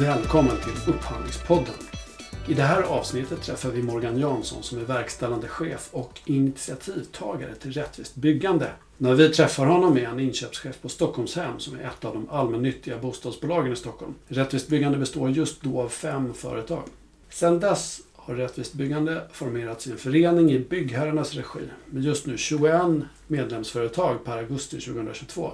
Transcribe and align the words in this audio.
Välkommen 0.00 0.56
till 0.56 0.94
Upphandlingspodden. 0.94 1.74
I 2.48 2.54
det 2.54 2.62
här 2.62 2.82
avsnittet 2.82 3.42
träffar 3.42 3.70
vi 3.70 3.82
Morgan 3.82 4.18
Jansson 4.18 4.62
som 4.62 4.78
är 4.78 4.84
verkställande 4.84 5.48
chef 5.48 5.88
och 5.92 6.20
initiativtagare 6.24 7.54
till 7.54 7.72
Rättvist 7.72 8.14
Byggande. 8.14 8.70
När 8.98 9.14
vi 9.14 9.28
träffar 9.28 9.66
honom 9.66 9.96
är 9.96 10.06
han 10.06 10.20
inköpschef 10.20 10.82
på 10.82 10.88
Stockholmshem 10.88 11.58
som 11.58 11.78
är 11.78 11.84
ett 11.84 12.04
av 12.04 12.14
de 12.14 12.28
allmännyttiga 12.30 12.98
bostadsbolagen 12.98 13.72
i 13.72 13.76
Stockholm. 13.76 14.14
Rättvist 14.28 14.68
Byggande 14.68 14.98
består 14.98 15.30
just 15.30 15.62
då 15.62 15.80
av 15.80 15.88
fem 15.88 16.34
företag. 16.34 16.82
Sedan 17.30 17.60
dess 17.60 18.00
har 18.14 18.34
Rättvist 18.34 18.74
Byggande 18.74 19.22
formerats 19.32 19.86
i 19.86 19.90
en 19.90 19.98
förening 19.98 20.52
i 20.52 20.58
byggherrarnas 20.58 21.34
regi 21.34 21.68
med 21.86 22.02
just 22.02 22.26
nu 22.26 22.38
21 22.38 22.82
medlemsföretag 23.26 24.24
per 24.24 24.38
augusti 24.38 24.80
2022. 24.80 25.52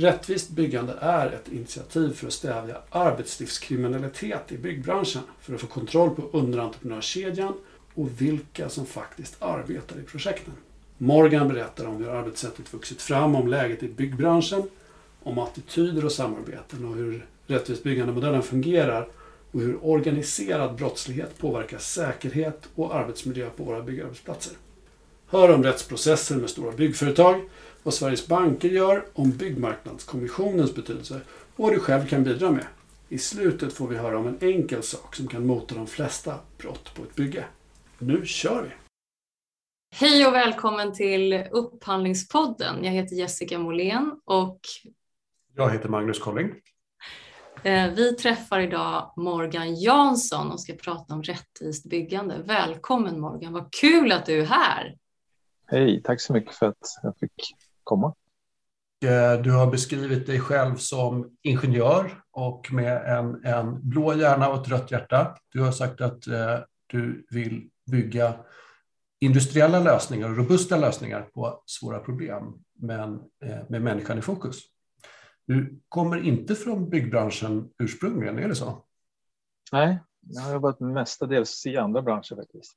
Rättvist 0.00 0.50
byggande 0.50 0.94
är 1.00 1.26
ett 1.26 1.48
initiativ 1.52 2.12
för 2.12 2.26
att 2.26 2.32
stävja 2.32 2.76
arbetslivskriminalitet 2.90 4.52
i 4.52 4.58
byggbranschen 4.58 5.22
för 5.40 5.54
att 5.54 5.60
få 5.60 5.66
kontroll 5.66 6.10
på 6.10 6.38
underentreprenörskedjan 6.38 7.54
och 7.94 8.22
vilka 8.22 8.68
som 8.68 8.86
faktiskt 8.86 9.42
arbetar 9.42 9.98
i 9.98 10.02
projekten. 10.02 10.54
Morgan 10.98 11.48
berättar 11.48 11.86
om 11.86 11.96
hur 11.96 12.08
arbetssättet 12.08 12.72
vuxit 12.74 13.02
fram, 13.02 13.34
om 13.34 13.48
läget 13.48 13.82
i 13.82 13.88
byggbranschen, 13.88 14.62
om 15.22 15.38
attityder 15.38 16.04
och 16.04 16.12
samarbeten 16.12 16.84
och 16.84 16.96
hur 16.96 17.26
rättvist 17.46 17.82
byggande-modellen 17.82 18.42
fungerar 18.42 19.08
och 19.52 19.60
hur 19.60 19.84
organiserad 19.84 20.76
brottslighet 20.76 21.38
påverkar 21.38 21.78
säkerhet 21.78 22.68
och 22.74 22.94
arbetsmiljö 22.94 23.50
på 23.50 23.64
våra 23.64 23.82
byggarbetsplatser. 23.82 24.56
Hör 25.26 25.54
om 25.54 25.62
rättsprocesser 25.62 26.36
med 26.36 26.50
stora 26.50 26.72
byggföretag, 26.72 27.40
vad 27.82 27.94
Sveriges 27.94 28.26
banker 28.26 28.68
gör, 28.68 29.04
om 29.12 29.30
Byggmarknadskommissionens 29.30 30.74
betydelse 30.74 31.20
och 31.56 31.64
vad 31.64 31.72
du 31.72 31.80
själv 31.80 32.06
kan 32.06 32.24
bidra 32.24 32.50
med. 32.50 32.66
I 33.08 33.18
slutet 33.18 33.72
får 33.72 33.88
vi 33.88 33.96
höra 33.96 34.18
om 34.18 34.26
en 34.26 34.38
enkel 34.40 34.82
sak 34.82 35.14
som 35.16 35.28
kan 35.28 35.46
mota 35.46 35.74
de 35.74 35.86
flesta 35.86 36.34
brott 36.58 36.94
på 36.94 37.02
ett 37.02 37.14
bygge. 37.14 37.44
Nu 37.98 38.26
kör 38.26 38.62
vi! 38.62 38.70
Hej 39.96 40.26
och 40.26 40.34
välkommen 40.34 40.92
till 40.94 41.44
Upphandlingspodden. 41.50 42.84
Jag 42.84 42.92
heter 42.92 43.16
Jessica 43.16 43.58
Molén 43.58 44.20
och 44.24 44.60
Jag 45.56 45.70
heter 45.70 45.88
Magnus 45.88 46.18
Colling. 46.18 46.54
eh, 47.62 47.90
vi 47.92 48.12
träffar 48.12 48.60
idag 48.60 49.12
Morgan 49.16 49.74
Jansson 49.74 50.50
och 50.50 50.60
ska 50.60 50.72
prata 50.74 51.14
om 51.14 51.22
rättvist 51.22 51.88
byggande. 51.88 52.42
Välkommen 52.44 53.20
Morgan, 53.20 53.52
vad 53.52 53.72
kul 53.72 54.12
att 54.12 54.26
du 54.26 54.40
är 54.40 54.46
här. 54.46 54.96
Hej, 55.66 56.02
tack 56.04 56.20
så 56.20 56.32
mycket 56.32 56.54
för 56.54 56.66
att 56.66 56.98
jag 57.02 57.16
fick 57.16 57.54
komma. 57.90 58.14
Eh, 59.04 59.42
Du 59.42 59.50
har 59.52 59.66
beskrivit 59.70 60.26
dig 60.26 60.40
själv 60.40 60.76
som 60.76 61.36
ingenjör 61.42 62.22
och 62.30 62.72
med 62.72 63.18
en, 63.18 63.44
en 63.44 63.88
blå 63.88 64.14
hjärna 64.14 64.48
och 64.48 64.62
ett 64.62 64.68
rött 64.68 64.90
hjärta. 64.90 65.36
Du 65.52 65.60
har 65.62 65.72
sagt 65.72 66.00
att 66.00 66.26
eh, 66.26 66.58
du 66.86 67.26
vill 67.30 67.70
bygga 67.90 68.34
industriella 69.20 69.80
lösningar 69.80 70.30
och 70.30 70.36
robusta 70.36 70.76
lösningar 70.76 71.22
på 71.22 71.62
svåra 71.66 71.98
problem, 71.98 72.54
men 72.74 73.14
eh, 73.44 73.58
med 73.68 73.82
människan 73.82 74.18
i 74.18 74.22
fokus. 74.22 74.56
Du 75.46 75.80
kommer 75.88 76.24
inte 76.26 76.54
från 76.54 76.90
byggbranschen 76.90 77.70
ursprungligen, 77.78 78.38
är 78.38 78.48
det 78.48 78.54
så? 78.54 78.84
Nej, 79.72 79.98
jag 80.20 80.42
har 80.42 80.52
jobbat 80.52 80.80
mestadels 80.80 81.66
i 81.66 81.76
andra 81.76 82.02
branscher 82.02 82.36
faktiskt. 82.36 82.72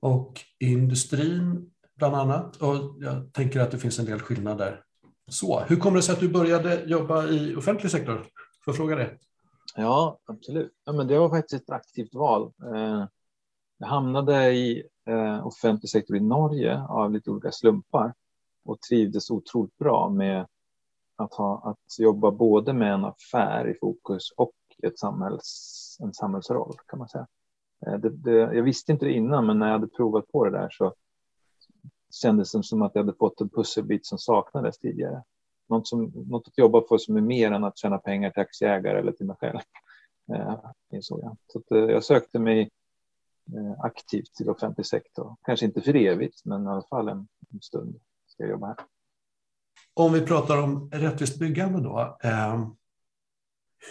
Och 0.00 0.40
industrin 0.58 1.70
bland 2.00 2.16
annat. 2.16 2.56
Och 2.56 2.76
jag 2.98 3.32
tänker 3.32 3.60
att 3.60 3.70
det 3.70 3.78
finns 3.78 3.98
en 3.98 4.04
del 4.04 4.20
skillnader. 4.20 4.84
Så, 5.30 5.60
hur 5.60 5.76
kommer 5.76 5.96
det 5.96 6.02
sig 6.02 6.12
att 6.12 6.20
du 6.20 6.28
började 6.28 6.84
jobba 6.84 7.26
i 7.26 7.56
offentlig 7.56 7.90
sektor? 7.90 8.14
Får 8.64 8.72
jag 8.72 8.76
fråga 8.76 8.96
det? 8.96 9.10
Ja, 9.76 10.18
absolut. 10.26 10.72
Ja, 10.84 10.92
men 10.92 11.06
det 11.06 11.18
var 11.18 11.28
faktiskt 11.28 11.62
ett 11.62 11.70
aktivt 11.70 12.14
val. 12.14 12.52
Eh, 12.74 13.04
jag 13.78 13.86
hamnade 13.86 14.52
i 14.52 14.82
eh, 15.06 15.46
offentlig 15.46 15.90
sektor 15.90 16.16
i 16.16 16.20
Norge 16.20 16.82
av 16.82 17.12
lite 17.12 17.30
olika 17.30 17.52
slumpar 17.52 18.14
och 18.64 18.80
trivdes 18.80 19.30
otroligt 19.30 19.78
bra 19.78 20.08
med 20.08 20.46
att, 21.16 21.34
ha, 21.34 21.62
att 21.70 21.98
jobba 21.98 22.30
både 22.30 22.72
med 22.72 22.92
en 22.92 23.04
affär 23.04 23.68
i 23.70 23.78
fokus 23.80 24.32
och 24.36 24.52
ett 24.82 24.98
samhälls, 24.98 25.96
en 26.00 26.14
samhällsroll 26.14 26.74
kan 26.86 26.98
man 26.98 27.08
säga. 27.08 27.26
Eh, 27.86 27.98
det, 27.98 28.10
det, 28.10 28.32
jag 28.32 28.62
visste 28.62 28.92
inte 28.92 29.04
det 29.04 29.12
innan, 29.12 29.46
men 29.46 29.58
när 29.58 29.66
jag 29.66 29.72
hade 29.72 29.88
provat 29.88 30.32
på 30.32 30.44
det 30.44 30.50
där 30.50 30.68
så 30.70 30.94
kändes 32.10 32.52
det 32.52 32.62
som 32.62 32.82
att 32.82 32.94
jag 32.94 33.02
hade 33.02 33.18
fått 33.18 33.40
en 33.40 33.48
pusselbit 33.48 34.06
som 34.06 34.18
saknades 34.18 34.78
tidigare. 34.78 35.22
Något, 35.68 35.88
som, 35.88 36.12
något 36.28 36.48
att 36.48 36.58
jobba 36.58 36.82
för 36.88 36.98
som 36.98 37.16
är 37.16 37.20
mer 37.20 37.52
än 37.52 37.64
att 37.64 37.78
tjäna 37.78 37.98
pengar 37.98 38.30
till 38.30 38.42
aktieägare 38.42 38.98
eller 38.98 39.12
till 39.12 39.26
mig 39.26 39.36
själv. 39.40 39.58
Eh, 40.34 40.58
insåg 40.92 41.20
jag. 41.22 41.36
Så 41.46 41.58
att, 41.58 41.70
eh, 41.70 41.78
jag 41.78 42.04
sökte 42.04 42.38
mig 42.38 42.70
eh, 43.56 43.80
aktivt 43.80 44.34
till 44.34 44.50
offentlig 44.50 44.86
sektor. 44.86 45.36
Kanske 45.42 45.66
inte 45.66 45.80
för 45.80 45.96
evigt, 45.96 46.44
men 46.44 46.64
i 46.64 46.68
alla 46.68 46.82
fall 46.82 47.08
en, 47.08 47.28
en 47.52 47.60
stund 47.60 48.00
ska 48.26 48.42
jag 48.42 48.50
jobba 48.50 48.66
här. 48.66 48.76
Om 49.94 50.12
vi 50.12 50.26
pratar 50.26 50.62
om 50.62 50.90
rättvist 50.92 51.38
byggande 51.38 51.80
då. 51.80 52.18
Eh, 52.22 52.68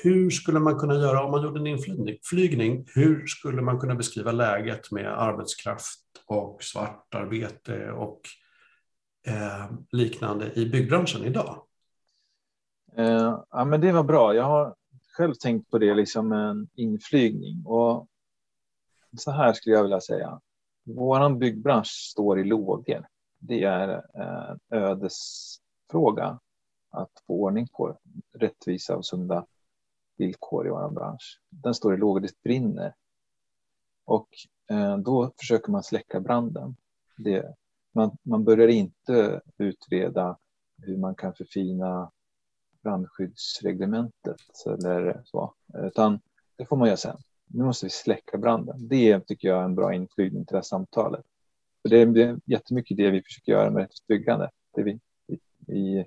hur 0.03 0.29
skulle 0.29 0.59
man 0.59 0.79
kunna 0.79 0.93
göra 0.93 1.23
om 1.23 1.31
man 1.31 1.43
gjorde 1.43 1.59
en 1.59 1.67
inflygning? 1.67 2.85
Hur 2.95 3.27
skulle 3.27 3.61
man 3.61 3.79
kunna 3.79 3.95
beskriva 3.95 4.31
läget 4.31 4.91
med 4.91 5.21
arbetskraft 5.21 5.99
och 6.25 6.63
svartarbete 6.63 7.91
och 7.91 8.21
eh, 9.27 9.71
liknande 9.91 10.53
i 10.53 10.65
byggbranschen 10.65 11.23
idag? 11.23 11.63
Eh, 12.97 13.43
ja, 13.49 13.65
men 13.65 13.81
det 13.81 13.91
var 13.91 14.03
bra. 14.03 14.35
Jag 14.35 14.43
har 14.43 14.75
själv 15.17 15.33
tänkt 15.33 15.71
på 15.71 15.77
det 15.77 15.93
liksom 15.93 16.31
en 16.31 16.69
inflygning. 16.73 17.65
Och 17.65 18.07
så 19.17 19.31
här 19.31 19.53
skulle 19.53 19.75
jag 19.75 19.83
vilja 19.83 20.01
säga. 20.01 20.41
Vår 20.85 21.35
byggbransch 21.35 22.09
står 22.11 22.39
i 22.39 22.43
lågor. 22.43 23.07
Det 23.39 23.63
är 23.63 23.87
en 24.13 24.59
ödesfråga 24.69 26.39
att 26.91 27.11
få 27.27 27.33
ordning 27.33 27.67
på 27.67 27.97
rättvisa 28.33 28.97
och 28.97 29.05
sunda 29.05 29.45
villkor 30.19 30.67
i 30.67 30.69
vår 30.69 30.89
bransch. 30.89 31.41
Den 31.49 31.73
står 31.73 31.93
i 31.93 31.97
lågor, 31.97 32.19
det 32.19 32.43
brinner. 32.43 32.95
Och 34.05 34.29
eh, 34.69 34.97
då 34.97 35.31
försöker 35.39 35.71
man 35.71 35.83
släcka 35.83 36.19
branden. 36.19 36.75
Det, 37.17 37.55
man, 37.91 38.17
man 38.23 38.43
börjar 38.43 38.67
inte 38.67 39.41
utreda 39.57 40.37
hur 40.81 40.97
man 40.97 41.15
kan 41.15 41.33
förfina 41.33 42.11
brandskyddsreglementet 42.81 44.37
eller 44.67 45.21
så, 45.25 45.53
utan 45.73 46.19
det 46.55 46.65
får 46.65 46.77
man 46.77 46.87
göra 46.87 46.97
sen. 46.97 47.17
Nu 47.47 47.63
måste 47.63 47.85
vi 47.85 47.89
släcka 47.89 48.37
branden. 48.37 48.87
Det 48.87 49.19
tycker 49.19 49.47
jag 49.47 49.59
är 49.59 49.65
en 49.65 49.75
bra 49.75 49.93
inflygning 49.93 50.45
till 50.45 50.53
det 50.53 50.57
här 50.57 50.61
samtalet. 50.61 51.25
För 51.81 51.89
det 51.89 51.97
är 51.97 52.39
jättemycket 52.45 52.97
det 52.97 53.11
vi 53.11 53.23
försöker 53.23 53.51
göra 53.51 53.69
med 53.69 53.81
rättvist 53.81 54.07
byggande. 54.07 54.49
Det 54.75 54.83
vi, 54.83 54.99
vi, 55.67 56.05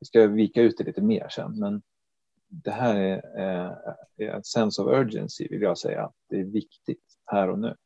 vi 0.00 0.06
ska 0.06 0.26
vika 0.26 0.62
ut 0.62 0.78
det 0.78 0.84
lite 0.84 1.02
mer 1.02 1.28
sen, 1.28 1.58
men 1.58 1.82
det 2.50 2.70
här 2.70 2.96
är, 2.96 3.22
är 4.16 4.38
ett 4.38 4.46
sense 4.46 4.82
of 4.82 4.88
urgency 4.88 5.48
vill 5.50 5.62
jag 5.62 5.78
säga. 5.78 6.10
Det 6.28 6.40
är 6.40 6.44
viktigt 6.44 7.04
här 7.26 7.50
och 7.50 7.58
nu. 7.58 7.76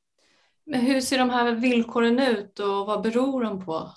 Men 0.66 0.80
hur 0.80 1.00
ser 1.00 1.18
de 1.18 1.30
här 1.30 1.52
villkoren 1.52 2.18
ut 2.18 2.58
och 2.58 2.86
vad 2.86 3.02
beror 3.02 3.44
de 3.44 3.64
på? 3.64 3.90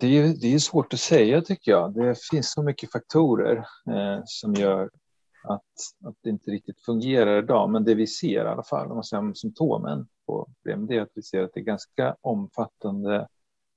Det 0.00 0.06
är, 0.06 0.40
det 0.40 0.54
är 0.54 0.58
svårt 0.58 0.92
att 0.92 1.00
säga 1.00 1.42
tycker 1.42 1.70
jag. 1.70 1.94
Det 1.94 2.14
finns 2.30 2.52
så 2.52 2.62
mycket 2.62 2.92
faktorer 2.92 3.56
eh, 3.90 4.20
som 4.24 4.54
gör 4.54 4.90
att, 5.44 5.62
att 6.04 6.14
det 6.20 6.30
inte 6.30 6.50
riktigt 6.50 6.80
fungerar 6.80 7.42
idag. 7.42 7.70
Men 7.70 7.84
det 7.84 7.94
vi 7.94 8.06
ser 8.06 8.44
i 8.44 8.48
alla 8.48 8.62
fall, 8.62 8.86
om 8.86 8.94
man 8.94 9.04
säger 9.04 9.34
symptomen 9.34 10.08
på 10.26 10.48
problem, 10.62 10.86
det 10.86 10.96
är 10.96 11.02
att 11.02 11.12
vi 11.14 11.22
ser 11.22 11.42
att 11.42 11.50
det 11.54 11.60
är 11.60 11.64
ganska 11.64 12.16
omfattande 12.20 13.28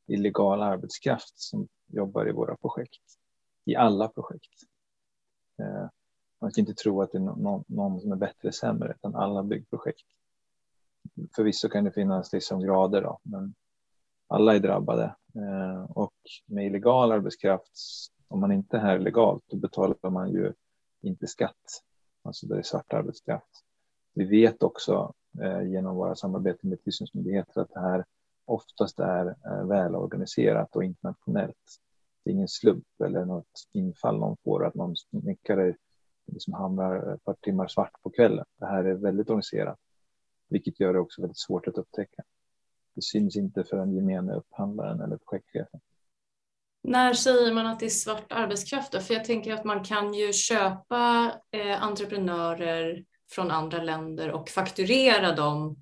illegal 0.07 0.62
arbetskraft 0.62 1.39
som 1.39 1.68
jobbar 1.88 2.30
i 2.30 2.31
våra 2.31 2.56
projekt. 2.56 3.03
I 3.65 3.75
alla 3.75 4.07
projekt. 4.07 4.69
Eh, 5.59 5.89
man 6.41 6.51
kan 6.51 6.61
inte 6.61 6.73
tro 6.73 7.01
att 7.01 7.11
det 7.11 7.17
är 7.17 7.21
någon, 7.21 7.63
någon 7.67 8.01
som 8.01 8.11
är 8.11 8.15
bättre 8.15 8.39
eller 8.41 8.51
sämre, 8.51 8.91
utan 8.91 9.15
alla 9.15 9.44
byggprojekt. 9.44 10.06
Förvisso 11.35 11.69
kan 11.69 11.83
det 11.83 11.91
finnas 11.91 12.33
liksom 12.33 12.59
grader, 12.59 13.01
då, 13.01 13.19
men 13.23 13.53
alla 14.27 14.56
är 14.56 14.59
drabbade. 14.59 15.15
Eh, 15.35 15.83
och 15.91 16.13
med 16.45 16.65
illegal 16.65 17.11
arbetskraft, 17.11 17.71
om 18.27 18.39
man 18.39 18.51
inte 18.51 18.77
är 18.77 18.81
här 18.81 19.00
legalt, 19.00 19.44
då 19.47 19.57
betalar 19.57 20.09
man 20.09 20.31
ju 20.31 20.53
inte 21.01 21.27
skatt. 21.27 21.83
Alltså 22.23 22.47
det 22.47 22.57
är 22.57 22.61
svart 22.61 22.94
arbetskraft. 22.94 23.63
Vi 24.13 24.25
vet 24.25 24.63
också 24.63 25.13
eh, 25.41 25.61
genom 25.61 25.95
våra 25.95 26.15
samarbeten 26.15 26.69
med 26.69 26.83
tillsynsmyndigheter 26.83 27.61
att 27.61 27.73
det 27.73 27.79
här 27.79 28.06
oftast 28.45 29.00
är 29.00 29.35
välorganiserat 29.67 30.75
och 30.75 30.83
internationellt. 30.83 31.79
Det 32.24 32.30
är 32.30 32.33
ingen 32.33 32.48
slump 32.48 33.01
eller 33.04 33.25
något 33.25 33.68
infall 33.71 34.19
någon 34.19 34.38
får 34.44 34.66
att 34.66 34.75
någon 34.75 34.95
snickare 34.95 35.75
liksom 36.31 36.54
hamnar 36.54 37.13
ett 37.13 37.24
par 37.24 37.33
timmar 37.33 37.68
svart 37.68 38.01
på 38.01 38.10
kvällen. 38.10 38.45
Det 38.60 38.66
här 38.66 38.83
är 38.83 38.94
väldigt 38.94 39.30
organiserat, 39.30 39.80
vilket 40.50 40.80
gör 40.80 40.94
det 40.94 41.00
också 41.00 41.21
väldigt 41.21 41.38
svårt 41.38 41.68
att 41.68 41.77
upptäcka. 41.77 42.24
Det 42.95 43.01
syns 43.01 43.36
inte 43.36 43.63
för 43.63 43.77
den 43.77 43.94
gemene 43.94 44.33
upphandlaren 44.33 45.01
eller 45.01 45.18
projektchefen. 45.18 45.80
När 46.83 47.13
säger 47.13 47.54
man 47.54 47.66
att 47.66 47.80
det 47.80 47.86
är 47.86 47.89
svart 47.89 48.31
arbetskraft? 48.31 48.92
Då? 48.92 49.00
För 49.00 49.13
jag 49.13 49.25
tänker 49.25 49.54
att 49.54 49.63
man 49.63 49.83
kan 49.83 50.13
ju 50.13 50.33
köpa 50.33 51.31
eh, 51.51 51.83
entreprenörer 51.83 53.06
från 53.30 53.51
andra 53.51 53.83
länder 53.83 54.31
och 54.31 54.50
fakturera 54.50 55.36
dem 55.36 55.81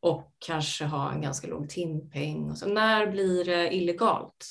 och 0.00 0.32
kanske 0.38 0.84
ha 0.84 1.12
en 1.12 1.20
ganska 1.20 1.46
låg 1.46 1.68
timpeng. 1.68 2.50
Och 2.50 2.58
så. 2.58 2.66
När 2.66 3.06
blir 3.06 3.44
det 3.44 3.74
illegalt? 3.74 4.46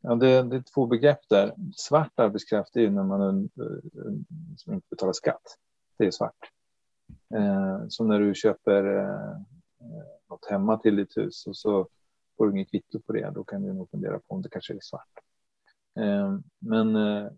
Ja, 0.00 0.14
det, 0.14 0.42
det, 0.42 0.56
är 0.56 0.62
två 0.74 0.86
begrepp 0.86 1.28
där. 1.28 1.54
Svart 1.76 2.18
arbetskraft 2.18 2.76
är 2.76 2.80
ju 2.80 2.90
när 2.90 3.02
man 3.02 3.48
som 4.56 4.74
inte 4.74 4.86
betalar 4.90 5.12
skatt. 5.12 5.58
Det 5.98 6.06
är 6.06 6.10
svart. 6.10 6.50
Eh, 7.34 7.84
som 7.88 8.08
när 8.08 8.20
du 8.20 8.34
köper 8.34 8.84
eh, 8.84 9.30
eh, 9.80 10.04
något 10.28 10.46
hemma 10.50 10.78
till 10.78 10.96
ditt 10.96 11.16
hus 11.16 11.46
och 11.46 11.56
så 11.56 11.88
får 12.36 12.46
du 12.46 12.52
inget 12.52 12.70
kvitto 12.70 13.00
på 13.00 13.12
det. 13.12 13.30
Då 13.34 13.44
kan 13.44 13.62
du 13.62 13.72
nog 13.72 13.90
fundera 13.90 14.18
på 14.18 14.34
om 14.34 14.42
det 14.42 14.48
kanske 14.48 14.74
är 14.74 14.80
svart. 14.82 15.18
Eh, 16.00 16.38
men 16.58 16.96
eh, 16.96 17.30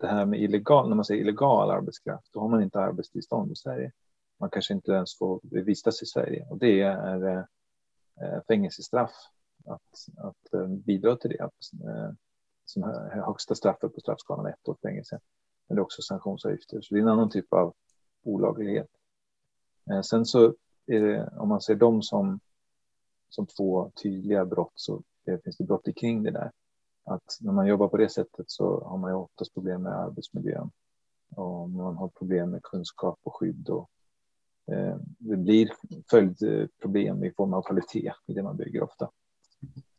det 0.00 0.06
här 0.06 0.26
med 0.26 0.40
illegal, 0.40 0.88
när 0.88 0.96
man 0.96 1.04
säger 1.04 1.20
illegal 1.20 1.70
arbetskraft, 1.70 2.32
då 2.32 2.40
har 2.40 2.48
man 2.48 2.62
inte 2.62 2.80
arbetstillstånd 2.80 3.52
i 3.52 3.56
Sverige. 3.56 3.92
Man 4.40 4.50
kanske 4.50 4.74
inte 4.74 4.92
ens 4.92 5.18
får 5.18 5.40
vistas 5.42 6.02
i 6.02 6.06
Sverige 6.06 6.46
och 6.50 6.58
det 6.58 6.80
är 6.80 7.26
eh, 8.20 8.42
fängelsestraff 8.48 9.12
att, 9.66 10.06
att 10.16 10.54
eh, 10.54 10.66
bidra 10.66 11.16
till 11.16 11.30
det. 11.30 11.42
Eh, 11.84 12.12
som 12.66 12.82
högsta 13.10 13.54
straffet 13.54 13.94
på 13.94 14.00
straffskalan 14.00 14.46
ett 14.46 14.68
år 14.68 14.76
fängelse. 14.82 15.20
Men 15.68 15.76
det 15.76 15.80
är 15.80 15.84
också 15.84 16.02
sanktionsavgifter, 16.02 16.80
så 16.80 16.94
det 16.94 17.00
är 17.00 17.02
en 17.02 17.08
annan 17.08 17.30
typ 17.30 17.52
av 17.52 17.74
olaglighet. 18.22 18.88
Eh, 19.90 20.00
sen 20.00 20.26
så 20.26 20.54
är 20.86 21.00
det, 21.00 21.30
om 21.36 21.48
man 21.48 21.60
ser 21.60 21.74
dem 21.74 22.02
som, 22.02 22.40
som 23.28 23.46
två 23.46 23.90
tydliga 24.02 24.44
brott 24.44 24.72
så 24.74 25.02
det, 25.24 25.44
finns 25.44 25.56
det 25.56 25.64
brott 25.64 25.88
kring 25.96 26.22
det 26.22 26.30
där. 26.30 26.52
Att 27.04 27.38
när 27.40 27.52
man 27.52 27.66
jobbar 27.66 27.88
på 27.88 27.96
det 27.96 28.08
sättet 28.08 28.50
så 28.50 28.84
har 28.84 28.98
man 28.98 29.10
ju 29.10 29.16
oftast 29.16 29.54
problem 29.54 29.82
med 29.82 29.92
arbetsmiljön 29.92 30.70
och 31.36 31.70
man 31.70 31.96
har 31.96 32.08
problem 32.08 32.50
med 32.50 32.62
kunskap 32.62 33.18
och 33.22 33.36
skydd 33.36 33.68
och 33.68 33.90
eh, 34.72 34.96
det 35.18 35.36
blir 35.36 35.72
följdproblem 36.10 37.24
i 37.24 37.30
form 37.30 37.54
av 37.54 37.62
kvalitet 37.62 38.12
i 38.26 38.34
det 38.34 38.42
man 38.42 38.56
bygger 38.56 38.82
ofta. 38.82 39.10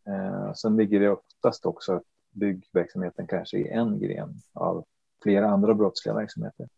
Eh, 0.08 0.54
sen 0.54 0.78
ligger 0.78 1.00
det 1.00 1.10
oftast 1.10 1.66
också 1.66 1.94
att 1.94 2.04
byggverksamheten 2.32 3.28
kanske 3.28 3.58
är 3.58 3.72
en 3.72 4.00
gren 4.00 4.34
av 4.54 4.86
flera 5.24 5.50
andra 5.50 5.74
brottsliga 5.74 6.16
verksamheter. 6.16 6.70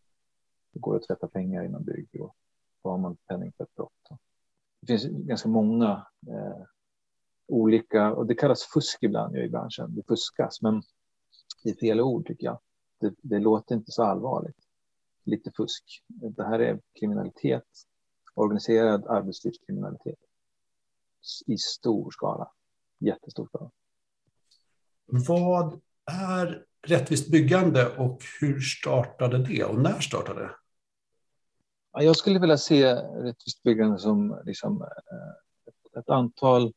Det 0.73 0.79
går 0.79 0.95
att 0.95 1.07
tvätta 1.07 1.27
pengar 1.27 1.63
inom 1.63 1.83
bygg 1.83 2.09
och 2.19 2.35
då 2.83 2.89
har 2.89 2.97
man 2.97 3.17
penning 3.27 3.51
för 3.57 3.63
ett 3.63 3.75
brott. 3.75 3.91
Det 4.81 4.87
finns 4.87 5.05
ganska 5.05 5.49
många 5.49 6.07
eh, 6.27 6.63
olika, 7.47 8.13
och 8.13 8.25
det 8.25 8.35
kallas 8.35 8.63
fusk 8.63 9.03
ibland 9.03 9.37
i 9.37 9.49
branschen. 9.49 9.95
Det 9.95 10.03
fuskas, 10.07 10.61
men 10.61 10.81
det 11.63 11.69
är 11.69 11.75
fel 11.75 12.01
ord 12.01 12.27
tycker 12.27 12.45
jag. 12.45 12.59
Det, 12.99 13.13
det 13.21 13.39
låter 13.39 13.75
inte 13.75 13.91
så 13.91 14.03
allvarligt. 14.03 14.57
Lite 15.23 15.51
fusk. 15.57 16.03
Det 16.07 16.43
här 16.43 16.59
är 16.59 16.79
kriminalitet, 16.99 17.67
organiserad 18.33 19.07
arbetslivskriminalitet 19.07 20.19
i 21.45 21.57
stor 21.57 22.11
skala. 22.11 22.51
Jättestor 22.99 23.45
skala. 23.45 23.71
Vad 25.05 25.81
är 26.11 26.65
rättvist 26.87 27.31
byggande 27.31 27.95
och 27.97 28.23
hur 28.41 28.59
startade 28.59 29.37
det 29.37 29.63
och 29.63 29.81
när 29.81 29.99
startade 29.99 30.39
det? 30.39 30.51
Jag 32.03 32.15
skulle 32.15 32.39
vilja 32.39 32.57
se 32.57 32.93
rättvist 32.95 33.63
byggande 33.63 33.99
som 33.99 34.41
liksom 34.45 34.81
eh, 34.81 35.99
ett 35.99 36.09
antal 36.09 36.73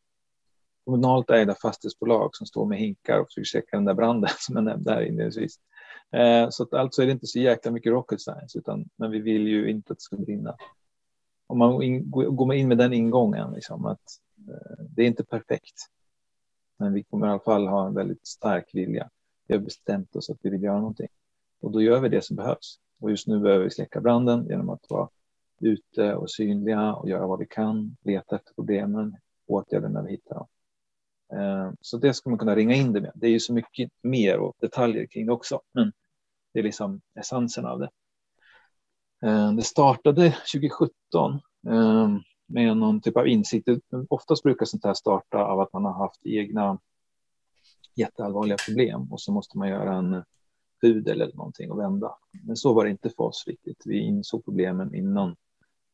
kommunalt 0.84 1.30
ägda 1.30 1.54
fastighetsbolag 1.54 2.36
som 2.36 2.46
står 2.46 2.66
med 2.66 2.78
hinkar 2.78 3.18
och 3.18 3.26
försöker 3.28 3.44
släcka 3.44 3.76
den 3.76 3.84
där 3.84 3.94
branden 3.94 4.30
som 4.38 4.54
jag 4.54 4.64
nämnde 4.64 4.92
här 4.92 5.02
inledningsvis. 5.02 5.56
Eh, 6.12 6.48
så 6.50 6.62
att 6.62 6.74
alltså 6.74 7.02
är 7.02 7.06
det 7.06 7.12
inte 7.12 7.26
så 7.26 7.38
jäkla 7.38 7.70
mycket 7.70 7.92
rocket 7.92 8.20
science, 8.20 8.58
utan, 8.58 8.88
men 8.96 9.10
vi 9.10 9.20
vill 9.20 9.48
ju 9.48 9.70
inte 9.70 9.92
att 9.92 9.98
det 9.98 10.02
ska 10.02 10.16
brinna. 10.16 10.56
Om 11.46 11.58
man 11.58 12.10
går 12.10 12.54
in 12.54 12.68
med 12.68 12.78
den 12.78 12.92
ingången, 12.92 13.52
liksom, 13.52 13.86
att 13.86 14.02
eh, 14.48 14.84
det 14.88 15.02
är 15.02 15.06
inte 15.06 15.24
perfekt, 15.24 15.88
men 16.82 16.92
vi 16.92 17.02
kommer 17.02 17.26
i 17.26 17.30
alla 17.30 17.40
fall 17.40 17.66
ha 17.66 17.86
en 17.86 17.94
väldigt 17.94 18.26
stark 18.26 18.70
vilja. 18.72 19.10
Vi 19.46 19.54
har 19.54 19.60
bestämt 19.60 20.16
oss 20.16 20.30
att 20.30 20.38
vi 20.42 20.50
vill 20.50 20.62
göra 20.62 20.78
någonting 20.78 21.08
och 21.60 21.70
då 21.70 21.82
gör 21.82 22.00
vi 22.00 22.08
det 22.08 22.24
som 22.24 22.36
behövs. 22.36 22.78
Och 23.00 23.10
just 23.10 23.26
nu 23.26 23.40
behöver 23.40 23.64
vi 23.64 23.70
släcka 23.70 24.00
branden 24.00 24.46
genom 24.48 24.70
att 24.70 24.84
vara 24.88 25.08
ute 25.60 26.14
och 26.14 26.30
synliga 26.30 26.94
och 26.94 27.08
göra 27.08 27.26
vad 27.26 27.38
vi 27.38 27.46
kan, 27.46 27.96
leta 28.02 28.36
efter 28.36 28.54
problemen, 28.54 29.16
åtgärder 29.46 29.88
när 29.88 30.02
vi 30.02 30.10
hittar 30.10 30.34
dem. 30.34 30.46
Eh, 31.32 31.72
så 31.80 31.96
det 31.96 32.14
ska 32.14 32.30
man 32.30 32.38
kunna 32.38 32.56
ringa 32.56 32.74
in 32.74 32.92
det 32.92 33.00
med. 33.00 33.12
Det 33.14 33.26
är 33.26 33.30
ju 33.30 33.40
så 33.40 33.52
mycket 33.52 33.90
mer 34.02 34.38
och 34.38 34.56
detaljer 34.60 35.06
kring 35.06 35.26
det 35.26 35.32
också, 35.32 35.60
men 35.72 35.92
det 36.52 36.58
är 36.58 36.62
liksom 36.62 37.00
essensen 37.14 37.66
av 37.66 37.78
det. 37.78 37.90
Eh, 39.24 39.52
det 39.52 39.62
startade 39.62 40.30
2017 40.52 41.40
med 42.52 42.76
någon 42.76 43.00
typ 43.00 43.16
av 43.16 43.28
insikt. 43.28 43.68
Oftast 44.08 44.42
brukar 44.42 44.66
sånt 44.66 44.84
här 44.84 44.94
starta 44.94 45.38
av 45.38 45.60
att 45.60 45.72
man 45.72 45.84
har 45.84 45.92
haft 45.92 46.26
egna 46.26 46.78
jätteallvarliga 47.94 48.56
problem 48.66 49.12
och 49.12 49.20
så 49.20 49.32
måste 49.32 49.58
man 49.58 49.68
göra 49.68 49.94
en 49.94 50.24
pudel 50.80 51.20
eller 51.20 51.36
någonting 51.36 51.70
och 51.70 51.78
vända. 51.78 52.14
Men 52.44 52.56
så 52.56 52.72
var 52.72 52.84
det 52.84 52.90
inte 52.90 53.10
för 53.10 53.24
oss 53.24 53.44
riktigt. 53.46 53.82
Vi 53.84 53.98
insåg 53.98 54.44
problemen 54.44 54.94
innan 54.94 55.36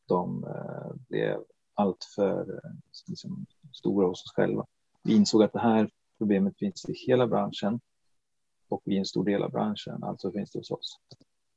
de 0.07 0.43
eh, 0.43 0.95
blev 1.09 1.43
alltför 1.73 2.39
eh, 2.39 2.71
liksom, 3.07 3.45
stora 3.73 4.07
hos 4.07 4.23
oss 4.23 4.33
själva. 4.35 4.65
Vi 5.03 5.15
insåg 5.15 5.43
att 5.43 5.53
det 5.53 5.59
här 5.59 5.89
problemet 6.17 6.57
finns 6.57 6.89
i 6.89 6.93
hela 6.93 7.27
branschen 7.27 7.79
och 8.69 8.81
i 8.85 8.97
en 8.97 9.05
stor 9.05 9.25
del 9.25 9.43
av 9.43 9.51
branschen, 9.51 10.03
alltså 10.03 10.31
finns 10.31 10.51
det 10.51 10.59
hos 10.59 10.71
oss. 10.71 10.99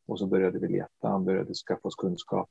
Och 0.07 0.19
så 0.19 0.27
började 0.27 0.59
vi 0.59 0.69
leta, 0.69 1.19
började 1.19 1.55
skaffa 1.55 1.89
oss 1.89 1.95
kunskap. 1.95 2.51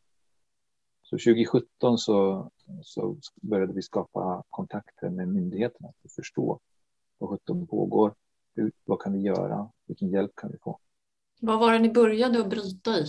Så 1.12 1.18
2017 1.18 1.98
så, 1.98 2.50
så 2.82 3.18
började 3.42 3.74
vi 3.74 3.82
skapa 3.82 4.44
kontakter 4.50 5.10
med 5.10 5.28
myndigheterna 5.28 5.90
för 6.02 6.08
att 6.08 6.16
förstå 6.16 6.60
vad 7.18 7.30
sjutton 7.30 7.68
pågår 7.68 8.14
hur, 8.56 8.72
vad 8.86 9.02
kan 9.02 9.14
vi 9.14 9.20
göra? 9.20 9.70
Vilken 9.88 10.10
hjälp 10.10 10.32
kan 10.36 10.52
vi 10.52 10.58
få? 10.58 10.80
Vad 11.42 11.60
var 11.60 11.74
det 11.74 11.80
ni 11.80 11.90
började 11.90 12.40
att 12.40 12.50
bryta 12.50 12.92
i? 12.92 13.06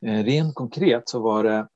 Eh, 0.00 0.24
rent 0.24 0.54
konkret 0.54 1.08
så 1.08 1.20
var 1.20 1.44
det 1.44 1.68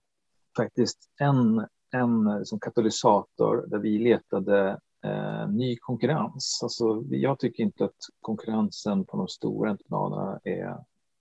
faktiskt 0.57 0.99
en, 1.21 1.67
en 1.91 2.47
som 2.47 2.61
katalysator 2.61 3.67
där 3.67 3.79
vi 3.79 3.99
letade 3.99 4.81
eh, 5.05 5.49
ny 5.49 5.77
konkurrens. 5.77 6.61
Alltså, 6.63 7.05
jag 7.11 7.39
tycker 7.39 7.63
inte 7.63 7.85
att 7.85 7.99
konkurrensen 8.21 9.05
på 9.05 9.17
de 9.17 9.29
stora 9.29 9.71
entreprenaderna 9.71 10.41
är 10.45 10.69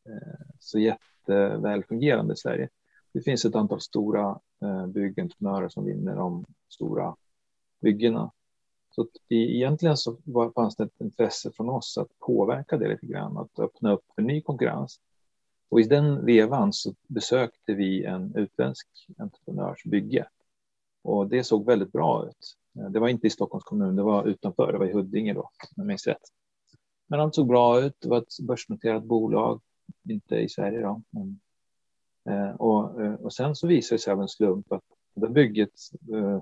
eh, 0.09 0.47
så 0.59 0.79
jätteväl 0.79 1.83
fungerande 1.83 2.33
i 2.33 2.38
Sverige. 2.38 2.69
Det 3.13 3.22
finns 3.22 3.46
ett 3.46 3.56
antal 3.56 3.82
stora 3.82 4.39
eh, 4.62 4.88
byggentreprenörer 4.88 5.70
som 5.70 5.86
vinner 5.86 6.15
de 6.15 6.46
stora 6.70 7.15
byggena. 7.82 8.32
Så 8.96 9.08
egentligen 9.30 9.98
så 9.98 10.18
var, 10.24 10.51
fanns 10.51 10.75
det 10.75 10.84
ett 10.84 11.01
intresse 11.01 11.51
från 11.51 11.70
oss 11.70 11.98
att 11.98 12.20
påverka 12.20 12.77
det 12.77 12.88
lite 12.88 13.06
grann, 13.06 13.38
att 13.38 13.60
öppna 13.60 13.91
upp 13.91 14.03
för 14.15 14.22
ny 14.22 14.41
konkurrens. 14.41 15.00
Och 15.70 15.80
i 15.80 15.84
den 15.84 16.25
vevan 16.25 16.74
så 16.74 16.94
besökte 17.08 17.74
vi 17.74 18.06
en 18.06 18.36
utländsk 18.36 18.88
entreprenörs 19.18 19.84
bygge. 19.84 20.27
Och 21.03 21.27
det 21.27 21.44
såg 21.44 21.65
väldigt 21.65 21.91
bra 21.91 22.27
ut. 22.27 22.58
Det 22.89 23.00
var 23.00 23.08
inte 23.08 23.27
i 23.27 23.30
Stockholms 23.30 23.63
kommun, 23.63 23.96
det 23.96 24.03
var 24.03 24.25
utanför, 24.25 24.72
det 24.72 24.77
var 24.77 24.86
i 24.86 24.94
Huddinge 24.94 25.34
då, 25.34 25.41
om 25.41 25.50
jag 25.75 25.86
minns 25.86 26.08
rätt. 26.08 26.22
Men 27.08 27.20
allt 27.20 27.36
såg 27.36 27.48
bra 27.48 27.82
ut, 27.82 27.96
det 28.00 28.10
var 28.10 28.18
ett 28.18 28.39
börsnoterat 28.48 29.03
bolag, 29.03 29.62
inte 30.10 30.36
i 30.36 30.50
Sverige 30.50 30.82
då. 30.82 31.01
Men, 31.10 31.39
Eh, 32.29 32.55
och, 32.55 33.01
eh, 33.01 33.13
och 33.13 33.33
sen 33.33 33.55
så 33.55 33.67
visade 33.67 33.97
det 33.97 34.01
sig 34.01 34.13
av 34.13 34.21
en 34.21 34.27
slump 34.27 34.71
att 34.71 34.83
det 35.13 35.29
bygget 35.29 35.73
eh, 36.13 36.41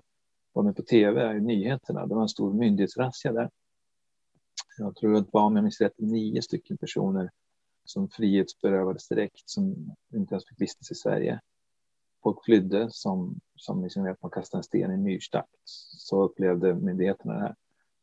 var 0.53 0.63
med 0.63 0.75
på 0.75 0.81
tv 0.81 1.37
i 1.37 1.41
nyheterna. 1.41 2.05
Det 2.05 2.15
var 2.15 2.21
en 2.21 2.29
stor 2.29 2.53
myndighetsrazzia 2.53 3.31
där. 3.31 3.49
Jag 4.77 4.95
tror 4.95 5.15
att 5.15 5.25
det 5.25 5.29
var, 5.33 5.41
om 5.41 5.55
jag 5.55 5.63
minns 5.63 5.81
rätt, 5.81 5.93
nio 5.97 6.41
stycken 6.41 6.77
personer 6.77 7.31
som 7.85 8.09
frihetsberövades 8.09 9.07
direkt, 9.07 9.49
som 9.49 9.95
inte 10.13 10.33
ens 10.33 10.45
fick 10.45 10.61
vistas 10.61 10.91
i 10.91 10.95
Sverige. 10.95 11.39
Folk 12.23 12.45
flydde 12.45 12.87
som, 12.91 13.39
som 13.55 13.83
liksom 13.83 14.11
att 14.11 14.21
man 14.21 14.31
kastade 14.31 14.59
en 14.59 14.63
sten 14.63 14.91
i 14.91 14.93
en 14.93 15.03
myrstack. 15.03 15.49
Så 15.63 16.23
upplevde 16.23 16.75
myndigheterna 16.75 17.33
det 17.33 17.39
här. 17.39 17.55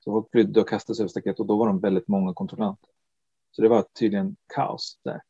Så 0.04 0.12
folk 0.12 0.30
flydde 0.30 0.61
och 0.61 0.68
kastade 0.68 0.97
sig 0.97 1.02
över 1.02 1.09
staket 1.09 1.40
och 1.40 1.47
då 1.47 1.56
var 1.56 1.66
de 1.66 1.80
väldigt 1.80 2.09
många 2.09 2.35
kontrollanter. 2.35 2.90
Så 3.50 3.62
det 3.62 3.68
var 3.68 3.83
tydligen 3.83 4.37
kaos 4.54 4.99
där. 5.02 5.23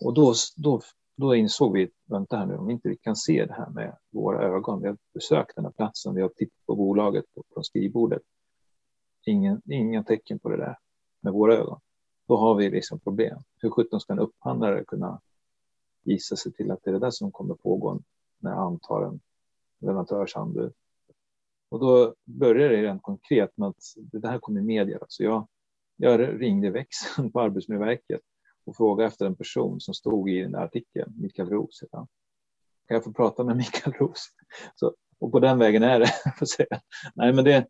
Och 0.00 0.14
då, 0.14 0.34
då 0.56 0.80
då 1.18 1.34
insåg 1.34 1.72
vi, 1.72 1.90
vänta 2.04 2.36
här 2.36 2.46
nu, 2.46 2.56
om 2.56 2.70
inte 2.70 2.88
vi 2.88 2.96
kan 2.96 3.16
se 3.16 3.44
det 3.44 3.52
här 3.52 3.70
med 3.70 3.96
våra 4.10 4.42
ögon, 4.42 4.82
vi 4.82 4.88
har 4.88 4.96
besökt 5.14 5.56
den 5.56 5.64
här 5.64 5.72
platsen, 5.72 6.14
vi 6.14 6.22
har 6.22 6.28
tittat 6.28 6.66
på 6.66 6.76
bolaget 6.76 7.24
på 7.54 7.62
skrivbordet, 7.62 8.22
ingen, 9.24 9.62
inga 9.64 10.04
tecken 10.04 10.38
på 10.38 10.48
det 10.48 10.56
där 10.56 10.78
med 11.20 11.32
våra 11.32 11.54
ögon, 11.56 11.80
då 12.26 12.36
har 12.36 12.54
vi 12.54 12.70
liksom 12.70 13.00
problem. 13.00 13.38
Hur 13.56 13.70
sjutton 13.70 14.00
ska 14.00 14.12
en 14.12 14.18
upphandlare 14.18 14.84
kunna 14.84 15.20
gissa 16.02 16.36
sig 16.36 16.52
till 16.52 16.70
att 16.70 16.82
det 16.82 16.90
är 16.90 16.92
det 16.92 16.98
där 16.98 17.10
som 17.10 17.32
kommer 17.32 17.54
pågå 17.54 18.00
när 18.38 18.50
jag 18.50 18.60
antar 18.60 19.02
en 19.02 19.20
leverantörsanbud? 19.78 20.72
Och 21.68 21.80
då 21.80 22.14
börjar 22.24 22.68
det 22.68 22.82
rent 22.82 23.02
konkret 23.02 23.56
med 23.56 23.68
att 23.68 23.82
det 23.96 24.28
här 24.28 24.38
kommer 24.38 24.60
i 24.60 24.64
media. 24.64 24.98
Så 25.08 25.22
jag 25.22 25.48
Jag 25.96 26.40
ringde 26.40 26.70
växeln 26.70 27.32
på 27.32 27.40
Arbetsmiljöverket 27.40 28.20
och 28.68 28.76
frågade 28.76 29.08
efter 29.08 29.26
en 29.26 29.36
person 29.36 29.80
som 29.80 29.94
stod 29.94 30.30
i 30.30 30.42
den 30.42 30.52
där 30.52 30.64
artikeln, 30.64 31.12
Mikael 31.16 31.50
Roos 31.50 31.84
Kan 31.90 32.06
jag 32.86 33.04
få 33.04 33.12
prata 33.12 33.44
med 33.44 33.56
Mikael 33.56 33.96
Roos? 33.96 34.28
Så, 34.74 34.94
och 35.18 35.32
på 35.32 35.40
den 35.40 35.58
vägen 35.58 35.82
är 35.82 36.00
det. 36.00 36.46
Säga. 36.46 36.80
Nej, 37.14 37.32
men 37.32 37.44
det, 37.44 37.66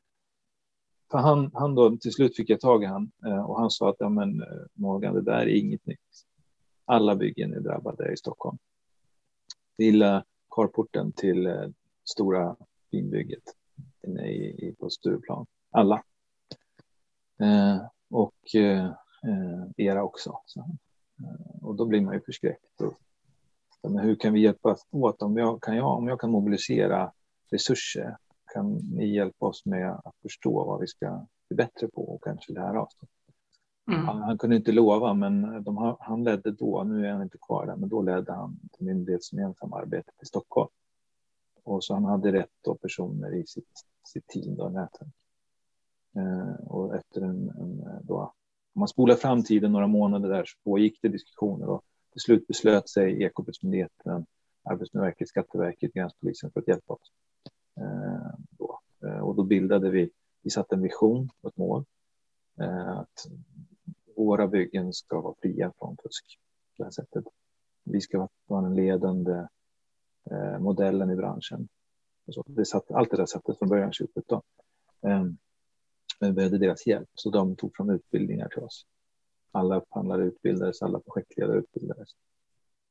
för 1.11 1.19
han, 1.19 1.51
han 1.55 1.75
då, 1.75 1.97
till 1.97 2.13
slut 2.13 2.37
fick 2.37 2.51
jag 2.51 2.61
tag 2.61 2.83
i 2.83 2.87
han 2.87 3.11
eh, 3.27 3.51
och 3.51 3.61
han 3.61 3.71
sa 3.71 3.91
att 3.91 3.97
ja, 3.99 4.09
men, 4.09 4.43
eh, 4.43 4.67
Morgan, 4.75 5.15
det 5.15 5.23
där 5.23 5.41
är 5.41 5.47
inget 5.47 5.87
nytt. 5.87 5.99
Alla 6.85 7.17
byggen 7.17 7.55
är 7.55 7.61
drabbade 7.61 8.13
i 8.13 8.17
Stockholm. 8.17 8.59
Lilla 9.79 10.25
carporten 10.51 11.13
till 11.13 11.47
eh, 11.47 11.69
stora 12.05 12.57
finbygget 12.91 13.43
inne 14.07 14.27
i, 14.27 14.69
i, 14.69 14.75
på 14.79 14.91
Stureplan. 14.91 15.47
Alla. 15.71 16.03
Eh, 17.41 17.87
och 18.11 18.55
eh, 18.55 18.93
era 19.77 20.03
också. 20.03 20.41
Så, 20.47 20.79
och 21.63 21.75
då 21.75 21.87
blir 21.87 22.01
man 22.01 22.15
ju 22.15 22.21
förskräckt. 22.21 22.81
Och, 22.81 22.95
men 23.91 23.99
hur 23.99 24.17
kan 24.17 24.33
vi 24.33 24.41
hjälpas 24.41 24.87
åt? 24.91 25.23
Om 25.23 25.37
jag, 25.37 25.63
kan 25.63 25.77
jag, 25.77 25.99
om 25.99 26.09
jag 26.09 26.21
kan 26.21 26.31
mobilisera 26.31 27.13
resurser, 27.51 28.17
kan 28.53 28.73
ni 28.73 29.15
hjälpa 29.15 29.47
oss 29.47 29.67
med 29.67 29.91
att 29.91 30.17
förstå 30.23 30.65
vad 30.65 30.81
vi 30.81 30.87
ska 30.87 31.27
bli 31.49 31.57
bättre 31.57 31.89
på 31.89 32.15
och 32.15 32.23
kanske 32.25 32.53
lära 32.53 32.83
oss? 32.83 32.97
Mm. 33.91 34.07
Han, 34.07 34.23
han, 34.23 34.39
kunde 34.39 34.57
inte 34.57 34.73
lova, 34.73 35.15
men 35.15 35.63
de, 35.65 35.97
han 36.01 36.25
ledde 36.25 36.51
då, 36.51 36.85
nu 36.85 37.07
är 37.07 37.13
han 37.13 37.23
inte 37.23 37.39
kvar 37.39 37.67
där, 37.67 37.77
men 37.77 37.89
då 37.89 38.03
ledde 38.03 38.33
han 38.33 38.59
till 38.73 38.87
myndighetsgemensamma 38.87 39.79
arbetet 39.79 40.15
i 40.23 40.27
Stockholm. 40.27 40.71
Och 41.65 41.85
så 41.85 41.95
han 41.95 42.05
hade 42.05 42.33
rätt 42.33 42.53
då 42.65 42.75
personer 42.75 43.35
i 43.35 43.47
sitt, 43.47 43.85
sitt 44.05 44.27
team 44.27 44.61
och 44.61 44.73
nätverk. 44.73 45.15
Eh, 46.17 46.67
och 46.67 46.97
efter 46.97 47.21
en, 47.21 47.51
en, 47.51 47.85
då, 48.03 48.33
om 48.75 48.81
man 48.81 48.89
spolar 48.89 49.15
fram 49.15 49.45
tiden 49.45 49.73
några 49.73 49.87
månader 49.87 50.29
där 50.29 50.45
så 50.45 50.59
pågick 50.65 50.99
det 51.03 51.09
diskussioner 51.09 51.69
och 51.69 51.83
till 52.13 52.21
slut 52.21 52.47
beslöt 52.47 52.89
sig 52.89 53.23
Ekobrottsmyndigheten, 53.23 54.13
eh, 54.13 54.23
Arbetsmiljöverket, 54.63 55.29
Skatteverket, 55.29 55.93
Gränspolisen 55.93 56.51
för 56.51 56.61
att 56.61 56.69
hjälpa 56.69 56.93
oss. 56.93 57.13
Eh, 57.77 58.39
då. 58.51 58.81
Eh, 59.05 59.19
och 59.19 59.35
då 59.35 59.43
bildade 59.43 59.91
vi, 59.91 60.11
vi 60.43 60.51
satte 60.51 60.75
en 60.75 60.83
vision 60.83 61.31
och 61.41 61.51
ett 61.51 61.57
mål. 61.57 61.85
Eh, 62.61 62.99
att 62.99 63.27
våra 64.17 64.49
byggen 64.49 64.93
ska 64.93 65.21
vara 65.21 65.35
fria 65.43 65.73
från 65.79 65.97
fusk 66.03 66.39
på 66.77 66.83
det 66.83 66.85
här 66.85 66.91
sättet. 66.91 67.25
Vi 67.85 68.01
ska 68.01 68.29
vara 68.47 68.63
den 68.63 68.75
ledande 68.75 69.47
eh, 70.31 70.59
modellen 70.59 71.11
i 71.11 71.17
branschen. 71.17 71.69
Så 72.31 72.45
det 72.47 72.65
satt, 72.65 72.91
allt 72.91 73.11
det 73.11 73.17
där 73.17 73.27
sattes 73.27 73.59
från 73.59 73.69
början 73.69 73.93
2017. 73.93 74.43
Men 76.19 76.31
vi 76.31 76.35
behövde 76.35 76.59
deras 76.59 76.87
hjälp, 76.87 77.09
så 77.15 77.31
de 77.31 77.57
tog 77.57 77.77
fram 77.77 77.91
utbildningar 77.91 78.49
till 78.49 78.63
oss. 78.63 78.87
Alla 79.53 79.77
upphandlare 79.77 80.25
utbildades, 80.25 80.83
alla 80.83 81.01
projektledare 81.01 81.59
utbildades. 81.59 82.09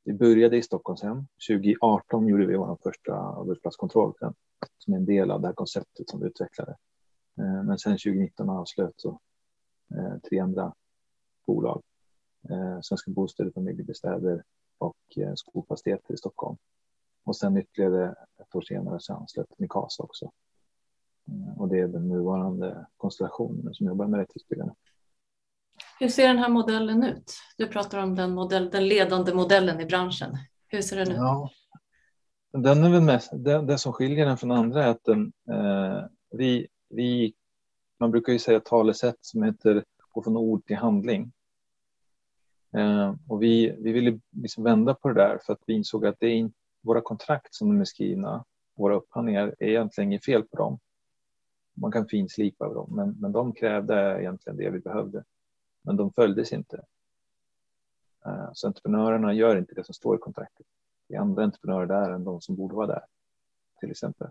Vi 0.04 0.14
började 0.14 0.56
i 0.56 0.62
Stockholmshem. 0.62 1.26
2018 1.48 2.28
gjorde 2.28 2.46
vi 2.46 2.56
vår 2.56 2.78
första 2.82 3.14
arbetsplatskontroll 3.14 4.14
som 4.78 4.94
är 4.94 4.98
en 4.98 5.04
del 5.04 5.30
av 5.30 5.40
det 5.40 5.46
här 5.46 5.54
konceptet 5.54 6.08
som 6.10 6.20
vi 6.20 6.26
utvecklade. 6.26 6.76
Eh, 7.38 7.62
men 7.62 7.78
sen 7.78 7.92
2019 7.92 8.50
avslöt 8.50 8.94
så 8.96 9.20
eh, 9.94 10.18
tre 10.28 10.38
andra 10.38 10.74
bolag. 11.46 11.82
Eh, 12.50 12.80
Svenska 12.82 13.10
Bostäder, 13.10 13.50
Familjebostäder 13.50 14.42
och 14.78 15.18
Skolfastigheter 15.34 16.14
i 16.14 16.16
Stockholm. 16.16 16.56
Och 17.24 17.36
sen 17.36 17.56
ytterligare 17.56 18.14
ett 18.42 18.54
år 18.54 18.60
senare 18.60 19.00
så 19.00 19.14
anslöt 19.14 19.58
Mikasa 19.58 20.02
också. 20.02 20.30
Och 21.56 21.68
det 21.68 21.78
är 21.78 21.88
den 21.88 22.08
nuvarande 22.08 22.86
konstellationen 22.96 23.74
som 23.74 23.86
jobbar 23.86 24.06
med 24.06 24.20
rättighetsbyggande. 24.20 24.74
Hur 26.00 26.08
ser 26.08 26.28
den 26.28 26.38
här 26.38 26.48
modellen 26.48 27.04
ut? 27.04 27.32
Du 27.56 27.66
pratar 27.66 28.02
om 28.02 28.14
den, 28.14 28.34
modell, 28.34 28.70
den 28.70 28.88
ledande 28.88 29.34
modellen 29.34 29.80
i 29.80 29.86
branschen. 29.86 30.36
Hur 30.68 30.82
ser 30.82 30.96
den 30.96 31.08
ut? 31.08 31.16
Ja, 31.16 31.50
den 32.52 32.84
är 32.84 32.90
väl 32.90 33.02
mest, 33.02 33.30
det, 33.32 33.62
det 33.62 33.78
som 33.78 33.92
skiljer 33.92 34.26
den 34.26 34.36
från 34.36 34.50
andra 34.50 34.84
är 34.84 34.88
att 34.88 35.04
den, 35.04 35.32
eh, 35.50 36.04
vi, 36.30 36.68
vi, 36.88 37.34
man 38.00 38.10
brukar 38.10 38.32
ju 38.32 38.38
säga 38.38 38.60
talesätt 38.60 39.18
som 39.20 39.42
heter 39.42 39.84
gå 40.10 40.22
från 40.22 40.36
ord 40.36 40.66
till 40.66 40.76
handling. 40.76 41.32
Eh, 42.76 43.14
och 43.28 43.42
vi, 43.42 43.76
vi 43.78 43.92
ville 43.92 44.20
liksom 44.30 44.64
vända 44.64 44.94
på 44.94 45.08
det 45.08 45.14
där 45.14 45.38
för 45.46 45.52
att 45.52 45.62
vi 45.66 45.74
insåg 45.74 46.06
att 46.06 46.16
det 46.20 46.26
är 46.26 46.34
in, 46.34 46.52
våra 46.82 47.00
kontrakt 47.00 47.54
som 47.54 47.68
de 47.68 47.80
är 47.80 47.84
skrivna, 47.84 48.44
våra 48.76 48.94
upphandlingar, 48.94 49.54
är 49.58 49.66
egentligen 49.66 50.10
inget 50.10 50.24
fel 50.24 50.42
på 50.42 50.56
dem. 50.56 50.78
Man 51.80 51.92
kan 51.92 52.08
finslipa 52.08 52.74
dem, 52.74 52.96
men, 52.96 53.16
men 53.20 53.32
de 53.32 53.52
krävde 53.52 54.20
egentligen 54.20 54.56
det 54.56 54.70
vi 54.70 54.78
behövde. 54.78 55.24
Men 55.82 55.96
de 55.96 56.12
följdes 56.12 56.52
inte. 56.52 56.84
Eh, 58.26 58.50
så 58.52 58.66
entreprenörerna 58.66 59.32
gör 59.32 59.56
inte 59.56 59.74
det 59.74 59.84
som 59.84 59.94
står 59.94 60.16
i 60.16 60.18
kontraktet. 60.18 60.66
Det 61.08 61.14
är 61.14 61.20
andra 61.20 61.44
entreprenörer 61.44 61.86
där 61.86 62.10
än 62.10 62.24
de 62.24 62.40
som 62.40 62.56
borde 62.56 62.74
vara 62.74 62.86
där, 62.86 63.04
till 63.80 63.90
exempel. 63.90 64.28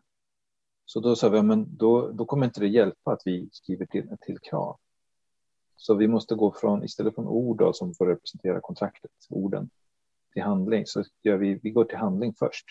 Så 0.86 1.00
då 1.00 1.16
sa 1.16 1.30
vi, 1.30 1.42
men 1.42 1.78
då, 1.78 2.12
då 2.12 2.26
kommer 2.26 2.46
inte 2.46 2.60
det 2.60 2.68
hjälpa 2.68 3.12
att 3.12 3.22
vi 3.26 3.50
skriver 3.52 3.86
till, 3.86 4.18
till 4.22 4.40
krav. 4.40 4.78
Så 5.76 5.96
vi 5.96 6.08
måste 6.08 6.36
gå 6.36 6.52
från, 6.52 6.84
istället 6.84 7.16
för 7.16 7.28
ord 7.28 7.58
då, 7.58 7.74
som 7.74 7.94
får 7.94 8.06
representera 8.06 8.62
kontraktet, 8.62 9.12
orden, 9.30 9.70
till 10.34 10.44
handling, 10.44 10.86
så 10.86 11.04
gör 11.24 11.38
vi, 11.38 11.60
vi 11.64 11.70
går 11.70 11.86
till 11.86 11.98
handling 11.98 12.34
först. 12.34 12.66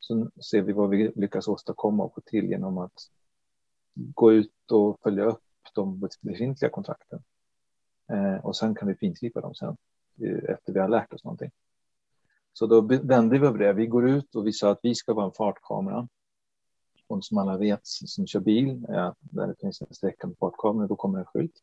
Så 0.00 0.30
ser 0.50 0.62
vi 0.62 0.72
vad 0.72 0.90
vi 0.90 1.12
lyckas 1.16 1.48
åstadkomma 1.48 2.04
och 2.04 2.14
få 2.14 2.20
till 2.20 2.50
genom 2.50 2.78
att 2.78 3.10
gå 3.98 4.32
ut 4.32 4.72
och 4.72 5.00
följa 5.02 5.24
upp 5.24 5.42
de 5.74 6.08
befintliga 6.20 6.70
kontrakten. 6.70 7.22
Eh, 8.12 8.44
och 8.44 8.56
sen 8.56 8.74
kan 8.74 8.88
vi 8.88 8.94
finslipa 8.94 9.40
dem 9.40 9.54
sen 9.54 9.76
eh, 10.22 10.50
efter 10.50 10.72
vi 10.72 10.80
har 10.80 10.88
lärt 10.88 11.12
oss 11.12 11.24
någonting. 11.24 11.50
Så 12.52 12.66
då 12.66 12.80
vände 13.02 13.38
vi 13.38 13.48
på 13.48 13.56
det. 13.56 13.72
Vi 13.72 13.86
går 13.86 14.08
ut 14.08 14.34
och 14.34 14.46
vi 14.46 14.52
sa 14.52 14.70
att 14.70 14.80
vi 14.82 14.94
ska 14.94 15.14
vara 15.14 15.26
en 15.26 15.32
fartkamera. 15.32 16.08
Och 17.06 17.24
som 17.24 17.38
alla 17.38 17.56
vet 17.56 17.80
som 17.82 18.26
kör 18.26 18.40
bil, 18.40 18.86
ja, 18.88 19.14
där 19.20 19.46
det 19.46 19.54
finns 19.60 19.80
en 19.80 19.94
sträcka 19.94 20.26
med 20.26 20.36
fartkamera, 20.38 20.86
då 20.86 20.96
kommer 20.96 21.18
en 21.18 21.24
skylt. 21.24 21.62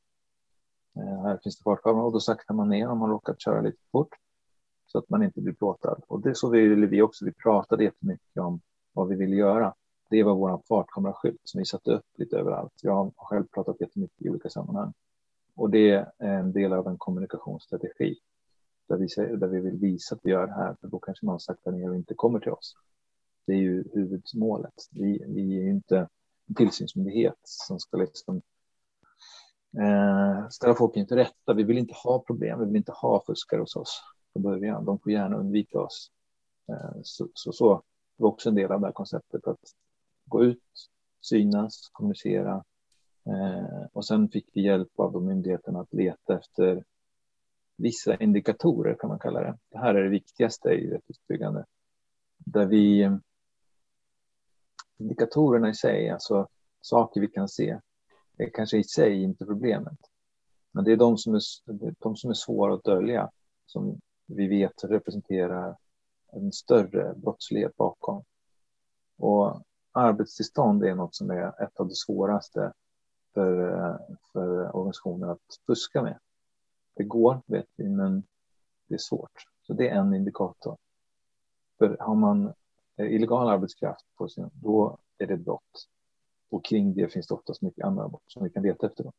Eh, 0.95 1.21
här 1.21 1.39
finns 1.43 1.57
det 1.57 1.63
fartkamera 1.63 2.03
och 2.03 2.11
då 2.11 2.19
saktar 2.19 2.53
man 2.53 2.69
ner 2.69 2.87
om 2.87 2.97
man 2.97 3.09
råkat 3.09 3.41
köra 3.41 3.61
lite 3.61 3.81
fort 3.91 4.15
så 4.87 4.97
att 4.97 5.09
man 5.09 5.23
inte 5.23 5.41
blir 5.41 5.53
plåtad. 5.53 6.01
Och 6.07 6.21
det 6.21 6.35
så 6.35 6.49
ville 6.49 6.87
vi 6.87 7.01
också. 7.01 7.25
Vi 7.25 7.31
pratade 7.31 7.83
jättemycket 7.83 8.37
om 8.37 8.61
vad 8.93 9.07
vi 9.07 9.15
ville 9.15 9.35
göra. 9.35 9.73
Det 10.15 10.23
var 10.23 10.35
vår 10.35 10.61
fartkameraskylt 10.67 11.41
som 11.43 11.59
vi 11.59 11.65
satte 11.65 11.91
upp 11.91 12.05
lite 12.17 12.37
överallt. 12.37 12.73
Jag 12.81 12.93
har 12.93 13.11
själv 13.15 13.45
pratat 13.53 13.81
jättemycket 13.81 14.21
i 14.21 14.29
olika 14.29 14.49
sammanhang. 14.49 14.93
Och 15.55 15.69
det 15.69 15.89
är 15.89 16.11
en 16.17 16.51
del 16.51 16.73
av 16.73 16.87
en 16.87 16.97
kommunikationsstrategi 16.97 18.15
där 18.87 18.97
vi, 18.97 19.09
säger, 19.09 19.37
där 19.37 19.47
vi 19.47 19.59
vill 19.59 19.77
visa 19.77 20.15
att 20.15 20.21
vi 20.23 20.31
gör 20.31 20.47
det 20.47 20.53
här, 20.53 20.75
för 20.81 20.87
då 20.87 20.99
kanske 20.99 21.25
man 21.25 21.39
saktar 21.39 21.71
ner 21.71 21.89
och 21.89 21.95
inte 21.95 22.13
kommer 22.13 22.39
till 22.39 22.51
oss. 22.51 22.75
Det 23.45 23.53
är 23.53 23.57
ju 23.57 23.83
huvudmålet. 23.93 24.73
Vi, 24.91 25.25
vi 25.27 25.57
är 25.57 25.63
ju 25.63 25.69
inte 25.69 26.07
en 26.47 26.55
tillsynsmyndighet 26.55 27.39
som 27.43 27.79
ska 27.79 27.97
liksom 27.97 28.41
eh, 29.77 30.47
ställa 30.49 30.75
folk 30.75 30.95
inför 30.95 31.15
rätta. 31.15 31.53
Vi 31.53 31.63
vill 31.63 31.77
inte 31.77 31.93
ha 32.03 32.19
problem, 32.19 32.59
vi 32.59 32.65
vill 32.65 32.75
inte 32.75 32.91
ha 32.91 33.23
fuskare 33.27 33.59
hos 33.59 33.75
oss 33.75 34.01
från 34.33 34.43
början. 34.43 34.85
De 34.85 34.99
får 34.99 35.11
gärna 35.11 35.37
undvika 35.37 35.79
oss. 35.79 36.11
Eh, 36.69 36.99
så, 37.03 37.27
så, 37.33 37.51
så 37.51 37.83
det 38.17 38.23
var 38.23 38.29
också 38.29 38.49
en 38.49 38.55
del 38.55 38.71
av 38.71 38.81
det 38.81 38.87
här 38.87 38.93
konceptet 38.93 39.47
att 39.47 39.59
gå 40.25 40.43
ut, 40.43 40.89
synas, 41.21 41.89
kommunicera. 41.91 42.63
Eh, 43.25 43.85
och 43.93 44.05
sen 44.05 44.29
fick 44.29 44.49
vi 44.53 44.61
hjälp 44.61 44.99
av 44.99 45.23
myndigheterna 45.23 45.81
att 45.81 45.93
leta 45.93 46.37
efter 46.37 46.83
vissa 47.77 48.15
indikatorer 48.15 48.95
kan 48.99 49.09
man 49.09 49.19
kalla 49.19 49.41
det. 49.41 49.57
Det 49.69 49.77
här 49.77 49.95
är 49.95 50.03
det 50.03 50.09
viktigaste 50.09 50.69
i 50.69 50.89
rättighetsbyggande. 50.89 51.65
Där 52.37 52.65
vi 52.65 53.11
indikatorerna 54.97 55.69
i 55.69 55.73
sig, 55.73 56.09
alltså 56.09 56.47
saker 56.81 57.21
vi 57.21 57.27
kan 57.27 57.47
se, 57.47 57.79
är 58.37 58.49
kanske 58.49 58.77
i 58.77 58.83
sig 58.83 59.23
inte 59.23 59.45
problemet. 59.45 59.99
Men 60.71 60.83
det 60.83 60.91
är 60.91 60.97
de 60.97 61.17
som 61.17 61.35
är, 61.35 61.41
de 61.99 62.15
som 62.15 62.29
är 62.29 62.33
svåra 62.33 62.73
att 62.73 62.83
dölja 62.83 63.29
som 63.65 63.99
vi 64.25 64.47
vet 64.47 64.83
representerar 64.83 65.77
en 66.31 66.51
större 66.51 67.13
brottslighet 67.15 67.75
bakom. 67.75 68.23
Och 69.17 69.63
arbetstillstånd 69.95 70.83
är 70.83 70.95
något 70.95 71.15
som 71.15 71.29
är 71.29 71.63
ett 71.63 71.79
av 71.79 71.87
de 71.87 71.95
svåraste 71.95 72.73
för, 73.33 73.73
eh, 73.73 73.97
för 74.31 74.75
organisationer 74.75 75.27
att 75.27 75.59
fuska 75.65 76.01
med. 76.01 76.19
Det 76.95 77.03
går, 77.03 77.41
vet 77.45 77.67
vi, 77.75 77.89
men 77.89 78.23
det 78.87 78.93
är 78.93 78.99
svårt. 78.99 79.47
Så 79.67 79.73
det 79.73 79.89
är 79.89 79.95
en 79.95 80.13
indikator. 80.13 80.77
För 81.77 81.97
har 81.99 82.15
man 82.15 82.53
eh, 82.97 83.15
illegal 83.15 83.47
arbetskraft 83.47 84.05
på 84.17 84.29
sin, 84.29 84.49
då 84.53 84.97
är 85.17 85.27
det 85.27 85.37
brott. 85.37 85.87
Och 86.49 86.65
kring 86.65 86.93
det 86.93 87.13
finns 87.13 87.27
det 87.27 87.33
oftast 87.33 87.61
mycket 87.61 87.85
andra 87.85 88.07
brott 88.07 88.23
som 88.27 88.43
vi 88.43 88.49
kan 88.49 88.63
leta 88.63 88.87
efter. 88.87 89.11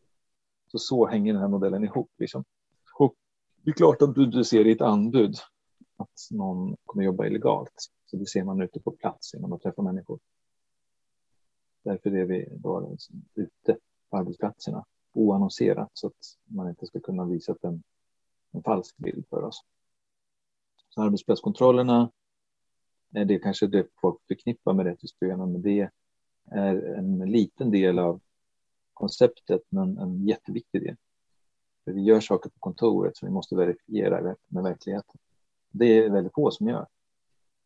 Så 0.67 0.79
så 0.79 1.07
hänger 1.07 1.33
den 1.33 1.43
här 1.43 1.49
modellen 1.49 1.85
ihop. 1.85 2.11
Liksom. 2.19 2.45
Och 2.99 3.15
det 3.63 3.71
är 3.71 3.75
klart 3.75 4.03
att 4.03 4.15
du 4.15 4.27
du 4.27 4.45
ser 4.45 4.67
i 4.67 4.73
ett 4.73 4.81
anbud 4.81 5.35
att 5.97 6.29
någon 6.31 6.77
kommer 6.85 7.05
jobba 7.05 7.27
illegalt. 7.27 7.91
Så 8.07 8.17
det 8.17 8.27
ser 8.27 8.45
man 8.45 8.63
ute 8.63 8.81
på 8.81 8.91
plats 8.91 9.35
när 9.35 9.49
man 9.49 9.59
träffar 9.59 9.83
människor. 9.83 10.19
Därför 11.87 12.17
är 12.17 12.25
vi 12.25 12.49
då 12.51 12.97
ute 13.35 13.79
på 14.11 14.17
arbetsplatserna 14.17 14.85
oannonserat 15.13 15.91
så 15.93 16.07
att 16.07 16.37
man 16.45 16.69
inte 16.69 16.87
ska 16.87 17.01
kunna 17.01 17.25
visa 17.25 17.57
en, 17.63 17.83
en 18.53 18.63
falsk 18.63 18.97
bild 18.97 19.27
för 19.31 19.43
oss. 19.43 19.65
Så 20.89 21.03
arbetsplatskontrollerna 21.03 22.11
eh, 23.15 23.21
är 23.21 23.25
det 23.25 23.39
kanske 23.39 23.67
det 23.67 23.87
folk 24.01 24.27
förknippar 24.29 24.73
med 24.73 24.87
rättighetsbyggande, 24.87 25.47
men 25.47 25.63
det 25.63 25.91
är 26.51 26.83
en 26.99 27.19
liten 27.19 27.71
del 27.71 27.99
av 27.99 28.21
konceptet, 28.93 29.63
men 29.69 29.99
en 29.99 30.27
jätteviktig 30.27 30.83
del. 30.83 30.97
För 31.85 31.93
vi 31.93 32.03
gör 32.03 32.21
saker 32.21 32.51
på 32.51 32.59
kontoret 32.59 33.17
som 33.17 33.29
vi 33.29 33.33
måste 33.35 33.57
verifiera 33.57 34.37
med 34.49 34.63
verkligheten. 34.63 35.21
Det 35.71 35.87
är 35.87 36.11
väldigt 36.11 36.35
få 36.35 36.51
som 36.51 36.69
gör. 36.69 36.87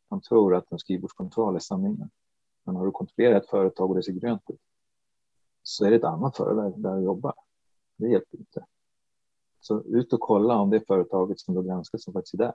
Man 0.09 0.21
tror 0.21 0.55
att 0.55 0.73
en 0.73 0.79
skrivbordskontroll 0.79 1.57
är 1.57 1.61
sanningen. 1.61 2.11
Men 2.65 2.77
har 2.77 2.87
du 2.87 2.93
kontrollerat 2.93 3.43
ett 3.43 3.51
företag 3.51 3.91
och 3.91 3.97
det 3.97 4.03
ser 4.03 4.13
grönt 4.13 4.51
ut 4.51 4.61
så 5.63 5.85
är 5.85 5.91
det 5.91 5.97
ett 5.97 6.05
annat 6.05 6.37
företag 6.37 6.83
där 6.83 6.97
du 6.97 7.03
jobbar. 7.03 7.35
Det 7.97 8.09
hjälper 8.09 8.39
inte. 8.39 8.65
Så 9.61 9.83
ut 9.83 10.13
och 10.13 10.21
kolla 10.21 10.55
om 10.55 10.71
det 10.71 10.87
företaget 10.87 11.41
som 11.41 11.55
du 11.55 11.63
granskar 11.63 11.99
som 11.99 12.13
faktiskt 12.13 12.35
är 12.35 12.39
där. 12.39 12.55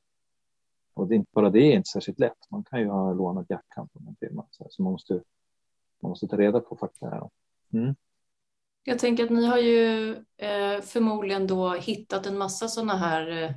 Och 0.94 1.08
det 1.08 1.16
är 1.16 1.18
inte 1.18 1.32
bara 1.34 1.50
det 1.50 1.60
är 1.60 1.76
inte 1.76 1.90
särskilt 1.90 2.20
lätt. 2.20 2.38
Man 2.50 2.64
kan 2.64 2.80
ju 2.80 2.88
ha 2.88 3.14
lånat 3.14 3.50
jackan 3.50 3.90
från 3.94 4.08
en 4.08 4.16
firma. 4.20 4.46
Så 4.50 4.84
man 4.84 4.92
måste, 4.92 5.14
man 6.00 6.10
måste 6.10 6.28
ta 6.28 6.38
reda 6.38 6.60
på 6.60 6.76
fakta 6.76 7.10
här. 7.10 7.30
Mm. 7.74 7.96
Jag 8.84 9.00
tänker 9.00 9.24
att 9.24 9.30
ni 9.30 9.46
har 9.46 9.58
ju 9.58 10.12
eh, 10.38 10.82
förmodligen 10.82 11.48
då 11.48 11.74
hittat 11.74 12.26
en 12.26 12.38
massa 12.38 12.68
sådana 12.68 12.96
här 12.96 13.44
eh, 13.44 13.52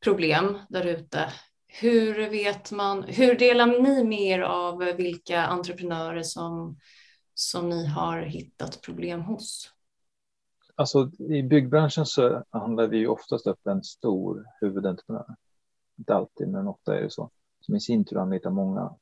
problem 0.00 0.58
där 0.68 0.86
ute. 0.86 1.32
Hur 1.72 2.30
vet 2.30 2.72
man, 2.72 3.02
hur 3.02 3.38
delar 3.38 3.66
ni 3.82 4.04
med 4.04 4.20
er 4.20 4.40
av 4.40 4.78
vilka 4.78 5.46
entreprenörer 5.46 6.22
som, 6.22 6.78
som 7.34 7.68
ni 7.68 7.86
har 7.86 8.20
hittat 8.20 8.80
problem 8.82 9.22
hos? 9.22 9.72
Alltså 10.74 11.10
i 11.18 11.42
byggbranschen 11.42 12.06
så 12.06 12.44
handlar 12.50 12.86
vi 12.86 12.98
ju 12.98 13.06
oftast 13.06 13.46
upp 13.46 13.66
en 13.66 13.82
stor 13.82 14.46
huvudentreprenör. 14.60 15.36
Inte 15.98 16.14
alltid, 16.14 16.48
men 16.48 16.68
ofta 16.68 16.98
är 16.98 17.02
det 17.02 17.10
så. 17.10 17.30
Som 17.60 17.76
i 17.76 17.80
sin 17.80 18.04
tur 18.04 18.16
anlitar 18.16 18.50
många 18.50 18.94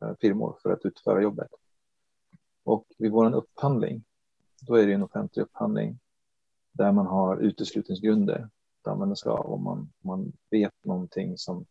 eh, 0.00 0.12
firmor 0.20 0.58
för 0.62 0.72
att 0.72 0.84
utföra 0.84 1.22
jobbet. 1.22 1.50
Och 2.64 2.86
vid 2.98 3.10
vår 3.10 3.34
upphandling, 3.34 4.04
då 4.60 4.74
är 4.74 4.86
det 4.86 4.92
en 4.92 5.02
offentlig 5.02 5.42
upphandling 5.42 5.98
där 6.72 6.92
man 6.92 7.06
har 7.06 7.36
uteslutningsgrunder. 7.36 8.48
att 8.82 8.92
använda 8.92 9.16
sig 9.16 9.30
av 9.30 9.52
om 9.52 9.64
man, 9.64 9.92
man 10.00 10.32
vet 10.50 10.84
någonting 10.84 11.38
som 11.38 11.66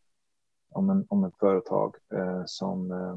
om, 0.71 0.89
en, 0.89 1.05
om 1.09 1.23
ett 1.23 1.37
företag 1.39 1.95
eh, 2.13 2.43
som 2.45 2.91
eh, 2.91 3.15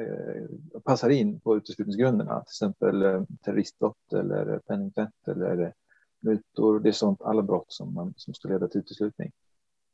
eh 0.00 0.80
passar 0.84 1.10
in 1.10 1.40
på 1.40 1.56
uteslutningsgrunderna, 1.56 2.40
till 2.40 2.50
exempel 2.50 3.02
eh, 3.02 3.22
terroristbrott 3.44 4.12
eller 4.12 4.58
penningtvätt 4.58 5.28
eller 5.28 5.74
mutor. 6.20 6.80
Det 6.80 6.88
är 6.88 6.92
sånt, 6.92 7.22
alla 7.22 7.42
brott 7.42 7.72
som, 7.72 7.94
man, 7.94 8.14
som 8.16 8.34
ska 8.34 8.48
leda 8.48 8.68
till 8.68 8.80
uteslutning 8.80 9.32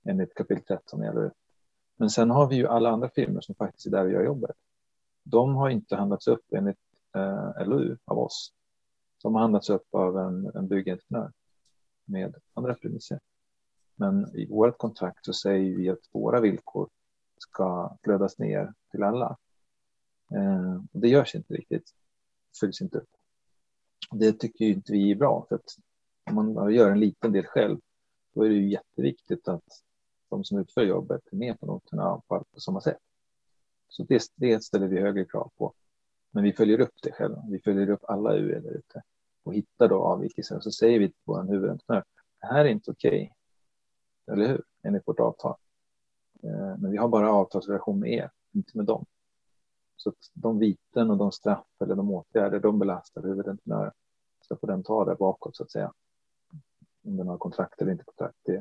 enligt 0.04 0.34
kapitel 0.34 0.64
13 0.64 1.02
gäller 1.02 1.32
Men 1.96 2.10
sen 2.10 2.30
har 2.30 2.48
vi 2.48 2.56
ju 2.56 2.66
alla 2.66 2.90
andra 2.90 3.08
firmor 3.08 3.40
som 3.40 3.54
faktiskt 3.54 3.86
är 3.86 3.90
där 3.90 4.04
och 4.04 4.10
gör 4.10 4.24
jobbet. 4.24 4.56
De 5.22 5.54
har 5.54 5.70
inte 5.70 5.96
handlats 5.96 6.28
upp 6.28 6.44
enligt 6.52 6.78
eh, 7.14 7.66
LOU 7.66 7.96
av 8.04 8.18
oss. 8.18 8.52
De 9.22 9.34
har 9.34 9.42
handlats 9.42 9.70
upp 9.70 9.94
av 9.94 10.18
en, 10.18 10.50
en 10.54 10.68
byggentreprenör 10.68 11.32
med 12.04 12.34
andra 12.54 12.74
premisser. 12.74 13.20
Men 13.96 14.36
i 14.36 14.46
vårt 14.46 14.78
kontrakt 14.78 15.24
så 15.24 15.32
säger 15.32 15.76
vi 15.76 15.88
att 15.88 16.08
våra 16.12 16.40
villkor 16.40 16.88
ska 17.38 17.96
flödas 18.02 18.38
ner 18.38 18.72
till 18.90 19.02
alla. 19.02 19.36
Eh, 20.34 20.82
det 20.92 21.08
görs 21.08 21.34
inte 21.34 21.54
riktigt, 21.54 21.90
följs 22.60 22.80
inte 22.80 22.98
upp. 22.98 23.10
Det 24.10 24.32
tycker 24.32 24.64
inte 24.64 24.92
vi 24.92 25.10
är 25.10 25.16
bra, 25.16 25.46
för 25.48 25.54
att 25.54 25.76
om 26.30 26.54
man 26.54 26.74
gör 26.74 26.90
en 26.90 27.00
liten 27.00 27.32
del 27.32 27.46
själv, 27.46 27.78
då 28.34 28.42
är 28.42 28.48
det 28.48 28.54
ju 28.54 28.70
jätteviktigt 28.70 29.48
att 29.48 29.82
de 30.28 30.44
som 30.44 30.58
utför 30.58 30.82
jobbet 30.82 31.20
är 31.32 31.36
med 31.36 31.60
på 31.60 31.66
noterna 31.66 32.22
på, 32.28 32.44
på 32.52 32.60
samma 32.60 32.80
sätt. 32.80 32.98
Så 33.88 34.02
det, 34.02 34.22
det 34.34 34.64
ställer 34.64 34.86
vi 34.86 35.00
högre 35.00 35.24
krav 35.24 35.50
på. 35.58 35.72
Men 36.30 36.44
vi 36.44 36.52
följer 36.52 36.80
upp 36.80 37.02
det 37.02 37.12
själva. 37.12 37.44
Vi 37.50 37.60
följer 37.60 37.90
upp 37.90 38.04
alla 38.04 38.36
UE 38.36 38.60
där 38.60 38.70
ute 38.70 39.02
och 39.42 39.54
hittar 39.54 39.88
då 39.88 40.02
avvikelser. 40.02 40.60
Så 40.60 40.70
säger 40.72 40.98
vi 40.98 41.08
till 41.08 41.22
vår 41.24 41.42
huvudentreprenör, 41.42 42.04
det 42.40 42.46
här 42.46 42.64
är 42.64 42.68
inte 42.68 42.90
okej. 42.90 43.22
Okay. 43.22 43.35
Eller 44.32 44.48
hur? 44.48 44.62
Enligt 44.82 45.08
vårt 45.08 45.20
avtal. 45.20 45.56
Eh, 46.42 46.76
men 46.78 46.90
vi 46.90 46.96
har 46.96 47.08
bara 47.08 47.32
avtalsrelation 47.32 48.00
med 48.00 48.12
er, 48.12 48.30
inte 48.52 48.76
med 48.76 48.86
dem. 48.86 49.06
Så 49.96 50.08
att 50.08 50.30
de 50.32 50.58
viten 50.58 51.10
och 51.10 51.16
de 51.16 51.32
straff 51.32 51.66
eller 51.80 51.94
de 51.94 52.10
åtgärder 52.10 52.60
de 52.60 52.78
belastar 52.78 53.22
huvudentreprenören 53.22 53.92
ska 54.40 54.56
få 54.56 54.66
den 54.66 54.82
ta 54.82 55.04
där 55.04 55.14
bakåt 55.14 55.56
så 55.56 55.62
att 55.62 55.70
säga. 55.70 55.92
Om 57.04 57.16
den 57.16 57.28
har 57.28 57.38
kontrakt 57.38 57.82
eller 57.82 57.92
inte 57.92 58.04
kontrakt, 58.04 58.38
det, 58.42 58.56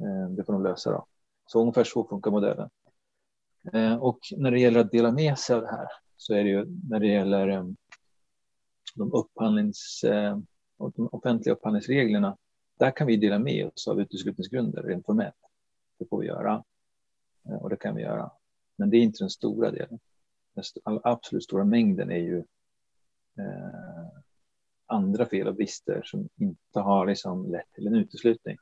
eh, 0.00 0.28
det 0.30 0.44
får 0.44 0.52
de 0.52 0.62
lösa 0.62 0.90
då. 0.90 1.06
Så 1.46 1.60
ungefär 1.60 1.84
så 1.84 2.04
funkar 2.04 2.30
modellen. 2.30 2.70
Eh, 3.72 3.96
och 3.96 4.18
när 4.36 4.50
det 4.50 4.60
gäller 4.60 4.80
att 4.80 4.90
dela 4.90 5.12
med 5.12 5.38
sig 5.38 5.56
av 5.56 5.62
det 5.62 5.70
här 5.70 5.88
så 6.16 6.34
är 6.34 6.44
det 6.44 6.50
ju 6.50 6.66
när 6.88 7.00
det 7.00 7.06
gäller 7.06 7.74
de, 8.94 9.12
upphandlings, 9.12 10.04
de 10.78 11.08
offentliga 11.12 11.54
upphandlingsreglerna. 11.54 12.36
Där 12.82 12.90
kan 12.90 13.06
vi 13.06 13.16
dela 13.16 13.38
med 13.38 13.66
oss 13.66 13.88
av 13.88 14.00
uteslutningsgrunder 14.00 14.82
rent 14.82 15.06
formellt. 15.06 15.34
Det 15.98 16.08
får 16.08 16.20
vi 16.20 16.26
göra 16.26 16.64
eh, 17.48 17.54
och 17.54 17.70
det 17.70 17.76
kan 17.76 17.96
vi 17.96 18.02
göra. 18.02 18.30
Men 18.76 18.90
det 18.90 18.96
är 18.96 19.00
inte 19.00 19.22
den 19.22 19.30
stora 19.30 19.70
delen. 19.70 20.00
Den 20.54 21.00
absolut 21.04 21.44
stora 21.44 21.64
mängden 21.64 22.10
är 22.10 22.18
ju 22.18 22.38
eh, 23.38 24.08
andra 24.86 25.26
fel 25.26 25.48
och 25.48 25.54
brister 25.54 26.02
som 26.04 26.28
inte 26.36 26.80
har 26.80 27.06
liksom 27.06 27.50
lett 27.50 27.72
till 27.72 27.86
en 27.86 27.94
uteslutning. 27.94 28.56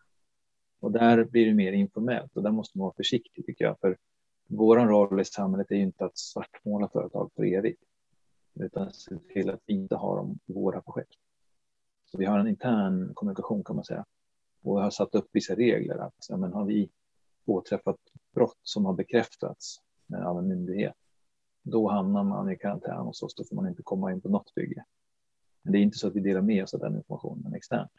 Och 0.81 0.93
där 0.93 1.25
blir 1.25 1.47
det 1.47 1.55
mer 1.55 1.73
informellt 1.73 2.37
och 2.37 2.43
där 2.43 2.51
måste 2.51 2.79
man 2.79 2.85
vara 2.85 2.95
försiktig 2.97 3.47
tycker 3.47 3.65
jag. 3.65 3.81
För 3.81 3.97
vår 4.49 4.77
roll 4.77 5.21
i 5.21 5.25
samhället 5.25 5.71
är 5.71 5.77
ju 5.77 5.83
inte 5.83 6.05
att 6.05 6.19
svartmåla 6.19 6.89
företag 6.89 7.31
för 7.37 7.45
evigt. 7.45 7.83
Utan 8.55 8.93
se 8.93 9.19
till 9.33 9.51
att 9.51 9.61
vi 9.67 9.75
inte 9.75 9.97
har 9.97 10.17
dem 10.17 10.39
i 10.47 10.53
våra 10.53 10.83
projekt. 10.83 11.19
Så 12.13 12.19
vi 12.19 12.25
har 12.25 12.39
en 12.39 12.49
intern 12.49 13.15
kommunikation 13.15 13.65
kan 13.65 13.77
man 13.77 13.85
säga. 13.85 14.05
Och 14.63 14.77
vi 14.77 14.81
har 14.81 14.91
satt 14.91 15.15
upp 15.15 15.29
vissa 15.33 15.55
regler 15.55 15.99
att 15.99 16.27
ja, 16.29 16.37
men 16.37 16.53
har 16.53 16.65
vi 16.65 16.91
påträffat 17.47 17.99
brott 18.35 18.59
som 18.63 18.85
har 18.85 18.93
bekräftats 18.93 19.77
eh, 20.15 20.27
av 20.27 20.39
en 20.39 20.49
myndighet. 20.49 20.95
Då 21.63 21.89
hamnar 21.89 22.25
man 22.25 22.51
i 22.51 22.57
karantän 22.57 23.07
hos 23.07 23.23
oss. 23.23 23.35
Då 23.35 23.45
får 23.45 23.57
man 23.57 23.69
inte 23.69 23.83
komma 23.83 24.13
in 24.13 24.21
på 24.21 24.29
något 24.29 24.55
bygge. 24.55 24.85
Men 25.63 25.73
det 25.73 25.79
är 25.79 25.83
inte 25.83 25.99
så 25.99 26.09
att 26.09 26.17
vi 26.17 26.21
delar 26.21 26.41
med 26.41 26.63
oss 26.63 26.75
av 26.75 26.81
den 26.81 26.97
informationen 26.97 27.55
externt 27.55 27.91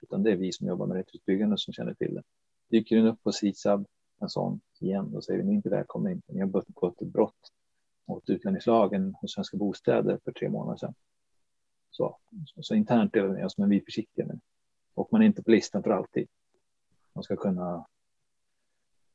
utan 0.00 0.22
det 0.22 0.30
är 0.30 0.36
vi 0.36 0.52
som 0.52 0.66
jobbar 0.66 0.86
med 0.86 0.96
rättighetsbyggande 0.96 1.58
som 1.58 1.74
känner 1.74 1.94
till 1.94 2.14
det. 2.14 2.22
Dyker 2.70 2.96
den 2.96 3.06
upp 3.06 3.22
på 3.22 3.32
SISAB, 3.32 3.86
en 4.20 4.28
sån 4.28 4.60
igen, 4.80 5.12
då 5.12 5.22
säger 5.22 5.38
vi 5.38 5.44
ni 5.44 5.52
är 5.52 5.56
inte 5.56 5.70
välkomna 5.70 6.10
in. 6.10 6.22
Ni 6.26 6.40
har 6.40 6.46
begått 6.46 7.02
ett 7.02 7.08
brott 7.08 7.52
mot 8.08 8.30
utlänningslagen 8.30 9.14
hos 9.14 9.34
Svenska 9.34 9.56
Bostäder 9.56 10.18
för 10.24 10.32
tre 10.32 10.48
månader 10.48 10.78
sedan. 10.78 10.94
Så, 11.90 12.18
så 12.60 12.74
internt 12.74 13.12
delar 13.12 13.28
vi 13.28 13.44
oss, 13.44 13.58
men 13.58 13.68
vi 13.68 13.76
är 13.76 13.84
försiktiga 13.84 14.26
nu. 14.26 14.40
Och 14.94 15.08
man 15.12 15.22
är 15.22 15.26
inte 15.26 15.42
på 15.42 15.50
listan 15.50 15.82
för 15.82 15.90
alltid. 15.90 16.28
Man 17.12 17.24
ska 17.24 17.36
kunna 17.36 17.86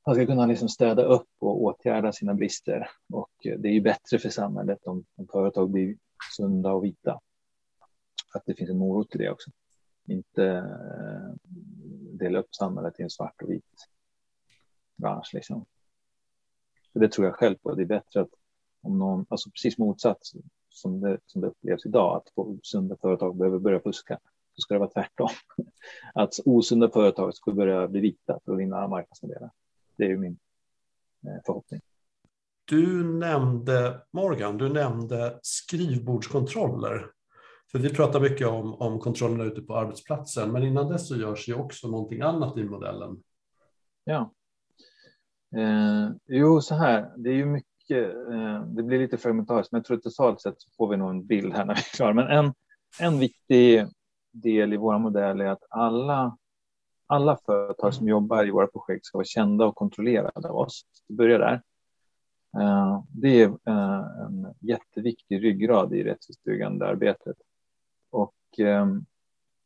man 0.06 0.16
ska 0.16 0.26
kunna 0.26 0.46
liksom 0.46 0.70
städa 0.70 1.04
upp 1.04 1.30
och 1.40 1.64
åtgärda 1.64 2.12
sina 2.12 2.34
brister. 2.34 2.90
Och 3.14 3.32
det 3.42 3.68
är 3.68 3.74
ju 3.74 3.82
bättre 3.82 4.20
för 4.20 4.30
samhället 4.30 4.84
om, 4.84 5.06
om 5.16 5.28
företag 5.28 5.70
blir 5.70 5.98
sunda 6.36 6.74
och 6.74 6.84
vita. 6.84 7.20
Att 8.34 8.44
det 8.46 8.56
finns 8.56 8.70
en 8.70 8.78
morot 8.78 9.16
i 9.16 9.18
det 9.18 9.30
också 9.30 9.52
inte 10.08 10.46
eh, 10.46 11.54
dela 12.20 12.40
upp 12.40 12.56
samhället 12.56 13.00
i 13.00 13.04
en 13.04 13.10
svart 13.10 13.42
och 13.42 13.52
vit 13.52 13.88
bransch. 14.96 15.32
Liksom. 15.34 15.66
Så 16.94 17.00
det 17.00 17.12
tror 17.12 17.28
jag 17.28 17.36
själv 17.36 17.56
på. 17.56 17.76
Det 17.76 17.82
är 17.82 17.86
bättre 17.86 18.22
att 18.22 18.30
om 18.82 19.00
någon, 19.00 19.26
alltså 19.30 19.50
precis 19.50 19.78
motsatt 19.78 20.20
som 20.76 21.02
det, 21.02 21.20
som 21.26 21.42
det 21.42 21.48
upplevs 21.48 21.86
idag, 21.86 22.16
att 22.16 22.28
sunda 22.64 22.98
företag 23.02 23.36
behöver 23.36 23.60
börja 23.60 23.80
fuska, 23.80 24.20
så 24.56 24.62
ska 24.62 24.74
det 24.74 24.80
vara 24.80 24.90
tvärtom. 24.90 25.30
Att 26.14 26.40
osunda 26.46 26.90
företag 26.90 27.36
ska 27.36 27.52
börja 27.52 27.88
bli 27.88 28.00
vita 28.00 28.40
för 28.46 28.54
att 28.54 28.60
vinna 28.60 28.88
marknadsandelar. 28.88 29.52
Det 29.98 30.04
är 30.04 30.10
ju 30.10 30.18
min 30.18 30.38
eh, 31.28 31.42
förhoppning. 31.46 31.82
Du 32.66 33.04
nämnde, 33.04 34.02
Morgan, 34.12 34.58
du 34.58 34.70
nämnde 34.70 35.40
skrivbordskontroller. 35.42 37.12
För 37.72 37.80
vi 37.80 37.90
pratar 37.90 38.20
mycket 38.20 38.48
om, 38.48 38.74
om 38.74 39.00
kontrollerna 39.00 39.44
ute 39.44 39.62
på 39.62 39.76
arbetsplatsen, 39.76 40.52
men 40.52 40.64
innan 40.64 40.90
dess 40.90 41.08
så 41.08 41.16
görs 41.16 41.50
ju 41.50 41.54
också 41.54 41.88
någonting 41.88 42.22
annat 42.22 42.58
i 42.58 42.64
modellen. 42.64 43.24
Ja. 44.04 44.32
Eh, 45.56 46.10
jo, 46.28 46.62
så 46.62 46.76
här, 46.76 47.14
det 47.18 47.30
är 47.30 47.34
ju 47.34 47.46
mycket, 47.46 47.75
mycket, 47.90 48.16
eh, 48.16 48.62
det 48.66 48.84
blir 48.84 49.00
lite 49.00 49.18
fragmentariskt, 49.18 49.72
men 49.72 49.80
jag 49.80 49.86
tror 49.86 49.98
att 49.98 50.04
totalt 50.04 50.42
sett 50.42 50.62
så 50.62 50.70
får 50.78 50.90
vi 50.90 50.98
nog 50.98 51.10
en 51.10 51.26
bild 51.26 51.54
här 51.54 51.66
när 51.66 51.76
vi 51.76 51.80
är 51.80 51.96
klara. 51.96 52.14
Men 52.14 52.28
en, 52.28 52.54
en 53.00 53.20
viktig 53.20 53.86
del 54.32 54.74
i 54.74 54.78
vår 54.78 55.00
modell 55.00 55.42
är 55.42 55.46
att 55.46 55.64
alla, 55.70 56.38
alla 57.08 57.38
företag 57.46 57.94
som 57.94 58.08
jobbar 58.08 58.48
i 58.48 58.52
våra 58.52 58.68
projekt 58.68 59.06
ska 59.06 59.18
vara 59.18 59.26
kända 59.26 59.66
och 59.66 59.76
kontrollerade 59.76 60.50
av 60.50 60.56
oss. 60.56 60.86
Vi 61.08 61.16
börjar 61.16 61.40
där. 61.40 61.62
Eh, 62.58 63.04
det 63.10 63.42
är 63.42 63.48
eh, 63.48 64.26
en 64.26 64.54
jätteviktig 64.60 65.44
ryggrad 65.44 65.94
i 65.94 66.04
rättsutbyggande 66.04 66.88
arbetet. 66.88 67.38
Och, 68.12 68.36
ehm, 68.58 69.06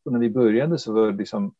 och 0.05 0.11
när 0.11 0.19
vi 0.19 0.29
började 0.29 0.77
så 0.77 0.93
var 0.93 1.11
det 1.11 1.17
liksom 1.17 1.53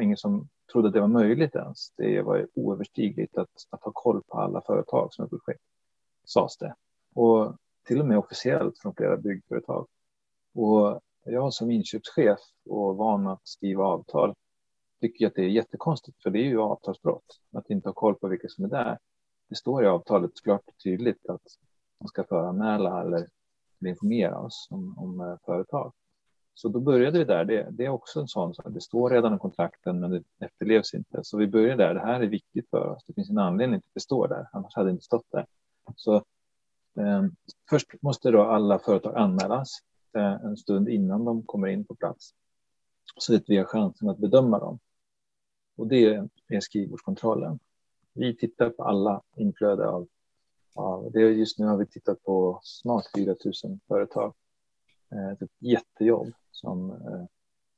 ingen 0.00 0.16
som 0.16 0.48
trodde 0.72 0.88
att 0.88 0.94
det 0.94 1.00
var 1.00 1.08
möjligt 1.08 1.54
ens. 1.54 1.90
Det 1.96 2.22
var 2.22 2.46
oöverstigligt 2.54 3.38
att, 3.38 3.50
att 3.70 3.82
ha 3.82 3.92
koll 3.94 4.22
på 4.22 4.38
alla 4.38 4.60
företag 4.66 5.14
som 5.14 5.24
är 5.24 5.28
projekt, 5.28 5.62
sades 6.28 6.56
det. 6.56 6.74
Och 7.14 7.56
till 7.86 8.00
och 8.00 8.06
med 8.06 8.18
officiellt 8.18 8.78
från 8.78 8.94
flera 8.94 9.16
byggföretag. 9.16 9.86
Och 10.54 11.00
jag 11.24 11.52
som 11.52 11.70
inköpschef 11.70 12.38
och 12.68 12.96
van 12.96 13.26
att 13.26 13.48
skriva 13.48 13.84
avtal 13.84 14.34
tycker 15.00 15.26
att 15.26 15.34
det 15.34 15.42
är 15.42 15.48
jättekonstigt, 15.48 16.22
för 16.22 16.30
det 16.30 16.38
är 16.38 16.48
ju 16.48 16.60
avtalsbrott 16.60 17.40
att 17.52 17.70
inte 17.70 17.88
ha 17.88 17.94
koll 17.94 18.14
på 18.14 18.28
vilka 18.28 18.48
som 18.48 18.64
är 18.64 18.68
där. 18.68 18.98
Det 19.48 19.54
står 19.56 19.84
i 19.84 19.86
avtalet 19.86 20.30
klart 20.44 20.62
och 20.66 20.82
tydligt 20.84 21.26
att 21.28 21.42
man 22.00 22.08
ska 22.08 22.24
föranmäla 22.24 23.00
eller 23.00 23.28
informera 23.86 24.38
oss 24.38 24.68
om, 24.70 24.98
om 24.98 25.20
eh, 25.20 25.36
företag. 25.44 25.92
Så 26.54 26.68
då 26.68 26.80
började 26.80 27.18
vi 27.18 27.24
där. 27.24 27.44
Det, 27.44 27.68
det 27.70 27.84
är 27.84 27.88
också 27.88 28.20
en 28.20 28.28
sån 28.28 28.54
sak. 28.54 28.66
Det 28.68 28.80
står 28.80 29.10
redan 29.10 29.34
i 29.34 29.38
kontrakten, 29.38 30.00
men 30.00 30.10
det 30.10 30.22
efterlevs 30.38 30.94
inte. 30.94 31.20
Så 31.22 31.38
vi 31.38 31.46
började 31.46 31.84
där. 31.84 31.94
Det 31.94 32.00
här 32.00 32.20
är 32.20 32.26
viktigt 32.26 32.70
för 32.70 32.88
oss. 32.88 33.04
Det 33.06 33.12
finns 33.12 33.30
en 33.30 33.38
anledning 33.38 33.80
till 33.80 33.88
att 33.88 33.94
det 33.94 34.00
står 34.00 34.28
där. 34.28 34.48
Annars 34.52 34.74
hade 34.74 34.88
det 34.88 34.92
inte 34.92 35.04
stått 35.04 35.30
där. 35.30 35.46
Så 35.96 36.14
eh, 36.96 37.24
först 37.70 38.02
måste 38.02 38.30
då 38.30 38.42
alla 38.42 38.78
företag 38.78 39.16
anmälas 39.16 39.78
eh, 40.16 40.44
en 40.44 40.56
stund 40.56 40.88
innan 40.88 41.24
de 41.24 41.42
kommer 41.42 41.66
in 41.66 41.84
på 41.84 41.94
plats. 41.94 42.34
Så 43.16 43.34
att 43.34 43.44
vi 43.46 43.56
har 43.56 43.64
chansen 43.64 44.08
att 44.08 44.18
bedöma 44.18 44.58
dem. 44.58 44.78
Och 45.76 45.86
det 45.86 46.28
är 46.48 46.60
skrivbordskontrollen. 46.60 47.58
Vi 48.12 48.36
tittar 48.36 48.70
på 48.70 48.84
alla 48.84 49.22
inflöde 49.36 49.88
av, 49.88 50.08
av 50.74 51.12
det. 51.12 51.20
Just 51.20 51.58
nu 51.58 51.66
har 51.66 51.76
vi 51.76 51.86
tittat 51.86 52.22
på 52.22 52.60
snart 52.62 53.04
4 53.16 53.34
000 53.64 53.78
företag. 53.88 54.34
Eh, 55.12 55.30
ett 55.30 55.50
jättejobb 55.58 56.32
som, 56.50 56.90
eh, 56.90 57.24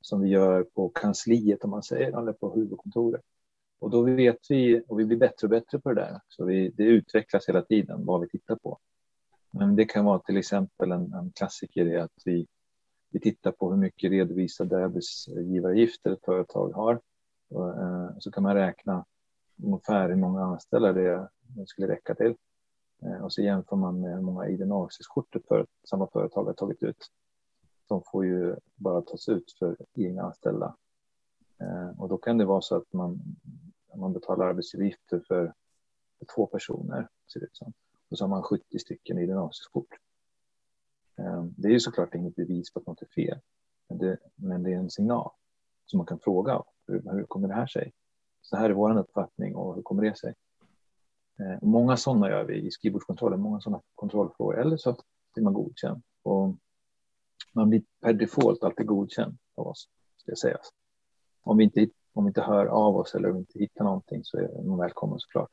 som 0.00 0.20
vi 0.20 0.28
gör 0.28 0.62
på 0.62 0.88
kansliet 0.88 1.64
om 1.64 1.70
man 1.70 1.82
säger, 1.82 2.18
eller 2.18 2.32
på 2.32 2.54
huvudkontoret. 2.54 3.22
Och 3.80 3.90
då 3.90 4.02
vet 4.02 4.38
vi, 4.48 4.82
och 4.88 5.00
vi 5.00 5.04
blir 5.04 5.16
bättre 5.16 5.46
och 5.46 5.50
bättre 5.50 5.78
på 5.78 5.92
det 5.92 6.00
där, 6.00 6.20
så 6.28 6.44
vi, 6.44 6.68
det 6.68 6.84
utvecklas 6.84 7.48
hela 7.48 7.62
tiden 7.62 8.04
vad 8.04 8.20
vi 8.20 8.28
tittar 8.28 8.56
på. 8.56 8.78
Men 9.50 9.76
det 9.76 9.84
kan 9.84 10.04
vara 10.04 10.18
till 10.18 10.36
exempel 10.36 10.92
en, 10.92 11.12
en 11.12 11.32
klassiker 11.32 11.86
är 11.86 11.98
att 11.98 12.22
vi, 12.24 12.46
vi 13.10 13.20
tittar 13.20 13.52
på 13.52 13.70
hur 13.70 13.76
mycket 13.76 14.10
redovisade 14.10 14.84
arbetsgivaravgifter 14.84 16.10
ett 16.10 16.24
företag 16.24 16.72
har. 16.72 17.00
Och, 17.48 17.82
eh, 17.82 18.10
så 18.18 18.30
kan 18.30 18.42
man 18.42 18.54
räkna 18.54 19.04
ungefär 19.62 20.08
hur 20.08 20.16
många 20.16 20.44
anställda 20.44 20.92
det, 20.92 21.28
det 21.40 21.66
skulle 21.66 21.88
räcka 21.88 22.14
till. 22.14 22.34
Eh, 23.02 23.24
och 23.24 23.32
så 23.32 23.42
jämför 23.42 23.76
man 23.76 24.00
med 24.00 24.14
hur 24.14 24.22
många 24.22 24.48
id 24.48 24.62
kort 25.08 25.36
för 25.48 25.66
samma 25.88 26.06
företag 26.06 26.44
har 26.44 26.52
tagit 26.52 26.82
ut. 26.82 27.06
De 27.88 28.02
får 28.12 28.26
ju 28.26 28.56
bara 28.74 29.02
tas 29.02 29.28
ut 29.28 29.52
för 29.58 29.76
egna 29.94 30.22
anställda. 30.22 30.76
Eh, 31.60 32.00
och 32.00 32.08
då 32.08 32.18
kan 32.18 32.38
det 32.38 32.44
vara 32.44 32.60
så 32.60 32.76
att 32.76 32.92
man, 32.92 33.20
man 33.94 34.12
betalar 34.12 34.46
arbetsgivaravgifter 34.46 35.20
för, 35.28 35.54
för 36.18 36.26
två 36.34 36.46
personer, 36.46 37.08
ser 37.32 37.40
det 37.40 37.46
ut 37.46 37.56
som. 37.56 37.72
Och 38.08 38.18
så 38.18 38.24
har 38.24 38.28
man 38.28 38.42
70 38.42 38.78
stycken 38.78 39.18
i 39.18 39.20
gymnasieskort. 39.20 39.88
Ehm, 41.16 41.54
det 41.56 41.68
är 41.68 41.72
ju 41.72 41.80
såklart 41.80 42.14
inget 42.14 42.36
bevis 42.36 42.72
på 42.72 42.80
att 42.80 42.86
något 42.86 43.02
är 43.02 43.06
fel, 43.06 43.38
men 43.88 43.98
det, 43.98 44.18
men 44.34 44.62
det 44.62 44.72
är 44.72 44.76
en 44.76 44.90
signal 44.90 45.30
som 45.86 45.96
man 45.96 46.06
kan 46.06 46.18
fråga. 46.18 46.62
Hur, 46.86 47.02
hur 47.12 47.24
kommer 47.24 47.48
det 47.48 47.54
här 47.54 47.66
sig? 47.66 47.92
Så 48.42 48.56
här 48.56 48.70
är 48.70 48.74
vår 48.74 48.98
uppfattning 48.98 49.56
och 49.56 49.74
hur 49.74 49.82
kommer 49.82 50.02
det 50.02 50.18
sig? 50.18 50.34
Ehm, 51.38 51.58
många 51.62 51.96
sådana 51.96 52.30
gör 52.30 52.44
vi 52.44 52.66
i 52.66 52.70
skrivbordskontrollen, 52.70 53.40
många 53.40 53.60
sådana 53.60 53.82
kontrollfrågor. 53.94 54.60
Eller 54.60 54.76
så 54.76 54.96
blir 55.34 55.44
man 55.44 55.52
godkänd. 55.52 56.02
Och 56.22 56.56
man 57.52 57.70
blir 57.70 57.82
per 58.00 58.12
default 58.12 58.62
alltid 58.62 58.86
godkänd 58.86 59.38
av 59.54 59.66
oss, 59.66 59.88
ska 60.16 60.34
sägas. 60.36 60.72
Om 61.42 61.56
vi, 61.56 61.64
inte, 61.64 61.88
om 62.12 62.24
vi 62.24 62.28
inte 62.28 62.42
hör 62.42 62.66
av 62.66 62.96
oss 62.96 63.14
eller 63.14 63.28
om 63.28 63.34
vi 63.34 63.40
inte 63.40 63.58
hittar 63.58 63.84
någonting 63.84 64.24
så 64.24 64.38
är 64.38 64.62
man 64.62 64.78
välkommen 64.78 65.18
såklart. 65.18 65.50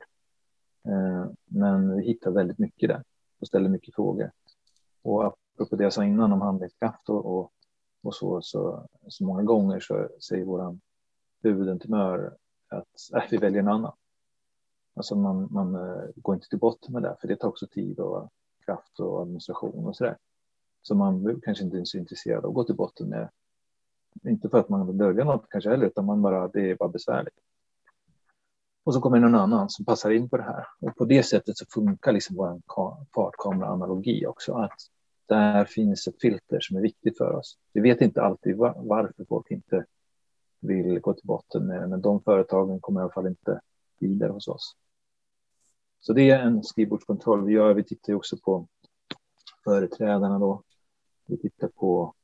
Eh, 0.88 1.26
men 1.44 1.96
vi 1.96 2.04
hittar 2.04 2.30
väldigt 2.30 2.58
mycket 2.58 2.88
där 2.88 3.04
och 3.40 3.46
ställer 3.46 3.68
mycket 3.68 3.94
frågor. 3.94 4.30
Och 5.02 5.26
apropå 5.26 5.76
det 5.76 5.84
jag 5.84 5.92
sa 5.92 6.04
innan 6.04 6.32
om 6.32 6.40
handlingskraft 6.40 7.08
och, 7.08 7.26
och, 7.26 7.52
och 8.02 8.14
så, 8.14 8.42
så, 8.42 8.86
så 9.08 9.24
många 9.24 9.42
gånger 9.42 9.80
så 9.80 10.08
säger 10.28 10.44
vår 10.44 10.78
huvudentreprenör 11.42 12.36
att 12.68 12.86
äh, 13.14 13.22
vi 13.30 13.36
väljer 13.36 13.60
en 13.60 13.68
annan. 13.68 13.92
Alltså 14.94 15.16
man, 15.16 15.48
man 15.50 15.74
eh, 15.74 16.04
går 16.16 16.34
inte 16.34 16.48
till 16.48 16.58
botten 16.58 16.92
med 16.92 17.02
det, 17.02 17.16
för 17.20 17.28
det 17.28 17.36
tar 17.36 17.48
också 17.48 17.66
tid 17.66 18.00
och 18.00 18.30
kraft 18.64 19.00
och 19.00 19.22
administration 19.22 19.86
och 19.86 19.96
så 19.96 20.04
där. 20.04 20.16
Så 20.82 20.94
man 20.94 21.40
kanske 21.44 21.64
inte 21.64 21.78
är 21.78 21.84
så 21.84 21.98
intresserad 21.98 22.44
av 22.44 22.48
att 22.50 22.54
gå 22.54 22.64
till 22.64 22.76
botten 22.76 23.08
med. 23.08 23.28
Inte 24.24 24.48
för 24.48 24.58
att 24.58 24.68
man 24.68 24.86
vill 24.86 24.98
dölja 24.98 25.24
något 25.24 25.46
kanske 25.50 25.70
heller, 25.70 25.86
utan 25.86 26.04
man 26.04 26.22
bara, 26.22 26.48
det 26.48 26.70
är 26.70 26.76
bara 26.76 26.88
besvärligt. 26.88 27.34
Och 28.84 28.94
så 28.94 29.00
kommer 29.00 29.20
någon 29.20 29.34
annan 29.34 29.70
som 29.70 29.84
passar 29.84 30.10
in 30.10 30.28
på 30.28 30.36
det 30.36 30.42
här. 30.42 30.66
Och 30.80 30.96
på 30.96 31.04
det 31.04 31.22
sättet 31.22 31.58
så 31.58 31.66
funkar 31.66 32.12
liksom 32.12 32.36
vår 32.36 32.60
fartkamera-analogi 33.14 34.26
också. 34.26 34.54
Att 34.54 34.80
där 35.26 35.64
finns 35.64 36.06
ett 36.06 36.20
filter 36.20 36.60
som 36.60 36.76
är 36.76 36.80
viktigt 36.80 37.18
för 37.18 37.32
oss. 37.32 37.58
Vi 37.72 37.80
vet 37.80 38.00
inte 38.00 38.22
alltid 38.22 38.56
varför 38.56 39.24
folk 39.24 39.50
inte 39.50 39.84
vill 40.60 41.00
gå 41.00 41.14
till 41.14 41.26
botten 41.26 41.66
med 41.66 41.80
det, 41.80 41.86
men 41.86 42.00
de 42.00 42.22
företagen 42.22 42.80
kommer 42.80 43.00
i 43.00 43.02
alla 43.02 43.12
fall 43.12 43.26
inte 43.26 43.60
vidare 43.98 44.32
hos 44.32 44.48
oss. 44.48 44.76
Så 46.00 46.12
det 46.12 46.30
är 46.30 46.38
en 46.38 46.62
skrivbordskontroll 46.62 47.44
vi 47.44 47.52
gör. 47.52 47.74
Vi 47.74 47.84
tittar 47.84 48.14
också 48.14 48.36
på 48.36 48.66
företrädarna 49.64 50.38
då. 50.38 50.62
Vi 51.26 51.36
tittar 51.36 51.68
på 51.68 52.14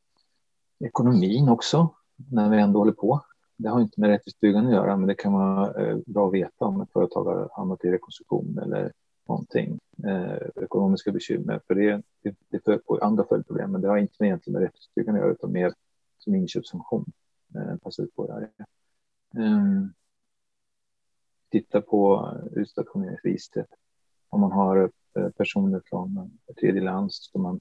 ekonomin 0.84 1.48
också 1.48 1.94
när 2.16 2.50
vi 2.50 2.60
ändå 2.60 2.78
håller 2.78 2.92
på. 2.92 3.20
Det 3.56 3.68
har 3.68 3.80
inte 3.80 4.00
med 4.00 4.10
rättvist 4.10 4.40
byggande 4.40 4.68
att 4.68 4.74
göra, 4.74 4.96
men 4.96 5.06
det 5.06 5.14
kan 5.14 5.32
vara 5.32 5.82
eh, 5.82 5.98
bra 6.06 6.26
att 6.28 6.34
veta 6.34 6.64
om 6.64 6.80
ett 6.80 6.92
företag 6.92 7.24
har 7.24 7.48
hamnat 7.52 7.84
i 7.84 7.90
rekonstruktion 7.90 8.58
eller 8.58 8.92
någonting, 9.28 9.80
eh, 10.06 10.62
ekonomiska 10.62 11.12
bekymmer. 11.12 11.60
För 11.66 11.74
det, 11.74 12.02
det, 12.22 12.36
det 12.48 12.64
för 12.64 12.78
på 12.78 12.98
andra 12.98 13.24
följdproblem, 13.24 13.72
men 13.72 13.80
det 13.80 13.88
har 13.88 13.96
inte 13.96 14.14
med 14.18 14.26
egentligen 14.26 14.60
med 14.60 14.62
rättvist 14.62 14.94
byggande 14.94 15.20
att 15.20 15.24
göra, 15.24 15.32
utan 15.32 15.52
mer 15.52 15.72
som 16.18 16.34
inköpsfunktion. 16.34 17.12
Eh, 17.54 17.76
passa 17.76 18.02
ut 18.02 18.14
på 18.14 18.26
det 18.26 18.32
här. 18.32 18.50
Eh, 19.44 19.86
titta 21.50 21.80
på 21.80 22.30
utstationeringsregistret. 22.52 23.68
Om 24.28 24.40
man 24.40 24.52
har 24.52 24.90
eh, 25.18 25.28
personer 25.28 25.82
från 25.84 26.38
tredje 26.60 26.82
land 26.82 27.12
så 27.12 27.22
ska 27.22 27.38
man 27.38 27.60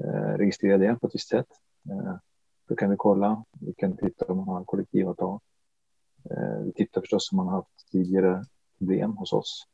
eh, 0.00 0.38
registrera 0.38 0.78
det 0.78 1.00
på 1.00 1.06
ett 1.06 1.14
visst 1.14 1.28
sätt. 1.28 1.48
Eh, 1.90 2.16
då 2.68 2.76
kan 2.76 2.90
vi 2.90 2.96
kolla. 2.96 3.44
Vi 3.60 3.74
kan 3.74 3.96
titta 3.96 4.24
om 4.24 4.36
man 4.36 4.48
har 4.48 4.64
kollektivavtal. 4.64 5.40
Eh, 6.30 6.64
vi 6.64 6.72
tittar 6.72 7.00
förstås 7.00 7.32
om 7.32 7.36
man 7.36 7.46
har 7.46 7.54
haft 7.54 7.90
tidigare 7.92 8.44
problem 8.78 9.16
hos 9.16 9.32
oss. 9.32 9.66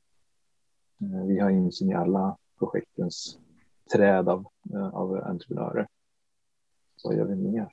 Eh, 1.01 1.27
vi 1.27 1.39
har 1.39 1.51
insyn 1.51 1.91
i 1.91 1.95
alla 1.95 2.37
projektens 2.59 3.39
träd 3.93 4.29
av, 4.29 4.47
eh, 4.75 4.95
av 4.95 5.17
entreprenörer. 5.17 5.89
Vad 7.05 7.17
gör 7.17 7.25
vi 7.25 7.37
mer? 7.37 7.73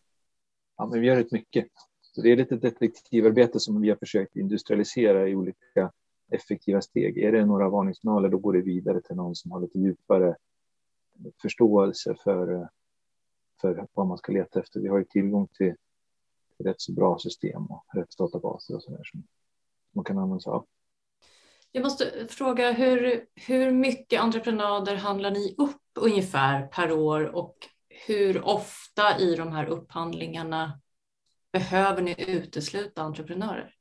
Ja, 0.77 0.85
men 0.85 1.01
vi 1.01 1.07
gör 1.07 1.15
rätt 1.15 1.31
mycket. 1.31 1.67
Så 2.01 2.21
det 2.21 2.31
är 2.31 2.37
lite 2.37 2.55
detektivarbete 2.55 3.59
som 3.59 3.81
vi 3.81 3.89
har 3.89 3.95
försökt 3.95 4.35
industrialisera 4.35 5.27
i 5.27 5.35
olika 5.35 5.91
effektiva 6.31 6.81
steg. 6.81 7.17
Är 7.17 7.31
det 7.31 7.45
några 7.45 7.69
varningssignaler, 7.69 8.29
då 8.29 8.37
går 8.37 8.53
det 8.53 8.61
vidare 8.61 9.01
till 9.01 9.15
någon 9.15 9.35
som 9.35 9.51
har 9.51 9.59
lite 9.59 9.79
djupare 9.79 10.35
förståelse 11.41 12.15
för, 12.23 12.69
för 13.61 13.87
vad 13.93 14.07
man 14.07 14.17
ska 14.17 14.31
leta 14.31 14.59
efter. 14.59 14.79
Vi 14.79 14.87
har 14.87 14.97
ju 14.97 15.05
tillgång 15.05 15.47
till 15.47 15.75
rätt 16.59 16.81
så 16.81 16.91
bra 16.91 17.17
system 17.19 17.65
och 17.65 17.85
rättsdatabaser 17.93 18.75
och 18.75 18.83
så 18.83 18.91
där 18.91 19.03
som 19.03 19.23
man 19.91 20.05
kan 20.05 20.17
använda 20.17 20.39
sig 20.39 20.51
av. 20.51 20.65
Jag 21.71 21.83
måste 21.83 22.27
fråga, 22.29 22.71
hur, 22.71 23.25
hur 23.35 23.71
mycket 23.71 24.21
entreprenader 24.21 24.95
handlar 24.95 25.31
ni 25.31 25.55
upp 25.57 25.81
ungefär 25.99 26.67
per 26.67 26.91
år 26.91 27.35
och 27.35 27.57
hur 28.07 28.45
ofta 28.45 29.19
i 29.19 29.35
de 29.35 29.51
här 29.51 29.65
upphandlingarna 29.65 30.79
behöver 31.51 32.01
ni 32.01 32.15
utesluta 32.27 33.01
entreprenörer? 33.01 33.75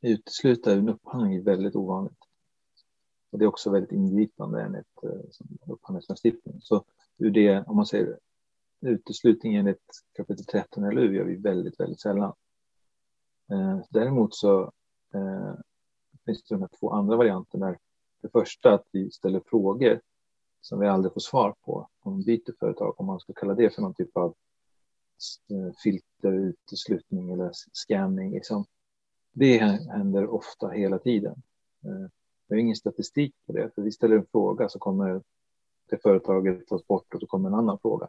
Utesluta 0.00 0.72
en 0.72 0.88
upphandling 0.88 1.34
är 1.34 1.42
väldigt 1.42 1.76
ovanligt. 1.76 2.18
Och 3.30 3.38
det 3.38 3.44
är 3.44 3.48
också 3.48 3.70
väldigt 3.70 3.92
ingripande 3.92 4.62
enligt 4.62 5.02
eh, 5.02 5.72
upphandlingslagstiftningen. 5.72 6.60
Så 6.60 6.84
ur 7.18 7.30
det, 7.30 7.64
om 7.66 7.76
man 7.76 7.86
säger 7.86 8.18
uteslutning 8.80 9.54
enligt 9.54 10.02
kapitel 10.16 10.44
13 10.44 10.90
LU 10.90 11.14
gör 11.14 11.24
vi 11.24 11.36
väldigt, 11.36 11.80
väldigt 11.80 12.00
sällan. 12.00 12.32
Eh, 13.50 13.78
däremot 13.90 14.34
så 14.34 14.62
eh, 15.14 15.54
finns 16.24 16.42
det 16.42 16.54
de 16.54 16.60
här 16.60 16.70
två 16.80 16.90
andra 16.90 17.16
varianterna. 17.16 17.76
Det 18.22 18.28
första 18.28 18.74
att 18.74 18.84
vi 18.92 19.10
ställer 19.10 19.40
frågor 19.46 20.00
som 20.60 20.80
vi 20.80 20.86
aldrig 20.86 21.12
får 21.12 21.20
svar 21.20 21.54
på 21.64 21.88
om 22.00 22.16
vi 22.18 22.24
byter 22.24 22.54
företag, 22.58 23.00
om 23.00 23.06
man 23.06 23.20
ska 23.20 23.32
kalla 23.32 23.54
det 23.54 23.74
för 23.74 23.82
någon 23.82 23.94
typ 23.94 24.16
av 24.16 24.34
eh, 25.50 25.72
filter, 25.82 26.32
uteslutning 26.32 27.30
eller 27.30 27.50
scanning. 27.72 28.32
Liksom. 28.32 28.64
Det 29.32 29.58
händer 29.58 30.26
ofta 30.26 30.68
hela 30.68 30.98
tiden. 30.98 31.42
Eh, 31.84 32.10
vi 32.48 32.54
har 32.54 32.60
ingen 32.60 32.76
statistik 32.76 33.34
på 33.46 33.52
det, 33.52 33.70
för 33.74 33.82
vi 33.82 33.92
ställer 33.92 34.16
en 34.16 34.26
fråga 34.26 34.68
så 34.68 34.78
kommer 34.78 35.22
det 35.90 36.02
företaget 36.02 36.66
tas 36.66 36.86
bort 36.86 37.14
och 37.14 37.20
så 37.20 37.26
kommer 37.26 37.48
en 37.48 37.54
annan 37.54 37.78
fråga. 37.78 38.08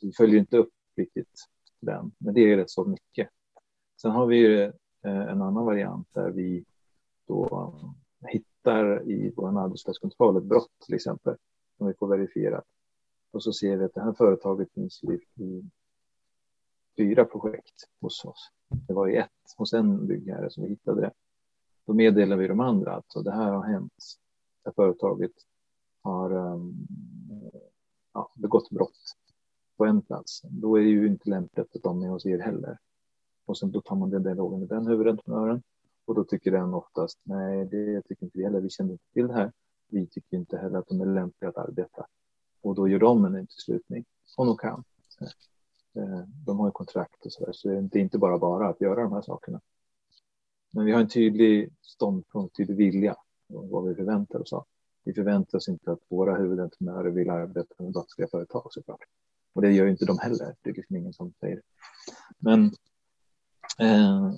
Så 0.00 0.06
vi 0.06 0.12
följer 0.12 0.40
inte 0.40 0.56
upp 0.56 0.72
riktigt 0.96 1.46
den, 1.80 2.12
men 2.18 2.34
det 2.34 2.40
är 2.40 2.56
rätt 2.56 2.70
så 2.70 2.84
mycket. 2.84 3.28
Sen 4.02 4.10
har 4.10 4.26
vi 4.26 4.36
ju 4.36 4.62
eh, 4.62 4.72
en 5.02 5.42
annan 5.42 5.64
variant 5.64 6.08
där 6.14 6.30
vi 6.30 6.64
då 7.26 7.46
eh, 8.22 8.28
hittar 8.28 9.10
i 9.10 9.32
vår 9.36 9.60
arbetsplatskontroll 9.60 10.36
ett 10.36 10.44
brott 10.44 10.70
till 10.86 10.94
exempel 10.94 11.36
som 11.78 11.86
vi 11.86 11.94
får 11.94 12.08
verifierat. 12.08 12.64
Och 13.30 13.42
så 13.42 13.52
ser 13.52 13.76
vi 13.76 13.84
att 13.84 13.94
det 13.94 14.02
här 14.02 14.12
företaget 14.12 14.72
finns 14.72 15.04
i, 15.04 15.42
i 15.42 15.70
fyra 16.96 17.24
projekt 17.24 17.88
hos 18.00 18.24
oss. 18.24 18.50
Det 18.68 18.92
var 18.92 19.08
i 19.08 19.16
ett 19.16 19.54
hos 19.56 19.72
en 19.72 20.06
byggherre 20.06 20.50
som 20.50 20.62
vi 20.62 20.68
hittade 20.68 21.00
det. 21.00 21.12
Då 21.86 21.92
meddelar 21.92 22.36
vi 22.36 22.48
de 22.48 22.60
andra 22.60 22.92
att 22.96 23.24
det 23.24 23.32
här 23.32 23.52
har 23.52 23.64
hänt. 23.64 24.04
Det 24.64 24.72
företaget 24.72 25.32
har 26.02 26.32
um, 26.32 26.86
ja, 28.12 28.32
begått 28.34 28.70
brott 28.70 29.16
på 29.80 29.86
en 29.86 30.02
plats. 30.02 30.42
Då 30.44 30.76
är 30.76 30.82
det 30.82 30.88
ju 30.88 31.06
inte 31.06 31.30
lämpligt 31.30 31.76
att 31.76 31.82
de 31.82 32.02
är 32.02 32.08
hos 32.08 32.26
er 32.26 32.38
heller. 32.38 32.78
Och 33.46 33.58
sen 33.58 33.70
då 33.70 33.80
tar 33.80 33.96
man 33.96 34.10
den 34.10 34.22
dialogen 34.22 34.60
med 34.60 34.68
den 34.68 34.86
huvudentreprenören 34.86 35.62
och 36.04 36.14
då 36.14 36.24
tycker 36.24 36.50
den 36.50 36.74
oftast 36.74 37.18
nej, 37.22 37.64
det 37.64 38.02
tycker 38.02 38.24
inte 38.24 38.38
vi 38.38 38.44
heller. 38.44 38.60
Vi 38.60 38.70
känner 38.70 38.92
inte 38.92 39.04
till 39.12 39.26
det 39.26 39.34
här. 39.34 39.52
Vi 39.88 40.06
tycker 40.06 40.36
inte 40.36 40.58
heller 40.58 40.78
att 40.78 40.88
de 40.88 41.00
är 41.00 41.06
lämpliga 41.06 41.48
att 41.48 41.56
arbeta 41.56 42.06
och 42.60 42.74
då 42.74 42.88
gör 42.88 42.98
de 42.98 43.24
en 43.24 43.34
uteslutning 43.34 44.04
om 44.36 44.46
de 44.46 44.56
kan. 44.56 44.84
Eh, 45.94 46.20
de 46.46 46.58
har 46.58 46.66
ju 46.66 46.72
kontrakt 46.72 47.26
och 47.26 47.32
så 47.32 47.44
där, 47.44 47.52
så 47.52 47.68
det 47.68 47.98
är 47.98 48.02
inte 48.02 48.18
bara 48.18 48.38
bara 48.38 48.68
att 48.68 48.80
göra 48.80 49.02
de 49.02 49.12
här 49.12 49.22
sakerna. 49.22 49.60
Men 50.70 50.84
vi 50.84 50.92
har 50.92 51.00
en 51.00 51.08
tydlig 51.08 51.72
ståndpunkt, 51.82 52.56
tydlig 52.56 52.76
vilja 52.76 53.16
och 53.48 53.68
vad 53.68 53.88
vi 53.88 53.94
förväntar 53.94 54.40
oss 54.40 54.52
av. 54.52 54.64
Vi 55.04 55.14
förväntar 55.14 55.58
oss 55.58 55.68
inte 55.68 55.92
att 55.92 56.00
våra 56.08 56.36
huvudentreprenörer 56.36 57.10
vill 57.10 57.30
arbeta 57.30 57.74
med 57.78 57.92
brottsliga 57.92 58.28
företag 58.28 58.66
såklart. 58.70 59.04
Och 59.52 59.62
det 59.62 59.72
gör 59.72 59.84
ju 59.84 59.90
inte 59.90 60.04
de 60.04 60.18
heller. 60.18 60.54
Det 60.62 60.70
är 60.70 60.74
liksom 60.74 60.96
ingen 60.96 61.12
som 61.12 61.32
säger 61.40 61.56
det. 61.56 61.62
Men 62.38 62.64
eh, 63.78 64.32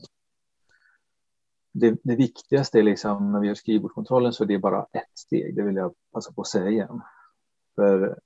det, 1.73 1.97
det, 2.03 2.17
viktigaste 2.17 2.79
är 2.79 2.83
liksom 2.83 3.33
när 3.33 3.41
vi 3.41 3.47
gör 3.49 3.55
skrivbordskontrollen 3.55 4.33
så 4.33 4.45
är 4.45 4.49
det 4.49 4.59
bara 4.59 4.87
ett 4.93 5.19
steg. 5.19 5.57
Det 5.57 5.63
vill 5.63 5.77
jag 5.77 5.95
passa 6.13 6.33
på 6.33 6.41
att 6.41 6.49
säga 6.49 6.71
igen. 6.71 7.01
För 7.75 8.19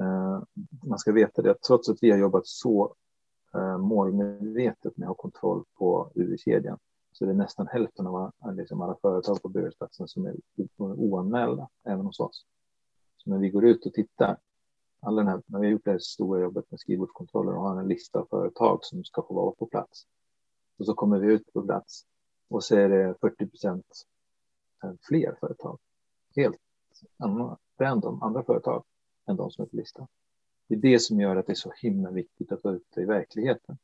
eh, 0.00 0.42
man 0.82 0.98
ska 0.98 1.12
veta 1.12 1.42
det 1.42 1.50
att 1.50 1.62
trots 1.62 1.88
att 1.88 1.98
vi 2.00 2.10
har 2.10 2.18
jobbat 2.18 2.46
så 2.46 2.94
eh, 3.54 3.78
målmedvetet 3.78 4.96
med 4.96 5.04
att 5.04 5.16
ha 5.16 5.22
kontroll 5.22 5.64
på 5.78 6.12
UV-kedjan 6.14 6.78
så 7.12 7.24
är 7.24 7.28
det 7.28 7.34
nästan 7.34 7.66
hälften 7.66 8.06
av 8.06 8.32
liksom 8.52 8.80
alla 8.80 8.96
företag 9.02 9.42
på 9.42 9.48
byråplatsen 9.48 10.08
som 10.08 10.26
är 10.26 10.36
oanmälda 10.76 11.68
även 11.84 12.06
hos 12.06 12.20
oss. 12.20 12.46
Så 13.16 13.30
när 13.30 13.38
vi 13.38 13.50
går 13.50 13.64
ut 13.64 13.86
och 13.86 13.92
tittar, 13.92 14.38
alla 15.00 15.22
den 15.22 15.28
här, 15.28 15.42
när 15.46 15.60
vi 15.60 15.66
har 15.66 15.72
gjort 15.72 15.84
det 15.84 15.90
här 15.90 15.98
stora 15.98 16.40
jobbet 16.40 16.70
med 16.70 16.80
skrivbordskontroller 16.80 17.54
och 17.54 17.62
har 17.62 17.80
en 17.80 17.88
lista 17.88 18.18
av 18.18 18.26
företag 18.30 18.84
som 18.84 19.04
ska 19.04 19.22
få 19.22 19.34
vara 19.34 19.50
på 19.50 19.66
plats. 19.66 20.06
Och 20.78 20.86
så 20.86 20.94
kommer 20.94 21.18
vi 21.18 21.32
ut 21.32 21.52
på 21.52 21.62
plats 21.62 22.04
och 22.48 22.64
så 22.64 22.76
är 22.76 22.88
det 22.88 23.14
40 23.20 23.46
procent 23.46 23.86
eh, 24.84 24.92
fler 25.02 25.36
företag. 25.40 25.78
Helt 26.36 26.58
random 27.78 28.22
andra 28.22 28.42
företag 28.42 28.84
än 29.26 29.36
de 29.36 29.50
som 29.50 29.62
är 29.64 29.68
på 29.68 29.76
listan. 29.76 30.06
Det 30.68 30.74
är 30.74 30.78
det 30.78 30.98
som 30.98 31.20
gör 31.20 31.36
att 31.36 31.46
det 31.46 31.52
är 31.52 31.54
så 31.54 31.72
himla 31.76 32.10
viktigt 32.10 32.52
att 32.52 32.64
vara 32.64 32.74
ute 32.74 33.00
i 33.00 33.04
verkligheten. 33.04 33.78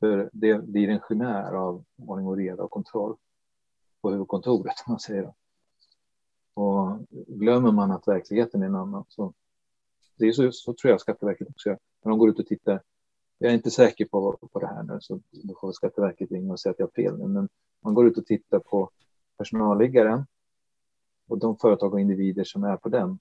För 0.00 0.30
det 0.32 0.58
blir 0.58 0.88
en 0.88 1.00
chimär 1.08 1.52
av 1.52 1.84
ordning 1.96 2.26
och 2.26 2.36
reda 2.36 2.62
och 2.62 2.70
kontroll 2.70 3.16
på 4.00 4.10
huvudkontoret, 4.10 4.74
om 4.86 4.92
man 4.92 5.00
säger. 5.00 5.34
Och 6.54 6.98
glömmer 7.10 7.72
man 7.72 7.90
att 7.90 8.08
verkligheten 8.08 8.62
är 8.62 8.66
en 8.66 8.76
annan 8.76 9.04
så 9.08 9.32
det 10.16 10.26
är 10.26 10.32
så, 10.32 10.52
så 10.52 10.74
tror 10.74 10.90
jag 10.90 11.00
Skatteverket 11.00 11.48
också 11.48 11.68
gör. 11.68 11.78
När 12.02 12.10
de 12.10 12.18
går 12.18 12.30
ut 12.30 12.38
och 12.38 12.46
tittar, 12.46 12.82
jag 13.38 13.50
är 13.50 13.54
inte 13.54 13.70
säker 13.70 14.04
på, 14.04 14.38
på 14.52 14.58
det 14.58 14.66
här 14.66 14.82
nu, 14.82 14.98
så 15.00 15.20
då 15.30 15.54
får 15.60 15.72
Skatteverket 15.72 16.30
ringa 16.30 16.52
och 16.52 16.60
säga 16.60 16.70
att 16.70 16.78
jag 16.78 16.86
har 16.86 16.90
fel. 16.90 17.28
Men 17.28 17.48
man 17.80 17.94
går 17.94 18.06
ut 18.06 18.18
och 18.18 18.26
tittar 18.26 18.58
på 18.58 18.90
personalliggaren 19.38 20.26
och 21.28 21.38
de 21.38 21.56
företag 21.56 21.94
och 21.94 22.00
individer 22.00 22.44
som 22.44 22.64
är 22.64 22.76
på 22.76 22.88
den 22.88 23.18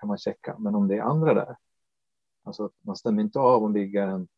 kan 0.00 0.08
man 0.08 0.18
checka. 0.18 0.56
Men 0.58 0.74
om 0.74 0.88
det 0.88 0.96
är 0.96 1.02
andra 1.02 1.34
där, 1.34 1.56
alltså 2.42 2.70
man 2.82 2.96
stämmer 2.96 3.22
inte 3.22 3.38
av 3.38 3.64
om 3.64 3.72
liggaren 3.72 4.28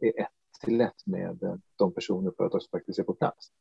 är 0.00 0.20
ett 0.20 0.28
till 0.60 0.80
ett 0.80 1.06
med 1.06 1.60
de 1.76 1.92
personer 1.92 2.28
och 2.28 2.36
företag 2.36 2.62
som 2.62 2.70
faktiskt 2.70 2.98
är 2.98 3.02
på 3.02 3.14
plats. 3.14 3.52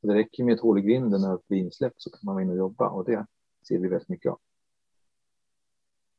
Det 0.00 0.14
räcker 0.14 0.44
med 0.44 0.54
ett 0.54 0.60
hål 0.60 0.78
i 0.78 0.82
grinden 0.82 1.24
och 1.24 1.32
att 1.32 1.50
insläppt 1.50 2.02
så 2.02 2.10
kan 2.10 2.20
man 2.22 2.34
vara 2.34 2.42
inne 2.42 2.52
och 2.52 2.58
jobba 2.58 2.88
och 2.88 3.04
det 3.04 3.26
ser 3.68 3.78
vi 3.78 3.88
väldigt 3.88 4.08
mycket 4.08 4.32
av. 4.32 4.38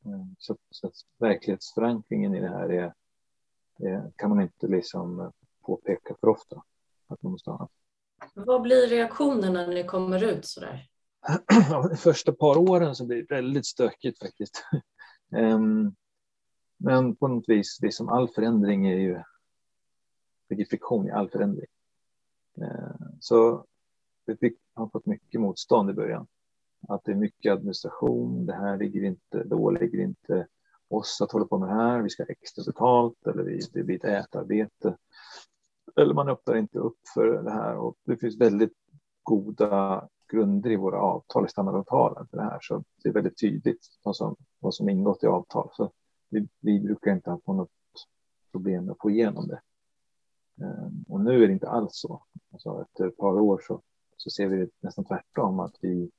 Mm, 0.04 0.36
så, 0.38 0.56
så 0.70 0.90
verklighetsförankringen 1.18 2.34
i 2.34 2.40
det 2.40 2.48
här 2.48 2.68
är, 2.68 2.94
är, 3.78 4.12
kan 4.16 4.30
man 4.30 4.42
inte 4.42 4.66
liksom 4.66 5.32
påpeka 5.62 6.14
för 6.20 6.28
ofta 6.28 6.62
att 7.08 7.22
man 7.22 7.32
måste 7.32 7.50
ha. 7.50 7.68
Vad 8.34 8.62
blir 8.62 8.86
reaktionen 8.86 9.52
när 9.52 9.66
ni 9.66 9.84
kommer 9.84 10.24
ut 10.24 10.44
så 10.44 10.60
där? 10.60 10.88
de 11.90 11.96
första 11.96 12.32
par 12.32 12.58
åren 12.58 12.94
så 12.94 13.06
blir 13.06 13.16
det 13.16 13.34
väldigt 13.34 13.66
stökigt 13.66 14.18
faktiskt. 14.18 14.64
um, 15.36 15.94
men 16.76 17.16
på 17.16 17.28
något 17.28 17.48
vis, 17.48 17.78
det 17.78 17.94
som 17.94 18.08
all 18.08 18.28
förändring 18.28 18.86
är 18.86 18.98
ju 18.98 19.22
mycket 20.48 20.68
friktion 20.68 21.06
i 21.06 21.10
all 21.10 21.30
förändring. 21.30 21.68
Uh, 22.58 23.10
så 23.20 23.66
vi 24.26 24.36
fick, 24.36 24.58
har 24.74 24.88
fått 24.88 25.06
mycket 25.06 25.40
motstånd 25.40 25.90
i 25.90 25.92
början. 25.92 26.26
Att 26.88 27.04
det 27.04 27.12
är 27.12 27.16
mycket 27.16 27.52
administration, 27.52 28.46
det 28.46 28.54
här 28.54 28.78
ligger 28.78 29.04
inte, 29.04 29.44
då 29.44 29.70
ligger 29.70 29.98
inte 29.98 30.46
oss 30.88 31.20
att 31.20 31.32
hålla 31.32 31.44
på 31.44 31.58
med 31.58 31.68
det 31.68 31.74
här, 31.74 32.02
vi 32.02 32.10
ska 32.10 32.22
ha 32.22 32.28
extra 32.28 32.64
betalt 32.66 33.26
eller 33.26 33.42
vi, 33.42 33.60
det 33.72 33.82
blir 33.82 33.96
ett 33.96 34.26
ätarbete. 34.26 34.96
Eller 35.96 36.14
man 36.14 36.28
öppnar 36.28 36.56
inte 36.56 36.78
upp 36.78 36.98
för 37.14 37.42
det 37.42 37.50
här 37.50 37.76
och 37.76 37.96
det 38.04 38.16
finns 38.16 38.40
väldigt 38.40 38.72
goda 39.22 40.08
grunder 40.32 40.70
i 40.70 40.76
våra 40.76 40.98
avtal, 40.98 41.44
i 41.46 41.48
standardavtalen 41.48 42.26
för 42.26 42.36
det 42.36 42.42
här. 42.42 42.58
Så 42.62 42.84
det 43.02 43.08
är 43.08 43.12
väldigt 43.12 43.40
tydligt 43.40 43.86
vad 44.02 44.16
som, 44.16 44.36
vad 44.60 44.74
som 44.74 44.88
ingått 44.88 45.24
i 45.24 45.26
avtal. 45.26 45.68
Så 45.72 45.92
vi, 46.28 46.48
vi 46.60 46.80
brukar 46.80 47.12
inte 47.12 47.30
ha 47.30 47.54
något 47.54 47.70
problem 48.52 48.84
med 48.84 48.92
att 48.92 49.00
få 49.00 49.10
igenom 49.10 49.48
det. 49.48 49.60
Ehm, 50.64 51.04
och 51.08 51.20
nu 51.20 51.44
är 51.44 51.46
det 51.46 51.52
inte 51.52 51.68
alls 51.68 51.90
så. 51.92 52.22
Alltså 52.52 52.82
efter 52.82 53.06
ett 53.06 53.16
par 53.16 53.40
år 53.40 53.62
så, 53.66 53.80
så 54.16 54.30
ser 54.30 54.48
vi 54.48 54.68
nästan 54.80 55.04
tvärtom 55.04 55.60
att 55.60 55.74
vi 55.80 56.10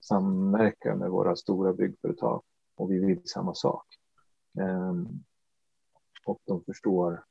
samverkar 0.00 0.94
med 0.94 1.10
våra 1.10 1.36
stora 1.36 1.72
byggföretag 1.72 2.42
och 2.74 2.90
vi 2.90 2.98
vill 2.98 3.28
samma 3.28 3.54
sak. 3.54 3.86
Ehm, 4.60 5.08
och 6.24 6.40
de 6.44 6.64
förstår 6.64 7.24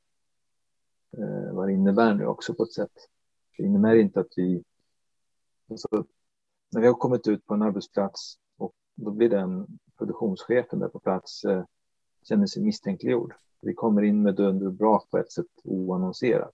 eh, 1.17 1.53
vad 1.53 1.67
det 1.67 1.73
innebär 1.73 2.13
nu 2.13 2.25
också 2.25 2.53
på 2.53 2.63
ett 2.63 2.73
sätt. 2.73 3.07
Det 3.57 3.63
innebär 3.63 3.95
inte 3.95 4.19
att 4.19 4.33
vi 4.35 4.63
alltså, 5.69 6.05
när 6.71 6.81
vi 6.81 6.87
har 6.87 6.93
kommit 6.93 7.27
ut 7.27 7.45
på 7.45 7.53
en 7.53 7.61
arbetsplats 7.61 8.37
och 8.57 8.73
då 8.95 9.11
blir 9.11 9.29
den 9.29 9.79
produktionschefen 9.97 10.79
där 10.79 10.87
på 10.87 10.99
plats 10.99 11.43
eh, 11.43 11.63
känner 12.23 12.45
sig 12.45 12.63
misstänkliggjord. 12.63 13.33
Vi 13.61 13.73
kommer 13.73 14.01
in 14.01 14.21
med 14.21 14.35
dunder 14.35 14.67
och 14.67 14.73
brak 14.73 15.09
på 15.09 15.17
ett 15.17 15.31
sätt 15.31 15.45
oannonserat 15.63 16.53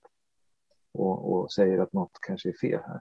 och, 0.92 1.32
och, 1.32 1.52
säger 1.52 1.78
att 1.78 1.92
något 1.92 2.18
kanske 2.20 2.48
är 2.48 2.52
fel 2.60 2.80
här. 2.86 3.00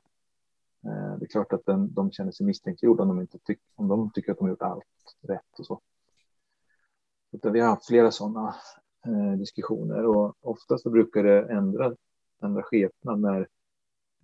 Eh, 0.85 1.17
det 1.17 1.25
är 1.25 1.27
klart 1.27 1.53
att 1.53 1.65
den, 1.65 1.93
de 1.93 2.11
känner 2.11 2.31
sig 2.31 2.45
misstänkliggjorda 2.45 3.03
om 3.03 3.09
de, 3.09 3.21
inte 3.21 3.39
tyck, 3.39 3.59
om 3.75 3.87
de 3.87 4.11
tycker 4.11 4.31
att 4.31 4.37
de 4.37 4.43
har 4.43 4.49
gjort 4.49 4.61
allt 4.61 4.83
rätt 5.21 5.59
och 5.59 5.65
så. 5.65 5.81
Utan 7.31 7.53
vi 7.53 7.59
har 7.59 7.69
haft 7.69 7.87
flera 7.87 8.11
sådana 8.11 8.55
eh, 9.05 9.37
diskussioner 9.39 10.05
och 10.05 10.35
oftast 10.41 10.83
så 10.83 10.89
brukar 10.89 11.23
det 11.23 11.51
ändra, 11.51 11.95
ändra 12.43 12.63
skepnad 12.63 13.19
när 13.19 13.47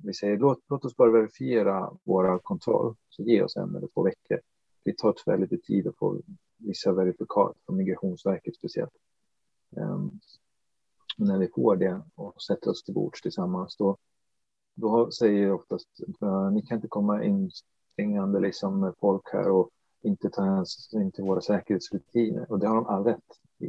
vi 0.03 0.13
säger 0.13 0.37
låt, 0.37 0.59
låt 0.69 0.85
oss 0.85 0.95
bara 0.95 1.11
verifiera 1.11 1.91
våra 2.03 2.39
kontroll, 2.39 2.95
så 3.09 3.23
ge 3.23 3.41
oss 3.41 3.55
en 3.55 3.75
eller 3.75 3.87
två 3.87 4.03
veckor. 4.03 4.39
Det 4.83 4.97
tar 4.97 5.13
tyvärr 5.13 5.37
lite 5.37 5.57
tid 5.57 5.87
att 5.87 5.97
få 5.97 6.21
vissa 6.57 6.93
verifikat 6.93 7.57
från 7.65 7.77
Migrationsverket 7.77 8.55
speciellt. 8.55 8.93
Um, 9.69 10.19
när 11.17 11.37
vi 11.37 11.47
får 11.47 11.75
det 11.75 12.01
och 12.15 12.41
sätter 12.41 12.69
oss 12.69 12.83
till 12.83 12.93
bords 12.93 13.21
tillsammans, 13.21 13.77
då, 13.77 13.97
då 14.75 15.11
säger 15.11 15.51
oftast 15.51 15.87
ni 16.51 16.61
kan 16.61 16.75
inte 16.75 16.87
komma 16.87 17.23
in 17.23 17.51
springande 17.93 18.39
liksom 18.39 18.79
med 18.79 18.93
folk 18.99 19.33
här 19.33 19.51
och 19.51 19.69
inte 20.01 20.29
ta 20.29 20.41
hänsyn 20.41 21.11
till 21.11 21.23
våra 21.23 21.41
säkerhetsrutiner. 21.41 22.51
Och 22.51 22.59
det 22.59 22.67
har 22.67 22.75
de 22.75 22.85
all 22.85 23.03
rätt 23.03 23.39
i. 23.59 23.65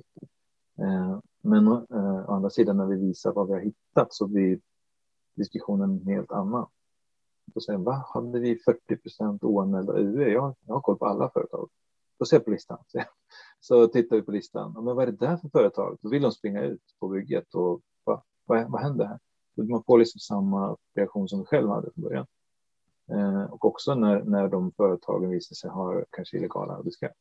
Eh, 0.83 1.19
men 1.41 1.67
eh, 1.67 2.29
å 2.29 2.33
andra 2.33 2.51
sidan 2.51 2.77
när 2.77 2.87
vi 2.87 2.97
visar 2.97 3.33
vad 3.33 3.47
vi 3.47 3.53
har 3.53 3.61
hittat 3.61 4.13
så 4.15 4.27
blir 4.27 4.61
diskussionen 5.35 5.91
en 5.91 6.07
helt 6.07 6.33
annan. 6.33 6.67
Då 7.47 7.61
säger 7.61 7.79
va, 7.79 8.05
hade 8.15 8.41
vi 8.41 8.59
40 8.59 8.97
procent 8.97 9.45
oanmälda 9.45 9.99
UE? 9.99 10.29
Jag, 10.29 10.55
jag 10.67 10.75
har 10.75 10.81
koll 10.81 10.99
på 10.99 11.07
alla 11.07 11.31
företag. 11.31 11.69
Då 12.19 12.25
ser 12.25 12.37
jag 12.37 12.45
på 12.45 12.51
listan. 12.51 12.79
Så 13.61 13.87
tittar 13.87 14.17
vi 14.17 14.23
på 14.23 14.31
listan. 14.31 14.73
Men 14.73 14.85
vad 14.85 15.03
är 15.03 15.07
det 15.13 15.27
där 15.27 15.37
för 15.37 15.49
företag? 15.49 15.99
Då 16.03 16.09
vill 16.09 16.23
de 16.23 16.33
springa 16.33 16.63
ut 16.63 16.83
på 17.01 17.09
bygget 17.09 17.55
och 17.55 17.81
va, 18.05 18.23
vad, 18.45 18.71
vad 18.71 18.81
händer 18.83 19.05
här? 19.05 19.19
Man 19.55 19.85
får 19.85 19.99
liksom 19.99 20.19
samma 20.19 20.77
reaktion 20.95 21.29
som 21.29 21.39
vi 21.39 21.45
själv 21.45 21.69
hade 21.69 21.91
från 21.93 22.05
början. 22.05 22.27
Eh, 23.11 23.43
och 23.43 23.65
också 23.65 23.95
när, 23.95 24.23
när 24.23 24.49
de 24.49 24.73
företagen 24.73 25.31
visar 25.31 25.55
sig 25.55 25.71
ha 25.71 26.05
kanske 26.11 26.37
illegal 26.37 26.71
arbetskraft. 26.71 27.19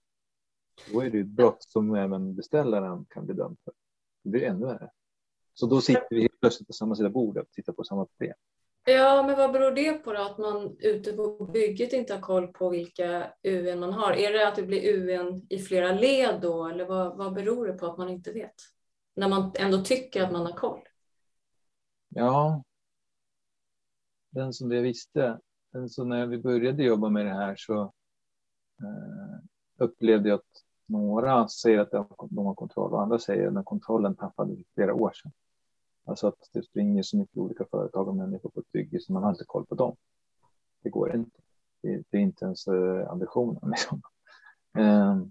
Då 0.92 1.02
är 1.02 1.10
det 1.10 1.20
ett 1.20 1.28
brott 1.28 1.64
som 1.64 1.96
även 1.96 2.36
beställaren 2.36 3.06
kan 3.10 3.26
bli 3.26 3.36
dömd 3.36 3.58
för. 3.64 3.74
Det 4.24 4.30
blir 4.30 4.44
ännu 4.44 4.66
värre. 4.66 4.90
Så 5.54 5.66
då 5.66 5.82
sitter 5.82 6.08
vi 6.10 6.22
helt 6.22 6.40
plötsligt 6.40 6.68
på 6.68 6.74
samma 6.74 6.96
sida 6.96 7.10
bordet 7.10 7.44
och 7.44 7.52
tittar 7.52 7.74
på 7.74 7.84
samma 7.84 8.06
problem. 8.06 8.34
Ja, 8.86 9.24
men 9.28 9.38
vad 9.38 9.52
beror 9.52 9.72
det 9.72 9.94
på 9.94 10.14
då? 10.14 10.22
Att 10.22 10.38
man 10.38 10.76
ute 10.80 11.14
på 11.14 11.46
bygget 11.54 11.94
inte 11.94 12.14
har 12.14 12.22
koll 12.22 12.48
på 12.48 12.70
vilka 12.70 13.34
UN 13.44 13.80
man 13.80 13.94
har? 13.94 14.14
Är 14.14 14.34
det 14.34 14.48
att 14.48 14.56
det 14.56 14.64
blir 14.64 14.96
UN 14.96 15.46
i 15.50 15.60
flera 15.60 15.92
led 15.92 16.42
då, 16.42 16.68
eller 16.68 16.86
vad, 16.86 17.18
vad 17.18 17.34
beror 17.34 17.68
det 17.68 17.74
på 17.74 17.86
att 17.86 17.98
man 17.98 18.10
inte 18.10 18.32
vet? 18.32 18.56
När 19.16 19.30
man 19.30 19.52
ändå 19.56 19.82
tycker 19.84 20.24
att 20.24 20.32
man 20.32 20.46
har 20.46 20.54
koll. 20.54 20.82
Ja, 22.16 22.64
den 24.30 24.54
som 24.54 24.70
det 24.70 24.82
visste. 24.82 25.40
Den 25.72 25.90
så 25.90 26.04
när 26.04 26.28
vi 26.28 26.38
började 26.38 26.84
jobba 26.84 27.10
med 27.10 27.26
det 27.26 27.34
här 27.34 27.56
så 27.58 27.82
eh, 28.82 29.40
upplevde 29.78 30.30
jag 30.30 30.36
att 30.36 30.64
några 30.86 31.48
säger 31.48 31.80
att 31.80 31.92
de 32.30 32.46
har 32.46 32.56
kontroll 32.56 32.94
och 32.94 33.02
andra 33.02 33.20
säger 33.20 33.58
att 33.58 33.66
kontrollen 33.66 34.16
tappade 34.16 34.56
vi 34.56 34.66
flera 34.76 34.94
år 34.94 35.12
sedan. 35.12 35.32
Alltså 36.06 36.28
att 36.28 36.50
det 36.54 36.64
springer 36.64 37.04
så 37.04 37.18
mycket 37.18 37.38
olika 37.38 37.66
företag 37.66 38.08
och 38.08 38.16
människor 38.16 38.50
på 38.50 38.60
ett 38.60 38.72
bygge 38.72 39.00
så 39.00 39.14
man 39.14 39.24
har 39.24 39.30
inte 39.30 39.46
koll 39.46 39.66
på 39.66 39.76
dem. 39.76 39.96
Det 40.84 40.90
går 40.90 41.16
inte. 41.16 41.40
Det, 41.82 42.04
det 42.10 42.18
är 42.18 42.22
inte 42.22 42.46
ens 42.46 42.68
eh, 42.68 43.10
ambitionen. 43.10 43.62
Liksom. 43.70 44.02
Eh, 44.78 45.22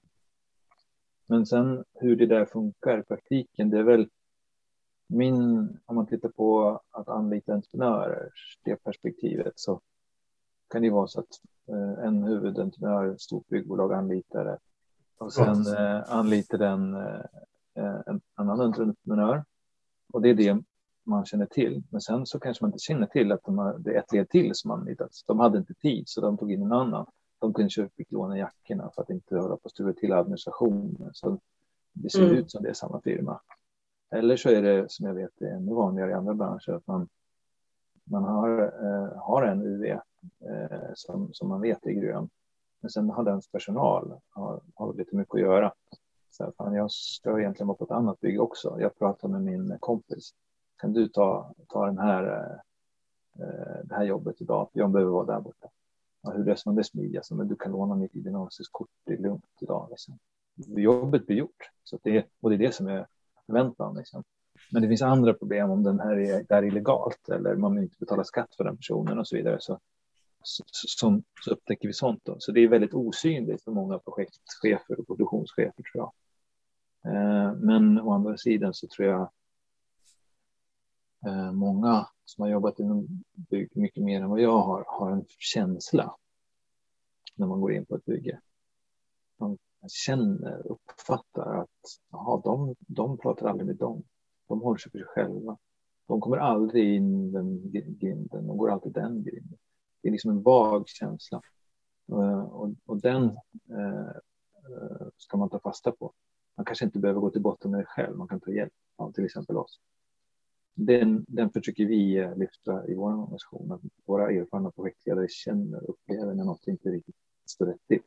men 1.26 1.46
sen 1.46 1.84
hur 1.94 2.16
det 2.16 2.26
där 2.26 2.44
funkar 2.44 2.98
i 2.98 3.02
praktiken, 3.02 3.70
det 3.70 3.78
är 3.78 3.82
väl 3.82 4.08
min, 5.10 5.58
om 5.86 5.96
man 5.96 6.06
tittar 6.06 6.28
på 6.28 6.80
att 6.90 7.08
anlita 7.08 7.54
entreprenörer, 7.54 8.30
det 8.64 8.76
perspektivet, 8.76 9.52
så 9.56 9.80
kan 10.70 10.82
det 10.82 10.90
vara 10.90 11.06
så 11.06 11.20
att 11.20 11.40
eh, 11.68 12.04
en 12.06 12.22
huvudentreprenör, 12.22 13.12
ett 13.12 13.20
stort 13.20 13.48
byggbolag 13.48 13.92
anlitar 13.92 14.44
det 14.44 14.58
och 15.18 15.32
sen 15.32 15.66
eh, 15.66 16.02
anlitar 16.12 16.58
den 16.58 16.94
eh, 16.94 18.00
en 18.06 18.20
annan 18.34 18.60
entreprenör 18.60 19.44
och 20.12 20.22
det 20.22 20.30
är 20.30 20.34
det 20.34 20.62
man 21.04 21.24
känner 21.24 21.46
till. 21.46 21.82
Men 21.90 22.00
sen 22.00 22.26
så 22.26 22.40
kanske 22.40 22.64
man 22.64 22.68
inte 22.68 22.78
känner 22.78 23.06
till 23.06 23.32
att 23.32 23.44
de 23.44 23.58
har, 23.58 23.78
det 23.78 23.94
är 23.94 23.98
ett 23.98 24.12
led 24.12 24.28
till 24.28 24.54
som 24.54 24.70
anlitats. 24.70 25.24
De 25.24 25.38
hade 25.38 25.58
inte 25.58 25.74
tid 25.74 26.04
så 26.06 26.20
de 26.20 26.38
tog 26.38 26.52
in 26.52 26.62
en 26.62 26.72
annan. 26.72 27.06
De 27.38 27.54
kanske 27.54 27.88
fick 27.96 28.12
låna 28.12 28.38
jackorna 28.38 28.90
för 28.94 29.02
att 29.02 29.10
inte 29.10 29.36
hålla 29.36 29.56
på 29.56 29.60
att 29.64 29.72
styra 29.72 29.92
till 29.92 30.12
administrationen. 30.12 31.10
Så 31.12 31.38
det 31.92 32.10
ser 32.10 32.24
mm. 32.24 32.36
ut 32.36 32.50
som 32.50 32.62
det 32.62 32.68
är 32.68 32.74
samma 32.74 33.00
firma. 33.00 33.40
Eller 34.10 34.36
så 34.36 34.48
är 34.48 34.62
det 34.62 34.90
som 34.90 35.06
jag 35.06 35.14
vet 35.14 35.30
det 35.38 35.48
är 35.48 35.54
ännu 35.54 35.74
vanligare 35.74 36.10
i 36.10 36.14
andra 36.14 36.34
branscher 36.34 36.72
att 36.72 36.86
man, 36.86 37.08
man 38.04 38.24
har, 38.24 38.62
eh, 38.62 39.18
har 39.18 39.42
en 39.42 39.62
UV 39.62 39.84
eh, 39.84 40.00
som, 40.94 41.32
som 41.32 41.48
man 41.48 41.60
vet 41.60 41.86
är 41.86 41.92
grön. 41.92 42.30
Men 42.80 42.90
sen 42.90 43.10
har 43.10 43.24
dens 43.24 43.48
personal 43.48 44.20
har, 44.30 44.60
har 44.74 44.94
lite 44.94 45.16
mycket 45.16 45.34
att 45.34 45.40
göra. 45.40 45.72
Så 46.30 46.52
fan, 46.56 46.74
jag 46.74 46.90
ska 46.90 47.40
egentligen 47.40 47.66
vara 47.66 47.76
på 47.76 47.84
ett 47.84 47.90
annat 47.90 48.20
bygge 48.20 48.38
också. 48.38 48.76
Jag 48.80 48.98
pratar 48.98 49.28
med 49.28 49.42
min 49.42 49.76
kompis. 49.80 50.34
Kan 50.76 50.92
du 50.92 51.08
ta, 51.08 51.54
ta 51.68 51.86
den 51.86 51.98
här, 51.98 52.24
eh, 52.24 53.46
eh 53.46 53.84
det 53.84 53.94
här 53.94 54.04
jobbet 54.04 54.40
idag? 54.40 54.68
Jag 54.72 54.90
behöver 54.90 55.12
vara 55.12 55.26
där 55.26 55.40
borta. 55.40 55.68
Ja, 56.22 56.30
hur 56.30 56.44
löser 56.44 56.68
man 56.68 56.76
det 56.76 56.84
smidigast? 56.84 57.16
Alltså, 57.16 57.34
men 57.34 57.48
du 57.48 57.56
kan 57.56 57.72
låna 57.72 57.94
mitt 57.94 58.16
ID-kort, 58.16 58.88
det 59.04 59.12
är 59.12 59.18
lugnt 59.18 59.44
idag. 59.60 59.86
Liksom. 59.90 60.18
Jobbet 60.56 61.26
blir 61.26 61.36
gjort. 61.36 61.70
Så 61.84 61.98
det, 62.02 62.26
och 62.40 62.50
det 62.50 62.56
är 62.56 62.58
det 62.58 62.74
som 62.74 62.86
är 62.86 63.06
förväntan. 63.50 63.96
Liksom. 63.96 64.24
Men 64.72 64.82
det 64.82 64.88
finns 64.88 65.02
andra 65.02 65.34
problem 65.34 65.70
om 65.70 65.82
den 65.82 66.00
här 66.00 66.16
är, 66.18 66.44
där 66.48 66.62
illegalt 66.62 67.28
eller 67.28 67.56
man 67.56 67.74
vill 67.74 67.84
inte 67.84 67.96
betala 68.00 68.24
skatt 68.24 68.54
för 68.56 68.64
den 68.64 68.76
personen 68.76 69.18
och 69.18 69.28
så 69.28 69.36
vidare. 69.36 69.56
Så, 69.60 69.78
så, 70.42 70.64
så, 70.66 71.22
så 71.44 71.50
upptäcker 71.50 71.88
vi 71.88 71.94
sånt. 71.94 72.20
Då. 72.24 72.36
Så 72.38 72.52
det 72.52 72.60
är 72.60 72.68
väldigt 72.68 72.94
osynligt 72.94 73.64
för 73.64 73.70
många 73.70 73.98
projektchefer 73.98 75.00
och 75.00 75.06
produktionschefer 75.06 75.82
tror 75.92 75.94
jag. 75.94 76.12
Eh, 77.04 77.54
men 77.54 78.00
å 78.00 78.12
andra 78.12 78.36
sidan 78.36 78.74
så 78.74 78.86
tror 78.86 79.08
jag 79.08 79.30
eh, 81.26 81.52
många 81.52 82.06
som 82.24 82.42
har 82.42 82.48
jobbat 82.48 82.78
inom 82.78 83.06
bygg 83.32 83.76
mycket 83.76 84.04
mer 84.04 84.22
än 84.22 84.30
vad 84.30 84.40
jag 84.40 84.58
har, 84.58 84.84
har 84.86 85.10
en 85.10 85.24
känsla 85.38 86.16
när 87.34 87.46
man 87.46 87.60
går 87.60 87.72
in 87.72 87.86
på 87.86 87.96
ett 87.96 88.04
bygge. 88.04 88.40
Känner, 89.88 90.66
uppfattar 90.66 91.54
att 91.60 91.98
aha, 92.10 92.40
de, 92.44 92.74
de 92.78 93.18
pratar 93.18 93.46
aldrig 93.46 93.66
med 93.66 93.76
dem. 93.76 94.02
De 94.48 94.60
håller 94.60 94.78
sig 94.78 94.92
för 94.92 94.98
sig 94.98 95.06
själva. 95.06 95.58
De 96.06 96.20
kommer 96.20 96.36
aldrig 96.36 96.96
in 96.96 97.32
den 97.32 97.70
grinden, 97.72 98.46
de 98.46 98.56
går 98.56 98.70
alltid 98.70 98.92
den 98.92 99.22
grinden. 99.22 99.58
Det 100.02 100.08
är 100.08 100.12
liksom 100.12 100.30
en 100.30 100.42
vag 100.42 100.88
känsla. 100.88 101.42
Eh, 102.08 102.42
och, 102.42 102.74
och, 102.86 103.00
den 103.00 103.24
eh, 103.70 104.16
ska 105.16 105.36
man 105.36 105.48
ta 105.48 105.60
fasta 105.60 105.92
på. 105.92 106.12
Man 106.56 106.64
kanske 106.64 106.84
inte 106.84 106.98
behöver 106.98 107.20
gå 107.20 107.30
till 107.30 107.42
botten 107.42 107.70
med 107.70 107.80
det 107.80 107.86
själv, 107.86 108.16
man 108.16 108.28
kan 108.28 108.40
ta 108.40 108.50
hjälp 108.50 108.72
av 108.96 109.12
till 109.12 109.24
exempel 109.24 109.56
oss. 109.56 109.80
Den, 110.74 111.24
den 111.28 111.50
försöker 111.50 111.86
vi 111.86 112.16
eh, 112.16 112.36
lyfta 112.36 112.86
i 112.86 112.94
vår 112.94 113.12
organisation, 113.12 113.72
att 113.72 113.80
våra 114.04 114.30
erfarna 114.30 114.70
projektledare 114.70 115.28
känner 115.28 115.84
och 115.84 115.90
upplever 115.90 116.34
när 116.34 116.44
något 116.44 116.66
inte 116.66 116.88
riktigt 116.88 117.16
står 117.46 117.66
rätt 117.66 117.86
till. 117.88 118.02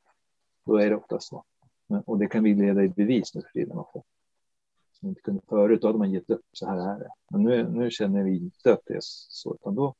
Då 0.65 0.77
är 0.77 0.89
det 0.89 0.95
ofta 0.95 1.19
så. 1.19 1.43
Och 2.05 2.19
det 2.19 2.27
kan 2.27 2.43
vi 2.43 2.53
leda 2.53 2.83
i 2.83 2.89
bevis 2.89 3.35
nu 3.35 3.41
för 3.41 3.49
tiden 3.49 3.77
också. 3.77 4.03
Som 4.99 5.09
inte 5.09 5.21
kunde 5.21 5.41
förut, 5.49 5.81
då 5.81 5.87
hade 5.87 5.99
man 5.99 6.11
gett 6.11 6.29
upp, 6.29 6.45
så 6.51 6.67
här 6.67 6.95
är 6.95 6.99
det. 6.99 7.09
Men 7.29 7.43
nu, 7.43 7.69
nu 7.69 7.91
känner 7.91 8.23
vi 8.23 8.37
inte 8.37 8.73
att 8.73 8.81
det 8.85 8.93
är 8.93 8.99
så, 9.01 9.55
utan 9.55 9.75
då, 9.75 9.95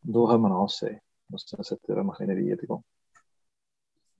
då 0.00 0.30
hör 0.30 0.38
man 0.38 0.52
av 0.52 0.68
sig 0.68 1.00
och 1.32 1.40
sen 1.40 1.64
sätter 1.64 2.02
maskineriet 2.02 2.62
igång. 2.62 2.82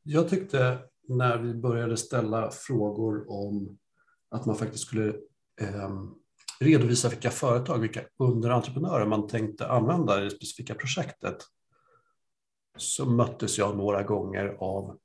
Jag 0.02 0.28
tyckte 0.28 0.78
när 1.08 1.38
vi 1.38 1.54
började 1.54 1.96
ställa 1.96 2.50
frågor 2.50 3.30
om 3.30 3.78
att 4.28 4.46
man 4.46 4.56
faktiskt 4.56 4.84
skulle 4.84 5.08
eh, 5.60 5.90
redovisa 6.60 7.08
vilka 7.08 7.30
företag, 7.30 7.78
vilka 7.78 8.00
underentreprenörer 8.16 9.06
man 9.06 9.26
tänkte 9.26 9.68
använda 9.68 10.20
i 10.20 10.24
det 10.24 10.30
specifika 10.30 10.74
projektet, 10.74 11.36
så 12.76 13.06
möttes 13.06 13.58
jag 13.58 13.76
några 13.76 14.02
gånger 14.02 14.56
av 14.58 14.98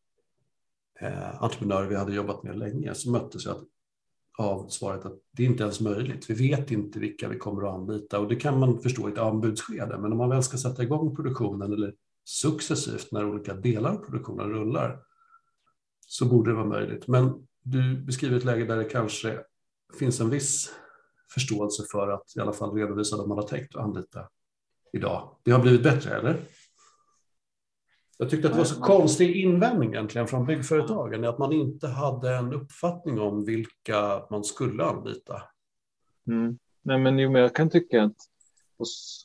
eh, 0.99 1.43
entreprenörer 1.43 1.87
vi 1.87 1.95
hade 1.95 2.13
jobbat 2.13 2.43
med 2.43 2.57
länge, 2.57 2.93
så 2.93 3.11
möttes 3.11 3.45
jag 3.45 3.55
av 4.37 4.67
svaret 4.67 5.05
att 5.05 5.19
det 5.31 5.43
är 5.43 5.47
inte 5.47 5.63
ens 5.63 5.81
möjligt. 5.81 6.29
Vi 6.29 6.47
vet 6.47 6.71
inte 6.71 6.99
vilka 6.99 7.29
vi 7.29 7.37
kommer 7.37 7.67
att 7.67 7.73
anlita 7.73 8.19
och 8.19 8.27
det 8.27 8.35
kan 8.35 8.59
man 8.59 8.81
förstå 8.81 9.09
i 9.09 9.11
ett 9.11 9.17
anbudsskede. 9.17 9.97
Men 9.97 10.11
om 10.11 10.17
man 10.17 10.29
väl 10.29 10.43
ska 10.43 10.57
sätta 10.57 10.83
igång 10.83 11.15
produktionen 11.15 11.73
eller 11.73 11.93
successivt 12.25 13.11
när 13.11 13.25
olika 13.25 13.53
delar 13.53 13.91
av 13.91 13.97
produktionen 13.97 14.49
rullar 14.49 14.99
så 15.99 16.25
borde 16.25 16.51
det 16.51 16.55
vara 16.55 16.65
möjligt. 16.65 17.07
Men 17.07 17.47
du 17.63 17.97
beskriver 17.97 18.37
ett 18.37 18.45
läge 18.45 18.65
där 18.65 18.77
det 18.77 18.83
kanske 18.83 19.39
finns 19.99 20.19
en 20.19 20.29
viss 20.29 20.73
förståelse 21.33 21.83
för 21.91 22.07
att 22.07 22.35
i 22.35 22.39
alla 22.39 22.53
fall 22.53 22.75
redovisa 22.75 23.17
vad 23.17 23.27
man 23.27 23.37
har 23.37 23.47
tänkt 23.47 23.75
att 23.75 23.83
anlita 23.83 24.27
idag. 24.93 25.35
Det 25.43 25.51
har 25.51 25.61
blivit 25.61 25.83
bättre, 25.83 26.15
eller? 26.15 26.39
Jag 28.17 28.29
tyckte 28.29 28.47
att 28.47 28.53
det 28.53 28.57
var 28.57 28.65
så 28.65 28.81
konstig 28.81 29.35
invändning 29.35 29.93
egentligen 29.93 30.27
från 30.27 30.45
byggföretagen, 30.45 31.25
att 31.25 31.37
man 31.37 31.53
inte 31.53 31.87
hade 31.87 32.35
en 32.35 32.53
uppfattning 32.53 33.19
om 33.19 33.45
vilka 33.45 34.25
man 34.29 34.43
skulle 34.43 34.83
anlita. 34.83 35.41
Mm. 36.27 36.57
Nej, 36.81 36.99
men, 36.99 37.19
jo, 37.19 37.31
men 37.31 37.41
jag 37.41 37.55
kan 37.55 37.69
tycka 37.69 38.03
att 38.03 38.17
hos 38.77 39.23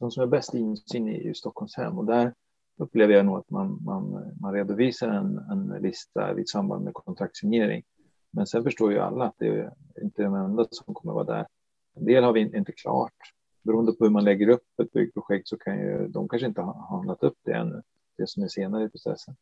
de 0.00 0.10
som 0.10 0.22
är 0.22 0.26
bäst 0.26 0.54
insyn 0.54 1.06
ju 1.06 1.34
Stockholmshem 1.34 1.98
och 1.98 2.04
där 2.04 2.34
upplever 2.76 3.14
jag 3.14 3.26
nog 3.26 3.38
att 3.38 3.50
man, 3.50 3.78
man, 3.84 4.32
man 4.40 4.52
redovisar 4.52 5.08
en, 5.08 5.38
en 5.38 5.82
lista 5.82 6.34
vid 6.34 6.48
samband 6.48 6.84
med 6.84 6.94
kontraktssignering. 6.94 7.82
Men 8.30 8.46
sen 8.46 8.64
förstår 8.64 8.92
ju 8.92 8.98
alla 8.98 9.24
att 9.24 9.34
det 9.38 9.46
är 9.48 9.72
inte 10.02 10.22
de 10.22 10.34
enda 10.34 10.66
som 10.70 10.94
kommer 10.94 11.14
vara 11.14 11.24
där. 11.24 11.46
En 11.96 12.04
del 12.04 12.24
har 12.24 12.32
vi 12.32 12.40
inte 12.40 12.72
klart. 12.72 13.12
Beroende 13.62 13.92
på 13.92 14.04
hur 14.04 14.10
man 14.10 14.24
lägger 14.24 14.48
upp 14.48 14.80
ett 14.82 14.92
byggprojekt 14.92 15.48
så 15.48 15.56
kan 15.56 15.78
ju 15.78 16.08
de 16.08 16.28
kanske 16.28 16.46
inte 16.46 16.60
ha 16.60 16.88
handlat 16.90 17.22
upp 17.22 17.38
det 17.44 17.52
ännu 17.52 17.82
det 18.16 18.28
som 18.28 18.42
är 18.42 18.48
senare 18.48 18.84
i 18.84 18.88
processen. 18.88 19.36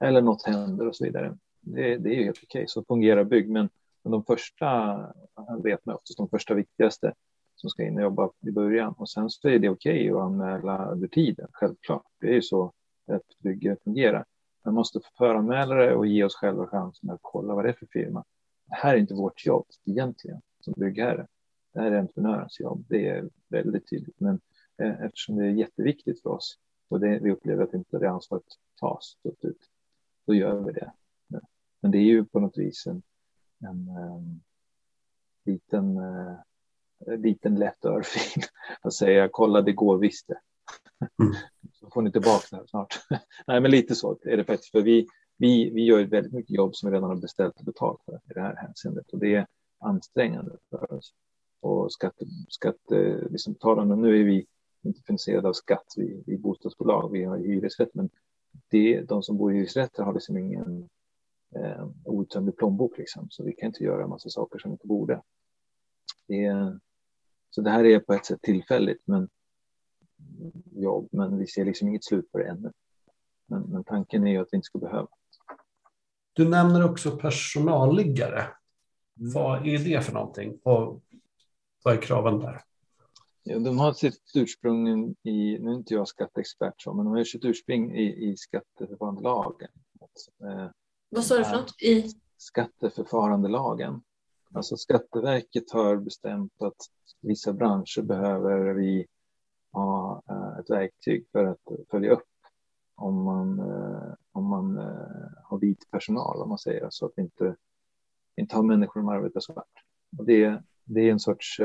Eller 0.00 0.22
något 0.22 0.46
händer 0.46 0.88
och 0.88 0.96
så 0.96 1.04
vidare. 1.04 1.38
Det, 1.60 1.96
det 1.96 2.10
är 2.10 2.14
ju 2.14 2.24
helt 2.24 2.40
okej, 2.42 2.64
så 2.68 2.84
fungerar 2.84 3.24
bygg. 3.24 3.50
Men, 3.50 3.68
men 4.02 4.10
de 4.10 4.24
första, 4.24 4.96
vet 5.62 5.86
man 5.86 5.94
oftast 5.94 6.16
de 6.16 6.28
första 6.28 6.54
viktigaste 6.54 7.14
som 7.56 7.70
ska 7.70 7.82
in 7.82 7.96
och 7.96 8.02
jobba 8.02 8.30
i 8.46 8.50
början. 8.50 8.94
Och 8.98 9.10
sen 9.10 9.30
så 9.30 9.48
är 9.48 9.58
det 9.58 9.68
okej 9.68 10.10
att 10.10 10.16
anmäla 10.16 10.86
under 10.86 11.08
tiden, 11.08 11.48
självklart. 11.52 12.06
Det 12.20 12.26
är 12.26 12.34
ju 12.34 12.42
så 12.42 12.72
ett 13.12 13.38
bygge 13.38 13.76
fungerar. 13.84 14.24
Man 14.64 14.74
måste 14.74 15.00
föranmäla 15.18 15.74
det 15.74 15.94
och 15.94 16.06
ge 16.06 16.24
oss 16.24 16.34
själva 16.34 16.66
chansen 16.66 17.10
att 17.10 17.20
kolla 17.22 17.54
vad 17.54 17.64
det 17.64 17.68
är 17.68 17.72
för 17.72 17.86
firma. 17.86 18.24
Det 18.66 18.74
här 18.74 18.94
är 18.94 18.98
inte 18.98 19.14
vårt 19.14 19.46
jobb 19.46 19.66
egentligen 19.84 20.40
som 20.60 20.74
byggherre. 20.76 21.26
Det 21.72 21.80
här 21.80 21.92
är 21.92 21.98
entreprenörens 21.98 22.60
jobb. 22.60 22.84
Det 22.88 23.08
är 23.08 23.28
väldigt 23.48 23.90
tydligt. 23.90 24.20
Men 24.20 24.40
eh, 24.82 25.02
eftersom 25.02 25.36
det 25.36 25.44
är 25.44 25.50
jätteviktigt 25.50 26.22
för 26.22 26.30
oss 26.30 26.58
och 26.88 27.00
det, 27.00 27.18
vi 27.18 27.32
upplever 27.32 27.64
att 27.64 27.74
inte 27.74 27.98
det 27.98 28.10
ansvaret 28.10 28.44
tas 28.80 29.16
fullt 29.22 29.44
ut, 29.44 29.70
då 30.26 30.34
gör 30.34 30.60
vi 30.60 30.72
det. 30.72 30.92
Men 31.80 31.90
det 31.90 31.98
är 31.98 32.02
ju 32.02 32.24
på 32.24 32.40
något 32.40 32.58
vis 32.58 32.86
en, 32.86 33.02
en, 33.58 33.88
ehm, 33.88 34.40
liten, 35.44 35.96
en 35.96 36.38
eh, 37.06 37.18
liten 37.18 37.54
lätt 37.54 37.84
örfil 37.84 38.42
att 38.80 38.94
säga 38.94 39.28
kolla 39.32 39.62
det 39.62 39.72
går 39.72 39.98
visst 39.98 40.28
det. 40.28 40.40
Mm. 41.22 41.34
Så 41.72 41.90
får 41.90 42.02
ni 42.02 42.12
tillbaka 42.12 42.56
det 42.56 42.68
snart. 42.68 42.94
Nej, 43.46 43.60
men 43.60 43.70
lite 43.70 43.94
så 43.94 44.18
är 44.22 44.36
det 44.36 44.44
faktiskt. 44.44 44.70
För 44.70 44.82
vi, 44.82 45.06
vi, 45.36 45.70
vi 45.70 45.84
gör 45.84 46.04
väldigt 46.04 46.32
mycket 46.32 46.56
jobb 46.56 46.76
som 46.76 46.90
vi 46.90 46.96
redan 46.96 47.10
har 47.10 47.16
beställt 47.16 47.58
och 47.58 47.64
betalt 47.64 48.02
för 48.04 48.14
i 48.14 48.34
det 48.34 48.40
här 48.40 48.56
hänseendet. 48.56 49.12
Och 49.12 49.18
det 49.18 49.34
är 49.34 49.46
ansträngande 49.78 50.56
för 50.70 50.92
oss. 50.92 51.14
och 51.60 51.92
skatte, 51.92 52.24
skatte, 52.48 53.28
liksom, 53.30 53.54
talarna, 53.54 53.96
nu 53.96 54.20
är 54.20 54.24
vi 54.24 54.46
finansierade 55.06 55.48
av 55.48 55.52
skatt, 55.52 55.94
i, 55.96 56.22
i 56.26 56.36
bostadsbolag, 56.36 57.12
vi 57.12 57.24
har 57.24 57.36
hyresrätt, 57.36 57.94
men 57.94 58.10
det, 58.68 59.00
de 59.00 59.22
som 59.22 59.36
bor 59.36 59.52
i 59.52 59.56
hyresrätter 59.56 60.02
har 60.02 60.14
liksom 60.14 60.38
ingen 60.38 60.88
eh, 61.54 61.88
outtömlig 62.04 62.56
plånbok, 62.56 62.98
liksom, 62.98 63.30
så 63.30 63.44
vi 63.44 63.52
kan 63.52 63.66
inte 63.66 63.84
göra 63.84 64.02
en 64.02 64.10
massa 64.10 64.28
saker 64.28 64.58
som 64.58 64.70
vi 64.70 64.74
inte 64.74 64.86
borde. 64.86 65.22
Det, 66.26 66.78
så 67.50 67.60
det 67.60 67.70
här 67.70 67.84
är 67.84 68.00
på 68.00 68.12
ett 68.12 68.26
sätt 68.26 68.42
tillfälligt, 68.42 69.02
men 69.04 69.28
jobb, 70.72 71.08
men 71.12 71.38
vi 71.38 71.46
ser 71.46 71.64
liksom 71.64 71.88
inget 71.88 72.04
slut 72.04 72.32
på 72.32 72.38
det 72.38 72.44
ännu. 72.44 72.72
Men, 73.46 73.62
men 73.62 73.84
tanken 73.84 74.26
är 74.26 74.30
ju 74.30 74.38
att 74.38 74.48
vi 74.52 74.56
inte 74.56 74.66
ska 74.66 74.78
behöva. 74.78 75.08
Du 76.32 76.48
nämner 76.48 76.90
också 76.90 77.16
personalliggare. 77.16 78.46
Vad 79.14 79.66
är 79.66 79.78
det 79.78 80.00
för 80.04 80.12
någonting 80.12 80.58
och 80.62 81.02
vad 81.84 81.94
är 81.94 82.00
kraven 82.02 82.38
där? 82.38 82.60
Ja, 83.46 83.58
de 83.58 83.78
har 83.78 83.92
sitt 83.92 84.32
ursprung 84.34 84.88
i, 85.22 85.58
nu 85.60 85.70
är 85.70 85.74
inte 85.74 85.94
jag 85.94 86.08
skatteexpert, 86.08 86.82
så, 86.82 86.94
men 86.94 87.04
de 87.04 87.14
har 87.14 87.24
sitt 87.24 87.44
ursprung 87.44 87.96
i, 87.96 88.30
i 88.30 88.36
skatteförfarandelagen. 88.36 89.68
Eh, 90.42 90.70
vad 91.08 91.24
sa 91.24 91.38
du 91.38 91.44
för 91.44 91.56
något? 91.56 91.82
I? 91.82 92.10
Skatteförfarandelagen. 92.36 94.02
Alltså 94.54 94.76
Skatteverket 94.76 95.70
har 95.70 95.96
bestämt 95.96 96.62
att 96.62 96.76
vissa 97.20 97.52
branscher 97.52 98.02
behöver 98.02 98.74
vi 98.74 99.06
ha 99.72 100.22
eh, 100.28 100.58
ett 100.58 100.70
verktyg 100.70 101.26
för 101.32 101.44
att 101.44 101.88
följa 101.90 102.12
upp 102.12 102.28
om 102.94 103.22
man, 103.22 103.58
eh, 103.58 104.14
om 104.32 104.48
man 104.48 104.78
eh, 104.78 105.28
har 105.42 105.58
vit 105.58 105.90
personal, 105.90 106.42
om 106.42 106.48
man 106.48 106.58
säger, 106.58 106.86
så 106.90 107.06
att 107.06 107.18
inte, 107.18 107.56
inte 108.36 108.56
ha 108.56 108.62
människor 108.62 109.00
som 109.00 109.08
arbetar 109.08 109.40
svart. 109.40 109.84
Och 110.18 110.24
det, 110.24 110.62
det 110.84 111.00
är 111.00 111.12
en 111.12 111.20
sorts, 111.20 111.60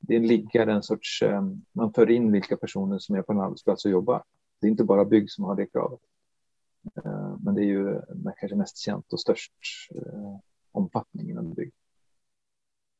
det 0.00 0.14
är 0.14 0.20
en 0.20 0.26
liggare, 0.26 0.72
en 0.72 0.82
sorts, 0.82 1.22
ehm, 1.22 1.64
man 1.72 1.92
för 1.92 2.10
in 2.10 2.32
vilka 2.32 2.56
personer 2.56 2.98
som 2.98 3.16
är 3.16 3.22
på 3.22 3.32
en 3.32 3.40
arbetsplats 3.40 3.84
och 3.84 3.90
jobbar. 3.90 4.24
Det 4.60 4.66
är 4.66 4.70
inte 4.70 4.84
bara 4.84 5.04
bygg 5.04 5.30
som 5.30 5.44
har 5.44 5.56
det 5.56 5.66
kravet. 5.66 6.00
Eh, 7.04 7.36
men 7.40 7.54
det 7.54 7.60
är 7.60 7.66
ju 7.66 7.94
eh, 7.94 8.32
kanske 8.36 8.56
mest 8.56 8.78
känt 8.78 9.12
och 9.12 9.20
störst 9.20 9.52
eh, 9.94 10.36
omfattning 10.72 11.30
inom 11.30 11.54
bygg. 11.54 11.72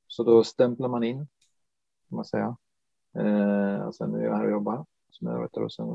Så 0.07 0.25
då 0.25 0.45
stämplar 0.45 0.89
man 0.89 1.05
in, 1.05 1.17
kan 2.09 2.17
man 2.17 2.25
säga. 2.25 2.57
Och 3.87 3.95
sen 3.95 4.15
är 4.15 4.25
jag 4.25 4.37
här 4.37 4.45
och 4.45 4.51
jobbar 4.51 4.87
som 5.11 5.29
medarbetare 5.29 5.65
och 5.65 5.73
sen 5.73 5.87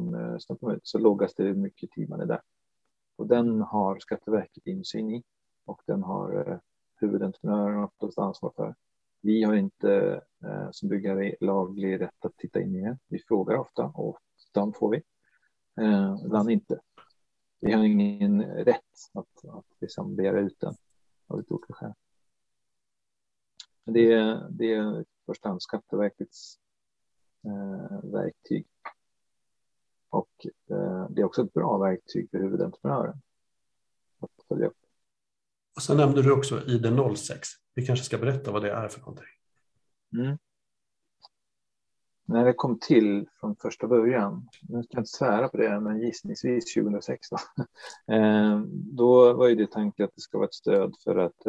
stämplar 0.41 0.69
man 0.69 0.75
ut. 0.75 0.87
Så 0.87 0.97
loggas 0.97 1.33
det 1.35 1.43
hur 1.43 1.55
mycket 1.55 1.91
tid 1.91 2.09
man 2.09 2.21
är 2.21 2.25
där. 2.25 2.41
Och 3.15 3.27
den 3.27 3.61
har 3.61 3.99
Skatteverket 3.99 4.67
insyn 4.67 5.09
i 5.09 5.23
och 5.65 5.81
den 5.85 6.03
har 6.03 6.59
huvudentreprenören 6.95 7.83
oftast 7.83 8.19
ansvar 8.19 8.53
för. 8.55 8.75
Vi 9.25 9.43
har 9.43 9.55
inte 9.55 10.21
eh, 10.45 10.67
som 10.71 10.89
byggare 10.89 11.35
laglig 11.39 12.01
rätt 12.01 12.25
att 12.25 12.37
titta 12.37 12.61
in 12.61 12.75
i 12.75 12.81
det. 12.81 12.97
Vi 13.07 13.19
frågar 13.19 13.57
ofta 13.57 13.83
och 13.83 14.19
de 14.51 14.73
får 14.73 14.89
vi, 14.91 15.03
eh, 15.81 16.15
ibland 16.25 16.51
inte. 16.51 16.79
Vi 17.59 17.71
har 17.71 17.83
ingen 17.83 18.43
rätt 18.43 18.81
att, 19.13 19.45
att 19.45 19.65
liksom 19.81 20.15
begära 20.15 20.39
ut 20.39 20.59
den 20.59 20.75
av 21.27 21.39
ett 21.39 21.51
olika 21.51 21.73
skäl. 21.73 21.93
Det 23.85 24.13
är, 24.13 24.47
det 24.49 24.73
är 24.73 25.01
i 25.01 25.05
första 25.25 25.49
hand 25.49 25.61
Skatteverkets 25.61 26.59
eh, 27.45 28.11
verktyg. 28.11 28.67
Och 30.09 30.47
eh, 30.69 31.09
det 31.09 31.21
är 31.21 31.25
också 31.25 31.43
ett 31.43 31.53
bra 31.53 31.77
verktyg 31.77 32.29
för 32.31 32.37
huvudentreprenören. 32.37 33.21
Att 34.19 34.47
följa 34.47 34.67
upp. 34.67 34.77
Och 35.75 35.81
sen 35.81 35.97
nämnde 35.97 36.21
du 36.21 36.31
också 36.31 36.61
ID 36.67 37.17
06. 37.17 37.64
Vi 37.75 37.85
kanske 37.85 38.05
ska 38.05 38.17
berätta 38.17 38.51
vad 38.51 38.61
det 38.61 38.71
är 38.71 38.87
för 38.87 38.99
någonting. 38.99 39.25
Mm. 40.13 40.37
När 42.25 42.45
det 42.45 42.53
kom 42.53 42.79
till 42.79 43.29
från 43.39 43.55
första 43.55 43.87
början, 43.87 44.49
nu 44.61 44.83
ska 44.83 44.95
jag 44.95 45.01
inte 45.01 45.11
svära 45.11 45.49
på 45.49 45.57
det, 45.57 45.79
men 45.79 45.99
gissningsvis 45.99 46.73
2006, 46.73 47.27
då, 47.29 47.37
eh, 48.13 48.59
då 48.71 49.33
var 49.33 49.47
ju 49.47 49.55
det 49.55 49.71
tanken 49.71 50.05
att 50.05 50.15
det 50.15 50.21
ska 50.21 50.37
vara 50.37 50.47
ett 50.47 50.53
stöd 50.53 50.95
för 51.03 51.15
att 51.15 51.45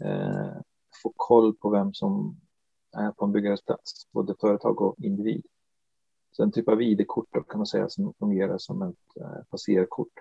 eh, 0.00 0.60
få 1.02 1.12
koll 1.16 1.54
på 1.54 1.70
vem 1.70 1.94
som 1.94 2.40
är 2.92 3.12
på 3.12 3.24
en 3.24 3.32
byggares 3.32 3.62
plats, 3.64 4.08
både 4.10 4.34
företag 4.40 4.80
och 4.80 4.96
individ. 4.98 5.46
Så 6.32 6.42
en 6.42 6.52
typ 6.52 6.68
av 6.68 6.82
ID-kort 6.82 7.48
kan 7.48 7.58
man 7.58 7.66
säga 7.66 7.88
som 7.88 8.14
fungerar 8.18 8.58
som 8.58 8.82
ett 8.82 9.16
eh, 9.20 9.44
passerkort 9.50 10.12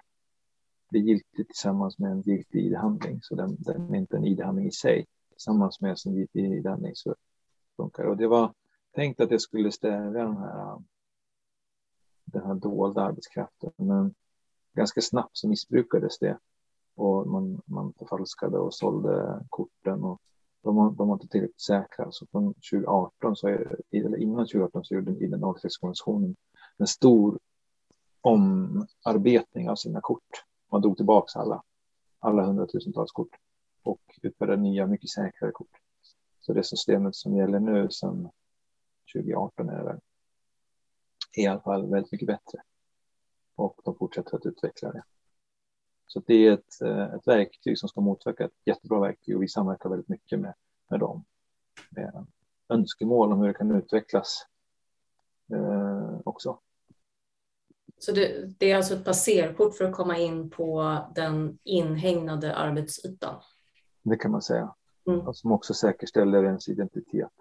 blir 0.89 1.01
giltig 1.01 1.47
tillsammans 1.47 1.99
med 1.99 2.11
en 2.11 2.21
giltig 2.21 2.65
ID-handling, 2.65 3.19
så 3.21 3.35
den, 3.35 3.55
den, 3.59 3.93
är 3.93 3.97
inte 3.97 4.17
en 4.17 4.25
ID-handling 4.25 4.67
i 4.67 4.71
sig. 4.71 5.05
Tillsammans 5.29 5.81
med 5.81 5.99
sin 5.99 6.15
giltig 6.15 6.45
ID-handling 6.45 6.95
så 6.95 7.15
funkar 7.75 8.03
det. 8.03 8.09
Och 8.09 8.17
det 8.17 8.27
var 8.27 8.53
tänkt 8.95 9.21
att 9.21 9.29
det 9.29 9.39
skulle 9.39 9.71
stävja 9.71 10.23
den 10.23 10.37
här, 10.37 10.83
den 12.25 12.45
här 12.45 12.55
dolda 12.55 13.01
arbetskraften, 13.01 13.71
men 13.75 14.13
ganska 14.73 15.01
snabbt 15.01 15.37
så 15.37 15.47
missbrukades 15.47 16.19
det 16.19 16.37
och 16.95 17.27
man, 17.27 17.61
man 17.65 17.93
förfalskade 17.93 18.57
och 18.57 18.73
sålde 18.73 19.45
korten 19.49 20.03
och 20.03 20.21
de 20.61 20.75
var, 20.75 20.91
de 20.91 21.07
var 21.07 21.15
inte 21.15 21.27
tillräckligt 21.27 21.61
säkra. 21.61 22.11
Så 22.11 22.25
från 22.31 22.53
2018, 22.53 23.35
så 23.35 23.47
är, 23.47 23.79
eller 23.91 24.17
innan 24.17 24.45
2018, 24.45 24.85
så 24.85 24.93
gjorde 24.93 25.11
den 25.11 25.43
06-organisationen 25.43 26.35
en 26.77 26.87
stor 26.87 27.39
omarbetning 28.21 29.69
av 29.69 29.75
sina 29.75 30.01
kort. 30.01 30.48
Man 30.71 30.81
drog 30.81 30.97
tillbaka 30.97 31.39
alla, 31.39 31.63
alla 32.19 32.43
hundratusentals 32.43 33.11
kort 33.11 33.35
och 33.83 34.01
utfärdade 34.21 34.61
nya, 34.61 34.87
mycket 34.87 35.09
säkrare 35.09 35.51
kort. 35.51 35.77
Så 36.39 36.53
det 36.53 36.63
systemet 36.63 37.15
som 37.15 37.35
gäller 37.35 37.59
nu 37.59 37.89
sedan 37.89 38.29
2018 39.13 39.69
är, 39.69 39.83
väl, 39.83 39.99
är 41.33 41.43
i 41.43 41.47
alla 41.47 41.61
fall 41.61 41.89
väldigt 41.89 42.11
mycket 42.11 42.27
bättre. 42.27 42.61
Och 43.55 43.81
de 43.83 43.95
fortsätter 43.95 44.35
att 44.35 44.45
utveckla 44.45 44.91
det. 44.91 45.03
Så 46.07 46.19
det 46.25 46.47
är 46.47 46.53
ett, 46.53 46.81
eh, 46.81 47.13
ett 47.13 47.27
verktyg 47.27 47.79
som 47.79 47.89
ska 47.89 48.01
motverka 48.01 48.45
ett 48.45 48.51
jättebra 48.65 48.99
verktyg 48.99 49.35
och 49.35 49.43
vi 49.43 49.47
samverkar 49.47 49.89
väldigt 49.89 50.09
mycket 50.09 50.39
med, 50.39 50.53
med 50.89 50.99
dem. 50.99 51.25
Med 51.89 52.25
önskemål 52.69 53.31
om 53.31 53.39
hur 53.39 53.47
det 53.47 53.53
kan 53.53 53.75
utvecklas 53.75 54.45
eh, 55.53 56.19
också. 56.25 56.59
Så 57.99 58.11
det, 58.11 58.45
det, 58.59 58.71
är 58.71 58.75
alltså 58.75 58.93
ett 58.93 59.05
passerkort 59.05 59.75
för 59.75 59.85
att 59.85 59.95
komma 59.95 60.17
in 60.17 60.49
på 60.49 60.97
den 61.15 61.59
inhägnade 61.63 62.55
arbetsytan? 62.55 63.35
Det 64.03 64.15
kan 64.15 64.31
man 64.31 64.41
säga. 64.41 64.73
Mm. 65.07 65.33
Som 65.33 65.51
också 65.51 65.73
säkerställer 65.73 66.43
ens 66.43 66.69
identitet. 66.69 67.31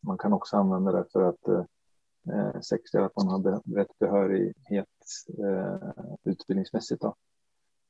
Man 0.00 0.18
kan 0.18 0.32
också 0.32 0.56
använda 0.56 0.92
det 0.92 1.04
för 1.12 1.22
att 1.22 1.48
eh, 1.48 2.60
säkerställa 2.60 3.06
att 3.06 3.16
man 3.16 3.28
har 3.28 3.74
rätt 3.74 3.98
behörighet 3.98 4.86
eh, 5.38 5.90
utbildningsmässigt. 6.24 7.02
Då. 7.02 7.14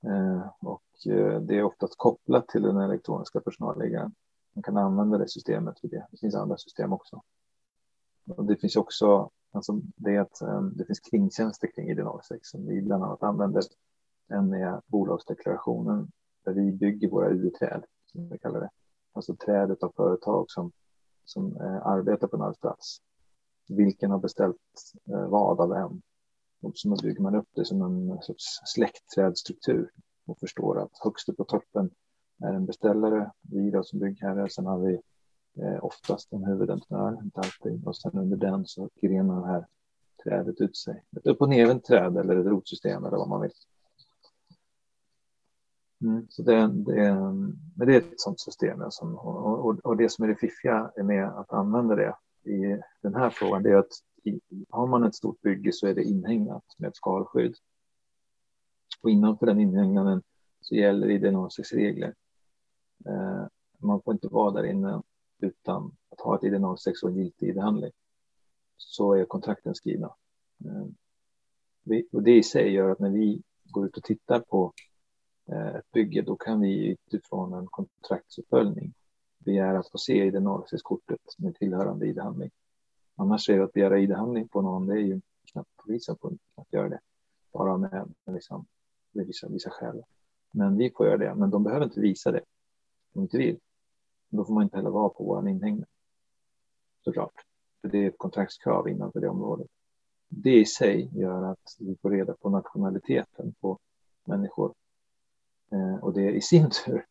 Eh, 0.07 0.49
och 0.61 1.12
eh, 1.12 1.41
det 1.41 1.59
är 1.59 1.62
oftast 1.62 1.95
kopplat 1.97 2.49
till 2.49 2.62
den 2.62 2.76
elektroniska 2.76 3.41
personalliggaren. 3.41 4.14
Man 4.55 4.62
kan 4.62 4.76
använda 4.76 5.18
det 5.18 5.29
systemet 5.29 5.81
för 5.81 5.89
det. 5.89 6.07
Det 6.11 6.18
finns 6.18 6.35
andra 6.35 6.57
system 6.57 6.93
också. 6.93 7.22
Och 8.29 8.45
det 8.45 8.57
finns 8.57 8.76
också 8.76 9.31
alltså 9.53 9.80
det, 9.96 10.18
att, 10.18 10.42
eh, 10.42 10.62
det 10.62 10.84
finns 10.84 11.01
kringtjänster 11.01 11.68
kring 11.74 11.90
ID06 11.90 12.38
som 12.42 12.66
vi 12.66 12.82
bland 12.82 13.05
annat 13.05 13.22
använder. 13.22 13.62
En 14.28 14.53
är 14.53 14.80
bolagsdeklarationen 14.86 16.11
där 16.44 16.53
vi 16.53 16.72
bygger 16.72 17.11
våra 17.11 17.30
UD-träd, 17.30 17.84
som 18.07 18.28
vi 18.28 18.38
kallar 18.38 18.61
det. 18.61 18.70
Alltså 19.12 19.36
trädet 19.36 19.82
av 19.82 19.92
företag 19.96 20.44
som, 20.49 20.72
som 21.24 21.57
eh, 21.57 21.86
arbetar 21.86 22.26
på 22.26 22.36
en 22.36 22.42
arbetsplats. 22.42 22.99
Vilken 23.68 24.11
har 24.11 24.18
beställt 24.18 24.57
eh, 25.11 25.28
vad 25.28 25.61
av 25.61 25.68
vem 25.68 26.03
och 26.62 26.72
så 26.74 26.96
bygger 27.03 27.22
man 27.22 27.34
upp 27.34 27.49
det 27.55 27.64
som 27.64 27.82
en 27.82 28.22
sorts 28.22 28.44
släktträdstruktur 28.64 29.90
och 30.26 30.38
förstår 30.38 30.80
att 30.82 30.99
högst 31.05 31.28
upp 31.28 31.36
på 31.36 31.44
toppen 31.44 31.90
är 32.42 32.55
en 32.55 32.66
beställare, 32.66 33.32
vi 33.40 33.70
då 33.70 33.82
som 33.82 33.99
byggherre, 33.99 34.51
sen 34.51 34.66
har 34.66 34.78
vi 34.78 35.01
eh, 35.59 35.84
oftast 35.84 36.32
en 36.32 36.44
huvudentreprenör, 36.44 37.18
inte 37.22 37.40
alltid, 37.40 37.86
och 37.86 37.96
sen 37.96 38.18
under 38.18 38.36
den 38.36 38.66
så 38.66 38.90
grenar 39.00 39.40
det 39.40 39.46
här 39.46 39.66
trädet 40.24 40.61
ut 40.61 40.76
sig. 40.76 41.04
Ett 41.16 41.26
upp 41.26 41.40
och 41.40 41.48
nervänt 41.48 41.84
träd 41.84 42.16
eller 42.16 42.36
ett 42.36 42.46
rotsystem 42.46 43.04
eller 43.04 43.16
vad 43.16 43.28
man 43.28 43.40
vill. 43.40 43.52
Mm, 46.00 46.26
så 46.30 46.42
det, 46.42 46.54
det, 46.66 47.14
men 47.74 47.86
det 47.86 47.94
är 47.94 47.98
ett 47.98 48.20
sådant 48.20 48.40
system. 48.40 48.82
som 48.90 49.14
och, 49.14 49.66
och, 49.66 49.78
och, 49.78 49.96
det 49.96 50.09
som 50.09 50.24
är 50.24 50.28
det 50.28 50.36
fiffiga 50.36 50.90
med 50.96 51.28
att 51.28 51.52
använda 51.52 51.94
det 51.94 52.14
i 52.50 52.80
den 53.02 53.14
här 53.14 53.30
frågan, 53.30 53.62
det 53.62 53.70
är 53.70 53.76
att 53.76 53.92
har 54.70 54.86
man 54.86 55.04
ett 55.04 55.14
stort 55.14 55.42
bygge 55.42 55.72
så 55.72 55.86
är 55.86 55.94
det 55.94 56.02
inhägnat 56.02 56.64
med 56.76 56.88
ett 56.88 56.96
skalskydd. 56.96 57.54
Och 59.02 59.11
innanför 59.11 59.46
den 59.46 59.61
inhägnaden 59.61 60.22
så 60.61 60.74
gäller 60.74 61.11
i 61.11 61.18
det 61.18 61.30
några 61.30 61.50
slags 61.50 61.72
regler. 61.72 62.14
Eh, 63.06 63.46
man 63.78 64.02
får 64.02 64.14
inte 64.14 64.28
vara 64.28 64.50
där 64.50 64.64
inne 64.64 65.02
utan 65.39 65.97
att 66.11 66.20
ha 66.20 66.36
ett 66.36 66.43
ID06 66.43 67.03
och 67.03 67.11
en 67.11 67.16
giltig 67.16 67.49
ID-handling. 67.49 67.93
Så 68.76 69.14
är 69.14 69.24
kontrakten 69.24 69.74
skrivna. 69.74 70.14
Eh, 70.64 70.86
och 72.12 72.22
det 72.22 72.36
i 72.36 72.43
sig 72.43 72.72
gör 72.72 72.91
att 72.91 72.99
när 72.99 73.11
vi 73.11 73.43
går 73.64 73.86
ut 73.86 73.97
och 73.97 74.05
tittar 74.05 74.41
på 74.41 74.72
eh, 75.49 75.74
ett 75.74 75.91
bygge, 75.93 76.22
då 76.22 76.36
kan 76.36 76.61
vi 76.61 76.97
utifrån 77.07 77.53
en 77.53 77.66
kontraktsuppföljning 77.66 78.95
begära 79.39 79.78
att 79.78 79.91
få 79.91 79.99
se 79.99 80.26
id 80.26 80.34
06 80.68 80.82
kortet 80.82 81.20
med 81.39 81.55
tillhörande 81.55 82.07
ID-handling. 82.07 82.51
Annars 83.16 83.49
är 83.51 83.59
det 83.59 83.64
att 83.64 83.72
begära 83.72 83.99
ID-handling 83.99 84.49
på 84.49 84.62
någon, 84.62 84.86
det 84.86 84.95
är 84.95 85.03
ju 85.03 85.20
knappt 85.53 85.70
polisen 85.76 86.16
på 86.16 86.36
att 86.55 86.72
göra 86.72 86.89
det. 86.89 87.01
Bara 87.53 87.76
med, 87.76 88.14
med, 88.24 88.34
liksom, 88.34 88.66
med 89.12 89.26
vissa, 89.26 89.49
vissa 89.49 89.70
skäl. 89.70 90.03
Men 90.53 90.76
vi 90.76 90.91
får 90.97 91.07
göra 91.07 91.16
det, 91.16 91.34
men 91.34 91.51
de 91.51 91.62
behöver 91.62 91.84
inte 91.84 92.01
visa 92.01 92.32
det 92.32 92.41
om 92.41 92.45
de 93.12 93.22
inte 93.22 93.39
vill. 93.39 93.59
Då 94.29 94.45
får 94.45 94.55
man 94.55 94.62
inte 94.62 94.76
heller 94.76 94.91
vara 94.91 95.09
på 95.09 95.24
vår 95.24 95.49
inhägnad. 95.49 95.89
Såklart. 97.05 97.35
För 97.81 97.89
det 97.89 97.99
är 97.99 98.09
ett 98.09 98.18
kontraktskrav 98.18 98.89
innanför 98.89 99.20
det 99.20 99.29
området. 99.29 99.66
Det 100.29 100.61
i 100.61 100.66
sig 100.66 101.11
gör 101.14 101.43
att 101.43 101.76
vi 101.79 101.97
får 101.97 102.11
reda 102.11 102.35
på 102.35 102.51
nationaliteten 102.51 103.55
på 103.61 103.79
människor. 104.24 104.74
Eh, 105.72 106.05
och 106.05 106.12
det 106.12 106.31
i 106.31 106.41
sin 106.41 106.70
tur 106.85 107.07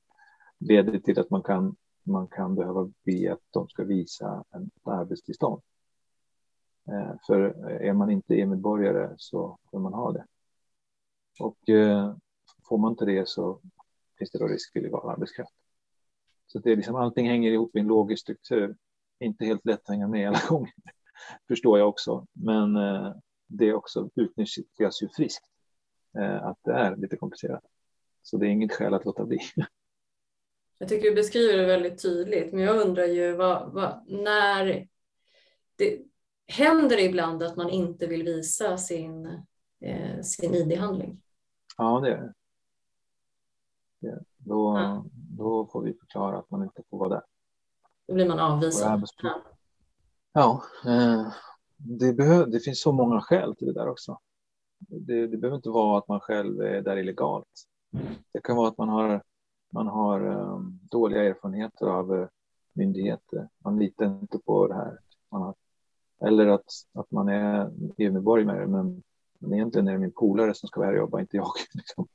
leder 0.60 1.00
till 1.00 1.20
att 1.20 1.30
man 1.30 1.44
kan, 1.44 1.76
man 2.04 2.28
kan 2.28 2.56
behöva 2.56 2.92
be 3.06 3.34
att 3.34 3.42
de 3.50 3.68
ska 3.68 3.84
visa 3.84 4.44
ett 4.56 4.88
arbetstillstånd. 4.88 5.62
Eh, 6.88 7.16
för 7.28 7.40
är 7.70 7.94
man 7.94 8.12
inte 8.12 8.34
EU-medborgare 8.34 9.16
så 9.18 9.58
får 9.72 9.80
man 9.80 9.94
ha 9.94 10.12
det. 10.12 10.26
Och 11.40 11.70
eh, 11.70 12.16
får 12.70 12.78
man 12.78 12.92
inte 12.92 13.06
det 13.06 13.28
så 13.28 13.60
finns 14.18 14.32
det 14.32 14.40
då 14.40 14.48
risk 14.48 14.72
för 14.74 14.80
illegal 14.80 15.10
arbetskraft. 15.10 15.54
Så 16.58 16.62
det 16.64 16.72
är 16.72 16.76
liksom, 16.76 16.96
allting 16.96 17.30
hänger 17.30 17.52
ihop 17.52 17.76
i 17.76 17.80
en 17.80 17.88
logisk 17.88 18.22
struktur. 18.22 18.76
Inte 19.20 19.46
helt 19.46 19.66
lätt 19.66 19.82
att 19.82 19.90
hänga 19.90 20.08
med 20.08 20.28
alla 20.28 20.42
gånger, 20.50 20.74
förstår 21.48 21.80
jag 21.80 21.90
också. 21.90 22.28
Men 22.34 22.76
eh, 22.76 23.16
det 23.48 23.74
också 23.74 24.10
utnyttjas 24.16 25.04
ju 25.04 25.10
friskt, 25.16 25.46
eh, 26.18 26.46
att 26.46 26.58
det 26.64 26.74
är 26.74 26.96
lite 26.96 27.18
komplicerat. 27.18 27.64
Så 28.22 28.38
det 28.38 28.48
är 28.48 28.50
inget 28.50 28.72
skäl 28.72 28.94
att 28.94 29.06
låta 29.06 29.26
bli. 29.26 29.40
Jag 30.80 30.90
tycker 30.90 31.10
du 31.10 31.16
beskriver 31.16 31.58
det 31.58 31.66
väldigt 31.66 32.02
tydligt, 32.02 32.54
men 32.54 32.64
jag 32.64 32.88
undrar 32.88 33.06
ju 33.06 33.36
vad, 33.36 33.72
vad, 33.72 34.06
när 34.08 34.88
det 35.76 36.00
händer 36.48 36.98
ibland 36.98 37.44
att 37.44 37.56
man 37.56 37.70
inte 37.70 38.08
vill 38.08 38.24
visa 38.24 38.78
sin, 38.78 39.26
eh, 39.82 40.22
sin 40.22 40.54
ID-handling? 40.54 41.22
Ja, 41.78 42.00
det 42.00 42.12
är 42.12 42.34
det. 44.00 44.24
Då, 44.48 44.78
ja. 44.78 45.06
då 45.38 45.66
får 45.66 45.82
vi 45.82 45.94
förklara 45.94 46.38
att 46.38 46.52
man 46.52 46.64
inte 46.64 46.84
får 46.90 46.98
vara 46.98 47.10
där. 47.10 47.24
Då 48.08 48.14
blir 48.14 48.28
man 48.28 48.40
avvisad. 48.40 49.04
Ja, 49.22 49.42
ja 50.34 50.64
eh, 50.92 51.28
det, 51.78 52.14
behöv, 52.14 52.50
det 52.50 52.60
finns 52.60 52.82
så 52.82 52.92
många 52.92 53.22
skäl 53.22 53.56
till 53.56 53.68
det 53.68 53.74
där 53.74 53.90
också. 53.90 54.20
Det, 54.80 55.28
det 55.28 55.38
behöver 55.38 55.56
inte 55.56 55.70
vara 55.70 55.98
att 55.98 56.08
man 56.08 56.20
själv 56.20 56.62
är 56.62 56.82
där 56.82 56.98
illegalt. 56.98 57.64
Det 58.32 58.42
kan 58.44 58.56
vara 58.56 58.68
att 58.68 58.78
man 58.78 58.90
har, 58.90 59.24
man 59.72 59.88
har 59.88 60.26
um, 60.28 60.80
dåliga 60.92 61.24
erfarenheter 61.24 61.86
av 61.86 62.14
uh, 62.14 62.28
myndigheter. 62.74 63.50
Man 63.64 63.80
litar 63.80 64.06
inte 64.06 64.40
på 64.40 64.68
det 64.68 64.76
här. 64.76 65.00
Har, 65.30 65.56
eller 66.22 66.48
att, 66.48 66.72
att 66.94 67.12
man 67.12 67.30
är 67.30 67.72
EU-medborgare 67.98 68.68
men, 68.68 69.04
men 69.40 69.54
egentligen 69.54 69.88
är 69.88 69.92
det 69.92 70.00
min 70.00 70.12
polare 70.12 70.54
som 70.54 70.68
ska 70.68 70.80
vara 70.80 70.88
här 70.90 70.94
och 70.94 71.00
jobba, 71.00 71.20
inte 71.20 71.38
jag. 71.38 71.52
Liksom. 71.74 72.08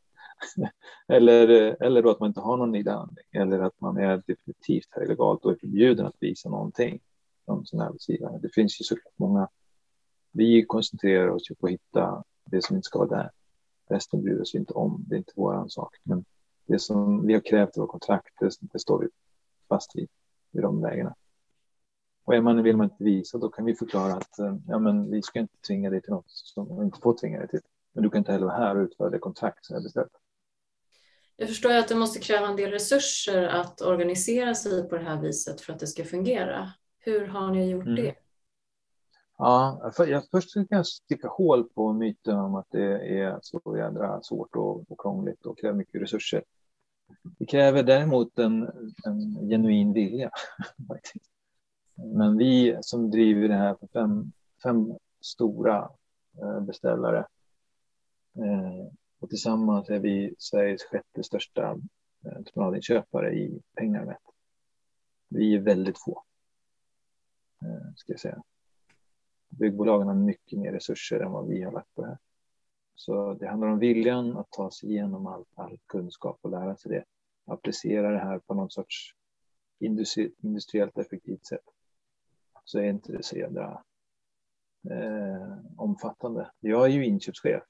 eller, 1.09 1.49
eller 1.83 2.03
då 2.03 2.11
att 2.11 2.21
man 2.21 2.29
inte 2.29 2.41
har 2.41 2.57
någon 2.57 2.75
ID-handling 2.75 3.27
eller 3.33 3.61
att 3.61 3.81
man 3.81 3.97
är 3.97 4.23
definitivt 4.27 4.89
här 4.91 5.05
illegalt 5.05 5.45
och 5.45 5.53
är 5.53 5.57
förbjuden 5.57 6.07
att 6.07 6.17
visa 6.21 6.49
någonting 6.49 7.01
som 7.45 7.67
sin 7.67 7.81
arbetsgivare. 7.81 8.39
Det 8.39 8.55
finns 8.55 8.81
ju 8.81 8.85
såklart 8.85 9.19
många. 9.19 9.49
Vi 10.33 10.65
koncentrerar 10.65 11.29
oss 11.29 11.51
ju 11.51 11.55
på 11.55 11.67
att 11.67 11.73
hitta 11.73 12.25
det 12.45 12.65
som 12.65 12.77
inte 12.77 12.87
ska 12.87 12.99
vara 12.99 13.09
där. 13.09 13.31
Resten 13.91 14.23
bryr 14.23 14.41
oss 14.41 14.55
inte 14.55 14.75
om. 14.75 15.05
Det 15.09 15.15
är 15.15 15.19
inte 15.19 15.33
vår 15.37 15.69
sak. 15.69 15.97
Men 16.03 16.25
det 16.67 16.79
som 16.79 17.27
vi 17.27 17.33
har 17.33 17.41
krävt 17.41 17.77
i 17.77 17.81
vårt 17.81 17.91
kontrakt, 17.91 18.35
det, 18.41 18.51
det 18.61 18.79
står 18.79 18.99
vi 18.99 19.09
fast 19.69 19.97
vid 19.97 20.09
i 20.53 20.61
de 20.61 20.81
lägena. 20.81 21.15
Och 22.25 22.35
är 22.35 22.41
man, 22.41 22.63
vill 22.63 22.77
man 22.77 22.85
inte 22.85 23.05
visa, 23.05 23.39
då 23.39 23.49
kan 23.49 23.65
vi 23.65 23.75
förklara 23.75 24.13
att 24.13 24.39
eh, 24.39 24.57
ja, 24.69 24.79
men 24.79 25.11
vi 25.11 25.23
ska 25.23 25.39
inte 25.39 25.57
tvinga 25.67 25.91
dig 25.91 26.03
till 26.03 26.11
något 26.11 26.31
som 26.31 26.79
vi 26.79 26.85
inte 26.85 27.01
får 27.01 27.17
tvinga 27.19 27.39
dig 27.39 27.49
till. 27.49 27.61
Men 27.93 28.03
du 28.03 28.11
kan 28.11 28.19
inte 28.19 28.33
heller 28.33 28.47
vara 28.47 28.57
här 28.57 28.77
och 28.77 28.83
utföra 28.83 29.11
det 29.11 29.19
kontrakt 29.19 29.65
som 29.65 29.77
är 29.77 29.81
beställt. 29.81 30.13
Jag 31.43 31.49
förstår 31.49 31.73
att 31.73 31.89
det 31.89 31.95
måste 31.95 32.19
kräva 32.19 32.47
en 32.47 32.57
del 32.57 32.71
resurser 32.71 33.43
att 33.43 33.81
organisera 33.81 34.55
sig 34.55 34.89
på 34.89 34.97
det 34.97 35.05
här 35.05 35.21
viset 35.21 35.61
för 35.61 35.73
att 35.73 35.79
det 35.79 35.87
ska 35.87 36.05
fungera. 36.05 36.73
Hur 36.99 37.27
har 37.27 37.51
ni 37.51 37.71
gjort 37.71 37.87
mm. 37.87 37.97
det? 37.97 38.15
Ja, 39.39 39.91
för 39.97 40.07
jag, 40.07 40.23
först 40.31 40.51
ska 40.51 40.65
jag 40.69 40.87
sticka 40.87 41.29
hål 41.29 41.69
på 41.69 41.93
myten 41.93 42.39
om 42.39 42.55
att 42.55 42.67
det 42.71 43.19
är 43.19 43.39
så 43.43 43.77
jädra 43.79 44.23
svårt 44.23 44.57
och, 44.57 44.91
och 44.91 45.01
krångligt 45.01 45.47
och 45.47 45.59
kräver 45.59 45.79
mycket 45.79 46.03
resurser. 46.03 46.45
Det 47.23 47.47
kräver 47.47 47.83
däremot 47.83 48.39
en, 48.39 48.63
en 49.05 49.49
genuin 49.49 49.93
vilja. 49.93 50.31
Men 51.95 52.39
vi 52.39 52.79
som 52.81 53.11
driver 53.11 53.49
det 53.49 53.55
här 53.55 53.75
för 53.75 53.87
fem, 53.87 54.33
fem 54.63 54.95
stora 55.21 55.91
eh, 56.43 56.61
beställare 56.61 57.27
eh, 58.37 58.93
och 59.23 59.31
tillsammans 59.31 59.91
är 59.91 59.99
vi 59.99 60.35
Sveriges 60.39 60.83
sjätte 60.83 61.23
största 61.23 61.81
eh, 62.25 62.37
entreprenadinköpare 62.37 63.35
i 63.35 63.63
pengar 63.75 64.05
mätt. 64.05 64.23
Vi 65.29 65.55
är 65.55 65.61
väldigt 65.61 65.99
få, 65.99 66.23
eh, 67.63 67.95
ska 67.97 68.13
jag 68.13 68.21
säga. 68.21 68.43
Byggbolagen 69.49 70.09
har 70.09 70.15
mycket 70.15 70.59
mer 70.59 70.73
resurser 70.73 71.21
än 71.21 71.33
vad 71.33 71.49
vi 71.49 71.63
har 71.63 71.73
lagt 71.73 71.95
på 71.95 72.03
det 72.03 72.09
här. 72.09 72.19
Så 72.95 73.35
det 73.35 73.49
handlar 73.49 73.69
om 73.69 73.79
viljan 73.79 74.37
att 74.37 74.51
ta 74.51 74.71
sig 74.71 74.91
igenom 74.91 75.27
all, 75.27 75.45
all 75.55 75.79
kunskap 75.87 76.39
och 76.43 76.51
lära 76.51 76.77
sig 76.77 76.91
det. 76.91 77.05
Applicera 77.45 78.11
det 78.11 78.19
här 78.19 78.39
på 78.39 78.55
någon 78.55 78.71
sorts 78.71 79.15
industri, 79.79 80.33
industriellt 80.39 80.99
effektivt 80.99 81.47
sätt. 81.47 81.65
Så 82.65 82.79
är 82.79 82.85
inte 82.85 83.13
det 83.13 83.23
så 83.23 83.37
jädra 83.37 83.83
eh, 84.91 85.59
omfattande. 85.77 86.51
Jag 86.61 86.85
är 86.85 86.91
ju 86.91 87.07
inköpschef 87.07 87.63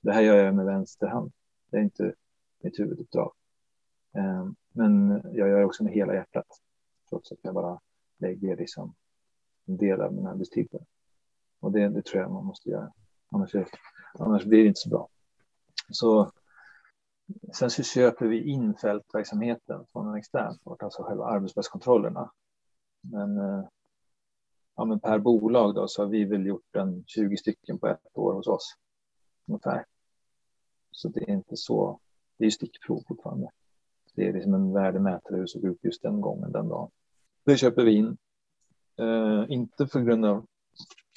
det 0.00 0.12
här 0.12 0.22
gör 0.22 0.44
jag 0.44 0.54
med 0.54 0.66
vänster 0.66 1.06
hand. 1.06 1.32
Det 1.70 1.76
är 1.76 1.80
inte 1.80 2.14
mitt 2.60 2.78
huvuduppdrag. 2.78 3.32
Eh, 4.16 4.48
men 4.72 5.22
jag 5.24 5.48
gör 5.48 5.58
det 5.58 5.64
också 5.64 5.84
med 5.84 5.92
hela 5.92 6.14
hjärtat. 6.14 6.46
Trots 7.08 7.32
att 7.32 7.38
jag 7.42 7.54
bara 7.54 7.80
lägger 8.18 8.56
liksom 8.56 8.94
en 9.66 9.76
del 9.76 10.00
av 10.00 10.12
min 10.12 10.26
arbetstid 10.26 10.70
på 10.70 10.78
det. 10.78 10.84
Och 11.60 11.72
det, 11.72 11.88
det 11.88 12.02
tror 12.02 12.22
jag 12.22 12.32
man 12.32 12.44
måste 12.44 12.70
göra. 12.70 12.92
Annars, 13.30 13.54
annars 14.18 14.44
blir 14.44 14.62
det 14.62 14.68
inte 14.68 14.80
så 14.80 14.88
bra. 14.88 15.08
Så, 15.90 16.32
sen 17.52 17.70
så 17.70 17.82
köper 17.82 18.26
vi 18.26 18.50
in 18.50 18.74
fältverksamheten 18.74 19.86
från 19.92 20.08
en 20.08 20.14
extern 20.14 20.58
part, 20.58 20.82
alltså 20.82 21.02
själva 21.02 21.24
arbetsplatskontrollerna. 21.24 22.30
Men, 23.00 23.38
eh, 23.38 23.64
ja, 24.76 24.84
men 24.84 25.00
per 25.00 25.18
bolag 25.18 25.74
då, 25.74 25.88
så 25.88 26.02
har 26.02 26.08
vi 26.08 26.24
väl 26.24 26.46
gjort 26.46 26.76
en 26.76 27.04
20 27.06 27.36
stycken 27.36 27.78
på 27.78 27.86
ett 27.86 28.06
år 28.14 28.34
hos 28.34 28.46
oss 28.46 28.76
ungefär. 29.48 29.84
Så 30.90 31.08
det 31.08 31.20
är 31.20 31.30
inte 31.30 31.56
så, 31.56 32.00
det 32.38 32.46
är 32.46 32.50
stickprov 32.50 33.02
fortfarande. 33.08 33.50
Det 34.14 34.28
är 34.28 34.32
liksom 34.32 34.54
en 34.54 34.72
värdemätare 34.72 35.34
hur 35.34 35.42
det 35.42 35.48
såg 35.48 35.64
ut 35.64 35.84
just 35.84 36.02
den 36.02 36.20
gången, 36.20 36.52
den 36.52 36.68
dagen. 36.68 36.90
Det 37.44 37.56
köper 37.56 37.84
vi 37.84 37.94
in. 37.94 38.16
Eh, 38.96 39.44
inte 39.48 39.86
för 39.86 40.00
grund 40.00 40.24
av 40.24 40.46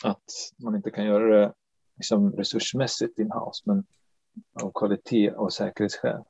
att 0.03 0.31
man 0.57 0.75
inte 0.75 0.91
kan 0.91 1.05
göra 1.05 1.39
det 1.39 1.53
liksom 1.95 2.31
resursmässigt 2.31 3.19
in-house, 3.19 3.63
men 3.65 3.85
av 4.63 4.71
kvalitet 4.71 5.31
och 5.31 5.53
säkerhetsskäl. 5.53 6.23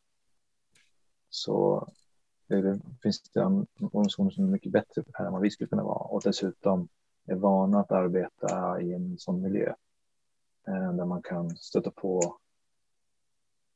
Så 1.29 1.87
det 2.47 2.79
finns 3.03 3.21
det 3.21 3.43
organisationer 3.81 4.31
som 4.31 4.43
är 4.43 4.49
mycket 4.49 4.71
bättre 4.71 5.03
på 5.03 5.11
det 5.11 5.17
här 5.17 5.25
än 5.25 5.33
vad 5.33 5.41
vi 5.41 5.49
skulle 5.49 5.67
kunna 5.67 5.83
vara 5.83 6.07
och 6.07 6.21
dessutom 6.23 6.87
är 7.25 7.35
vana 7.35 7.79
att 7.79 7.91
arbeta 7.91 8.81
i 8.81 8.93
en 8.93 9.17
sån 9.17 9.41
miljö 9.41 9.73
Eh, 10.68 10.93
där 10.93 11.05
man 11.05 11.22
kan 11.22 11.49
stöta 11.49 11.91
på 11.91 12.38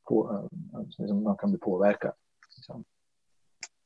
på, 0.06 0.30
eh, 0.30 0.78
alltså, 0.78 1.02
liksom 1.02 1.22
man 1.22 1.36
kan 1.36 1.50
bli 1.50 1.58
påverkad. 1.58 2.12
Liksom. 2.56 2.84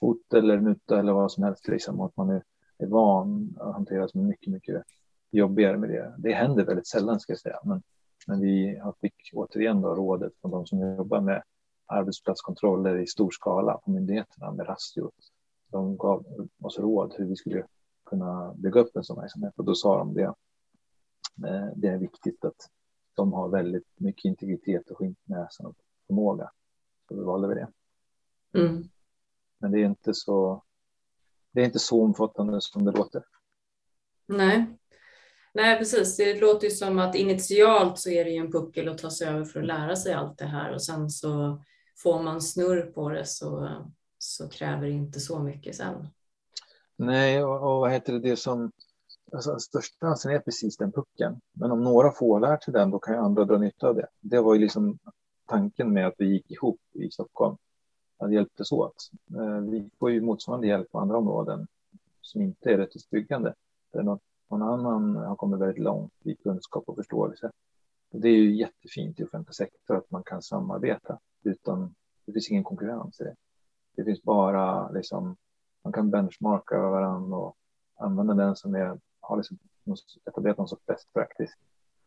Hot 0.00 0.34
eller 0.34 0.60
muta 0.60 0.98
eller 0.98 1.12
vad 1.12 1.32
som 1.32 1.44
helst, 1.44 1.68
liksom, 1.68 2.00
och 2.00 2.06
att 2.06 2.16
man 2.16 2.30
är, 2.30 2.42
är 2.78 2.86
van 2.86 3.56
att 3.60 3.74
hantera 3.74 4.08
som 4.08 4.26
mycket, 4.26 4.52
mycket 4.52 4.82
jobbigare 5.30 5.78
med 5.78 5.88
det. 5.90 6.14
Det 6.18 6.32
händer 6.32 6.64
väldigt 6.64 6.88
sällan 6.88 7.20
ska 7.20 7.32
jag 7.32 7.40
säga, 7.40 7.58
men, 7.64 7.82
men 8.26 8.40
vi 8.40 8.82
fick 9.00 9.30
återigen 9.32 9.80
då 9.80 9.94
rådet 9.94 10.32
från 10.40 10.50
de 10.50 10.66
som 10.66 10.96
jobbar 10.96 11.20
med 11.20 11.42
arbetsplatskontroller 11.86 12.98
i 12.98 13.06
stor 13.06 13.30
skala 13.30 13.78
på 13.78 13.90
myndigheterna 13.90 14.52
med 14.52 14.68
Rastio. 14.68 15.10
De 15.70 15.96
gav 15.96 16.26
oss 16.60 16.78
råd 16.78 17.14
hur 17.18 17.26
vi 17.26 17.36
skulle 17.36 17.66
kunna 18.06 18.54
bygga 18.54 18.80
upp 18.80 18.96
en 18.96 19.04
sån 19.04 19.20
verksamhet 19.20 19.54
och 19.56 19.64
då 19.64 19.74
sa 19.74 19.98
de 19.98 20.14
det. 20.14 20.34
Eh, 21.46 21.68
det 21.76 21.88
är 21.88 21.98
viktigt 21.98 22.44
att 22.44 22.70
de 23.14 23.32
har 23.32 23.48
väldigt 23.48 23.88
mycket 23.96 24.24
integritet 24.24 24.90
och 24.90 24.98
skinknäsan 24.98 25.66
och 25.66 25.76
förmåga. 26.06 26.50
Så 27.08 27.14
då 27.14 27.24
valde 27.24 27.48
vi 27.48 27.54
det. 27.54 27.68
Mm. 28.58 28.84
Men 29.58 29.70
det 29.70 29.78
är 29.78 29.84
inte 29.84 30.14
så. 30.14 30.64
Det 31.52 31.60
är 31.60 31.64
inte 31.64 31.78
så 31.78 32.02
omfattande 32.02 32.60
som 32.60 32.84
det 32.84 32.92
låter. 32.92 33.24
Nej. 34.26 34.76
Nej, 35.54 35.78
precis. 35.78 36.16
Det 36.16 36.40
låter 36.40 36.64
ju 36.66 36.70
som 36.70 36.98
att 36.98 37.14
initialt 37.14 37.98
så 37.98 38.10
är 38.10 38.24
det 38.24 38.30
ju 38.30 38.36
en 38.36 38.52
puckel 38.52 38.88
att 38.88 38.98
ta 38.98 39.10
sig 39.10 39.28
över 39.28 39.44
för 39.44 39.60
att 39.60 39.66
lära 39.66 39.96
sig 39.96 40.12
allt 40.12 40.38
det 40.38 40.44
här 40.44 40.74
och 40.74 40.82
sen 40.82 41.10
så 41.10 41.62
får 41.96 42.22
man 42.22 42.40
snurr 42.40 42.82
på 42.82 43.08
det 43.08 43.26
så, 43.26 43.68
så 44.18 44.48
kräver 44.48 44.86
det 44.86 44.90
inte 44.90 45.20
så 45.20 45.38
mycket 45.38 45.76
sen. 45.76 46.08
Nej, 46.96 47.44
och, 47.44 47.54
och 47.54 47.80
vad 47.80 47.90
heter 47.90 48.12
det, 48.12 48.20
det 48.20 48.36
som... 48.36 48.72
Alltså, 49.32 49.58
största 49.58 50.06
chansen 50.06 50.32
är 50.32 50.38
precis 50.38 50.76
den 50.76 50.92
pucken. 50.92 51.40
Men 51.52 51.70
om 51.70 51.84
några 51.84 52.12
får 52.12 52.40
lär 52.40 52.58
sig 52.58 52.74
den, 52.74 52.90
då 52.90 52.98
kan 52.98 53.14
ju 53.14 53.20
andra 53.20 53.44
dra 53.44 53.58
nytta 53.58 53.88
av 53.88 53.94
det. 53.94 54.06
Det 54.20 54.40
var 54.40 54.54
ju 54.54 54.60
liksom 54.60 54.98
tanken 55.46 55.92
med 55.92 56.06
att 56.06 56.14
vi 56.18 56.26
gick 56.26 56.50
ihop 56.50 56.80
i 56.92 57.10
Stockholm. 57.10 57.56
Att 58.18 58.32
hjälptes 58.32 58.72
åt. 58.72 59.10
Eh, 59.36 59.60
vi 59.60 59.90
får 59.98 60.10
ju 60.10 60.20
motsvarande 60.20 60.66
hjälp 60.66 60.92
på 60.92 60.98
andra 60.98 61.18
områden 61.18 61.66
som 62.20 62.40
inte 62.40 62.70
är 62.70 62.78
rättvist 62.78 63.10
byggande. 63.10 63.54
Där 63.92 64.02
någon, 64.02 64.18
någon 64.50 64.62
annan 64.62 65.16
har 65.16 65.36
kommit 65.36 65.60
väldigt 65.60 65.84
långt 65.84 66.12
i 66.24 66.34
kunskap 66.34 66.84
och 66.86 66.96
förståelse. 66.96 67.50
Och 68.12 68.20
det 68.20 68.28
är 68.28 68.36
ju 68.36 68.56
jättefint 68.56 69.20
i 69.20 69.24
offentlig 69.24 69.54
sektor 69.54 69.96
att 69.96 70.10
man 70.10 70.22
kan 70.22 70.42
samarbeta 70.42 71.18
utan 71.42 71.94
det 72.26 72.32
finns 72.32 72.50
ingen 72.50 72.64
konkurrens 72.64 73.20
i 73.20 73.24
det. 73.24 73.34
Det 73.96 74.04
finns 74.04 74.22
bara 74.22 74.90
liksom 74.90 75.36
man 75.84 75.92
kan 75.92 76.10
benchmarka 76.10 76.78
varandra 76.78 77.36
och 77.36 77.56
använda 77.94 78.34
den 78.34 78.56
som 78.56 78.74
är, 78.74 78.98
har 79.30 79.36
liksom 79.36 79.58
etablerat 80.28 80.58
någon 80.58 80.68
sorts 80.68 80.86
best 80.86 81.12
practice. 81.12 81.50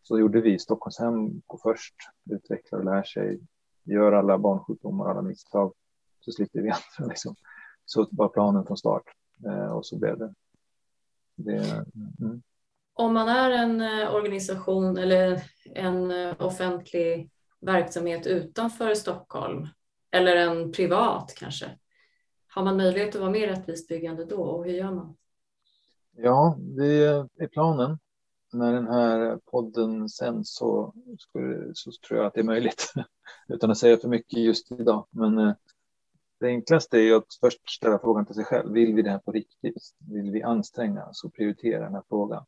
Så 0.04 0.20
gjorde 0.20 0.42
vi. 0.42 0.60
Stockholmshem 0.60 1.42
går 1.48 1.60
först, 1.64 1.96
utvecklar 2.32 2.80
och 2.80 2.86
lär 2.86 3.04
sig, 3.04 3.40
gör 3.84 4.12
alla 4.12 4.38
barnsjukdomar, 4.38 5.10
alla 5.10 5.22
misstag, 5.22 5.74
så 6.20 6.32
slipper 6.32 6.62
vi 6.62 6.70
andra. 6.70 7.10
Liksom. 7.10 7.36
Så 7.86 8.08
var 8.12 8.28
planen 8.28 8.66
från 8.66 8.78
start 8.78 9.04
eh, 9.46 9.76
och 9.76 9.86
så 9.86 9.98
blev 9.98 10.18
det. 10.18 10.34
det 11.36 11.86
mm. 12.20 12.42
Om 12.94 13.14
man 13.14 13.30
är 13.30 13.52
en 13.52 13.82
eh, 13.82 14.16
organisation 14.16 14.98
eller 14.98 15.44
en 15.66 16.12
eh, 16.12 16.36
offentlig 16.40 17.30
verksamhet 17.62 18.28
utanför 18.28 18.94
Stockholm 18.94 19.68
eller 20.12 20.36
en 20.36 20.72
privat 20.72 21.34
kanske, 21.38 21.78
har 22.48 22.64
man 22.64 22.78
möjlighet 22.78 23.16
att 23.16 23.22
vara 23.22 23.32
mer 23.32 23.48
rättvist 23.48 23.88
byggande 23.88 24.26
då 24.26 24.42
och 24.44 24.66
hur 24.66 24.74
gör 24.74 24.92
man? 24.92 25.16
Ja, 26.16 26.58
det 26.60 27.04
är 27.38 27.48
planen. 27.48 28.00
När 28.54 28.74
den 28.74 28.88
här 28.88 29.40
podden 29.46 30.10
sänds 30.10 30.56
så, 30.56 30.94
så 31.74 31.92
tror 32.08 32.20
jag 32.20 32.28
att 32.28 32.34
det 32.34 32.40
är 32.40 32.44
möjligt. 32.44 32.94
Utan 33.48 33.72
att 33.72 33.78
säga 33.78 33.98
för 33.98 34.08
mycket 34.08 34.40
just 34.40 34.72
idag. 34.72 35.08
Men 35.10 35.38
eh, 35.38 35.54
det 36.40 36.48
enklaste 36.48 36.98
är 36.98 37.02
ju 37.02 37.16
att 37.16 37.38
först 37.40 37.70
ställa 37.70 38.00
frågan 38.00 38.26
till 38.26 38.36
sig 38.36 38.46
själv. 38.46 38.74
Vill 38.74 38.96
vi 38.96 39.02
det 39.02 39.10
här 39.10 39.20
på 39.20 39.32
riktigt? 39.32 39.94
Vill 39.98 40.32
vi 40.32 40.44
anstränga 40.44 41.06
oss 41.06 41.24
och 41.24 41.34
prioritera 41.34 41.84
den 41.84 41.94
här 41.94 42.04
frågan? 42.10 42.46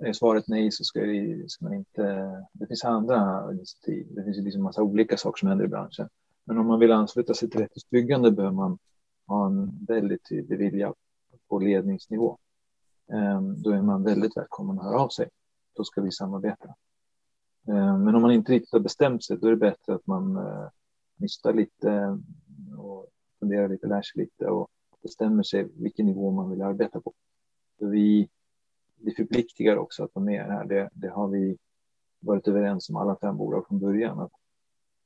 Är 0.00 0.12
svaret 0.12 0.48
nej 0.48 0.70
så 0.70 0.84
ska, 0.84 1.00
vi, 1.00 1.44
ska 1.48 1.64
man 1.64 1.74
inte... 1.74 2.02
Det 2.52 2.66
finns 2.66 2.84
andra 2.84 3.52
initiativ. 3.52 4.06
Det 4.10 4.24
finns 4.24 4.38
ju 4.38 4.42
liksom 4.42 4.62
massa 4.62 4.82
olika 4.82 5.16
saker 5.16 5.38
som 5.38 5.48
händer 5.48 5.64
i 5.64 5.68
branschen. 5.68 6.08
Men 6.44 6.58
om 6.58 6.66
man 6.66 6.80
vill 6.80 6.92
ansluta 6.92 7.34
sig 7.34 7.50
till 7.50 7.60
rättvist 7.60 7.90
byggande 7.90 8.30
behöver 8.30 8.54
man 8.54 8.78
ha 9.26 9.46
en 9.46 9.84
väldigt 9.86 10.28
tydlig 10.28 10.58
vilja 10.58 10.94
på 11.48 11.58
ledningsnivå. 11.58 12.38
Ehm, 13.12 13.62
då 13.62 13.70
är 13.70 13.82
man 13.82 14.02
väldigt 14.02 14.36
välkommen 14.36 14.78
att 14.78 14.84
höra 14.84 15.00
av 15.00 15.08
sig. 15.08 15.28
Då 15.76 15.84
ska 15.84 16.00
vi 16.00 16.12
samarbeta. 16.12 16.74
Ehm, 17.68 18.04
men 18.04 18.14
om 18.14 18.22
man 18.22 18.32
inte 18.32 18.52
riktigt 18.52 18.72
har 18.72 18.80
bestämt 18.80 19.24
sig, 19.24 19.38
då 19.38 19.46
är 19.46 19.50
det 19.50 19.56
bättre 19.56 19.94
att 19.94 20.06
man 20.06 20.36
eh, 20.36 20.68
nystar 21.16 21.52
lite 21.54 21.90
ehm, 21.90 22.24
och 22.78 23.06
funderar 23.38 23.68
lite, 23.68 23.86
lär 23.86 24.02
sig 24.02 24.22
lite 24.22 24.46
och 24.46 24.70
bestämmer 25.02 25.42
sig 25.42 25.68
vilken 25.74 26.06
nivå 26.06 26.30
man 26.30 26.50
vill 26.50 26.62
arbeta 26.62 27.00
på. 27.00 27.12
För 27.78 27.86
vi, 27.86 28.28
vi 28.96 29.14
förpliktigar 29.14 29.76
också 29.76 30.04
att 30.04 30.14
vara 30.14 30.24
med 30.24 30.46
här. 30.46 30.64
Det, 30.64 30.90
det 30.92 31.08
har 31.08 31.28
vi 31.28 31.58
varit 32.20 32.48
överens 32.48 32.90
om 32.90 32.96
alla 32.96 33.16
fem 33.16 33.36
bolag 33.36 33.66
från 33.68 33.78
början. 33.78 34.20
Att 34.20 34.32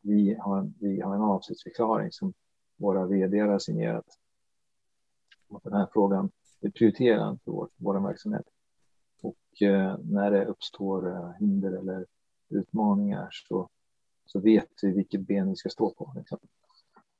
vi 0.00 0.34
har, 0.34 0.72
vi 0.80 1.00
har 1.00 1.14
en 1.14 1.20
avsiktsförklaring 1.20 2.12
som 2.12 2.32
våra 2.76 3.06
vd 3.06 3.38
har 3.38 3.58
signerat. 3.58 4.06
Att 5.50 5.62
den 5.62 5.72
här 5.72 5.88
frågan 5.92 6.30
är 6.60 6.70
prioriterad 6.70 7.38
för 7.44 7.52
vår, 7.52 7.68
vår 7.76 8.00
verksamhet. 8.00 8.46
Och 9.22 9.62
eh, 9.62 9.98
när 10.04 10.30
det 10.30 10.44
uppstår 10.46 11.08
eh, 11.08 11.30
hinder 11.38 11.72
eller 11.72 12.06
utmaningar 12.48 13.28
så, 13.30 13.68
så 14.26 14.40
vet 14.40 14.68
vi 14.82 14.92
vilket 14.92 15.20
ben 15.20 15.50
vi 15.50 15.56
ska 15.56 15.68
stå 15.68 15.90
på. 15.90 16.12
Liksom. 16.16 16.38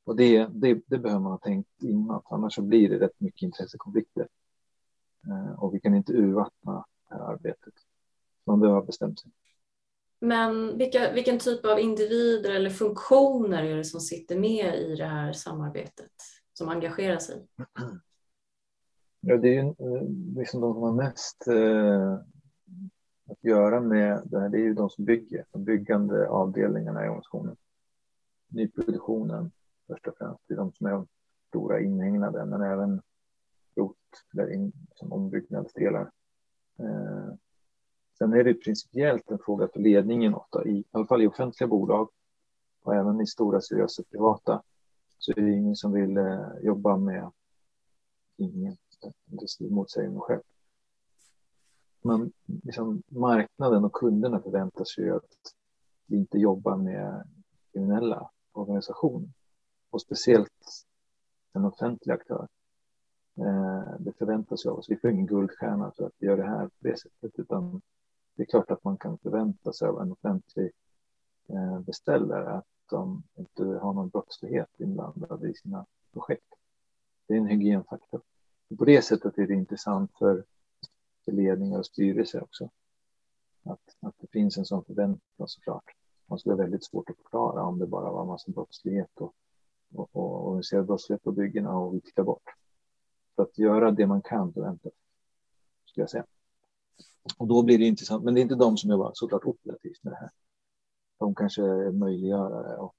Och 0.05 0.17
det, 0.17 0.47
det, 0.47 0.81
det, 0.87 0.99
behöver 0.99 1.21
man 1.21 1.33
ha 1.33 1.39
tänkt 1.39 1.83
innan, 1.83 2.23
annars 2.25 2.55
så 2.55 2.63
blir 2.63 2.89
det 2.89 2.99
rätt 2.99 3.21
mycket 3.21 3.43
intressekonflikter. 3.43 4.29
Eh, 5.27 5.63
och 5.63 5.75
vi 5.75 5.81
kan 5.81 5.95
inte 5.95 6.13
urvattna 6.13 6.85
det 7.09 7.15
här 7.15 7.21
arbetet. 7.21 7.75
Man 8.45 8.61
behöver 8.61 8.81
ha 8.81 8.87
bestämt 8.87 9.21
sig. 9.21 9.31
Men 10.21 10.79
vilka, 10.79 11.13
vilken 11.13 11.39
typ 11.39 11.65
av 11.65 11.79
individer 11.79 12.51
eller 12.51 12.71
funktioner 12.71 13.63
är 13.65 13.77
det 13.77 13.85
som 13.85 14.01
sitter 14.01 14.39
med 14.39 14.75
i 14.75 14.95
det 14.97 15.07
här 15.07 15.33
samarbetet, 15.33 16.13
som 16.53 16.69
engagerar 16.69 17.19
sig? 17.19 17.47
Ja, 19.21 19.37
det 19.37 19.49
är 19.49 19.63
ju 19.63 19.69
eh, 19.69 20.03
liksom 20.37 20.61
de 20.61 20.75
som 20.75 20.83
har 20.83 20.93
mest 20.93 21.49
eh, 21.49 22.15
att 23.31 23.45
göra 23.45 23.81
med 23.81 24.23
det 24.25 24.41
här, 24.41 24.49
det 24.49 24.59
är 24.59 24.63
ju 24.63 24.75
de 24.75 24.91
som 24.91 25.05
bygger, 25.05 25.45
de 25.51 25.65
byggande 25.65 26.29
avdelningarna 26.29 27.05
i 27.05 27.09
organisationen. 27.09 27.57
Nyproduktionen 28.49 29.51
först 29.87 30.07
och 30.07 30.15
främst, 30.19 30.43
det 30.47 30.55
är 30.55 30.59
de 30.59 30.73
som 30.73 30.87
är 30.87 30.91
de 30.91 31.07
stora 31.49 31.81
inhägnade, 31.81 32.45
men 32.45 32.63
även 32.63 33.03
rot, 33.77 33.97
eller 34.33 34.53
in, 34.53 34.73
som 34.95 35.13
ombyggnadsdelar. 35.13 36.11
Eh, 36.79 37.35
Sen 38.19 38.33
är 38.33 38.45
det 38.45 38.55
principiellt 38.55 39.31
en 39.31 39.39
fråga 39.39 39.69
för 39.73 39.81
ledningen 39.81 40.35
ofta, 40.35 40.65
i, 40.65 40.71
i 40.71 40.85
alla 40.91 41.07
fall 41.07 41.23
i 41.23 41.27
offentliga 41.27 41.69
bolag 41.69 42.09
och 42.83 42.95
även 42.95 43.21
i 43.21 43.27
stora 43.27 43.61
seriösa 43.61 44.03
privata, 44.11 44.63
så 45.19 45.33
är 45.33 45.41
det 45.41 45.53
ingen 45.53 45.77
som 45.77 45.93
vill 45.93 46.17
eh, 46.17 46.49
jobba 46.63 46.97
med 46.97 47.31
ingen, 48.37 48.77
det 49.59 49.71
motsäger 49.71 50.11
mig 50.11 50.21
själv. 50.21 50.43
Men 52.03 52.33
liksom, 52.47 53.03
marknaden 53.09 53.85
och 53.85 53.93
kunderna 53.93 54.41
förväntar 54.41 54.85
sig 54.85 55.11
att 55.11 55.55
vi 56.07 56.17
inte 56.17 56.39
jobbar 56.39 56.77
med 56.77 57.29
kriminella 57.73 58.31
organisationer 58.53 59.29
och 59.91 60.01
speciellt 60.01 60.87
en 61.53 61.65
offentlig 61.65 62.13
aktör. 62.13 62.49
Eh, 63.39 63.95
det 63.99 64.13
förväntas 64.19 64.67
av 64.67 64.79
oss. 64.79 64.91
Vi 64.91 64.97
får 64.97 65.11
ingen 65.11 65.27
guldstjärna 65.27 65.93
för 65.97 66.07
att 66.07 66.13
vi 66.19 66.27
gör 66.27 66.37
det 66.37 66.49
här 66.49 66.67
på 66.67 66.89
det 66.89 67.01
sättet, 67.01 67.39
utan 67.39 67.81
det 68.35 68.43
är 68.43 68.47
klart 68.47 68.71
att 68.71 68.85
man 68.85 68.97
kan 68.97 69.19
förvänta 69.19 69.73
sig 69.73 69.89
av 69.89 70.01
en 70.01 70.13
offentlig 70.13 70.71
eh, 71.49 71.81
beställare 71.81 72.51
att 72.51 72.67
de 72.91 73.23
inte 73.35 73.65
har 73.65 73.93
någon 73.93 74.09
brottslighet 74.09 74.69
inblandad 74.79 75.45
i 75.45 75.55
sina 75.55 75.87
projekt. 76.13 76.55
Det 77.27 77.35
är 77.35 77.39
en 77.39 77.47
hygienfaktor 77.47 78.21
på 78.77 78.85
det 78.85 79.03
sättet 79.03 79.39
är 79.39 79.47
det 79.47 79.55
intressant 79.55 80.13
för, 80.19 80.45
för 81.25 81.33
ledningar 81.33 81.79
och 81.79 81.87
styrelser 81.87 82.43
också. 82.43 82.71
Att, 83.65 83.97
att 84.01 84.15
det 84.19 84.27
finns 84.33 84.59
en 84.59 84.65
sån 84.65 84.85
förväntan 84.85 85.49
såklart. 85.49 85.85
Man 86.27 86.39
skulle 86.39 86.55
ha 86.55 86.63
väldigt 86.63 86.85
svårt 86.85 87.11
att 87.11 87.17
förklara 87.17 87.63
om 87.63 87.79
det 87.79 87.87
bara 87.87 88.13
var 88.13 88.23
en 88.23 88.29
massa 88.29 88.51
brottslighet 88.51 89.21
och, 89.21 89.35
och, 89.95 90.17
och 90.17 90.49
organiserad 90.49 90.87
brottslighet 90.87 91.23
på 91.23 91.33
byggena 91.33 91.79
och 91.79 91.95
vi 91.95 92.01
tittar 92.01 92.23
bort. 92.23 92.43
För 93.37 93.43
att 93.43 93.59
göra 93.59 93.91
det 93.91 94.07
man 94.07 94.23
kan 94.23 94.53
förväntas, 94.53 94.93
skulle 95.85 96.03
jag 96.03 96.11
säga. 96.11 96.27
Och 97.37 97.47
då 97.47 97.63
blir 97.63 97.79
det 97.79 97.85
intressant, 97.85 98.25
men 98.25 98.35
det 98.35 98.41
är 98.41 98.43
inte 98.43 98.55
de 98.55 98.77
som 98.77 98.91
jobbar 98.91 99.11
såklart 99.15 99.45
operativt 99.45 100.05
med 100.05 100.13
det 100.13 100.17
här. 100.17 100.31
De 101.19 101.35
kanske 101.35 101.63
är 101.63 101.93
möjliggörare 101.93 102.77
och 102.77 102.95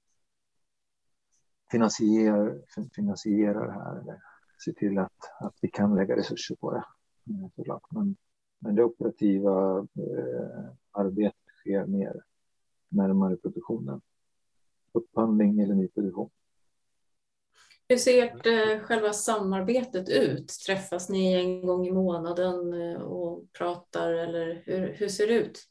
finansierar, 1.70 2.62
finansierar 2.94 3.66
det 3.66 3.72
här 3.72 4.00
eller 4.00 4.22
ser 4.64 4.72
till 4.72 4.98
att, 4.98 5.40
att 5.40 5.54
vi 5.60 5.68
kan 5.68 5.94
lägga 5.94 6.16
resurser 6.16 6.54
på 6.54 6.72
det. 6.72 6.84
Såklart. 7.56 7.82
Men, 7.90 8.16
men 8.58 8.74
det 8.74 8.84
operativa 8.84 9.78
eh, 9.78 10.70
arbetet 10.90 11.40
sker 11.60 11.86
mer 11.86 12.22
närmare 12.88 13.36
produktionen. 13.36 14.00
Upphandling 14.92 15.60
eller 15.60 15.74
nyproduktion. 15.74 16.30
Hur 17.90 17.96
ser 17.96 18.24
ert, 18.24 18.46
eh, 18.46 18.84
själva 18.84 19.12
samarbetet 19.12 20.08
ut? 20.08 20.48
Träffas 20.66 21.08
ni 21.08 21.34
en 21.34 21.66
gång 21.66 21.86
i 21.86 21.92
månaden 21.92 22.82
eh, 22.82 23.00
och 23.00 23.52
pratar 23.58 24.12
eller 24.12 24.62
hur, 24.64 24.92
hur 24.92 25.08
ser 25.08 25.26
det 25.26 25.34
ut? 25.34 25.66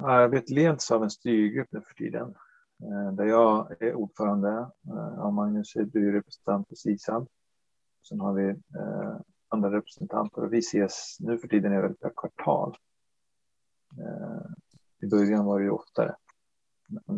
Arbetet 0.00 0.50
leds 0.50 0.90
av 0.90 1.02
en 1.02 1.10
styrgrupp 1.10 1.68
nu 1.70 1.80
för 1.80 1.94
tiden 1.94 2.34
eh, 2.82 3.12
där 3.12 3.24
jag 3.24 3.82
är 3.82 3.94
ordförande 3.94 4.70
och 5.18 5.32
Magnus 5.32 5.76
är 5.76 5.84
byrepresentant 5.84 6.68
på 6.68 6.74
SISAB. 6.74 7.28
Sen 8.08 8.20
har 8.20 8.32
vi 8.32 8.48
eh, 8.48 9.16
andra 9.48 9.70
representanter 9.72 10.44
och 10.44 10.52
vi 10.52 10.58
ses 10.58 11.16
nu 11.20 11.38
för 11.38 11.48
tiden 11.48 11.72
är 11.72 11.88
per 11.88 12.12
kvartal. 12.16 12.76
Eh, 13.98 14.46
I 15.00 15.06
början 15.06 15.44
var 15.44 15.58
det 15.58 15.64
ju 15.64 15.70
oftare. 15.70 16.14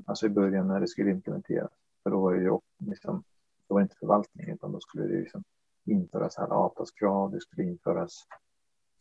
Alltså 0.06 0.26
i 0.26 0.30
början 0.30 0.68
när 0.68 0.80
det 0.80 0.88
skulle 0.88 1.10
implementeras. 1.10 1.72
För 2.02 2.10
då 2.10 2.20
var 2.20 2.34
det 2.34 2.42
ju 2.42 2.58
liksom 2.78 3.24
det 3.68 3.74
var 3.74 3.80
inte 3.80 3.96
förvaltning 3.96 4.50
utan 4.50 4.72
då 4.72 4.80
skulle 4.80 5.06
det 5.06 5.20
liksom 5.20 5.44
införas 5.84 6.36
här 6.36 6.48
avtalskrav, 6.48 7.30
det 7.30 7.40
skulle 7.40 7.64
införas 7.66 8.26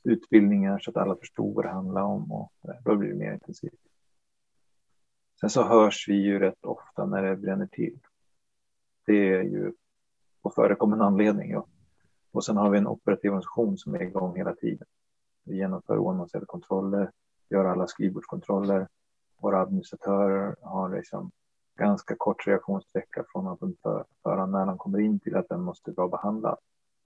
utbildningar 0.03 0.79
så 0.79 0.91
att 0.91 0.97
alla 0.97 1.15
förstod 1.15 1.55
vad 1.55 1.65
det 1.65 1.69
handlade 1.69 2.05
om 2.05 2.31
och 2.31 2.51
eh, 2.63 2.75
då 2.85 2.95
blir 2.95 3.09
det 3.09 3.15
mer 3.15 3.33
intensivt. 3.33 3.79
Sen 5.39 5.49
så 5.49 5.63
hörs 5.63 6.07
vi 6.07 6.15
ju 6.15 6.39
rätt 6.39 6.65
ofta 6.65 7.05
när 7.05 7.23
det 7.23 7.35
bränner 7.35 7.67
till. 7.67 7.99
Det 9.05 9.33
är 9.33 9.43
ju 9.43 9.73
på 10.41 10.49
förekommande 10.49 11.05
anledning. 11.05 11.57
Och 11.57 11.69
och 12.35 12.45
sen 12.45 12.57
har 12.57 12.69
vi 12.69 12.77
en 12.77 12.87
operativ 12.87 13.31
organisation 13.31 13.77
som 13.77 13.95
är 13.95 14.01
igång 14.01 14.35
hela 14.37 14.55
tiden. 14.55 14.87
Vi 15.43 15.55
genomför 15.55 15.97
oavsett 15.97 16.47
kontroller, 16.47 17.11
gör 17.49 17.65
alla 17.65 17.87
skrivbordskontroller. 17.87 18.87
Våra 19.37 19.61
administratörer 19.61 20.55
har 20.61 20.95
liksom 20.95 21.31
ganska 21.75 22.15
kort 22.17 22.47
reaktionssträcka 22.47 23.25
från 23.31 23.47
att 23.47 23.61
en 23.61 23.75
föranmälan 24.23 24.77
kommer 24.77 24.99
in 24.99 25.19
till 25.19 25.35
att 25.35 25.49
den 25.49 25.61
måste 25.61 25.91
vara 25.91 26.07
behandlad. 26.07 26.57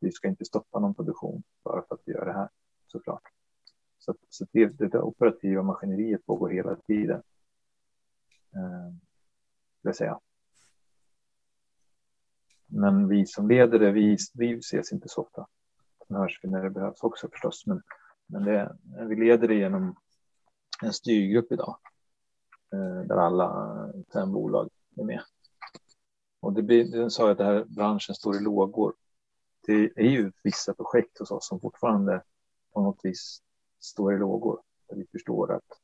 Vi 0.02 0.12
ska 0.12 0.28
inte 0.28 0.46
stoppa 0.46 0.80
någon 0.80 0.94
produktion 0.94 1.44
bara 1.64 1.82
för 1.82 1.96
att 1.96 2.02
vi 2.06 2.14
gör 2.14 2.26
det 2.26 2.34
här, 2.34 2.50
såklart. 2.88 3.24
Så, 4.00 4.16
så 4.30 4.46
det, 4.52 4.66
det 4.66 5.00
operativa 5.00 5.64
maskineriet 5.64 6.26
pågår 6.26 6.50
hela 6.50 6.76
tiden. 6.76 7.22
Eh, 8.56 8.94
det 9.82 9.94
säga. 9.94 10.20
Men 12.70 13.08
vi 13.08 13.26
som 13.26 13.48
leder 13.48 13.80
det, 13.80 13.92
vi, 13.92 14.18
vi 14.34 14.58
ses 14.58 14.92
inte 14.92 15.10
så 15.10 15.22
ofta. 15.22 15.48
Sen 16.08 16.18
hörs 16.18 16.40
vi 16.44 16.50
när 16.50 16.64
det 16.64 16.70
behövs 16.70 17.04
också 17.04 17.30
förstås. 17.30 17.66
Men, 17.66 17.82
men 18.28 18.44
det, 18.44 18.78
vi 19.08 19.16
leder 19.16 19.48
det 19.48 19.56
genom 19.56 19.96
en 20.84 20.94
styrgrupp 20.94 21.52
idag. 21.52 21.78
Eh, 22.74 23.08
där 23.08 23.18
alla 23.18 23.70
fem 24.14 24.32
bolag 24.32 24.70
är 24.96 25.04
med. 25.04 25.22
Och 26.40 26.54
det 26.54 26.62
blir, 26.62 26.92
den 26.92 27.12
sa 27.12 27.32
att 27.32 27.38
den 27.38 27.48
här 27.48 27.66
branschen 27.66 28.16
står 28.16 28.36
i 28.36 28.40
lågor. 28.40 28.94
Det 29.66 29.92
är 29.96 30.10
ju 30.10 30.32
vissa 30.44 30.74
projekt 30.74 31.20
hos 31.20 31.32
oss 31.32 31.48
som 31.48 31.60
fortfarande 31.60 32.24
på 32.74 32.82
något 32.82 33.00
vis 33.04 33.42
står 33.80 34.14
i 34.16 34.18
lågor. 34.18 34.62
Där 34.90 34.96
vi 34.96 35.06
förstår 35.12 35.54
att 35.54 35.80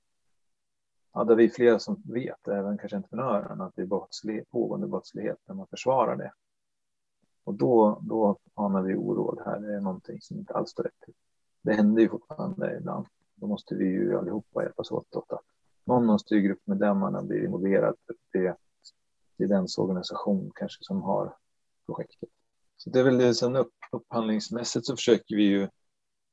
ja, 1.13 1.23
där 1.23 1.35
vi 1.35 1.45
är 1.45 1.49
flera 1.49 1.79
som 1.79 2.03
vet, 2.05 2.47
även 2.47 2.77
kanske 2.77 2.95
entreprenören, 2.95 3.61
att 3.61 3.75
det 3.75 3.81
är 3.81 3.85
brottslighet, 3.85 4.49
pågående 4.49 4.87
brottslighet 4.87 5.37
när 5.45 5.55
man 5.55 5.67
försvarar 5.67 6.15
det. 6.15 6.31
Och 7.45 7.53
då, 7.53 7.99
då 8.01 8.37
anar 8.53 8.81
vi 8.81 8.95
oro. 8.95 9.35
Det 9.35 9.43
här 9.43 9.75
är 9.75 9.81
någonting 9.81 10.21
som 10.21 10.37
inte 10.37 10.53
alls 10.53 10.69
står 10.69 10.83
rätt 10.83 10.99
till. 11.05 11.13
Det 11.61 11.73
händer 11.73 12.01
ju 12.01 12.09
fortfarande 12.09 12.77
ibland. 12.77 13.05
Då 13.35 13.47
måste 13.47 13.75
vi 13.75 13.85
ju 13.85 14.17
allihopa 14.17 14.63
hjälpas 14.63 14.91
åt. 14.91 15.15
åt 15.15 15.31
att 15.31 15.41
någon 15.83 16.09
av 16.09 16.17
styrgruppmedlemmarna 16.17 17.23
blir 17.23 17.45
involverad. 17.45 17.95
Det, 18.31 18.55
det 19.37 19.43
är 19.43 19.47
dens 19.47 19.77
organisation 19.77 20.51
kanske 20.55 20.83
som 20.83 21.01
har 21.01 21.35
projektet. 21.85 22.29
Så 22.77 22.89
det 22.89 22.99
är 22.99 23.03
väl 23.03 23.17
det 23.17 23.33
som 23.33 23.55
upp, 23.55 23.73
upphandlingsmässigt 23.91 24.85
så 24.85 24.95
försöker 24.95 25.35
vi 25.35 25.43
ju 25.43 25.67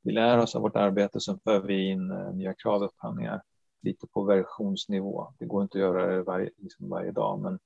vi 0.03 0.11
lär 0.11 0.37
oss 0.37 0.55
av 0.55 0.61
vårt 0.61 0.75
arbete, 0.75 1.19
sen 1.19 1.39
för 1.43 1.59
vi 1.59 1.89
in 1.89 2.11
uh, 2.11 2.33
nya 2.35 2.53
kravupphandlingar 2.53 3.41
lite 3.81 4.07
på 4.07 4.23
versionsnivå. 4.23 5.33
Det 5.39 5.45
går 5.45 5.63
inte 5.63 5.77
att 5.77 5.81
göra 5.81 6.15
det 6.15 6.23
varje, 6.23 6.49
liksom 6.57 6.89
varje 6.89 7.11
dag, 7.11 7.41
men 7.41 7.59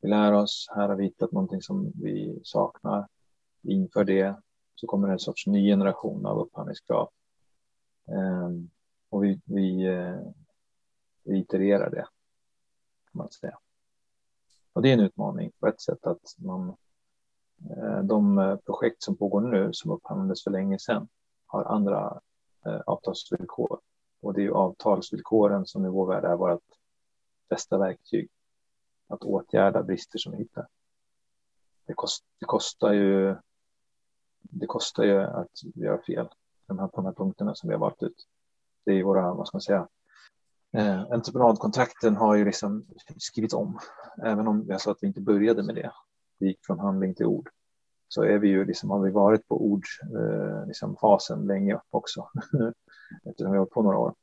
vi 0.00 0.08
lär 0.08 0.32
oss. 0.32 0.66
Här 0.76 0.88
har 0.88 0.96
vi 0.96 1.04
hittat 1.04 1.32
någonting 1.32 1.62
som 1.62 1.92
vi 1.94 2.40
saknar. 2.42 3.08
Inför 3.62 4.04
det 4.04 4.36
så 4.74 4.86
kommer 4.86 5.08
det 5.08 5.12
en 5.12 5.18
sorts 5.18 5.46
ny 5.46 5.70
generation 5.70 6.26
av 6.26 6.38
upphandlingskrav. 6.38 7.10
Ehm, 8.08 8.70
och 9.08 9.24
vi, 9.24 9.40
vi, 9.44 9.86
eh, 9.86 10.20
vi 11.22 11.38
itererar 11.38 11.90
det, 11.90 12.06
kan 13.12 13.18
man 13.18 13.30
säga. 13.30 13.58
Och 14.72 14.82
det 14.82 14.88
är 14.88 14.92
en 14.92 15.00
utmaning 15.00 15.52
på 15.60 15.66
ett 15.66 15.80
sätt 15.80 16.06
att 16.06 16.34
man, 16.38 16.76
eh, 17.70 18.02
de 18.02 18.38
eh, 18.38 18.56
projekt 18.56 19.02
som 19.02 19.16
pågår 19.16 19.40
nu 19.40 19.72
som 19.72 19.90
upphandlades 19.90 20.44
för 20.44 20.50
länge 20.50 20.78
sedan 20.78 21.08
har 21.46 21.64
andra 21.64 22.20
avtalsvillkor 22.86 23.80
och 24.20 24.34
det 24.34 24.40
är 24.40 24.42
ju 24.42 24.52
avtalsvillkoren 24.52 25.66
som 25.66 25.86
i 25.86 25.88
vår 25.88 26.06
värld 26.06 26.24
är 26.24 26.36
vårt 26.36 26.60
bästa 27.48 27.78
verktyg 27.78 28.30
att 29.10 29.22
åtgärda 29.22 29.82
brister 29.82 30.18
som 30.18 30.32
vi 30.32 30.38
hittar. 30.38 30.66
Det, 31.86 31.94
kost, 31.94 32.24
det, 32.38 32.46
kostar 32.46 32.92
ju. 32.92 33.36
Det 34.42 34.66
kostar 34.66 35.04
ju 35.04 35.20
att 35.20 35.62
göra 35.74 36.02
fel 36.02 36.28
de 36.66 36.78
här, 36.78 36.86
på 36.86 36.96
de 36.96 37.04
här 37.04 37.12
punkterna 37.12 37.54
som 37.54 37.68
vi 37.68 37.74
har 37.74 37.80
valt 37.80 38.02
ut. 38.02 38.26
Det 38.84 38.90
är 38.90 38.94
ju 38.94 39.02
våra, 39.02 39.34
vad 39.34 39.46
ska 39.46 39.56
man 39.56 39.62
säga, 39.62 39.88
eh, 40.72 41.00
entreprenadkontrakten 41.00 42.16
har 42.16 42.34
ju 42.34 42.44
liksom 42.44 42.86
skrivits 43.16 43.54
om, 43.54 43.78
även 44.22 44.48
om 44.48 44.64
jag 44.68 44.80
sa 44.80 44.90
att 44.90 44.98
vi 45.00 45.06
inte 45.06 45.20
började 45.20 45.62
med 45.62 45.74
det. 45.74 45.92
Vi 46.38 46.46
gick 46.46 46.66
från 46.66 46.78
handling 46.78 47.14
till 47.14 47.26
ord. 47.26 47.50
Så 48.08 48.22
är 48.22 48.38
vi 48.38 48.48
ju 48.48 48.64
liksom, 48.64 48.90
har 48.90 49.00
vi 49.00 49.10
varit 49.10 49.48
på 49.48 49.64
ordfasen 49.64 50.58
eh, 50.58 50.66
liksom 50.66 51.46
länge 51.46 51.80
också. 51.90 52.28
eftersom 53.24 53.52
vi 53.52 53.56
har 53.56 53.58
hållit 53.58 53.70
på 53.70 53.82
några 53.82 53.98
år. 53.98 54.14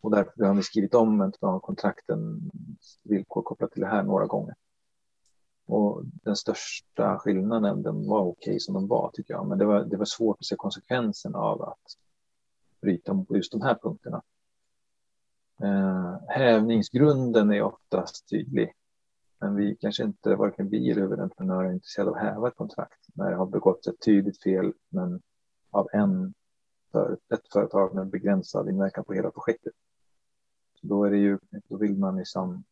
Och 0.00 0.10
därför 0.10 0.44
har 0.44 0.54
vi 0.54 0.62
skrivit 0.62 0.94
om 0.94 1.20
entreprenadkontrakten 1.20 2.50
villkor 3.02 3.42
kopplat 3.42 3.72
till 3.72 3.80
det 3.80 3.88
här 3.88 4.02
några 4.02 4.26
gånger. 4.26 4.54
Och 5.66 6.02
den 6.04 6.36
största 6.36 7.18
skillnaden, 7.18 7.82
den 7.82 8.06
var 8.06 8.20
okej 8.20 8.50
okay 8.50 8.60
som 8.60 8.74
de 8.74 8.88
var 8.88 9.10
tycker 9.14 9.34
jag, 9.34 9.48
men 9.48 9.58
det 9.58 9.64
var, 9.64 9.84
det 9.84 9.96
var 9.96 10.04
svårt 10.04 10.36
att 10.40 10.46
se 10.46 10.56
konsekvensen 10.56 11.34
av 11.34 11.62
att 11.62 11.96
bryta 12.80 13.24
på 13.28 13.36
just 13.36 13.52
de 13.52 13.62
här 13.62 13.78
punkterna. 13.82 14.22
Eh, 15.62 16.16
hävningsgrunden 16.28 17.52
är 17.52 17.62
oftast 17.62 18.28
tydlig, 18.28 18.72
men 19.40 19.54
vi 19.54 19.76
kanske 19.76 20.04
inte, 20.04 20.34
varken 20.34 20.68
vi 20.68 20.90
eller 20.90 21.02
huvudentreprenören, 21.02 21.70
är 21.70 21.74
intresserade 21.74 22.10
av 22.10 22.16
att 22.16 22.22
häva 22.22 22.48
ett 22.48 22.56
kontrakt 22.56 23.06
när 23.14 23.30
det 23.30 23.36
har 23.36 23.46
begått 23.46 23.86
ett 23.86 24.00
tydligt 24.00 24.42
fel, 24.42 24.72
men 24.88 25.22
av 25.70 25.88
en 25.92 26.34
för 26.92 27.18
ett 27.34 27.52
företag 27.52 27.94
med 27.94 28.06
begränsad 28.06 28.68
inverkan 28.68 29.04
på 29.04 29.12
hela 29.12 29.30
projektet. 29.30 29.72
Då, 30.82 31.04
är 31.04 31.10
det 31.10 31.16
ju, 31.16 31.38
då 31.68 31.76
vill 31.76 31.96
man 31.96 32.16
liksom 32.16 32.64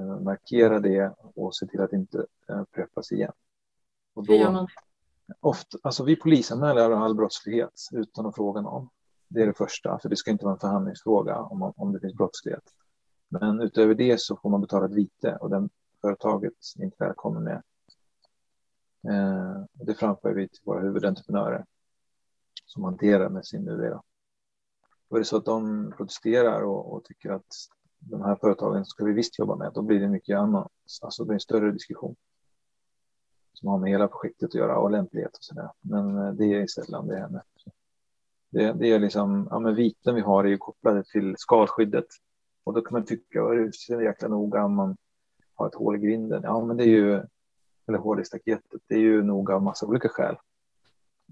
uh, 0.00 0.20
markera 0.20 0.80
det 0.80 1.14
och 1.18 1.54
se 1.54 1.66
till 1.66 1.80
att 1.80 1.90
det 1.90 1.96
inte 1.96 2.26
upprepas 2.46 3.12
igen. 3.12 3.32
Och 4.14 4.26
då, 4.26 4.32
Hur 4.32 4.40
gör 4.40 4.52
man? 4.52 4.68
Ofta, 5.40 5.78
alltså 5.82 6.04
vi 6.04 6.16
polisanmäler 6.16 6.90
all 6.90 7.14
brottslighet 7.14 7.88
utan 7.92 8.26
att 8.26 8.34
fråga 8.34 8.60
någon. 8.60 8.88
Det 9.28 9.42
är 9.42 9.46
det 9.46 9.56
första, 9.56 9.98
för 9.98 10.08
det 10.08 10.16
ska 10.16 10.30
inte 10.30 10.44
vara 10.44 10.54
en 10.54 10.60
förhandlingsfråga 10.60 11.38
om, 11.38 11.72
om 11.76 11.92
det 11.92 12.00
finns 12.00 12.14
brottslighet. 12.14 12.74
Men 13.28 13.60
utöver 13.60 13.94
det 13.94 14.20
så 14.20 14.36
får 14.36 14.50
man 14.50 14.60
betala 14.60 14.86
ett 14.86 14.92
vite 14.92 15.36
och 15.36 15.50
den 15.50 15.70
företaget 16.00 16.52
är 16.78 16.84
inte 16.84 16.96
välkommen 16.98 17.42
med. 17.44 17.62
Eh, 19.08 19.64
det 19.72 19.94
framför 19.94 20.34
vi 20.34 20.48
till 20.48 20.60
våra 20.64 20.80
huvudentreprenörer 20.80 21.64
som 22.64 22.84
hanterar 22.84 23.28
med 23.28 23.46
sin 23.46 23.68
UV. 23.68 24.00
Då. 25.08 25.16
är 25.16 25.20
det 25.20 25.24
så 25.24 25.36
att 25.36 25.44
de 25.44 25.92
protesterar 25.96 26.62
och, 26.62 26.92
och, 26.92 27.04
tycker 27.04 27.30
att 27.30 27.46
de 27.98 28.22
här 28.22 28.36
företagen 28.36 28.84
ska 28.84 29.04
vi 29.04 29.12
visst 29.12 29.38
jobba 29.38 29.56
med, 29.56 29.72
då 29.74 29.82
blir 29.82 30.00
det 30.00 30.08
mycket 30.08 30.38
annat. 30.38 30.72
Alltså 31.02 31.22
det 31.22 31.26
blir 31.26 31.34
en 31.34 31.40
större 31.40 31.72
diskussion 31.72 32.16
som 33.52 33.68
har 33.68 33.78
med 33.78 33.90
hela 33.90 34.08
projektet 34.08 34.46
att 34.46 34.54
göra 34.54 34.78
och 34.78 34.90
lämplighet 34.90 35.36
och 35.36 35.44
så 35.44 35.54
där. 35.54 35.70
Men 35.80 36.18
eh, 36.18 36.32
det 36.32 36.44
är 36.44 36.66
sällan 36.66 37.06
det 37.06 37.20
händer. 37.20 37.42
Det, 38.50 38.72
det 38.72 38.92
är 38.92 38.98
liksom, 38.98 39.48
ja 39.50 39.58
men 39.58 39.74
viten 39.74 40.14
vi 40.14 40.20
har 40.20 40.44
är 40.44 40.48
ju 40.48 40.58
kopplade 40.58 41.04
till 41.04 41.34
skalskyddet 41.38 42.06
och 42.64 42.74
då 42.74 42.80
kan 42.80 42.92
man 42.92 43.04
tycka, 43.04 43.40
är 43.40 43.56
det 43.56 43.62
är 43.62 43.70
så 43.72 44.02
jäkla 44.02 44.28
noga 44.28 44.64
om 44.64 44.74
man 44.74 44.96
har 45.54 45.66
ett 45.66 45.74
hål 45.74 45.96
i 45.96 45.98
grinden. 45.98 46.42
Ja, 46.42 46.64
men 46.64 46.76
det 46.76 46.84
är 46.84 46.88
ju, 46.88 47.22
eller 47.88 47.98
hål 47.98 48.20
i 48.20 48.24
staketet, 48.24 48.80
det 48.86 48.94
är 48.94 49.00
ju 49.00 49.22
noga 49.22 49.54
av 49.54 49.62
massa 49.62 49.86
olika 49.86 50.08
skäl 50.08 50.36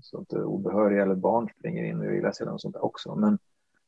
så 0.02 0.20
att 0.20 0.32
eh, 0.32 0.40
obehöriga 0.40 1.02
eller 1.02 1.14
barn 1.14 1.48
springer 1.58 1.84
in 1.84 2.00
och 2.00 2.14
gillar 2.14 2.32
sig 2.32 2.48
och 2.48 2.60
sånt 2.60 2.74
där 2.74 2.84
också. 2.84 3.14
Men, 3.14 3.38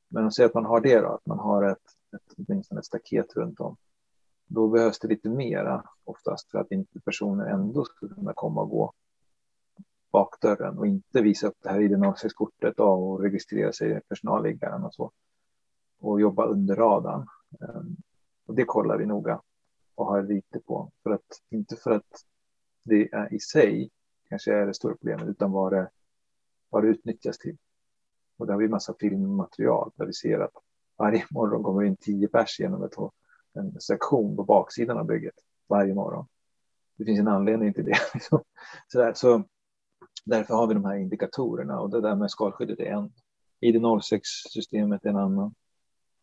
men 0.08 0.22
om 0.22 0.30
att 0.38 0.54
man 0.54 0.64
har 0.64 0.80
det 0.80 1.00
då, 1.00 1.08
att 1.08 1.26
man 1.26 1.38
har 1.38 1.62
ett, 1.62 1.78
ett, 2.16 2.34
åtminstone 2.36 2.78
ett 2.78 2.84
staket 2.84 3.36
runt 3.36 3.60
om. 3.60 3.76
Då 4.46 4.68
behövs 4.68 4.98
det 4.98 5.08
lite 5.08 5.28
mera 5.28 5.84
oftast 6.04 6.50
för 6.50 6.58
att 6.58 6.72
inte 6.72 7.00
personer 7.00 7.46
ändå 7.46 7.84
ska 7.84 8.08
kunna 8.08 8.32
komma 8.32 8.60
och 8.60 8.70
gå 8.70 8.92
bakdörren 10.10 10.78
och 10.78 10.86
inte 10.86 11.22
visa 11.22 11.46
upp 11.46 11.56
det 11.62 11.68
här 11.68 11.80
ID-06-kortet 11.80 12.80
och 12.80 13.20
registrera 13.20 13.72
sig 13.72 13.90
i 13.90 14.00
personalliggaren 14.08 14.84
och 14.84 14.94
så. 14.94 15.12
Och 16.00 16.20
jobba 16.20 16.46
under 16.46 16.76
radarn. 16.76 17.26
Ehm, 17.60 17.96
och 18.46 18.54
det 18.54 18.64
kollar 18.64 18.98
vi 18.98 19.06
noga 19.06 19.40
och 19.94 20.06
har 20.06 20.22
lite 20.22 20.60
på. 20.60 20.90
För 21.02 21.10
att, 21.10 21.42
inte 21.50 21.76
för 21.76 21.90
att 21.90 22.24
det 22.82 23.12
är 23.12 23.34
i 23.34 23.40
sig 23.40 23.90
kanske 24.28 24.54
är 24.54 24.66
det 24.66 24.74
stora 24.74 24.94
problemet, 24.94 25.28
utan 25.28 25.52
vad 25.52 25.72
det 25.72 25.90
vad 26.70 26.84
det 26.84 26.88
utnyttjas 26.88 27.38
till. 27.38 27.56
Och 28.38 28.46
där 28.46 28.52
har 28.52 28.60
vi 28.60 28.68
massa 28.68 28.94
filmmaterial 29.00 29.90
där 29.96 30.06
vi 30.06 30.12
ser 30.12 30.40
att 30.40 30.52
varje 30.96 31.24
morgon 31.30 31.62
kommer 31.62 31.84
in 31.84 31.96
tio 31.96 32.28
pers 32.28 32.60
genom 32.60 32.82
ett, 32.82 32.94
en 33.52 33.80
sektion 33.80 34.36
på 34.36 34.44
baksidan 34.44 34.98
av 34.98 35.06
bygget 35.06 35.34
varje 35.68 35.94
morgon. 35.94 36.26
Det 36.96 37.04
finns 37.04 37.20
en 37.20 37.28
anledning 37.28 37.74
till 37.74 37.84
det. 37.84 37.98
så, 38.88 38.98
där, 38.98 39.12
så 39.14 39.44
därför 40.24 40.54
har 40.54 40.66
vi 40.66 40.74
de 40.74 40.84
här 40.84 40.96
indikatorerna 40.96 41.80
och 41.80 41.90
det 41.90 42.00
där 42.00 42.14
med 42.14 42.30
skalskyddet 42.30 42.80
är 42.80 42.92
en. 42.92 43.12
ID06-systemet 43.60 45.04
är 45.04 45.08
en 45.08 45.16
annan. 45.16 45.54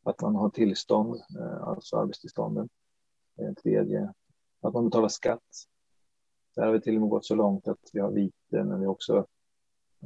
Att 0.04 0.22
man 0.22 0.36
har 0.36 0.50
tillstånd, 0.50 1.16
eh, 1.40 1.64
alltså 1.64 1.98
arbetstillstånden, 1.98 2.70
är 3.38 3.48
en 3.48 3.56
tredje. 3.56 4.14
Att 4.62 4.74
man 4.74 4.86
betalar 4.86 5.08
skatt. 5.08 5.42
Där 6.56 6.66
har 6.66 6.74
vi 6.74 6.82
till 6.82 6.96
och 6.96 7.02
med 7.02 7.10
gått 7.10 7.26
så 7.26 7.36
långt 7.36 7.68
att 7.68 7.90
vi 7.94 8.00
har 8.00 8.12
vite, 8.12 8.64
men 8.64 8.80
vi 8.80 8.88
också 8.88 9.26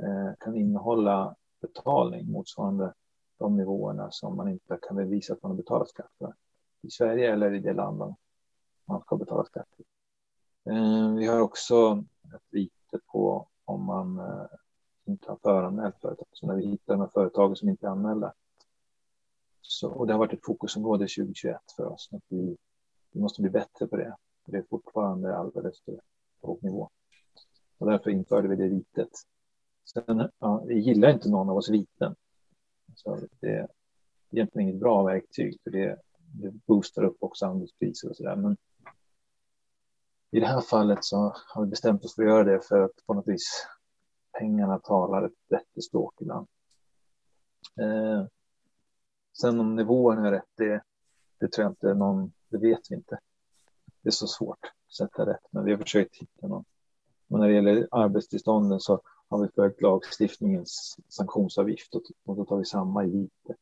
Eh, 0.03 0.34
kan 0.39 0.55
innehålla 0.55 1.36
betalning 1.62 2.32
motsvarande 2.32 2.93
de 3.38 3.57
nivåerna 3.57 4.12
som 4.12 4.36
man 4.36 4.49
inte 4.49 4.80
kan 4.82 4.95
bevisa 4.95 5.34
att 5.34 5.43
man 5.43 5.51
har 5.51 5.57
betalat 5.57 5.89
skatt 5.89 6.12
för 6.18 6.34
i 6.82 6.91
Sverige 6.91 7.34
eller 7.34 7.53
i 7.53 7.60
det 7.60 7.74
land 7.74 8.16
man 8.86 9.01
ska 9.01 9.18
betala 9.18 9.45
skatt 9.45 9.68
i. 9.78 9.84
Eh, 10.70 11.16
vi 11.16 11.26
har 11.26 11.39
också 11.39 12.03
ett 12.36 12.41
vite 12.49 12.99
på 13.12 13.47
om 13.66 13.86
man 13.86 14.20
eh, 14.20 14.45
inte 15.05 15.30
har 15.30 15.38
föranmält 15.43 16.01
företag. 16.01 16.28
Så 16.32 16.47
när 16.47 16.55
vi 16.55 16.66
hittar 16.66 16.93
de 16.93 16.99
här 16.99 17.10
företagen 17.14 17.55
som 17.55 17.70
inte 17.70 17.86
är 17.86 17.91
anmälda. 17.91 18.34
Så, 19.62 19.89
och 19.89 20.07
det 20.07 20.14
har 20.14 20.20
varit 20.20 20.34
ett 20.34 20.45
fokusområde 20.45 21.03
2021 21.03 21.57
för 21.76 21.86
oss. 21.86 22.10
Att 22.12 22.24
vi, 22.28 22.57
vi 23.12 23.20
måste 23.22 23.41
bli 23.41 23.51
bättre 23.51 23.88
på 23.88 23.97
det. 23.97 24.16
Det 24.45 24.57
är 24.57 24.66
fortfarande 24.70 25.38
alldeles 25.38 25.82
för 25.82 25.99
låg 26.41 26.64
nivå. 26.64 26.89
Och 27.78 27.91
därför 27.91 28.10
införde 28.10 28.47
vi 28.47 28.55
det 28.55 28.68
vitet. 28.68 29.10
Sen 29.94 30.30
ja, 30.40 30.64
vi 30.68 30.80
gillar 30.80 31.10
inte 31.10 31.30
någon 31.30 31.50
av 31.50 31.58
oss 31.58 31.70
viten. 31.70 32.16
Så 32.96 33.20
det 33.40 33.50
är 33.50 33.68
egentligen 34.32 34.70
inget 34.70 34.80
bra 34.80 35.04
verktyg 35.04 35.60
för 35.64 35.72
det, 35.72 35.98
det 36.18 36.52
boostar 36.52 37.04
upp 37.04 37.18
också 37.20 37.46
andelspriser 37.46 38.10
och 38.10 38.16
så 38.16 38.24
där. 38.24 38.36
Men 38.36 38.58
i 40.32 40.40
det 40.40 40.48
här 40.48 40.62
fallet 40.62 41.06
så 41.06 41.34
har 41.48 41.64
vi 41.64 41.70
bestämt 41.70 42.06
oss 42.06 42.16
för 42.16 42.24
att 42.24 42.30
göra 42.30 42.44
det 42.44 42.68
för 42.68 42.82
att 42.82 43.06
på 43.06 43.14
något 43.14 43.28
vis 43.28 43.68
pengarna 44.40 44.80
talar 44.80 45.26
ett 45.26 45.48
bättre 45.50 45.82
språk 45.82 46.14
ibland. 46.22 46.48
Eh, 47.82 48.26
sen 49.42 49.60
om 49.60 49.76
nivån 49.76 50.26
är 50.26 50.32
rätt, 50.32 50.52
det, 50.58 50.84
det 51.40 51.52
tror 51.52 51.64
jag 51.64 51.72
inte 51.72 51.94
någon, 51.94 52.32
det 52.50 52.58
vet 52.58 52.92
vi 52.92 52.96
inte. 52.96 53.20
Det 54.02 54.10
är 54.10 54.12
så 54.12 54.28
svårt 54.28 54.60
att 54.64 54.94
sätta 54.94 55.26
rätt, 55.26 55.44
men 55.52 55.64
vi 55.66 55.72
har 55.72 55.78
försökt 55.78 56.16
hitta 56.16 56.48
någon. 56.48 56.66
Men 57.28 57.40
när 57.40 57.48
det 57.48 57.54
gäller 57.54 57.88
arbetstillstånden 57.92 58.80
så 58.80 59.02
har 59.30 59.41
vi 59.41 59.47
följt 59.47 59.82
lagstiftningens 59.82 60.97
sanktionsavgift 61.07 61.95
och 62.25 62.36
då 62.36 62.45
tar 62.45 62.57
vi 62.57 62.65
samma 62.65 63.05
i 63.05 63.09
vite. 63.09 63.55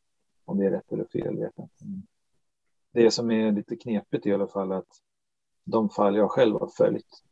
Om 0.46 0.58
det 0.58 0.66
är 0.66 0.72
rätt 0.72 0.92
eller 0.92 1.06
fel 1.06 1.38
vet 1.38 1.54
jag 1.56 1.66
inte. 1.66 2.08
Det 2.92 3.12
som 3.12 3.32
är 3.32 3.52
lite 3.52 3.76
knepigt 3.76 4.26
i 4.26 4.34
alla 4.34 4.48
fall 4.48 4.72
att 4.72 5.02
de 5.64 5.90
fall 5.90 6.16
jag 6.16 6.32
själv 6.32 6.60
har 6.60 6.68
följt 6.68 7.24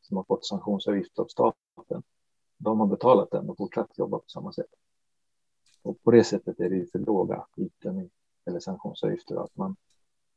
som 0.00 0.16
har 0.16 0.24
fått 0.24 0.46
sanktionsavgift 0.46 1.18
av 1.18 1.26
staten, 1.26 2.02
de 2.56 2.80
har 2.80 2.86
betalat 2.86 3.30
den 3.30 3.50
och 3.50 3.56
fortsatt 3.56 3.98
jobba 3.98 4.18
på 4.18 4.28
samma 4.28 4.52
sätt. 4.52 4.70
Och 5.82 6.02
på 6.02 6.10
det 6.10 6.24
sättet 6.24 6.60
är 6.60 6.70
det 6.70 6.76
ju 6.76 6.86
för 6.86 6.98
låga 6.98 7.46
viten 7.56 8.10
eller 8.44 8.60
sanktionsavgifter 8.60 9.44
att 9.44 9.56
man, 9.56 9.76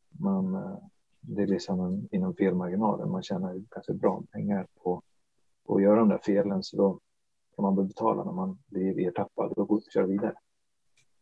man 0.09 0.55
eh, 0.55 0.77
det 1.19 1.41
är 1.41 1.47
liksom 1.47 1.79
en, 1.79 2.07
inom 2.11 2.35
felmarginalen. 2.35 3.11
Man 3.11 3.23
tjänar 3.23 3.53
ganska 3.53 3.93
bra 3.93 4.23
pengar 4.31 4.67
på, 4.83 5.01
på 5.65 5.75
att 5.75 5.81
göra 5.81 5.99
de 5.99 6.09
där 6.09 6.21
felen 6.23 6.63
så 6.63 6.77
då 6.77 6.99
kan 7.57 7.75
man 7.75 7.87
betala 7.87 8.23
när 8.23 8.31
man 8.31 8.57
blir 8.67 9.07
ertappad 9.07 9.51
och 9.51 9.81
kör 9.93 10.03
vidare. 10.03 10.33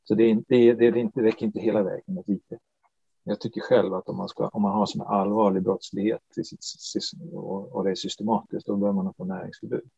Så 0.04 0.16
det, 0.16 0.24
är 0.24 0.30
inte, 0.30 0.46
det, 0.56 0.74
det, 0.74 1.10
det 1.16 1.24
räcker 1.24 1.46
inte 1.46 1.60
hela 1.60 1.84
vägen 1.84 2.16
med 2.16 2.24
vite. 2.28 2.60
Jag 3.24 3.40
tycker 3.40 3.62
själv 3.62 3.94
att 3.94 4.10
om 4.10 4.18
man, 4.18 4.30
ska, 4.30 4.48
om 4.48 4.62
man 4.62 4.72
har 4.72 4.86
sån 4.86 5.02
allvarlig 5.02 5.64
brottslighet 5.64 6.22
och, 7.34 7.76
och 7.76 7.84
det 7.84 7.92
är 7.92 7.96
systematiskt, 7.96 8.68
då 8.68 8.76
bör 8.76 8.92
man 8.92 9.14
få 9.14 9.26
näringsförbud. 9.26 9.90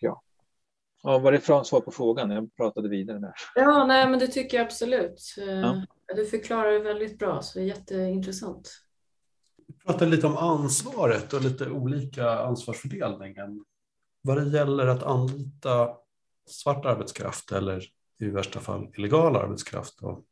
Ja. 0.00 0.22
Ja, 1.02 1.18
var 1.18 1.32
det 1.32 1.40
från 1.40 1.64
svar 1.64 1.80
på 1.80 1.90
frågan? 1.90 2.30
Jag 2.30 2.56
pratade 2.56 2.88
vidare 2.88 3.18
där. 3.18 3.32
Ja, 3.54 3.86
nej, 3.86 4.08
men 4.08 4.18
det 4.18 4.26
tycker 4.26 4.56
jag 4.56 4.64
absolut. 4.64 5.34
Eh, 5.38 5.44
ja. 5.44 5.86
Du 6.16 6.26
förklarar 6.26 6.72
det 6.72 6.78
väldigt 6.78 7.18
bra, 7.18 7.42
så 7.42 7.58
det 7.58 7.64
är 7.64 7.68
jätteintressant. 7.68 8.70
Vi 9.66 9.74
pratade 9.74 10.10
lite 10.10 10.26
om 10.26 10.36
ansvaret 10.36 11.32
och 11.32 11.42
lite 11.42 11.70
olika 11.70 12.30
ansvarsfördelningen. 12.30 13.64
Vad 14.28 14.36
det 14.36 14.58
gäller 14.58 14.86
att 14.86 15.02
anlita 15.02 15.96
svart 16.46 16.84
arbetskraft 16.84 17.52
eller 17.52 17.84
i 18.20 18.30
värsta 18.30 18.60
fall 18.60 18.88
illegal 18.96 19.36
arbetskraft. 19.36 20.02
Och 20.02 20.24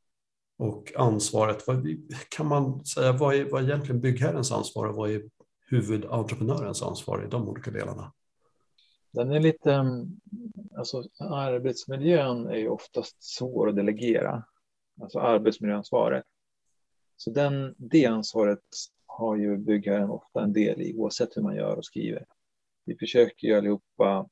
och 0.58 0.92
ansvaret. 0.96 1.66
Vad, 1.66 1.86
kan 2.28 2.46
man 2.46 2.84
säga 2.84 3.12
vad 3.12 3.34
är, 3.34 3.44
vad 3.44 3.62
är 3.62 3.66
egentligen 3.66 4.00
byggherrens 4.00 4.52
ansvar 4.52 4.86
och 4.86 4.94
vad 4.94 5.10
är 5.10 5.22
huvudentreprenörens 5.70 6.82
ansvar 6.82 7.24
i 7.24 7.30
de 7.30 7.48
olika 7.48 7.70
delarna? 7.70 8.12
Den 9.12 9.30
är 9.32 9.40
lite, 9.40 9.72
mm, 9.72 10.20
alltså 10.76 11.04
arbetsmiljön 11.18 12.46
är 12.46 12.56
ju 12.56 12.68
oftast 12.68 13.22
svår 13.22 13.68
att 13.68 13.76
delegera, 13.76 14.44
alltså 15.00 15.18
arbetsmiljöansvaret. 15.18 16.24
Så 17.16 17.30
den, 17.30 17.74
det 17.78 18.06
ansvaret 18.06 18.64
har 19.06 19.36
ju 19.36 19.56
byggherren 19.56 20.10
ofta 20.10 20.42
en 20.42 20.52
del 20.52 20.80
i 20.80 20.94
oavsett 20.96 21.36
hur 21.36 21.42
man 21.42 21.56
gör 21.56 21.76
och 21.76 21.84
skriver. 21.84 22.26
Vi 22.86 22.96
försöker 22.96 23.48
ju 23.48 23.54
allihopa 23.56 24.28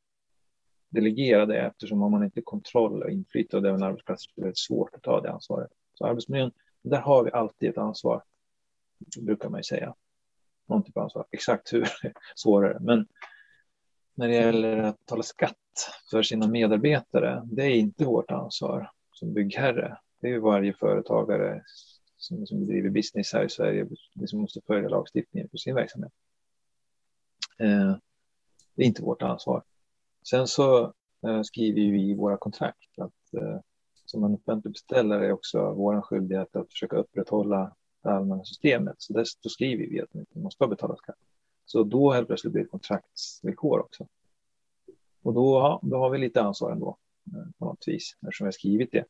delegera 0.88 1.46
det 1.46 1.60
eftersom 1.60 2.00
har 2.00 2.08
man 2.08 2.24
inte 2.24 2.42
kontroll 2.42 3.02
och 3.02 3.10
inflytande 3.10 3.68
över 3.68 3.78
en 3.78 3.84
arbetsplats 3.84 4.26
är 4.26 4.32
det 4.36 4.42
väldigt 4.42 4.58
svårt 4.58 4.94
att 4.94 5.02
ta 5.02 5.20
det 5.20 5.30
ansvaret. 5.32 5.70
Så 5.94 6.06
arbetsmiljön, 6.06 6.52
där 6.82 7.00
har 7.00 7.24
vi 7.24 7.30
alltid 7.30 7.68
ett 7.68 7.78
ansvar, 7.78 8.22
brukar 9.20 9.48
man 9.48 9.58
ju 9.58 9.64
säga. 9.64 9.94
Någon 10.66 10.82
typ 10.82 10.96
av 10.96 11.02
ansvar. 11.02 11.26
Exakt 11.30 11.72
hur 11.72 11.88
svårare. 12.34 12.78
Men 12.80 13.06
när 14.14 14.28
det 14.28 14.34
gäller 14.34 14.76
att 14.76 14.98
betala 14.98 15.22
skatt 15.22 15.56
för 16.10 16.22
sina 16.22 16.48
medarbetare, 16.48 17.42
det 17.44 17.62
är 17.62 17.74
inte 17.74 18.04
vårt 18.04 18.30
ansvar 18.30 18.90
som 19.12 19.34
byggherre. 19.34 19.98
Det 20.20 20.28
är 20.28 20.38
varje 20.38 20.74
företagare 20.74 21.62
som, 22.16 22.46
som 22.46 22.60
bedriver 22.60 22.90
business 22.90 23.32
här 23.32 23.44
i 23.44 23.48
Sverige 23.48 23.86
som 24.26 24.40
måste 24.40 24.60
följa 24.66 24.88
lagstiftningen 24.88 25.48
för 25.48 25.56
sin 25.56 25.74
verksamhet. 25.74 26.12
Eh, 27.58 27.96
det 28.74 28.82
är 28.82 28.86
inte 28.86 29.02
vårt 29.02 29.22
ansvar. 29.22 29.62
Sen 30.22 30.46
så 30.46 30.92
eh, 31.26 31.42
skriver 31.42 31.92
vi 31.92 32.10
i 32.10 32.14
våra 32.14 32.36
kontrakt 32.36 32.98
att 32.98 33.34
eh, 33.34 33.60
som 34.04 34.24
en 34.24 34.34
offentlig 34.34 34.72
beställare 34.72 35.26
är 35.26 35.32
också 35.32 35.72
vår 35.72 36.00
skyldighet 36.00 36.56
att 36.56 36.72
försöka 36.72 36.96
upprätthålla 36.96 37.76
det 38.02 38.10
allmänna 38.10 38.44
systemet. 38.44 38.94
Så 38.98 39.12
där, 39.12 39.24
då 39.42 39.48
skriver 39.48 39.86
vi 39.86 40.00
att 40.00 40.08
vi 40.12 40.40
måste 40.40 40.66
betala 40.66 40.96
skatt. 40.96 41.16
Så 41.66 41.84
då 41.84 42.12
helt 42.12 42.26
plötsligt 42.26 42.52
blir 42.52 42.62
det 42.62 42.68
kontraktsvillkor 42.68 43.80
också. 43.80 44.06
Och 45.22 45.34
då, 45.34 45.58
ja, 45.58 45.80
då 45.82 45.96
har 45.96 46.10
vi 46.10 46.18
lite 46.18 46.42
ansvar 46.42 46.72
ändå 46.72 46.96
eh, 47.26 47.50
på 47.58 47.64
något 47.64 47.88
vis 47.88 48.16
eftersom 48.22 48.44
vi 48.44 48.46
har 48.46 48.52
skrivit 48.52 48.92
det. 48.92 49.04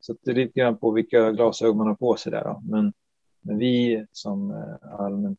Så 0.00 0.16
det 0.22 0.30
är 0.30 0.34
lite 0.34 0.60
grann 0.60 0.76
på 0.76 0.90
vilka 0.90 1.30
glasögon 1.30 1.76
man 1.76 1.86
har 1.86 1.94
på 1.94 2.16
sig 2.16 2.32
där. 2.32 2.44
Då. 2.44 2.62
Men, 2.64 2.92
men 3.40 3.58
vi 3.58 4.06
som 4.12 4.64
allmänt 4.82 5.38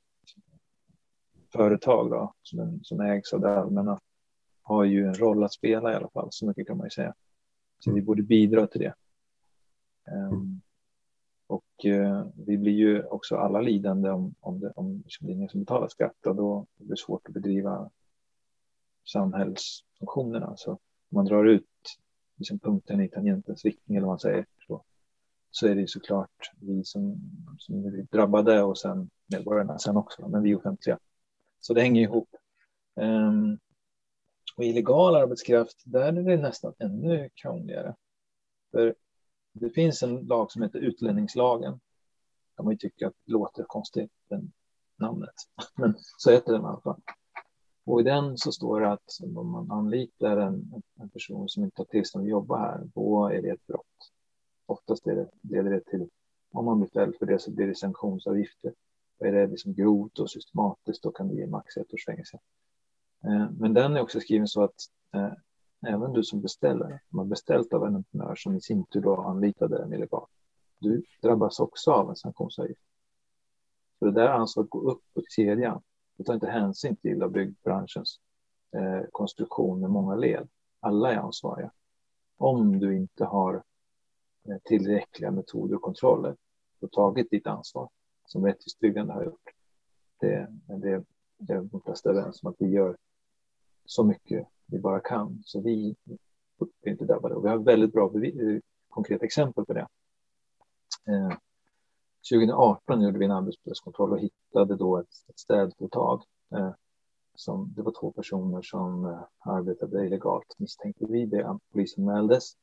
företag 1.56 2.10
då, 2.10 2.34
som, 2.42 2.80
som 2.84 3.00
ägs 3.00 3.34
av 3.34 3.42
det 3.42 3.60
allmänna 3.60 4.00
har 4.62 4.84
ju 4.84 5.08
en 5.08 5.14
roll 5.14 5.44
att 5.44 5.54
spela 5.54 5.92
i 5.92 5.96
alla 5.96 6.10
fall. 6.10 6.28
Så 6.32 6.48
mycket 6.48 6.68
kan 6.68 6.78
man 6.78 6.86
ju 6.86 6.92
säga. 6.92 7.14
Så 7.80 7.94
vi 7.94 8.02
borde 8.02 8.24
bidra 8.24 8.68
till 8.68 8.82
det. 8.82 8.94
Um, 10.12 10.62
och 11.48 11.86
uh, 11.86 12.28
vi 12.36 12.58
blir 12.58 12.74
ju 12.74 13.04
också 13.04 13.36
alla 13.36 13.62
lidande 13.62 14.10
om, 14.10 14.36
om, 14.40 14.60
det, 14.60 14.72
om 14.76 15.02
liksom 15.04 15.28
det 15.28 15.34
är 15.34 15.36
ingen 15.36 15.50
som 15.50 15.60
betalar 15.60 15.88
skatt 15.88 16.26
och 16.26 16.36
då 16.36 16.66
blir 16.78 16.90
det 16.90 16.98
svårt 16.98 17.28
att 17.28 17.34
bedriva 17.34 17.90
samhällsfunktionerna. 19.06 20.54
Så 20.58 20.72
om 20.72 20.80
man 21.10 21.26
drar 21.26 21.46
ut 21.46 21.66
liksom 22.38 22.60
punkten 22.60 23.02
i 23.02 23.10
tangentens 23.10 23.66
riktning 23.66 23.98
eller 23.98 24.08
vad 24.08 24.12
man 24.12 24.20
säger 24.20 24.46
så, 24.68 24.84
så 25.52 25.68
är 25.68 25.76
det 25.76 25.90
såklart 25.90 26.52
vi 26.60 26.84
som, 26.84 27.20
som 27.58 27.86
är 27.86 28.08
drabbade 28.12 28.64
och 28.64 28.78
sen 28.78 29.10
medborgarna 29.32 29.80
sen 29.80 29.98
också, 29.98 30.28
men 30.28 30.44
vi 30.44 30.56
offentliga. 30.56 31.00
Så 31.60 31.74
det 31.74 31.82
hänger 31.82 32.02
ihop. 32.02 32.30
Um, 32.96 33.60
och 34.58 34.64
illegal 34.64 35.16
arbetskraft, 35.16 35.82
där 35.86 36.02
är 36.02 36.12
det 36.12 36.38
nästan 36.38 36.74
ännu 36.80 37.30
krångligare. 37.34 37.96
För 38.72 38.96
det 39.54 39.70
finns 39.70 40.04
en 40.04 40.16
lag 40.16 40.52
som 40.52 40.62
heter 40.62 40.80
utlänningslagen. 40.80 41.80
kan 42.56 42.66
man 42.66 42.74
ju 42.74 42.78
tycka 42.78 43.08
att 43.08 43.14
det 43.26 43.32
låter 43.32 43.64
konstigt, 43.64 44.12
den 44.30 44.52
namnet. 44.96 45.34
Men 45.76 45.96
så 46.18 46.32
heter 46.32 46.54
den 46.54 46.62
i 46.62 46.66
alla 46.66 46.82
fall. 46.82 47.02
Och 47.86 48.02
i 48.02 48.04
den 48.04 48.38
så 48.38 48.52
står 48.52 48.82
det 48.82 48.92
att 48.92 49.18
om 49.36 49.50
man 49.50 49.72
anlitar 49.72 50.38
en, 50.38 50.84
en 51.00 51.10
person 51.10 51.50
som 51.50 51.64
inte 51.64 51.82
har 51.82 51.86
tillstånd 51.86 52.26
att 52.26 52.30
jobba 52.30 52.58
här, 52.58 52.90
då 52.94 53.28
är 53.28 53.42
det 53.42 53.50
ett 53.50 53.68
brott. 53.68 54.12
Oftast 54.66 55.08
är 55.08 55.16
det, 55.16 55.30
leder 55.42 55.70
det 55.70 55.86
till, 55.86 56.10
om 56.52 56.66
man 56.66 56.80
blir 56.80 56.90
fälld 56.90 57.16
för 57.16 57.26
det 57.26 57.40
så 57.40 57.52
blir 57.52 57.68
det 57.68 57.76
sanktionsavgifter. 57.76 58.74
Är 59.20 59.32
det 59.32 59.48
liksom 59.48 59.74
grovt 59.74 60.20
och 60.20 60.32
systematiskt, 60.32 61.04
då 61.04 61.12
kan 61.12 61.28
det 61.28 61.36
ge 61.36 61.48
max 61.48 61.78
ett 61.78 61.94
års 61.94 62.06
fängelse. 62.06 62.40
Eh, 63.24 63.50
men 63.52 63.74
den 63.74 63.96
är 63.96 64.02
också 64.02 64.20
skriven 64.20 64.48
så 64.48 64.64
att 64.64 64.76
eh, 65.14 65.34
även 65.88 66.14
du 66.14 66.24
som 66.24 66.42
beställer, 66.42 67.02
som 67.10 67.20
har 67.20 67.26
beställt 67.26 67.74
av 67.74 67.86
en 67.86 67.96
entreprenör 67.96 68.36
som 68.36 68.56
i 68.56 68.62
sin 68.62 68.86
tur 68.86 69.02
då 69.02 69.16
anlitade 69.16 69.78
den 69.78 69.94
illegalt, 69.94 70.30
du 70.80 71.04
drabbas 71.22 71.60
också 71.60 71.92
av 71.92 72.10
en 72.10 72.16
sanktionsavgift. 72.16 72.82
Så 74.00 74.06
det 74.06 74.12
där 74.12 74.28
ansvaret 74.28 74.42
alltså 74.42 74.64
går 74.64 74.92
upp 74.92 75.04
i 75.18 75.22
kedjan. 75.30 75.82
Det 76.18 76.24
tar 76.24 76.34
inte 76.34 76.48
hänsyn 76.48 76.96
till 76.96 77.24
av 77.24 77.32
byggbranschens 77.32 78.20
eh, 78.72 79.02
konstruktion 79.12 79.82
med 79.82 79.90
många 79.90 80.16
led. 80.16 80.48
Alla 80.80 81.14
är 81.14 81.18
ansvariga. 81.18 81.72
Om 82.38 82.80
du 82.80 82.96
inte 82.96 83.26
har 83.26 83.64
eh, 84.50 84.58
tillräckliga 84.64 85.32
metoder 85.32 85.76
och 85.76 85.82
kontroller 85.82 86.36
och 86.82 86.92
tagit 86.92 87.30
ditt 87.30 87.48
ansvar 87.48 87.90
som 88.26 88.46
rättvist 88.46 88.80
byggande 88.80 89.14
har 89.14 89.24
gjort. 89.24 89.50
Det, 90.20 90.48
det, 90.68 91.04
det 91.38 91.54
är 91.54 91.62
de 91.62 91.82
flesta 91.82 92.10
överens 92.10 92.44
om 92.44 92.50
att 92.50 92.56
vi 92.60 92.68
gör 92.68 92.98
så 93.86 94.04
mycket 94.04 94.48
vi 94.66 94.80
bara 94.80 95.00
kan. 95.00 95.42
Så 95.46 95.62
vi 95.62 95.96
är 96.82 96.92
inte 96.92 97.06
drabbade. 97.06 97.36
Och 97.36 97.46
vi 97.46 97.50
har 97.50 97.58
väldigt 97.58 97.94
bra 97.94 98.12
konkreta 98.90 99.26
exempel 99.26 99.66
på 99.66 99.74
det. 99.74 99.88
Eh, 101.08 101.38
2018 102.32 103.02
gjorde 103.02 103.20
vi 103.20 103.26
en 103.26 103.32
arbetsplatskontroll 103.32 104.12
och 104.12 104.20
hittade 104.20 104.76
då 104.76 104.98
ett, 104.98 105.30
ett 105.30 105.40
städföretag. 105.40 106.24
Eh, 106.52 106.74
som, 107.36 107.74
det 107.76 107.82
var 107.82 107.92
två 107.92 108.12
personer 108.12 108.62
som 108.62 109.06
eh, 109.06 109.24
arbetade 109.40 110.06
illegalt 110.06 110.56
misstänkte 110.58 111.06
vi 111.10 111.26
det. 111.26 111.60
Polisanmäldes. 111.72 112.58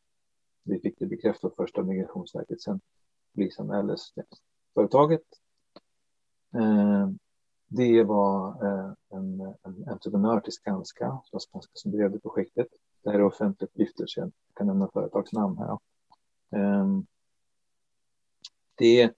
Vi 0.63 0.81
fick 0.81 0.99
det 0.99 1.07
bekräftat 1.07 1.53
först 1.57 1.79
av 1.79 1.87
Migrationsverket, 1.87 2.61
sen 2.61 2.81
polisanmäldes 3.35 4.13
företaget. 4.75 5.23
Eh, 6.55 7.09
det 7.69 8.05
var 8.05 8.49
eh, 8.65 8.93
en, 9.09 9.41
en 9.41 9.89
entreprenör 9.89 10.41
till 10.41 10.53
Skanska, 10.53 11.21
Skanska 11.39 11.71
som 11.75 11.93
drev 11.93 12.11
det 12.11 12.21
projektet. 12.21 12.67
Det 13.03 13.11
här 13.11 13.19
är 13.19 13.25
offentliga 13.25 13.69
uppgifter 13.69 14.05
så 14.07 14.21
jag 14.21 14.33
kan 14.55 14.67
nämna 14.67 14.89
företagsnamn 14.93 15.59
här. 15.59 15.79
Eh, 16.57 16.87
det 18.75 19.13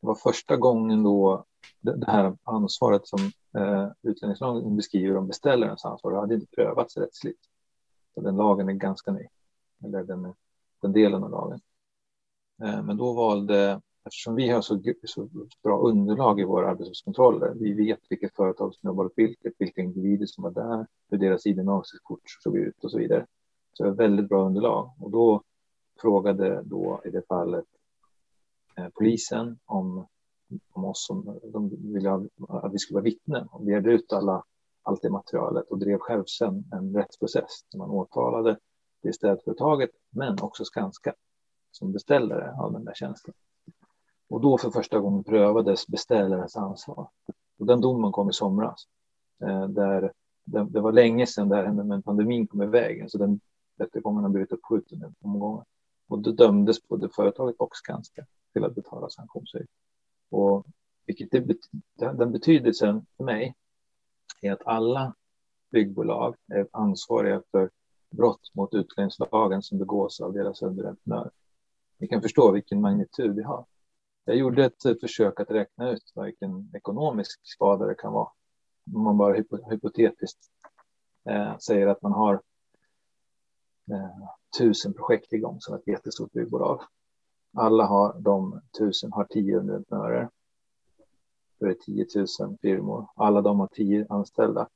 var 0.00 0.14
första 0.14 0.56
gången 0.56 1.02
då 1.02 1.44
det 1.80 2.10
här 2.10 2.36
ansvaret 2.44 3.06
som 3.06 3.20
eh, 3.56 3.88
utlänningslagen 4.02 4.76
beskriver 4.76 5.16
om 5.16 5.26
beställarens 5.26 5.84
ansvar 5.84 6.12
det 6.12 6.18
hade 6.18 6.34
inte 6.34 6.46
prövats 6.46 6.96
rättsligt. 6.96 7.40
Så 8.14 8.20
den 8.20 8.36
lagen 8.36 8.68
är 8.68 8.72
ganska 8.72 9.12
ny, 9.12 9.26
eller 9.84 10.04
den, 10.04 10.34
den 10.82 10.92
delen 10.92 11.24
av 11.24 11.30
lagen. 11.30 11.60
Eh, 12.62 12.82
men 12.82 12.96
då 12.96 13.12
valde, 13.12 13.80
eftersom 14.08 14.34
vi 14.34 14.48
har 14.48 14.60
så, 14.60 14.82
så 15.04 15.28
bra 15.62 15.78
underlag 15.78 16.40
i 16.40 16.44
våra 16.44 16.70
arbetslivskontroller, 16.70 17.54
vi 17.54 17.72
vet 17.72 18.00
vilket 18.10 18.36
företag 18.36 18.74
som 18.74 18.88
jobbar 18.88 19.04
åt 19.04 19.12
vilket, 19.16 19.52
vilka 19.58 19.80
individer 19.80 20.26
som 20.26 20.44
var 20.44 20.50
där, 20.50 20.86
hur 21.10 21.18
deras 21.18 21.46
ID-kort 21.46 22.20
såg 22.42 22.56
ut 22.56 22.84
och 22.84 22.90
så 22.90 22.98
vidare. 22.98 23.26
Så 23.72 23.82
det 23.82 23.90
var 23.90 23.96
väldigt 23.96 24.28
bra 24.28 24.46
underlag 24.46 24.92
och 25.00 25.10
då 25.10 25.42
frågade 26.00 26.62
då 26.64 27.00
i 27.04 27.10
det 27.10 27.22
fallet 27.28 27.64
eh, 28.76 28.88
polisen 28.94 29.58
om, 29.64 30.06
om 30.72 30.84
oss 30.84 31.06
som 31.06 31.38
de 31.52 31.92
ville 31.92 32.10
att 32.48 32.72
vi 32.72 32.78
skulle 32.78 32.94
vara 32.94 33.04
vittnen 33.04 33.46
och 33.50 33.64
begärde 33.64 33.92
ut 33.92 34.12
alla, 34.12 34.44
allt 34.82 35.02
det 35.02 35.10
materialet 35.10 35.70
och 35.70 35.78
drev 35.78 35.98
själv 35.98 36.24
sen 36.24 36.64
en 36.72 36.94
rättsprocess 36.94 37.64
där 37.72 37.78
man 37.78 37.90
åtalade 37.90 38.58
det 39.02 39.12
städföretaget 39.12 39.90
men 40.10 40.36
också 40.42 40.64
Skanska 40.64 41.14
som 41.70 41.92
beställare 41.92 42.52
av 42.60 42.72
den 42.72 42.84
där 42.84 42.94
tjänsten. 42.94 43.34
Och 44.28 44.40
då 44.40 44.58
för 44.58 44.70
första 44.70 44.98
gången 44.98 45.24
prövades 45.24 45.86
beställarens 45.86 46.56
ansvar. 46.56 47.08
Och 47.58 47.66
den 47.66 47.80
domen 47.80 48.12
kom 48.12 48.30
i 48.30 48.32
somras. 48.32 48.88
Eh, 49.42 49.68
där 49.68 50.12
det, 50.44 50.64
det, 50.64 50.80
var 50.80 50.92
länge 50.92 51.26
sedan 51.26 51.48
det 51.48 51.56
här 51.56 51.64
hände, 51.64 51.84
men 51.84 52.02
pandemin 52.02 52.46
kom 52.46 52.62
i 52.62 52.66
vägen, 52.66 53.10
så 53.10 53.18
den 53.18 53.40
rättegången 53.78 54.22
har 54.22 54.30
blivit 54.30 54.52
uppskjuten 54.52 55.02
en 55.02 55.14
omgång. 55.20 55.64
Och 56.08 56.18
då 56.18 56.30
dömdes 56.30 56.88
både 56.88 57.08
företaget 57.08 57.56
och 57.58 57.76
Skanska 57.76 58.26
till 58.52 58.64
att 58.64 58.74
betala 58.74 59.10
sanktionsavgift. 59.10 59.72
Och 60.30 60.66
vilket 61.06 61.30
det, 61.30 61.58
den 61.96 62.32
betydelsen 62.32 63.06
för 63.16 63.24
mig 63.24 63.54
är 64.42 64.52
att 64.52 64.66
alla 64.66 65.14
byggbolag 65.70 66.36
är 66.52 66.68
ansvariga 66.72 67.42
för 67.50 67.70
brott 68.10 68.50
mot 68.54 68.74
utlänningslagen 68.74 69.62
som 69.62 69.78
begås 69.78 70.20
av 70.20 70.32
deras 70.32 70.62
underentreprenör. 70.62 71.30
Ni 71.98 72.08
kan 72.08 72.22
förstå 72.22 72.52
vilken 72.52 72.80
magnitud 72.80 73.36
vi 73.36 73.42
har. 73.42 73.64
Jag 74.28 74.36
gjorde 74.36 74.64
ett 74.64 75.00
försök 75.00 75.40
att 75.40 75.50
räkna 75.50 75.90
ut 75.90 76.12
vilken 76.14 76.70
ekonomisk 76.74 77.40
skada 77.42 77.86
det 77.86 77.94
kan 77.94 78.12
vara. 78.12 78.28
Om 78.94 79.02
man 79.02 79.16
bara 79.16 79.34
hypotetiskt 79.70 80.38
eh, 81.28 81.58
säger 81.58 81.86
att 81.86 82.02
man 82.02 82.12
har 82.12 82.34
eh, 83.90 84.28
tusen 84.58 84.94
projekt 84.94 85.32
igång 85.32 85.60
som 85.60 85.74
ett 85.74 85.86
jättestort 85.86 86.32
byggbolag. 86.32 86.80
Alla 87.56 87.84
har 87.84 88.20
de 88.20 88.60
tusen 88.78 89.12
har 89.12 89.24
tio 89.24 89.58
underentreprenörer. 89.58 90.30
Det 91.58 91.66
är 91.66 91.74
10 91.74 92.06
000 92.40 92.56
firmor. 92.62 93.06
Alla 93.14 93.42
de 93.42 93.60
har 93.60 93.66
tio 93.66 94.06
anställda. 94.08 94.68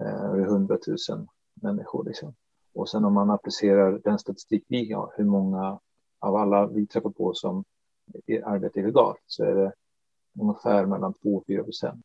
Eh, 0.00 0.32
det 0.32 0.42
är 0.42 0.46
100 0.46 0.78
000 1.08 1.26
människor. 1.54 2.04
Liksom. 2.04 2.34
Och 2.74 2.88
sen 2.88 3.04
om 3.04 3.14
man 3.14 3.30
applicerar 3.30 4.00
den 4.04 4.18
statistik 4.18 4.64
vi 4.68 4.92
har, 4.92 5.14
hur 5.16 5.24
många 5.24 5.80
av 6.18 6.36
alla 6.36 6.66
vi 6.66 6.86
träffar 6.86 7.10
på 7.10 7.34
som 7.34 7.64
arbetar 8.44 8.80
illegalt, 8.80 9.22
så 9.26 9.44
är 9.44 9.54
det 9.54 9.72
ungefär 10.40 10.86
mellan 10.86 11.14
2 11.14 11.36
och 11.36 11.46
4 11.46 11.64
procent. 11.64 12.04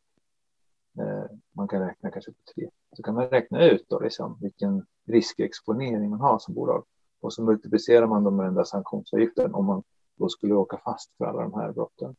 Eh, 0.98 1.36
man 1.52 1.68
kan 1.68 1.80
räkna 1.82 2.10
kanske 2.10 2.32
på 2.32 2.38
tre. 2.54 2.70
Så 2.96 3.02
kan 3.02 3.14
man 3.14 3.28
räkna 3.28 3.64
ut 3.64 3.84
då 3.88 4.00
liksom 4.00 4.38
vilken 4.40 4.86
riskexponering 5.06 6.10
man 6.10 6.20
har 6.20 6.38
som 6.38 6.54
bolag. 6.54 6.84
Och 7.20 7.32
så 7.32 7.42
multiplicerar 7.42 8.06
man 8.06 8.24
dem 8.24 8.36
med 8.36 8.46
den 8.46 8.54
där 8.54 8.64
sanktionsavgiften 8.64 9.54
om 9.54 9.64
man 9.64 9.82
då 10.16 10.28
skulle 10.28 10.54
åka 10.54 10.78
fast 10.84 11.16
för 11.18 11.24
alla 11.24 11.42
de 11.42 11.54
här 11.54 11.72
brotten. 11.72 12.16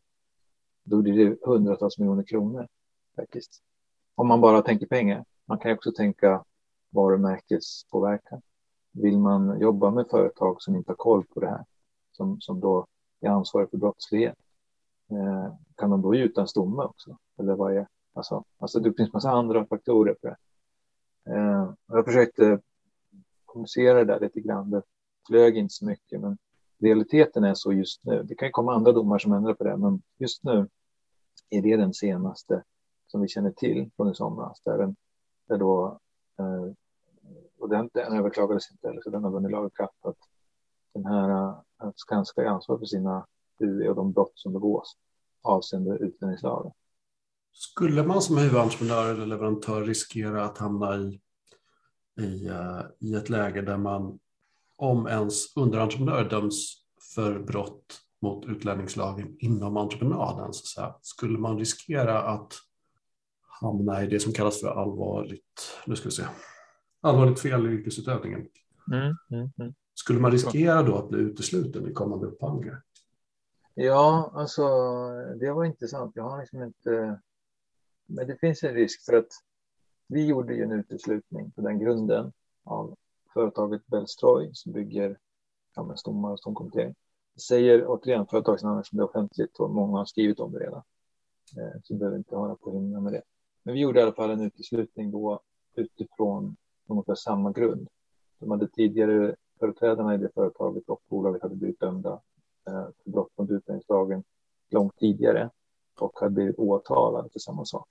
Då 0.83 1.01
blir 1.01 1.29
det 1.29 1.37
hundratals 1.41 1.97
miljoner 1.97 2.23
kronor 2.23 2.67
faktiskt. 3.15 3.61
Om 4.15 4.27
man 4.27 4.41
bara 4.41 4.61
tänker 4.61 4.85
pengar. 4.85 5.25
Man 5.45 5.57
kan 5.57 5.71
också 5.71 5.91
tänka 5.91 6.43
varumärkespåverkan. 6.89 8.41
Vill 8.91 9.17
man 9.17 9.59
jobba 9.59 9.91
med 9.91 10.07
företag 10.09 10.61
som 10.61 10.75
inte 10.75 10.91
har 10.91 10.95
koll 10.95 11.25
på 11.25 11.39
det 11.39 11.49
här, 11.49 11.65
som, 12.11 12.41
som 12.41 12.59
då 12.59 12.85
är 13.21 13.29
ansvarig 13.29 13.69
för 13.69 13.77
brottslighet, 13.77 14.37
eh, 15.11 15.53
kan 15.75 15.89
de 15.89 16.01
då 16.01 16.15
utan 16.15 16.41
en 16.41 16.47
stomme 16.47 16.83
också? 16.83 17.17
Eller 17.39 17.55
vad 17.55 17.77
är, 17.77 17.87
alltså, 18.13 18.43
alltså 18.59 18.79
det 18.79 18.93
finns 18.93 19.13
massa 19.13 19.31
andra 19.31 19.65
faktorer 19.65 20.13
på 20.13 20.27
det. 20.27 20.37
Eh, 21.33 21.73
jag 21.87 22.05
försökte 22.05 22.59
kommunicera 23.45 23.93
det 23.93 24.05
där 24.05 24.19
lite 24.19 24.39
grann. 24.39 24.69
Det 24.69 24.81
flög 25.27 25.57
inte 25.57 25.73
så 25.73 25.85
mycket, 25.85 26.21
men 26.21 26.37
realiteten 26.79 27.43
är 27.43 27.53
så 27.53 27.73
just 27.73 28.05
nu. 28.05 28.23
Det 28.23 28.35
kan 28.35 28.47
ju 28.47 28.51
komma 28.51 28.73
andra 28.73 28.91
domar 28.91 29.17
som 29.17 29.33
ändrar 29.33 29.53
på 29.53 29.63
det, 29.63 29.77
men 29.77 30.01
just 30.17 30.43
nu 30.43 30.67
är 31.49 31.61
det 31.61 31.77
den 31.77 31.93
senaste 31.93 32.63
som 33.07 33.21
vi 33.21 33.27
känner 33.27 33.51
till 33.51 33.89
från 33.95 34.11
i 34.11 34.15
somras. 34.15 34.61
Där, 34.61 34.77
den, 34.77 34.95
där 35.47 35.57
då, 35.57 35.99
eh, 36.39 36.71
och 37.59 37.69
den, 37.69 37.89
den 37.93 38.13
överklagades 38.13 38.71
inte 38.71 38.87
heller, 38.87 39.01
så 39.01 39.09
den 39.09 39.23
har 39.23 39.31
vunnit 39.31 39.51
laga 39.51 39.69
kraft. 39.69 40.05
Att 40.05 40.17
den 40.93 41.05
här 41.05 41.55
att 41.81 41.99
Skanska 41.99 42.41
är 42.41 42.45
ansvarig 42.45 42.79
för 42.79 42.85
sina 42.85 43.27
UE 43.59 43.89
och 43.89 43.95
de 43.95 44.11
brott 44.11 44.31
som 44.35 44.53
begås 44.53 44.97
avseende 45.41 45.97
utlänningslagen. 45.97 46.71
Skulle 47.53 48.03
man 48.03 48.21
som 48.21 48.37
huvudentreprenör 48.37 49.13
eller 49.13 49.25
leverantör 49.25 49.83
riskera 49.83 50.45
att 50.45 50.57
hamna 50.57 50.97
i 50.97 51.21
i, 52.19 52.49
uh, 52.49 52.81
i 52.99 53.15
ett 53.15 53.29
läge 53.29 53.61
där 53.61 53.77
man, 53.77 54.19
om 54.75 55.07
ens 55.07 55.57
underentreprenör 55.57 56.29
döms 56.29 56.75
för 57.15 57.39
brott 57.39 58.01
mot 58.21 58.45
utlänningslagen 58.45 59.35
inom 59.39 59.77
entreprenaden, 59.77 60.53
så 60.53 60.65
säga, 60.65 60.95
skulle 61.01 61.37
man 61.37 61.59
riskera 61.59 62.21
att 62.21 62.53
hamna 63.61 64.03
i 64.03 64.07
det 64.07 64.19
som 64.19 64.33
kallas 64.33 64.61
för 64.61 64.67
allvarligt, 64.67 65.81
nu 65.85 65.95
ska 65.95 66.09
vi 66.09 66.15
se, 66.15 66.23
allvarligt 67.01 67.39
fel 67.39 67.67
i 67.67 67.69
yrkesutövningen. 67.69 68.47
Mm, 68.91 69.15
mm, 69.31 69.51
mm. 69.59 69.73
Skulle 69.93 70.19
man 70.19 70.31
riskera 70.31 70.83
då 70.83 70.95
att 70.95 71.09
bli 71.09 71.19
utesluten 71.19 71.89
i 71.89 71.93
kommande 71.93 72.27
upphandlingar? 72.27 72.81
Ja, 73.73 74.31
alltså 74.33 74.63
det 75.39 75.51
var 75.51 75.65
intressant. 75.65 76.15
Jag 76.15 76.23
har 76.23 76.39
liksom 76.39 76.63
inte... 76.63 77.19
Men 78.05 78.27
det 78.27 78.35
finns 78.35 78.63
en 78.63 78.73
risk 78.73 79.05
för 79.05 79.13
att 79.13 79.29
vi 80.07 80.25
gjorde 80.25 80.53
ju 80.53 80.63
en 80.63 80.71
uteslutning 80.71 81.51
på 81.51 81.61
den 81.61 81.79
grunden 81.79 82.33
av 82.63 82.97
företaget 83.33 83.87
Bellstroy 83.87 84.49
som 84.53 84.71
bygger 84.71 85.17
ja, 85.75 85.95
stommar 85.95 86.31
och 86.31 86.39
stomkomplettering. 86.39 86.95
Jag 87.33 87.41
säger 87.41 87.85
återigen 87.87 88.27
företagsnamnet 88.27 88.85
som 88.85 88.97
det 88.97 89.03
är 89.03 89.09
offentligt 89.09 89.59
och 89.59 89.69
många 89.69 89.97
har 89.97 90.05
skrivit 90.05 90.39
om 90.39 90.51
det 90.51 90.59
redan. 90.59 90.83
Eh, 91.57 91.81
så 91.83 91.93
behöver 91.93 92.17
inte 92.17 92.35
hålla 92.35 92.55
på 92.55 92.71
himla 92.71 92.99
med 92.99 93.13
det. 93.13 93.21
Men 93.63 93.73
vi 93.73 93.79
gjorde 93.79 93.99
i 93.99 94.03
alla 94.03 94.13
fall 94.13 94.29
en 94.29 94.41
uteslutning 94.41 95.11
då 95.11 95.39
utifrån 95.75 96.55
ungefär 96.87 97.15
samma 97.15 97.51
grund. 97.51 97.87
De 98.39 98.51
hade 98.51 98.67
tidigare 98.67 99.35
företrädarna 99.61 100.15
i 100.15 100.17
det 100.17 100.29
företaget 100.33 100.89
och 100.89 101.01
bolaget 101.09 101.41
hade 101.41 101.55
blivit 101.55 101.79
dömda 101.79 102.21
eh, 102.67 102.87
för 103.03 103.11
brott 103.11 103.37
mot 103.37 103.49
utlänningslagen 103.49 104.23
långt 104.69 104.97
tidigare 104.97 105.49
och 105.99 106.19
hade 106.19 106.31
blivit 106.31 106.59
åtalade 106.59 107.29
för 107.29 107.39
samma 107.39 107.65
sak 107.65 107.87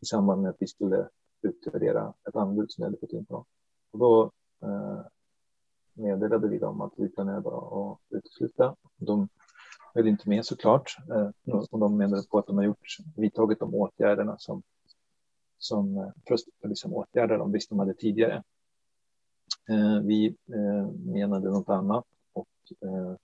i 0.00 0.06
samband 0.06 0.42
med 0.42 0.50
att 0.50 0.56
vi 0.58 0.66
skulle 0.66 1.08
utvärdera 1.42 2.14
ett 2.28 2.36
anbud 2.36 2.70
som 2.70 2.82
vi 2.82 2.84
hade 2.84 2.98
fått 2.98 3.12
in 3.12 3.26
på. 3.26 3.44
Och 3.90 3.98
då 3.98 4.30
eh, 4.62 5.00
meddelade 5.92 6.48
vi 6.48 6.58
dem 6.58 6.80
att 6.80 6.92
vi 6.96 7.08
planerade 7.08 7.48
att 7.48 7.98
utesluta. 8.10 8.76
De 8.96 9.28
höll 9.94 10.08
inte 10.08 10.28
med 10.28 10.46
såklart. 10.46 10.96
Eh, 11.10 11.30
och 11.70 11.78
de 11.78 11.96
menade 11.96 12.22
på 12.30 12.38
att 12.38 12.46
de 12.46 12.56
har 12.56 12.64
gjort, 12.64 12.96
vidtagit 13.16 13.58
de 13.58 13.74
åtgärderna 13.74 14.38
som, 14.38 14.62
som 15.58 15.96
eh, 15.96 16.08
för 16.26 16.34
att 16.34 16.40
liksom 16.62 16.94
åtgärda 16.94 17.38
de 17.38 17.50
brister 17.50 17.74
de 17.74 17.78
hade 17.78 17.94
tidigare. 17.94 18.42
Eh, 19.68 20.00
vi 20.00 20.26
eh, 20.26 20.90
menade 20.90 21.50
något 21.50 21.68
annat 21.68 22.04
och 22.32 22.48
eh, 22.80 23.16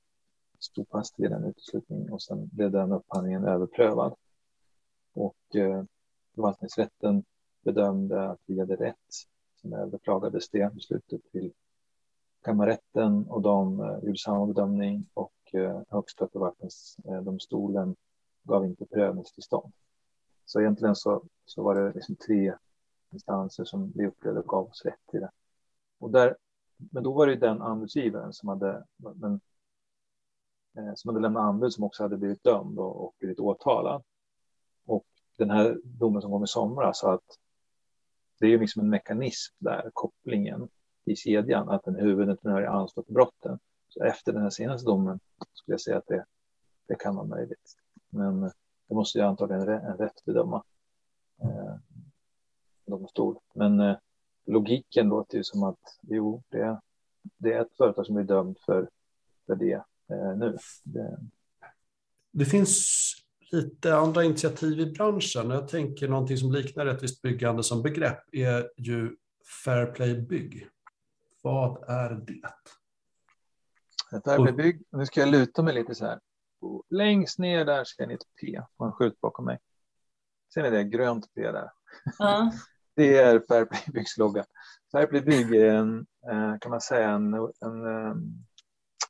stod 0.59 0.89
fast 0.89 1.15
vid 1.21 1.31
den 1.31 1.45
uteslutningen 1.45 2.13
och 2.13 2.23
sen 2.23 2.49
blev 2.53 2.71
den 2.71 2.93
upphandlingen 2.93 3.45
överprövad. 3.45 4.15
Och 5.13 5.57
eh, 5.57 5.85
förvaltningsrätten 6.35 7.25
bedömde 7.65 8.31
att 8.31 8.41
vi 8.47 8.61
hade 8.61 8.77
rätt. 8.77 8.97
Sen 9.63 9.73
överklagades 9.73 10.49
det 10.49 10.75
beslutet 10.75 11.21
till 11.33 11.53
kammarrätten 12.45 13.27
och 13.27 13.43
de 13.43 13.81
eh, 13.81 13.99
gjorde 14.03 14.19
samma 14.19 14.47
bedömning 14.47 15.07
och 15.15 15.35
eh, 15.53 15.81
Högsta 15.89 16.29
förvaltningsdomstolen 16.29 17.97
gav 18.43 18.65
inte 18.67 18.87
prövningstillstånd. 18.87 19.73
Så 20.45 20.61
egentligen 20.61 20.97
så, 20.97 21.23
så 21.45 21.63
var 21.63 21.75
det 21.75 21.93
liksom 21.93 22.17
tre 22.17 22.55
instanser 23.11 23.65
som 23.65 23.93
vi 23.95 24.07
upplevde 24.07 24.43
gav 24.47 24.67
oss 24.69 24.85
rätt 24.85 25.15
i 25.15 25.19
det. 25.19 25.31
Och 26.03 26.11
där, 26.11 26.37
men 26.77 27.03
då 27.03 27.13
var 27.13 27.27
det 27.27 27.33
ju 27.33 27.39
den 27.39 27.63
anbudsgivaren 27.63 28.33
som 28.33 28.49
hade, 28.49 28.85
men, 28.97 29.41
eh, 30.77 30.93
som 30.95 31.09
hade 31.09 31.21
lämnat 31.21 31.43
anbud 31.43 31.73
som 31.73 31.85
också 31.85 32.03
hade 32.03 32.17
blivit 32.17 32.45
dömd 32.45 32.79
och, 32.79 33.05
och 33.05 33.15
blivit 33.19 33.41
åtalad. 33.41 34.03
Och 34.87 35.07
den 35.39 35.51
här 35.51 35.79
domen 35.85 36.23
som 36.23 36.31
kom 36.31 36.45
i 36.45 36.47
somras 36.47 36.99
sa 36.99 37.15
att 37.15 37.39
det 38.39 38.47
är 38.47 38.51
ju 38.51 38.59
liksom 38.59 38.83
en 38.83 38.91
mekanism 38.91 39.55
där, 39.59 39.91
kopplingen 39.93 40.69
i 41.05 41.17
kedjan, 41.17 41.69
att 41.69 41.87
en 41.87 41.97
huvudentreprenör 41.97 42.63
är 42.63 42.67
ansvarig 42.67 43.07
för 43.07 43.15
brotten. 43.15 43.59
Så 43.89 44.05
efter 44.05 44.33
den 44.33 44.43
här 44.43 44.51
senaste 44.51 44.87
domen 44.87 45.21
skulle 45.53 45.75
jag 45.75 45.81
säga 45.81 45.99
att 45.99 46.07
det, 46.07 46.25
det 46.89 46.95
kan 46.95 47.17
vara 47.17 47.27
möjligt. 47.27 47.77
Men 48.09 48.43
eh, 48.43 48.51
det 48.89 48.95
måste 48.95 49.19
ju 49.19 49.25
antagligen 49.25 49.69
en 49.69 49.97
rätt 49.97 50.25
bedöma. 50.25 50.65
Eh, 51.43 51.75
domstol. 52.87 53.39
Men 53.55 53.81
eh, 53.81 53.97
logiken 54.47 55.09
låter 55.09 55.37
ju 55.39 55.45
som 55.45 55.63
att 55.63 55.99
jo, 56.01 56.43
det, 56.49 56.81
det 57.37 57.53
är 57.53 57.61
ett 57.61 57.77
företag 57.77 58.07
som 58.07 58.17
är 58.17 58.23
dömt 58.23 58.61
för, 58.61 58.89
för 59.47 59.55
det 59.57 59.73
eh, 60.11 60.37
nu. 60.37 60.59
Det... 60.85 61.19
det 62.31 62.45
finns 62.45 63.13
lite 63.53 63.97
andra 63.97 64.25
initiativ 64.25 64.81
i 64.81 64.87
branschen. 64.87 65.51
Jag 65.51 65.69
tänker 65.69 66.09
någonting 66.09 66.37
som 66.37 66.53
liknar 66.53 66.85
rättvist 66.85 67.23
byggande 67.23 67.63
som 67.63 67.83
begrepp 67.83 68.35
är 68.35 68.71
ju 68.77 69.17
Fair 69.65 69.87
Play 69.87 70.21
Bygg. 70.21 70.69
Vad 71.43 71.85
är 71.89 72.11
det? 72.11 72.55
Fair 74.25 74.37
Play 74.37 74.53
Bygg, 74.53 74.83
nu 74.91 75.07
ska 75.07 75.21
jag 75.21 75.29
luta 75.29 75.63
mig 75.63 75.75
lite 75.75 75.95
så 75.95 76.05
här. 76.05 76.21
Längst 76.91 77.39
ner 77.39 77.65
där 77.65 77.85
ser 77.85 78.07
ni 78.07 78.15
ett 78.15 78.27
P 78.41 78.61
på 78.77 78.85
en 78.85 78.93
skylt 78.93 79.21
bakom 79.21 79.45
mig. 79.45 79.59
Ser 80.55 80.63
ni 80.63 80.71
det? 80.71 80.85
Grönt 80.85 81.35
P 81.35 81.53
där. 81.53 81.71
Ja. 82.19 82.53
Det 82.95 83.19
är 83.19 83.41
Fairplay 83.41 83.81
Byggs 83.93 84.19
logga. 84.19 84.45
Fairplay 84.93 85.21
Bygg 85.21 85.55
är 85.55 85.75
en, 85.75 86.07
eh, 86.31 86.59
kan 86.61 86.71
man 86.71 86.81
säga, 86.81 87.11
en, 87.11 87.35
en 87.61 87.87
eh, 87.87 88.15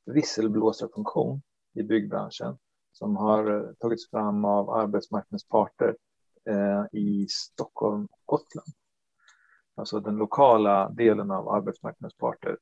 visselblåsarfunktion 0.06 1.42
i 1.74 1.82
byggbranschen 1.82 2.58
som 2.92 3.16
har 3.16 3.74
tagits 3.78 4.10
fram 4.10 4.44
av 4.44 4.70
arbetsmarknadens 4.70 5.48
parter 5.48 5.96
eh, 6.44 6.84
i 6.92 7.26
Stockholm 7.28 8.08
och 8.10 8.20
Gotland. 8.26 8.68
Alltså 9.74 10.00
den 10.00 10.16
lokala 10.16 10.88
delen 10.88 11.30
av 11.30 11.48
arbetsmarknadens 11.48 12.16
parter. 12.16 12.58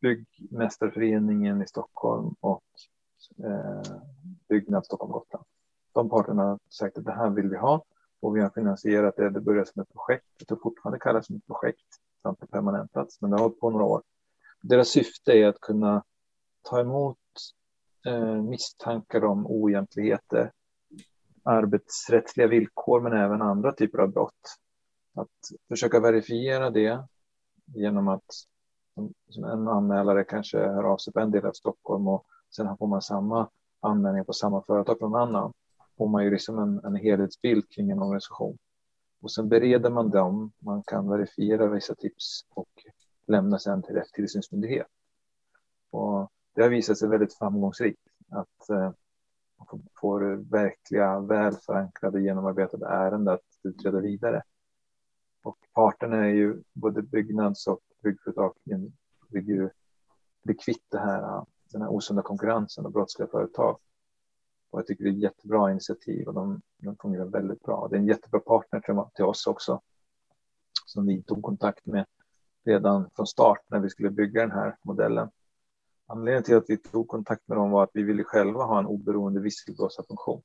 Byggmästarföreningen 0.00 1.62
i 1.62 1.66
Stockholm 1.66 2.34
och 2.40 2.64
eh, 3.44 3.98
Byggnad 4.48 4.86
Stockholm 4.86 5.12
Gotland. 5.12 5.44
De 5.92 6.10
parterna 6.10 6.42
har 6.42 6.58
sagt 6.68 6.98
att 6.98 7.04
det 7.04 7.12
här 7.12 7.30
vill 7.30 7.48
vi 7.48 7.56
ha 7.56 7.84
och 8.20 8.36
vi 8.36 8.40
har 8.40 8.50
finansierat 8.50 9.16
det. 9.16 9.30
Det 9.30 9.40
började 9.40 9.66
som 9.66 9.82
ett 9.82 9.92
projekt. 9.92 10.26
Det 10.48 10.56
fortfarande 10.62 10.98
kallas 10.98 11.26
som 11.26 11.36
ett 11.36 11.46
projekt 11.46 11.86
samt 12.22 12.40
det 12.40 12.46
permanentats, 12.46 13.20
men 13.20 13.30
det 13.30 13.36
har 13.36 13.42
hållit 13.42 13.60
på 13.60 13.70
några 13.70 13.84
år. 13.84 14.02
Deras 14.60 14.88
syfte 14.88 15.32
är 15.32 15.46
att 15.46 15.60
kunna 15.60 16.04
ta 16.62 16.80
emot 16.80 17.18
eh, 18.06 18.42
misstankar 18.42 19.24
om 19.24 19.46
oegentligheter, 19.46 20.52
arbetsrättsliga 21.42 22.46
villkor, 22.46 23.00
men 23.00 23.12
även 23.12 23.42
andra 23.42 23.72
typer 23.72 23.98
av 23.98 24.08
brott. 24.08 24.58
Att 25.14 25.28
försöka 25.68 26.00
verifiera 26.00 26.70
det 26.70 27.04
genom 27.66 28.08
att 28.08 28.46
som 29.30 29.44
en 29.44 29.68
anmälare 29.68 30.24
kanske 30.24 30.58
hör 30.58 30.84
av 30.84 30.96
sig 30.96 31.12
på 31.12 31.20
en 31.20 31.30
del 31.30 31.46
av 31.46 31.52
Stockholm 31.52 32.08
och 32.08 32.26
sen 32.56 32.76
får 32.76 32.86
man 32.86 33.02
samma 33.02 33.48
anmälning 33.80 34.24
på 34.24 34.32
samma 34.32 34.62
företag 34.62 34.98
från 34.98 35.14
en 35.14 35.20
annan 35.20 35.52
får 35.98 36.08
man 36.08 36.24
ju 36.24 36.30
liksom 36.30 36.58
en, 36.58 36.84
en 36.84 36.96
helhetsbild 36.96 37.70
kring 37.70 37.90
en 37.90 38.02
organisation. 38.02 38.58
Och 39.20 39.32
sen 39.32 39.48
bereder 39.48 39.90
man 39.90 40.10
dem, 40.10 40.52
man 40.58 40.82
kan 40.82 41.08
verifiera 41.08 41.66
vissa 41.66 41.94
tips 41.94 42.44
och 42.50 42.68
lämna 43.26 43.58
sen 43.58 43.82
till 43.82 43.94
rätt 43.94 44.12
tillsynsmyndighet. 44.12 44.86
Och 45.90 46.30
det 46.54 46.62
har 46.62 46.68
visat 46.68 46.98
sig 46.98 47.08
väldigt 47.08 47.38
framgångsrikt 47.38 48.00
att 48.30 48.70
eh, 48.70 48.92
man 49.58 49.82
får 50.00 50.50
verkliga, 50.50 51.20
väl 51.20 51.54
förankrade, 51.54 52.22
genomarbetade 52.22 52.86
ärenden 52.86 53.34
att 53.34 53.40
utreda 53.62 54.00
vidare. 54.00 54.42
Och 55.42 55.58
parterna 55.74 56.16
är 56.16 56.34
ju 56.34 56.62
både 56.72 57.02
byggnads 57.02 57.66
och 57.66 57.80
byggföretag 58.02 58.54
vill 59.28 59.48
ju 59.48 59.70
bli 60.42 60.54
kvitt 60.54 60.84
det 60.88 60.98
här, 60.98 61.44
den 61.72 61.82
här 61.82 61.88
osunda 61.88 62.22
konkurrensen 62.22 62.86
och 62.86 62.92
brottsliga 62.92 63.28
företag. 63.28 63.78
Och 64.76 64.80
jag 64.80 64.86
tycker 64.86 65.04
det 65.04 65.10
är 65.10 65.12
ett 65.12 65.22
jättebra 65.22 65.70
initiativ 65.70 66.28
och 66.28 66.34
de, 66.34 66.60
de 66.78 66.96
fungerar 66.96 67.24
väldigt 67.24 67.62
bra. 67.62 67.88
Det 67.90 67.96
är 67.96 68.00
en 68.00 68.06
jättebra 68.06 68.40
partner 68.40 69.08
till, 69.14 69.24
oss 69.24 69.46
också. 69.46 69.80
Som 70.86 71.06
vi 71.06 71.22
tog 71.22 71.42
kontakt 71.42 71.86
med 71.86 72.06
redan 72.64 73.10
från 73.16 73.26
start 73.26 73.60
när 73.70 73.80
vi 73.80 73.90
skulle 73.90 74.10
bygga 74.10 74.40
den 74.40 74.50
här 74.50 74.76
modellen. 74.82 75.30
Anledningen 76.06 76.42
till 76.42 76.56
att 76.56 76.64
vi 76.68 76.76
tog 76.76 77.08
kontakt 77.08 77.48
med 77.48 77.58
dem 77.58 77.70
var 77.70 77.82
att 77.84 77.90
vi 77.92 78.02
ville 78.02 78.24
själva 78.24 78.64
ha 78.64 78.78
en 78.78 78.86
oberoende 78.86 79.40
visselblåsarfunktion. 79.40 80.42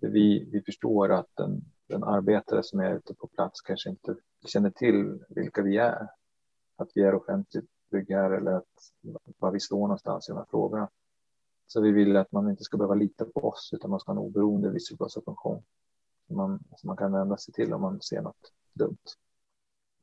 Vi, 0.00 0.48
vi 0.52 0.62
förstår 0.62 1.12
att 1.12 1.30
den, 1.34 1.64
den 1.88 2.04
arbetare 2.04 2.62
som 2.62 2.80
är 2.80 2.94
ute 2.94 3.14
på 3.14 3.26
plats 3.26 3.60
kanske 3.60 3.90
inte 3.90 4.16
känner 4.46 4.70
till 4.70 5.24
vilka 5.28 5.62
vi 5.62 5.76
är. 5.76 6.08
Att 6.76 6.88
vi 6.94 7.02
är 7.02 7.14
offentligt 7.14 7.70
byggare 7.90 8.36
eller 8.36 8.52
att, 8.52 8.92
var 9.38 9.50
vi 9.50 9.60
står 9.60 9.80
någonstans 9.80 10.28
i 10.28 10.32
de 10.32 10.38
här 10.38 10.46
frågorna. 10.50 10.88
Så 11.66 11.80
vi 11.80 11.92
vill 11.92 12.16
att 12.16 12.32
man 12.32 12.50
inte 12.50 12.64
ska 12.64 12.76
behöva 12.76 12.94
lita 12.94 13.24
på 13.24 13.48
oss 13.48 13.70
utan 13.72 13.90
man 13.90 14.00
ska 14.00 14.12
ha 14.12 14.20
en 14.20 14.26
oberoende 14.26 14.70
visselblåsarfunktion 14.70 15.62
som 16.26 16.36
man, 16.36 16.60
som 16.76 16.88
man 16.88 16.96
kan 16.96 17.12
vända 17.12 17.36
sig 17.36 17.54
till 17.54 17.72
om 17.72 17.80
man 17.80 18.00
ser 18.00 18.22
något 18.22 18.52
dumt. 18.72 19.04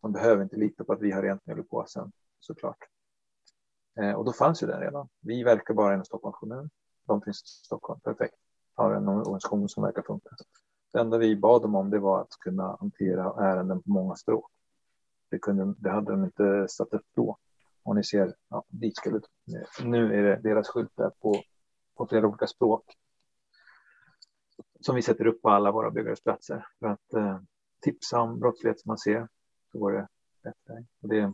Man 0.01 0.11
behöver 0.11 0.43
inte 0.43 0.55
lita 0.55 0.83
på 0.83 0.93
att 0.93 1.01
vi 1.01 1.11
har 1.11 1.21
rent 1.21 1.45
mjöl 1.45 1.59
i 1.59 1.63
påsen 1.63 2.11
såklart. 2.39 2.77
Eh, 3.99 4.11
och 4.11 4.25
då 4.25 4.33
fanns 4.33 4.63
ju 4.63 4.67
den 4.67 4.79
redan. 4.79 5.09
Vi 5.21 5.43
verkar 5.43 5.73
bara 5.73 5.93
inom 5.93 6.05
Stockholms 6.05 6.37
kommun. 6.37 6.69
De 7.05 7.21
finns 7.21 7.43
i 7.43 7.65
Stockholm. 7.65 7.99
Perfekt. 7.99 8.35
Har 8.75 8.93
en 8.93 9.07
organisation 9.07 9.69
som 9.69 9.83
verkar 9.83 10.01
funka. 10.01 10.29
Det 10.93 10.99
enda 10.99 11.17
vi 11.17 11.35
bad 11.35 11.61
dem 11.61 11.75
om 11.75 11.89
det 11.89 11.99
var 11.99 12.21
att 12.21 12.39
kunna 12.39 12.77
hantera 12.79 13.45
ärenden 13.45 13.81
på 13.81 13.89
många 13.89 14.15
språk. 14.15 14.51
Det, 15.29 15.39
kunde, 15.39 15.73
det 15.77 15.89
hade 15.89 16.11
de 16.11 16.23
inte 16.23 16.67
satt 16.69 16.93
upp 16.93 17.05
då. 17.15 17.37
Och 17.83 17.95
ni 17.95 18.03
ser, 18.03 18.35
ja, 18.49 18.63
dit 18.67 18.97
skulle, 18.97 19.21
nu 19.83 20.13
är 20.13 20.23
det 20.23 20.49
deras 20.49 20.67
skylt 20.67 20.91
där 20.95 21.09
på 21.09 21.43
på 21.95 22.07
flera 22.07 22.27
olika 22.27 22.47
språk. 22.47 22.93
Som 24.79 24.95
vi 24.95 25.01
sätter 25.01 25.27
upp 25.27 25.41
på 25.41 25.49
alla 25.49 25.71
våra 25.71 25.91
byggarbetsplatser 25.91 26.65
för 26.79 26.87
att 26.87 27.13
eh, 27.13 27.39
tipsa 27.81 28.21
om 28.21 28.39
brottslighet 28.39 28.79
som 28.79 28.89
man 28.89 28.97
ser. 28.97 29.27
Så 29.71 29.79
går 29.79 29.91
det 29.91 30.07
rätt 30.43 30.85
det, 30.99 31.33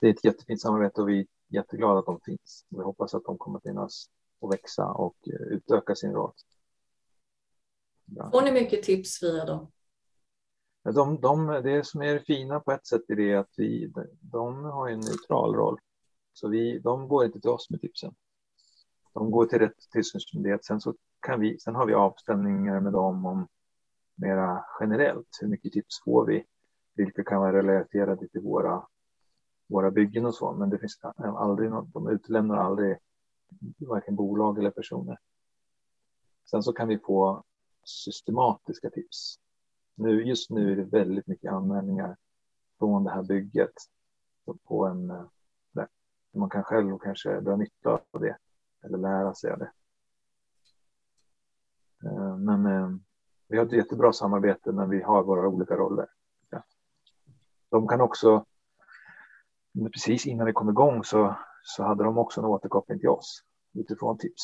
det 0.00 0.06
är 0.06 0.10
ett 0.10 0.24
jättefint 0.24 0.60
samarbete 0.60 1.00
och 1.00 1.08
vi 1.08 1.20
är 1.20 1.26
jätteglada 1.48 1.98
att 1.98 2.06
de 2.06 2.20
finns. 2.20 2.66
Vi 2.68 2.82
hoppas 2.82 3.14
att 3.14 3.24
de 3.24 3.38
kommer 3.38 3.60
finnas 3.60 4.10
och 4.38 4.52
växa 4.52 4.86
och 4.86 5.16
eh, 5.26 5.46
utöka 5.46 5.94
sin 5.94 6.12
roll. 6.12 6.32
Bra. 8.04 8.30
Får 8.30 8.42
ni 8.42 8.52
mycket 8.52 8.82
tips 8.82 9.22
via 9.22 9.44
dem? 9.44 9.72
De, 10.94 11.20
de, 11.20 11.46
det 11.46 11.86
som 11.86 12.02
är 12.02 12.18
fina 12.18 12.60
på 12.60 12.72
ett 12.72 12.86
sätt 12.86 13.10
är 13.10 13.16
det 13.16 13.34
att 13.34 13.50
vi, 13.56 13.92
de 14.20 14.64
har 14.64 14.88
en 14.88 15.00
neutral 15.00 15.54
roll. 15.54 15.78
Så 16.32 16.48
vi, 16.48 16.78
de 16.78 17.08
går 17.08 17.24
inte 17.24 17.40
till 17.40 17.50
oss 17.50 17.70
med 17.70 17.80
tipsen. 17.80 18.14
De 19.16 19.30
går 19.30 19.46
till 19.46 19.58
rätt 19.58 19.90
tillsynsmyndighet. 19.92 20.64
Sen, 20.64 20.80
så 20.80 20.94
kan 21.20 21.40
vi, 21.40 21.58
sen 21.58 21.74
har 21.74 21.86
vi 21.86 21.94
avstämningar 21.94 22.80
med 22.80 22.92
dem 22.92 23.26
om 23.26 23.48
mera 24.14 24.64
generellt. 24.80 25.28
Hur 25.40 25.48
mycket 25.48 25.72
tips 25.72 26.04
får 26.04 26.26
vi? 26.26 26.44
Vilka 26.94 27.24
kan 27.24 27.40
vara 27.40 27.52
relaterade 27.52 28.28
till 28.28 28.40
våra, 28.40 28.86
våra 29.66 29.90
byggen 29.90 30.26
och 30.26 30.34
så. 30.34 30.52
Men 30.52 30.70
det 30.70 30.78
finns 30.78 31.00
aldrig 31.18 31.70
något, 31.70 31.92
de 31.92 32.08
utlämnar 32.08 32.56
aldrig 32.56 32.98
varken 33.78 34.16
bolag 34.16 34.58
eller 34.58 34.70
personer. 34.70 35.18
Sen 36.50 36.62
så 36.62 36.72
kan 36.72 36.88
vi 36.88 36.98
få 36.98 37.44
systematiska 37.84 38.90
tips. 38.90 39.38
Nu, 39.94 40.24
just 40.24 40.50
nu 40.50 40.72
är 40.72 40.76
det 40.76 40.84
väldigt 40.84 41.26
mycket 41.26 41.52
anmälningar 41.52 42.16
från 42.78 43.04
det 43.04 43.10
här 43.10 43.22
bygget 43.22 43.74
på 44.64 44.86
en 44.86 45.06
där 45.72 45.88
man 46.32 46.50
kan 46.50 46.64
själv 46.64 46.98
kanske 46.98 47.40
dra 47.40 47.56
nytta 47.56 48.00
av 48.10 48.20
det 48.20 48.36
eller 48.84 48.98
lära 48.98 49.34
sig 49.34 49.50
av 49.50 49.58
det. 49.58 49.72
Eh, 52.04 52.36
men 52.36 52.66
eh, 52.66 52.90
vi 53.48 53.58
har 53.58 53.66
ett 53.66 53.72
jättebra 53.72 54.12
samarbete 54.12 54.72
när 54.72 54.86
vi 54.86 55.02
har 55.02 55.22
våra 55.22 55.48
olika 55.48 55.76
roller. 55.76 56.06
De 57.70 57.88
kan 57.88 58.00
också, 58.00 58.44
precis 59.92 60.26
innan 60.26 60.46
vi 60.46 60.52
kom 60.52 60.68
igång 60.68 61.04
så, 61.04 61.36
så 61.62 61.82
hade 61.82 62.04
de 62.04 62.18
också 62.18 62.40
en 62.40 62.46
återkoppling 62.46 62.98
till 62.98 63.08
oss 63.08 63.42
utifrån 63.74 64.18
tips. 64.18 64.42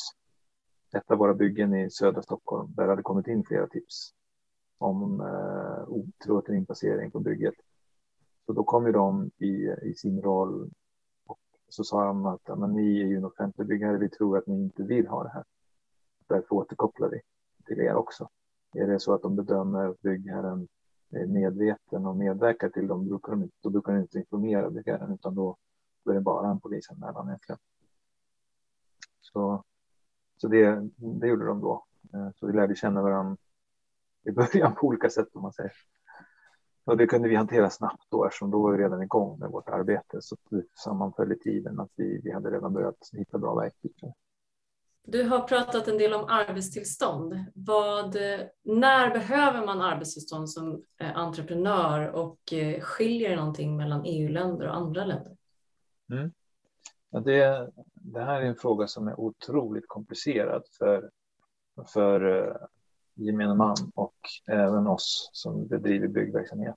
Ett 0.97 1.11
av 1.11 1.17
våra 1.17 1.33
byggen 1.33 1.75
i 1.75 1.89
södra 1.89 2.21
Stockholm, 2.21 2.73
där 2.75 2.87
hade 2.87 3.01
kommit 3.01 3.27
in 3.27 3.43
flera 3.43 3.67
tips 3.67 4.13
om 4.77 5.21
eh, 5.21 5.83
otillåten 5.87 6.55
inpassering 6.55 7.11
på 7.11 7.19
bygget. 7.19 7.53
Så 8.45 8.53
då 8.53 8.63
kom 8.63 8.85
ju 8.85 8.91
de 8.91 9.31
i, 9.37 9.69
i 9.83 9.93
sin 9.97 10.21
roll 10.21 10.71
så 11.73 11.83
sa 11.83 12.05
de 12.05 12.25
att 12.25 12.59
men 12.59 12.73
ni 12.73 13.01
är 13.01 13.05
ju 13.05 13.17
en 13.17 13.25
offentlig 13.25 13.67
byggare, 13.67 13.97
vi 13.97 14.09
tror 14.09 14.37
att 14.37 14.47
ni 14.47 14.63
inte 14.63 14.83
vill 14.83 15.07
ha 15.07 15.23
det 15.23 15.29
här. 15.29 15.43
Därför 16.27 16.55
återkopplar 16.55 17.09
vi 17.09 17.21
till 17.65 17.79
er 17.79 17.95
också. 17.95 18.29
Är 18.73 18.87
det 18.87 18.99
så 18.99 19.13
att 19.13 19.21
de 19.21 19.35
bedömer 19.35 19.89
att 19.89 20.01
byggherren 20.01 20.67
är 21.09 21.25
medveten 21.25 22.05
och 22.05 22.15
medverkar 22.15 22.69
till 22.69 22.87
dem, 22.87 23.07
brukar 23.07 23.31
de, 23.31 23.49
då 23.61 23.69
brukar 23.69 23.93
de 23.93 23.99
inte 24.01 24.19
informera 24.19 24.69
byggherren 24.69 25.13
utan 25.13 25.35
då, 25.35 25.57
är 26.05 26.13
det 26.13 26.21
bara 26.21 26.49
en 26.49 26.59
polisanmälan 26.59 27.27
egentligen. 27.27 27.59
Så, 29.21 29.63
så 30.37 30.47
det, 30.47 30.89
det 30.95 31.27
gjorde 31.27 31.45
de 31.45 31.61
då. 31.61 31.85
Eh, 32.13 32.29
så 32.35 32.47
vi 32.47 32.53
lärde 32.53 32.75
känna 32.75 33.01
varandra 33.01 33.37
i 34.23 34.31
början 34.31 34.75
på 34.75 34.87
olika 34.87 35.09
sätt 35.09 35.35
om 35.35 35.41
man 35.41 35.53
säger. 35.53 35.73
Och 36.85 36.97
det 36.97 37.07
kunde 37.07 37.29
vi 37.29 37.35
hantera 37.35 37.69
snabbt 37.69 38.03
då 38.09 38.25
eftersom 38.25 38.51
då 38.51 38.61
var 38.61 38.71
vi 38.71 38.83
redan 38.83 39.03
igång 39.03 39.39
med 39.39 39.49
vårt 39.49 39.69
arbete 39.69 40.21
så 40.21 40.37
det 40.49 40.63
sammanföll 40.83 41.31
i 41.31 41.39
tiden 41.39 41.79
att 41.79 41.91
vi, 41.95 42.21
vi 42.23 42.31
hade 42.31 42.51
redan 42.51 42.73
börjat 42.73 43.09
hitta 43.11 43.37
bra 43.37 43.55
verktyg. 43.55 44.13
Du 45.05 45.23
har 45.23 45.39
pratat 45.39 45.87
en 45.87 45.97
del 45.97 46.13
om 46.13 46.25
arbetstillstånd. 46.27 47.45
Vad, 47.53 48.15
när 48.63 49.13
behöver 49.13 49.65
man 49.65 49.81
arbetstillstånd 49.81 50.49
som 50.49 50.83
eh, 50.97 51.17
entreprenör 51.17 52.09
och 52.09 52.53
eh, 52.53 52.81
skiljer 52.81 53.29
det 53.29 53.35
någonting 53.35 53.77
mellan 53.77 54.05
EU-länder 54.05 54.67
och 54.67 54.75
andra 54.75 55.05
länder? 55.05 55.37
Mm. 56.11 56.31
Ja, 57.09 57.19
det, 57.19 57.71
det 57.93 58.23
här 58.23 58.41
är 58.41 58.45
en 58.45 58.55
fråga 58.55 58.87
som 58.87 59.07
är 59.07 59.19
otroligt 59.19 59.87
komplicerad 59.87 60.63
för, 60.77 61.09
för 61.87 62.47
eh, 62.47 62.55
gemene 63.15 63.55
man 63.55 63.75
och 63.95 64.15
även 64.47 64.87
oss 64.87 65.29
som 65.33 65.67
bedriver 65.67 66.07
byggverksamhet. 66.07 66.75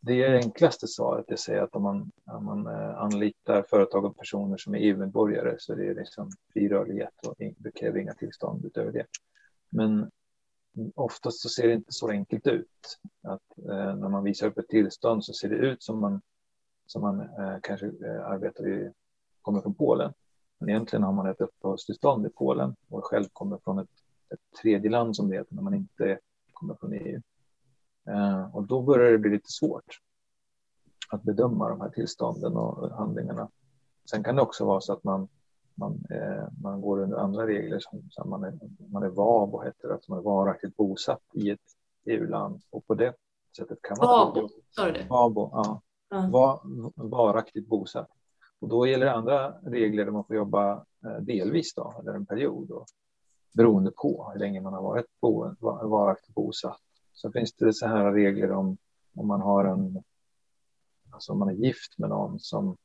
Det 0.00 0.26
enklaste 0.26 0.88
svaret 0.88 1.28
är 1.28 1.34
att 1.34 1.40
säga 1.40 1.64
att 1.64 1.74
om 1.74 1.82
man, 1.82 2.10
om 2.24 2.44
man 2.44 2.66
eh, 2.66 2.98
anlitar 2.98 3.62
företag 3.62 4.04
och 4.04 4.16
personer 4.16 4.56
som 4.56 4.74
är 4.74 4.78
EU-medborgare 4.78 5.54
så 5.58 5.72
är 5.72 5.76
det 5.76 5.94
liksom 5.94 6.30
fri 6.52 6.68
rörlighet 6.68 7.26
och 7.26 7.34
det 7.38 7.70
kräver 7.70 7.98
inga 7.98 8.14
tillstånd 8.14 8.64
utöver 8.64 8.92
det. 8.92 9.06
Men 9.70 10.10
oftast 10.94 11.40
så 11.40 11.48
ser 11.48 11.68
det 11.68 11.74
inte 11.74 11.92
så 11.92 12.10
enkelt 12.10 12.46
ut. 12.46 12.98
Att, 13.22 13.58
eh, 13.58 13.96
när 13.96 14.08
man 14.08 14.24
visar 14.24 14.46
upp 14.46 14.58
ett 14.58 14.68
tillstånd 14.68 15.24
så 15.24 15.32
ser 15.32 15.48
det 15.48 15.56
ut 15.56 15.82
som 15.82 16.00
man, 16.00 16.20
som 16.86 17.02
man 17.02 17.20
eh, 17.20 17.56
kanske 17.62 17.86
eh, 17.86 18.26
arbetar 18.26 18.68
i, 18.68 18.92
kommer 19.42 19.60
från 19.60 19.74
Polen. 19.74 20.12
Men 20.58 20.68
egentligen 20.68 21.02
har 21.02 21.12
man 21.12 21.26
ett 21.26 21.40
uppehållstillstånd 21.40 22.26
i 22.26 22.30
Polen 22.30 22.76
och 22.88 23.04
själv 23.04 23.24
kommer 23.32 23.58
från 23.58 23.78
ett, 23.78 23.90
ett 24.34 24.58
tredje 24.62 24.90
land 24.90 25.16
som 25.16 25.28
det 25.28 25.36
heter 25.36 25.54
när 25.54 25.62
man 25.62 25.74
inte 25.74 26.18
kommer 26.52 26.74
från 26.74 26.92
EU. 26.92 27.20
Eh, 28.08 28.56
och 28.56 28.66
då 28.66 28.82
börjar 28.82 29.12
det 29.12 29.18
bli 29.18 29.30
lite 29.30 29.52
svårt 29.52 30.00
att 31.08 31.22
bedöma 31.22 31.68
de 31.68 31.80
här 31.80 31.88
tillstånden 31.88 32.56
och 32.56 32.90
handlingarna. 32.90 33.48
Sen 34.10 34.24
kan 34.24 34.36
det 34.36 34.42
också 34.42 34.64
vara 34.64 34.80
så 34.80 34.92
att 34.92 35.04
man, 35.04 35.28
man, 35.74 36.04
eh, 36.10 36.48
man 36.62 36.80
går 36.80 37.00
under 37.00 37.16
andra 37.16 37.46
regler 37.46 37.80
som, 38.10 38.30
man, 38.30 38.44
är, 38.44 38.58
man 38.88 39.02
är 39.02 39.08
VABO, 39.08 39.62
heter 39.62 39.88
det, 39.88 39.94
att 39.94 40.08
man 40.08 40.18
är 40.18 40.22
varaktigt 40.22 40.76
bosatt 40.76 41.22
i 41.32 41.50
ett 41.50 41.60
EU-land 42.04 42.62
och 42.70 42.86
på 42.86 42.94
det 42.94 43.14
sättet 43.56 43.78
kan 43.82 43.96
man... 44.00 44.06
VABO, 44.06 44.48
sa 44.70 44.86
du 44.86 44.92
det? 44.92 45.06
VABO, 45.10 45.50
ja. 45.52 45.82
Mm. 46.14 46.30
Va, 46.30 46.60
varaktigt 46.94 47.68
bosatt. 47.68 48.08
Och 48.60 48.68
då 48.68 48.86
gäller 48.86 49.06
det 49.06 49.12
andra 49.12 49.50
regler 49.50 50.04
där 50.04 50.12
man 50.12 50.24
får 50.24 50.36
jobba 50.36 50.72
eh, 51.04 51.16
delvis 51.20 51.74
då, 51.74 51.94
eller 52.00 52.14
en 52.14 52.26
period. 52.26 52.68
Då, 52.68 52.86
beroende 53.54 53.90
på 53.90 54.30
hur 54.32 54.40
länge 54.40 54.60
man 54.60 54.72
har 54.72 54.82
varit 54.82 55.06
bo, 55.20 55.54
varaktigt 55.88 56.34
bosatt. 56.34 56.80
Så 57.12 57.30
finns 57.30 57.52
det 57.52 57.72
så 57.72 57.86
här 57.86 58.12
regler 58.12 58.52
om 58.52 58.76
om 59.14 59.26
man 59.26 59.40
har 59.40 59.64
en, 59.64 60.02
alltså 61.10 61.32
om 61.32 61.38
man 61.38 61.48
är 61.48 61.52
gift 61.52 61.98
med 61.98 62.08
någon 62.08 62.40
som, 62.40 62.76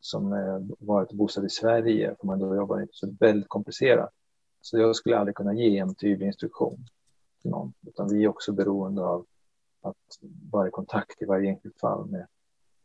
som 0.00 0.30
varit 0.78 1.12
bosatt 1.12 1.44
i 1.44 1.48
Sverige, 1.48 2.16
får 2.20 2.26
man 2.26 2.38
då 2.38 2.56
jobba 2.56 2.80
inte 2.80 2.94
så 2.94 3.14
väldigt 3.20 3.48
komplicerat. 3.48 4.10
Så 4.60 4.78
jag 4.78 4.96
skulle 4.96 5.18
aldrig 5.18 5.34
kunna 5.34 5.54
ge 5.54 5.78
en 5.78 5.94
tydlig 5.94 6.26
instruktion 6.26 6.86
till 7.42 7.50
någon, 7.50 7.72
utan 7.86 8.08
vi 8.08 8.24
är 8.24 8.28
också 8.28 8.52
beroende 8.52 9.04
av 9.04 9.26
att 9.82 9.96
vara 10.50 10.68
i 10.68 10.70
kontakt 10.70 11.22
i 11.22 11.24
varje 11.24 11.50
enskilt 11.50 11.80
fall 11.80 12.06
med, 12.06 12.26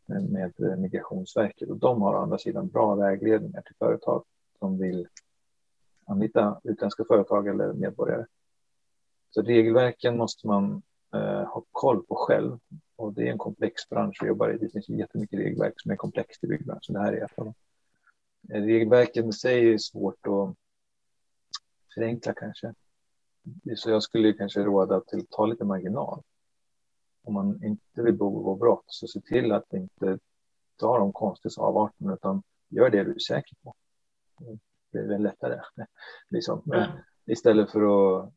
med, 0.06 0.52
med 0.58 0.78
Migrationsverket. 0.78 1.70
Och 1.70 1.76
de 1.76 2.02
har 2.02 2.14
å 2.14 2.18
andra 2.18 2.38
sidan 2.38 2.68
bra 2.68 2.94
vägledningar 2.94 3.62
till 3.62 3.76
företag 3.78 4.24
som 4.58 4.78
vill 4.78 5.08
anlita 6.06 6.60
utländska 6.64 7.04
företag 7.04 7.48
eller 7.48 7.72
medborgare. 7.72 8.26
Så 9.30 9.42
regelverken 9.42 10.16
måste 10.16 10.46
man 10.46 10.82
eh, 11.14 11.44
ha 11.44 11.64
koll 11.72 12.04
på 12.04 12.14
själv. 12.14 12.58
Och 12.96 13.12
det 13.12 13.28
är 13.28 13.32
en 13.32 13.38
komplex 13.38 13.88
bransch 13.88 14.18
vi 14.22 14.28
jobbar 14.28 14.50
i. 14.50 14.58
Det 14.58 14.68
finns 14.68 14.88
jättemycket 14.88 15.38
regelverk 15.38 15.74
som 15.76 15.90
är 15.90 15.96
komplext 15.96 16.44
i 16.44 16.46
byggbranschen. 16.46 16.94
Det 16.94 17.00
här 17.00 17.12
är 17.12 17.24
ett 17.24 17.38
av 17.38 17.44
dem. 17.44 17.54
Eh, 18.50 18.62
regelverken 18.62 19.28
i 19.28 19.32
sig 19.32 19.72
är 19.72 19.78
svårt 19.78 20.26
att 20.26 20.56
förenkla 21.94 22.34
kanske. 22.34 22.74
Så 23.76 23.90
jag 23.90 24.02
skulle 24.02 24.32
kanske 24.32 24.60
råda 24.60 25.00
till 25.00 25.18
att 25.18 25.30
ta 25.30 25.46
lite 25.46 25.64
marginal. 25.64 26.22
Om 27.22 27.34
man 27.34 27.64
inte 27.64 28.02
vill 28.02 28.12
begå 28.12 28.54
brott 28.54 28.84
så 28.86 29.06
se 29.06 29.20
till 29.20 29.52
att 29.52 29.72
inte 29.72 30.18
ta 30.76 30.98
de 30.98 31.12
konstiga 31.12 31.62
avarterna 31.62 32.14
utan 32.14 32.42
gör 32.68 32.90
det 32.90 33.04
du 33.04 33.14
är 33.14 33.18
säker 33.18 33.56
på. 33.62 33.74
Det 34.94 35.00
är 35.00 35.08
väl 35.08 35.22
lättare. 35.22 35.60
Liksom. 36.28 36.62
Men 36.64 36.88
istället 37.26 37.70
för 37.70 37.80
att 38.18 38.32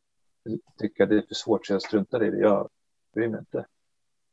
tycka 0.78 1.06
det 1.06 1.18
är 1.18 1.22
för 1.22 1.36
svårt 1.36 1.66
så 1.66 1.74
jag 1.74 1.82
struntar 1.82 2.24
i 2.24 2.32
det. 2.32 2.38
Jag 2.38 2.70
bryr 3.14 3.28
mig 3.28 3.40
inte. 3.40 3.66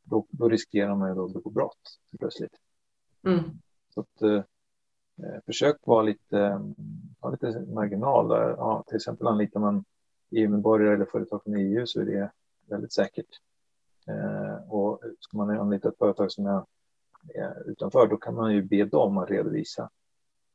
Då, 0.03 0.27
då 0.31 0.49
riskerar 0.49 0.95
man 0.95 1.15
ju 1.15 1.25
att 1.25 1.33
begå 1.33 1.51
brott 1.51 1.99
plötsligt. 2.19 2.57
Mm. 3.27 3.41
Så 3.95 4.01
att, 4.01 4.23
eh, 4.23 4.43
försök 5.47 5.77
vara 5.87 6.03
lite, 6.03 6.61
ha 7.21 7.31
lite 7.31 7.61
marginal. 7.61 8.29
Där. 8.29 8.49
Ja, 8.49 8.85
till 8.87 8.97
exempel 8.97 9.27
anlitar 9.27 9.61
man 9.61 9.85
EU-medborgare 10.31 10.95
eller 10.95 11.05
företag 11.05 11.43
från 11.45 11.57
EU 11.57 11.87
så 11.87 12.01
är 12.01 12.05
det 12.05 12.31
väldigt 12.69 12.93
säkert. 12.93 13.41
Eh, 14.07 14.73
och 14.73 15.01
ska 15.21 15.37
man 15.37 15.51
anlita 15.51 15.89
ett 15.89 15.99
företag 15.99 16.33
som 16.33 16.47
är, 16.47 16.65
är 17.35 17.71
utanför 17.71 18.07
då 18.07 18.17
kan 18.17 18.35
man 18.35 18.55
ju 18.55 18.63
be 18.63 18.85
dem 18.85 19.19
att 19.19 19.31
redovisa 19.31 19.91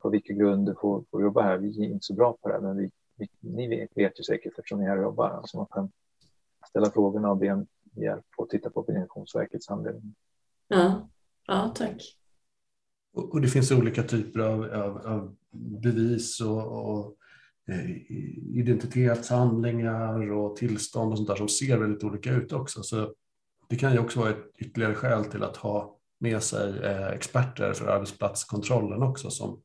på 0.02 0.08
vilka 0.08 0.32
grunder 0.32 0.74
får, 0.80 1.04
får 1.10 1.22
jobba 1.22 1.42
här. 1.42 1.58
Vi 1.58 1.84
är 1.84 1.90
inte 1.90 2.06
så 2.06 2.14
bra 2.14 2.36
på 2.42 2.48
det 2.48 2.54
här, 2.54 2.60
men 2.60 2.76
vi 2.76 2.90
ni 3.40 3.68
vet, 3.68 3.90
vet 3.94 4.20
ju 4.20 4.22
säkert 4.22 4.58
eftersom 4.58 4.78
ni 4.78 4.84
är 4.84 4.88
här 4.88 4.96
och 4.96 5.02
jobbar. 5.02 5.30
Alltså 5.30 5.56
man 5.56 5.66
kan 5.66 5.90
ställa 6.68 6.90
frågorna 6.90 7.30
och 7.30 7.36
be 7.36 7.52
om 7.52 7.66
hjälp 7.94 8.24
och 8.36 8.50
titta 8.50 8.70
på 8.70 8.84
Migrationsverkets 8.88 9.68
handledning. 9.68 10.14
Ja, 10.68 11.08
ja 11.46 11.72
tack. 11.74 12.16
Och, 13.12 13.32
och, 13.32 13.40
det 13.40 13.48
finns 13.48 13.72
olika 13.72 14.02
typer 14.02 14.40
av, 14.40 14.64
av, 14.64 14.98
av 15.06 15.36
bevis 15.82 16.40
och, 16.40 16.90
och 16.90 17.16
eh, 17.68 17.90
identitetshandlingar 18.58 20.32
och 20.32 20.56
tillstånd 20.56 21.12
och 21.12 21.18
sånt 21.18 21.28
där 21.28 21.36
som 21.36 21.48
ser 21.48 21.78
väldigt 21.78 22.04
olika 22.04 22.32
ut 22.32 22.52
också. 22.52 22.82
Så 22.82 23.14
det 23.68 23.76
kan 23.76 23.92
ju 23.92 23.98
också 23.98 24.20
vara 24.20 24.30
ett 24.30 24.52
ytterligare 24.58 24.94
skäl 24.94 25.24
till 25.24 25.42
att 25.42 25.56
ha 25.56 25.96
med 26.18 26.42
sig 26.42 26.78
eh, 26.84 27.08
experter 27.08 27.72
för 27.72 27.86
arbetsplatskontrollen 27.86 29.02
också 29.02 29.30
som 29.30 29.62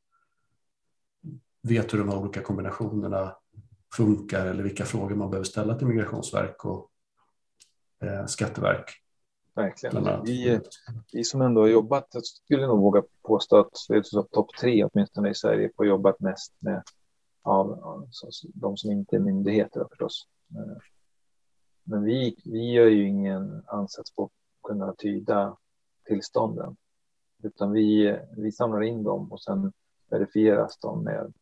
vet 1.67 1.93
hur 1.93 1.99
de 1.99 2.09
här 2.09 2.17
olika 2.17 2.41
kombinationerna 2.41 3.35
funkar 3.95 4.45
eller 4.45 4.63
vilka 4.63 4.85
frågor 4.85 5.15
man 5.15 5.29
behöver 5.29 5.45
ställa 5.45 5.75
till 5.75 5.87
Migrationsverk 5.87 6.65
och 6.65 6.89
eh, 8.01 8.25
Skatteverk. 8.25 8.91
Verkligen. 9.55 10.23
Vi, 10.23 10.59
vi 11.13 11.23
som 11.23 11.41
ändå 11.41 11.61
har 11.61 11.67
jobbat, 11.67 12.07
jag 12.11 12.25
skulle 12.25 12.67
nog 12.67 12.79
våga 12.79 13.03
påstå 13.23 13.57
att 13.57 13.71
vi 13.89 13.97
är 13.97 14.23
topp 14.23 14.49
tre 14.61 14.83
åtminstone 14.83 15.29
i 15.29 15.35
Sverige 15.35 15.69
på 15.69 15.85
jobbat 15.85 16.19
mest 16.19 16.53
med 16.59 16.83
av 17.41 18.07
de 18.53 18.77
som 18.77 18.91
inte 18.91 19.15
är 19.15 19.19
myndigheter 19.19 19.85
förstås. 19.89 20.27
Eh, 20.55 20.77
men 21.83 22.03
vi, 22.03 22.35
vi 22.45 22.71
gör 22.71 22.87
ju 22.87 23.07
ingen 23.07 23.63
ansats 23.67 24.15
på 24.15 24.23
att 24.23 24.31
kunna 24.63 24.93
tyda 24.97 25.57
tillstånden, 26.07 26.75
utan 27.43 27.71
vi, 27.71 28.19
vi 28.37 28.51
samlar 28.51 28.83
in 28.83 29.03
dem 29.03 29.31
och 29.31 29.41
sen 29.41 29.73
verifieras 30.09 30.77
de 30.77 31.03
med 31.03 31.33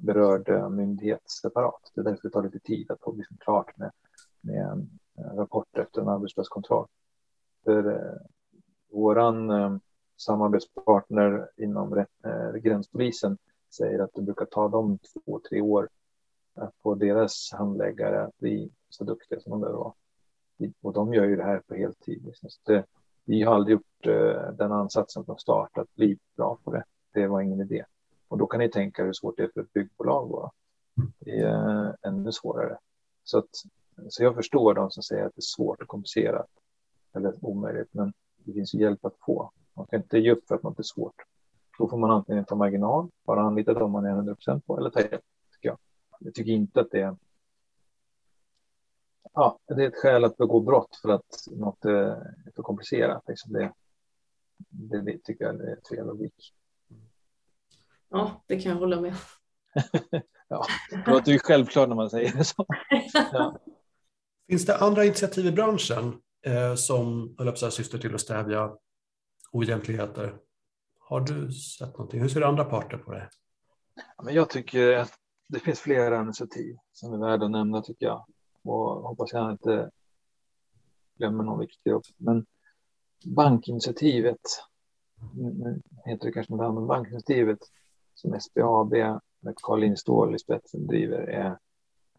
berörd 0.00 0.48
eh, 0.48 0.68
myndighet 0.68 1.30
separat. 1.30 1.92
Det 1.94 2.00
är 2.00 2.04
därför 2.04 2.28
det 2.28 2.30
tar 2.32 2.42
lite 2.42 2.58
tid 2.58 2.90
att 2.90 3.00
få 3.00 3.12
liksom 3.12 3.36
klart 3.40 3.76
med, 3.76 3.90
med 4.40 4.66
eh, 5.18 5.30
en 5.30 5.36
rapport 5.36 5.78
efter 5.78 6.00
en 6.00 6.08
arbetsplatskontroll. 6.08 6.86
För 7.64 7.92
eh, 7.92 8.20
våran 8.92 9.50
eh, 9.50 9.76
samarbetspartner 10.16 11.48
inom 11.56 11.98
eh, 12.24 12.52
gränspolisen 12.52 13.38
säger 13.76 13.98
att 13.98 14.14
det 14.14 14.22
brukar 14.22 14.44
ta 14.44 14.68
dem 14.68 14.98
två, 14.98 15.40
tre 15.48 15.60
år 15.60 15.88
att 16.54 16.74
få 16.82 16.94
deras 16.94 17.52
handläggare 17.52 18.22
att 18.22 18.38
bli 18.38 18.70
så 18.88 19.04
duktiga 19.04 19.40
som 19.40 19.50
de 19.50 19.60
behöver 19.60 19.78
vara. 19.78 19.94
Och 20.82 20.92
de 20.92 21.14
gör 21.14 21.24
ju 21.24 21.36
det 21.36 21.44
här 21.44 21.62
på 21.66 21.74
heltid. 21.74 22.24
Liksom. 22.24 22.50
Så 22.50 22.60
det, 22.64 22.76
eh, 22.76 22.84
vi 23.24 23.42
har 23.42 23.54
aldrig 23.54 23.72
gjort 23.72 24.06
eh, 24.06 24.52
den 24.52 24.72
ansatsen 24.72 25.24
från 25.24 25.38
start 25.38 25.78
att 25.78 25.94
bli 25.94 26.18
bra 26.36 26.58
på 26.64 26.72
det 26.72 26.84
det 27.14 27.26
var 27.26 27.40
ingen 27.40 27.60
idé. 27.60 27.84
Och 28.28 28.38
då 28.38 28.46
kan 28.46 28.60
ni 28.60 28.70
tänka 28.70 29.04
hur 29.04 29.12
svårt 29.12 29.36
det 29.36 29.42
är 29.42 29.50
för 29.54 29.60
ett 29.60 29.72
byggbolag. 29.72 30.28
Då. 30.28 30.52
Det 31.18 31.38
är 31.38 31.86
eh, 31.86 31.94
ännu 32.02 32.32
svårare. 32.32 32.78
Så, 33.24 33.38
att, 33.38 33.48
så 34.08 34.22
jag 34.22 34.34
förstår 34.34 34.74
de 34.74 34.90
som 34.90 35.02
säger 35.02 35.24
att 35.24 35.34
det 35.34 35.40
är 35.40 35.54
svårt 35.56 35.82
och 35.82 35.88
komplicerat 35.88 36.48
eller 37.12 37.44
omöjligt, 37.44 37.94
men 37.94 38.12
det 38.36 38.52
finns 38.52 38.74
hjälp 38.74 39.04
att 39.04 39.16
få. 39.26 39.50
Man 39.74 39.86
kan 39.86 40.02
inte 40.02 40.18
ge 40.18 40.32
upp 40.32 40.48
för 40.48 40.54
att 40.54 40.62
något 40.62 40.78
är 40.78 40.82
svårt. 40.82 41.22
Då 41.78 41.88
får 41.88 41.96
man 41.96 42.10
antingen 42.10 42.44
ta 42.44 42.54
marginal, 42.54 43.08
bara 43.24 43.40
anlita 43.40 43.74
dem 43.74 43.90
man 43.90 44.04
är 44.04 44.10
100% 44.10 44.60
på, 44.66 44.78
eller 44.78 44.90
ta 44.90 45.00
hjälp. 45.00 45.22
Tycker 45.52 45.68
jag. 45.68 45.78
jag 46.18 46.34
tycker 46.34 46.52
inte 46.52 46.80
att 46.80 46.90
det 46.90 47.00
är 47.00 47.16
ja, 49.34 49.58
det 49.66 49.84
är 49.84 49.88
ett 49.88 49.96
skäl 49.96 50.24
att 50.24 50.36
begå 50.36 50.60
brott 50.60 50.98
för 51.02 51.08
att 51.08 51.46
något 51.50 51.84
är 51.84 52.34
för 52.54 52.62
komplicerat. 52.62 53.22
Liksom 53.28 53.52
det, 53.52 53.72
det, 54.68 55.00
det 55.00 55.18
tycker 55.24 55.44
jag 55.44 55.54
är 55.54 55.78
fel 55.90 56.06
logik. 56.06 56.54
Ja, 58.14 58.44
det 58.46 58.60
kan 58.60 58.72
jag 58.72 58.78
hålla 58.78 59.00
med. 59.00 59.14
ja, 60.48 60.66
det 60.90 61.10
låter 61.10 61.32
ju 61.32 61.38
självklart 61.38 61.88
när 61.88 61.96
man 61.96 62.10
säger 62.10 62.32
det 62.32 62.44
så. 62.44 62.66
Ja. 63.32 63.58
Finns 64.48 64.66
det 64.66 64.76
andra 64.76 65.04
initiativ 65.04 65.46
i 65.46 65.52
branschen 65.52 66.20
eh, 66.46 66.74
som 66.74 67.36
säga, 67.56 67.70
syftar 67.70 67.98
till 67.98 68.14
att 68.14 68.20
stävja 68.20 68.72
oegentligheter? 69.52 70.36
Har 70.98 71.20
du 71.20 71.52
sett 71.52 71.92
någonting? 71.92 72.20
Hur 72.20 72.28
ser 72.28 72.42
andra 72.42 72.64
parter 72.64 72.96
på 72.96 73.12
det? 73.12 73.28
Ja, 74.16 74.22
men 74.24 74.34
jag 74.34 74.50
tycker 74.50 74.96
att 74.96 75.12
det 75.48 75.58
finns 75.58 75.80
flera 75.80 76.20
initiativ 76.20 76.76
som 76.92 77.12
är 77.12 77.18
värda 77.18 77.44
att 77.44 77.50
nämna 77.50 77.82
tycker 77.82 78.06
jag. 78.06 78.26
Och 78.62 79.08
hoppas 79.08 79.32
jag 79.32 79.50
inte 79.50 79.90
glömmer 81.18 81.44
någon 81.44 81.60
viktig. 81.60 81.92
Men 82.16 82.46
bankinitiativet, 83.24 84.40
heter 86.04 86.26
det 86.26 86.32
kanske 86.32 86.52
något 86.52 86.64
annat, 86.64 86.88
bankinitiativet 86.88 87.58
som 88.14 88.40
SBAB 88.40 88.92
med 89.40 89.54
Karl 89.62 89.80
Lindstål 89.80 90.34
i 90.34 90.38
spetsen 90.38 90.86
driver 90.86 91.18
är, 91.18 91.58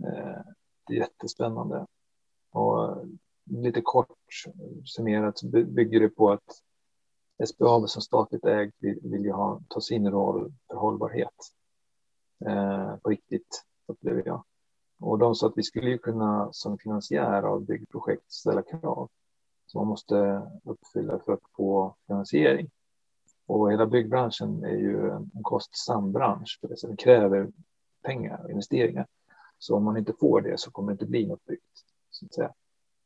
eh, 0.04 0.42
jättespännande. 0.90 1.86
Och 2.52 3.06
lite 3.46 3.82
kort 3.82 4.18
summerat 4.86 5.42
bygger 5.44 6.00
det 6.00 6.10
på 6.10 6.32
att 6.32 6.62
SBAB 7.48 7.90
som 7.90 8.02
statligt 8.02 8.46
ägd 8.46 8.74
vill, 8.80 9.00
vill 9.04 9.24
ju 9.24 9.32
ha, 9.32 9.62
ta 9.68 9.82
sin 9.82 10.12
roll 10.12 10.54
för 10.68 10.76
hållbarhet 10.76 11.54
eh, 12.46 12.96
på 12.96 13.10
riktigt, 13.10 13.64
upplever 13.88 14.24
jag. 14.26 14.44
Och 15.00 15.20
de 15.20 15.36
sa 15.36 15.48
att 15.48 15.58
vi 15.58 15.64
skulle 15.64 15.90
ju 15.90 15.98
kunna 15.98 16.50
som 16.52 16.78
finansiär 16.78 17.44
av 17.44 17.66
byggprojekt 17.66 18.32
ställa 18.32 18.62
krav 18.62 19.10
som 19.68 19.80
man 19.80 19.88
måste 19.88 20.42
uppfylla 20.64 21.20
för 21.20 21.34
att 21.34 21.52
få 21.56 21.96
finansiering. 22.08 22.70
Och 23.48 23.72
hela 23.72 23.86
byggbranschen 23.86 24.64
är 24.64 24.78
ju 24.78 25.10
en 25.10 25.44
kostsam 25.44 26.12
bransch, 26.12 26.58
för 26.62 26.68
det, 26.68 26.98
kräver 26.98 27.52
pengar 28.02 28.44
och 28.44 28.50
investeringar. 28.50 29.08
Så 29.60 29.76
om 29.76 29.84
man 29.84 29.98
inte 29.98 30.14
får 30.14 30.42
det 30.42 30.60
så 30.60 30.72
kommer 30.72 30.92
det 30.92 30.94
inte 30.94 31.06
bli 31.06 31.28
något 31.28 31.46
byggt. 31.46 31.84
Så, 32.12 32.26
att 32.26 32.34
säga. 32.34 32.54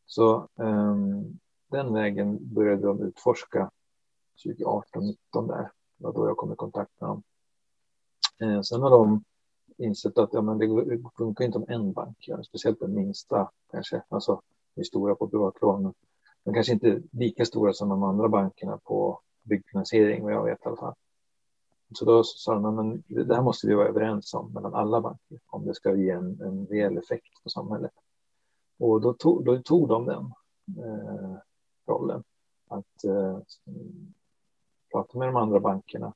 så 0.06 0.48
um, 0.56 1.40
den 1.68 1.94
vägen 1.94 2.53
började 2.53 2.88
de 2.88 3.02
utforska 3.02 3.72
2018-19 4.45 5.16
där. 5.34 5.72
Det 5.98 6.03
var 6.03 6.14
då 6.14 6.28
jag 6.28 6.38
kom 6.38 6.53
i 6.53 6.56
kontakt 6.56 6.91
med 7.02 7.10
dem. 7.10 7.24
Eh, 8.41 8.61
sen 8.61 8.82
har 8.82 8.90
de 8.90 9.24
insett 9.78 10.18
att 10.18 10.34
ja, 10.34 10.41
men 10.41 10.57
det 10.57 10.99
funkar 11.18 11.45
inte 11.45 11.57
om 11.57 11.66
en 11.68 11.94
bank 11.94 12.28
gör 12.28 12.44
speciellt 12.44 12.80
den 12.80 12.94
minsta 12.94 13.52
kanske. 13.72 14.03
Alltså, 14.10 14.41
de 14.76 14.82
är 14.82 14.86
stora 14.86 15.16
på 15.16 15.28
privatlån, 15.28 15.94
men 16.44 16.53
kanske 16.53 16.74
inte 16.74 17.02
lika 17.11 17.45
stora 17.45 17.74
som 17.74 17.90
de 17.90 18.03
andra 18.03 18.30
bankerna 18.30 18.78
på 18.78 19.22
byggfinansiering, 19.44 20.24
vad 20.24 20.34
jag 20.34 20.44
vet 20.44 20.60
i 20.66 20.68
alla 20.68 20.78
fall. 20.78 20.95
Så 21.94 22.06
då 22.06 22.24
sa 22.24 22.53
de, 22.53 22.76
men 22.76 23.03
det 23.26 23.36
här 23.36 23.41
måste 23.41 23.68
vi 23.68 23.74
vara 23.74 23.88
överens 23.88 24.34
om 24.34 24.53
mellan 24.53 24.74
alla 24.74 25.02
banker 25.02 25.40
om 25.48 25.66
det 25.66 25.74
ska 25.74 25.95
ge 25.95 26.10
en, 26.10 26.41
en 26.41 26.68
reell 26.68 26.98
effekt 26.98 27.44
på 27.44 27.49
samhället. 27.49 27.91
Och 28.80 29.02
då 29.02 29.14
tog, 29.14 29.45
då 29.45 29.61
tog 29.61 29.88
de 29.88 30.06
den 30.06 30.34
eh, 30.86 31.38
rollen 31.88 32.24
att 32.68 33.03
eh, 33.03 33.40
prata 34.91 35.18
med 35.18 35.28
de 35.28 35.36
andra 35.36 35.60
bankerna 35.60 36.14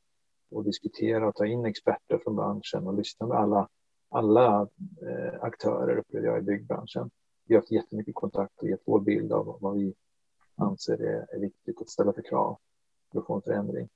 och 0.51 0.63
diskutera 0.63 1.27
och 1.27 1.35
ta 1.35 1.45
in 1.45 1.65
experter 1.65 2.17
från 2.23 2.35
branschen 2.35 2.87
och 2.87 2.93
lyssna 2.93 3.27
med 3.27 3.37
alla, 3.37 3.69
alla 4.09 4.61
eh, 5.01 5.43
aktörer 5.43 5.97
upplever 5.97 6.27
jag 6.27 6.39
i 6.39 6.41
byggbranschen. 6.41 7.09
Vi 7.45 7.55
har 7.55 7.61
haft 7.61 7.71
jättemycket 7.71 8.15
kontakt 8.15 8.61
och 8.61 8.69
gett 8.69 8.83
vår 8.85 8.99
bild 8.99 9.33
av 9.33 9.57
vad 9.61 9.73
vi 9.73 9.93
anser 10.55 11.01
är, 11.01 11.35
är 11.35 11.39
viktigt 11.39 11.81
att 11.81 11.89
ställa 11.89 12.13
för 12.13 12.21
krav 12.21 12.57
för 13.13 13.19
att 13.19 13.27
få 13.27 13.35
en 13.35 13.41
förändring. 13.41 13.89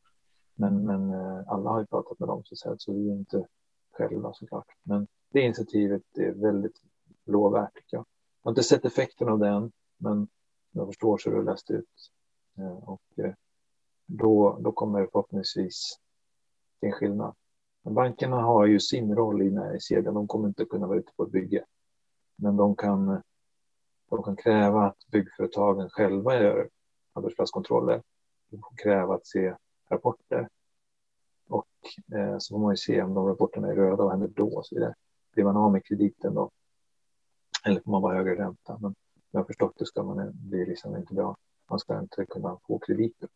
Men, 0.55 0.85
men 0.85 1.13
eh, 1.13 1.43
alla 1.47 1.69
har 1.69 1.79
ju 1.79 1.85
pratat 1.85 2.19
med 2.19 2.27
dem 2.29 2.41
så, 2.45 2.55
sätt, 2.55 2.81
så 2.81 2.93
vi 2.93 3.09
är 3.09 3.13
inte 3.13 3.47
själva 3.91 4.33
såklart. 4.33 4.67
Men 4.83 5.07
det 5.29 5.41
initiativet 5.41 6.17
är 6.17 6.31
väldigt 6.31 6.81
lovvärt 7.25 7.73
tycker 7.75 7.97
jag. 7.97 8.05
Jag 8.41 8.49
har 8.49 8.51
inte 8.51 8.63
sett 8.63 8.85
effekten 8.85 9.29
av 9.29 9.39
den, 9.39 9.71
men 9.97 10.27
jag 10.71 10.87
förstår 10.87 11.17
så 11.17 11.29
rullas 11.29 11.63
det 11.63 11.73
ut. 11.73 12.11
Eh, 12.57 12.89
och 12.89 13.01
eh, 13.15 13.33
då, 14.05 14.57
då 14.61 14.71
kommer 14.71 15.01
det 15.01 15.07
förhoppningsvis 15.11 15.99
till 16.79 16.89
en 16.89 16.93
skillnad. 16.93 17.35
Men 17.83 17.93
bankerna 17.93 18.41
har 18.41 18.65
ju 18.65 18.79
sin 18.79 19.15
roll 19.15 19.41
i 19.41 19.51
näringskedjan. 19.51 20.13
De 20.13 20.27
kommer 20.27 20.47
inte 20.47 20.65
kunna 20.65 20.87
vara 20.87 20.97
ute 20.97 21.11
på 21.15 21.23
ett 21.23 21.31
bygge. 21.31 21.65
Men 22.35 22.57
de 22.57 22.75
kan, 22.75 23.21
de 24.09 24.23
kan 24.23 24.35
kräva 24.35 24.85
att 24.85 25.07
byggföretagen 25.11 25.89
själva 25.89 26.35
gör 26.35 26.69
arbetsplatskontroller. 27.13 28.03
Får 28.49 28.75
kräva 28.83 29.15
att 29.15 29.27
se 29.27 29.55
rapporter. 29.89 30.49
Och 31.47 31.67
eh, 32.15 32.37
så 32.37 32.53
får 32.53 32.59
man 32.59 32.73
ju 32.73 32.77
se 32.77 33.01
om 33.01 33.13
de 33.13 33.27
rapporterna 33.27 33.67
är 33.67 33.75
röda, 33.75 34.03
vad 34.03 34.11
händer 34.11 34.27
då? 34.27 34.57
Och 34.57 34.65
så 34.65 34.75
vidare. 34.75 34.95
Blir 35.33 35.43
man 35.43 35.57
av 35.57 35.71
med 35.71 35.85
krediten 35.85 36.33
då? 36.33 36.51
Eller 37.65 37.81
får 37.81 37.91
man 37.91 38.01
bara 38.01 38.17
högre 38.17 38.35
ränta? 38.35 38.77
Men 38.81 38.95
jag 39.31 39.39
har 39.39 39.45
förstått 39.45 39.73
det 39.77 39.85
ska 39.85 40.03
man 40.03 40.19
eh, 40.19 40.31
bli 40.33 40.65
liksom 40.65 40.95
inte 40.95 41.13
bra. 41.13 41.37
Man 41.69 41.79
ska 41.79 41.99
inte 41.99 42.25
kunna 42.25 42.59
få 42.67 42.79
krediter. 42.79 43.29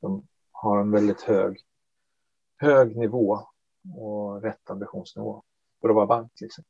De 0.00 0.26
har 0.52 0.80
en 0.80 0.90
väldigt 0.90 1.20
hög 1.20 1.64
hög 2.58 2.96
nivå 2.96 3.40
och 3.96 4.42
rätt 4.42 4.70
ambitionsnivå 4.70 5.42
för 5.80 5.88
att 5.88 5.94
vara 5.94 6.06
bank. 6.06 6.32
Liksom. 6.40 6.64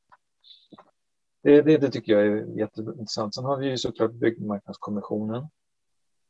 Det, 1.42 1.62
det, 1.62 1.78
det, 1.78 1.90
tycker 1.90 2.12
jag 2.12 2.26
är 2.26 2.58
jätteintressant. 2.58 3.34
Sen 3.34 3.44
har 3.44 3.56
vi 3.56 3.70
ju 3.70 3.78
såklart 3.78 4.12
Byggmarknadskommissionen 4.12 5.48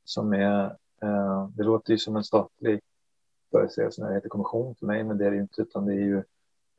som 0.05 0.33
är, 0.33 0.77
Eh, 1.03 1.49
det 1.49 1.63
låter 1.63 1.93
ju 1.93 1.99
som 1.99 2.17
en 2.17 2.25
statlig 2.25 2.81
företeelse 3.51 4.03
när 4.03 4.09
det 4.09 4.15
heter 4.15 4.29
kommission 4.29 4.75
för 4.75 4.87
mig, 4.87 5.05
men 5.05 5.19
det 5.19 5.27
är 5.27 5.31
det 5.31 5.37
ju 5.37 5.43
inte, 5.43 5.63
utan 5.63 5.87
det 5.87 5.93
är 5.93 6.05
ju 6.05 6.19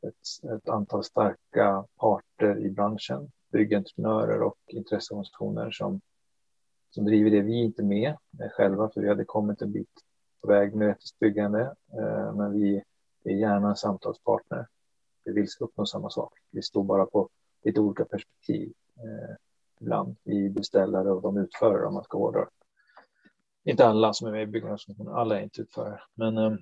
ett, 0.02 0.50
ett 0.56 0.68
antal 0.68 1.04
starka 1.04 1.84
parter 1.96 2.58
i 2.58 2.70
branschen, 2.70 3.30
byggentreprenörer 3.52 4.42
och 4.42 4.58
intresseorganisationer 4.66 5.70
som, 5.70 6.00
som 6.90 7.04
driver 7.04 7.30
det. 7.30 7.40
Vi 7.40 7.60
är 7.60 7.64
inte 7.64 7.82
med 7.82 8.16
eh, 8.40 8.48
själva, 8.50 8.88
för 8.88 9.00
vi 9.00 9.08
hade 9.08 9.24
kommit 9.24 9.62
en 9.62 9.72
bit 9.72 10.04
på 10.40 10.48
väg 10.48 10.74
med 10.74 10.88
rättvist 10.88 11.18
byggande, 11.18 11.74
eh, 11.92 12.34
men 12.34 12.52
vi 12.52 12.82
är 13.24 13.34
gärna 13.34 13.68
en 13.68 13.76
samtalspartner. 13.76 14.66
Vi 15.24 15.32
vill 15.32 15.48
uppnå 15.60 15.86
samma 15.86 16.10
sak. 16.10 16.32
Vi 16.50 16.62
står 16.62 16.84
bara 16.84 17.06
på 17.06 17.28
lite 17.62 17.80
olika 17.80 18.04
perspektiv 18.04 18.72
ibland. 19.80 20.16
Vi 20.24 20.50
beställare 20.50 21.10
och 21.10 21.22
de 21.22 21.36
utförare 21.36 21.86
om 21.86 21.94
man 21.94 22.04
ska 22.04 22.18
hårdra. 22.18 22.48
Inte 23.64 23.86
alla 23.86 24.12
som 24.12 24.28
är 24.28 24.32
med 24.32 24.42
i 24.42 24.46
byggnadsorganisationen, 24.46 25.14
alla 25.14 25.38
är 25.38 25.42
inte 25.42 25.60
utförare. 25.62 26.00
Men 26.14 26.38
eh, 26.38 26.52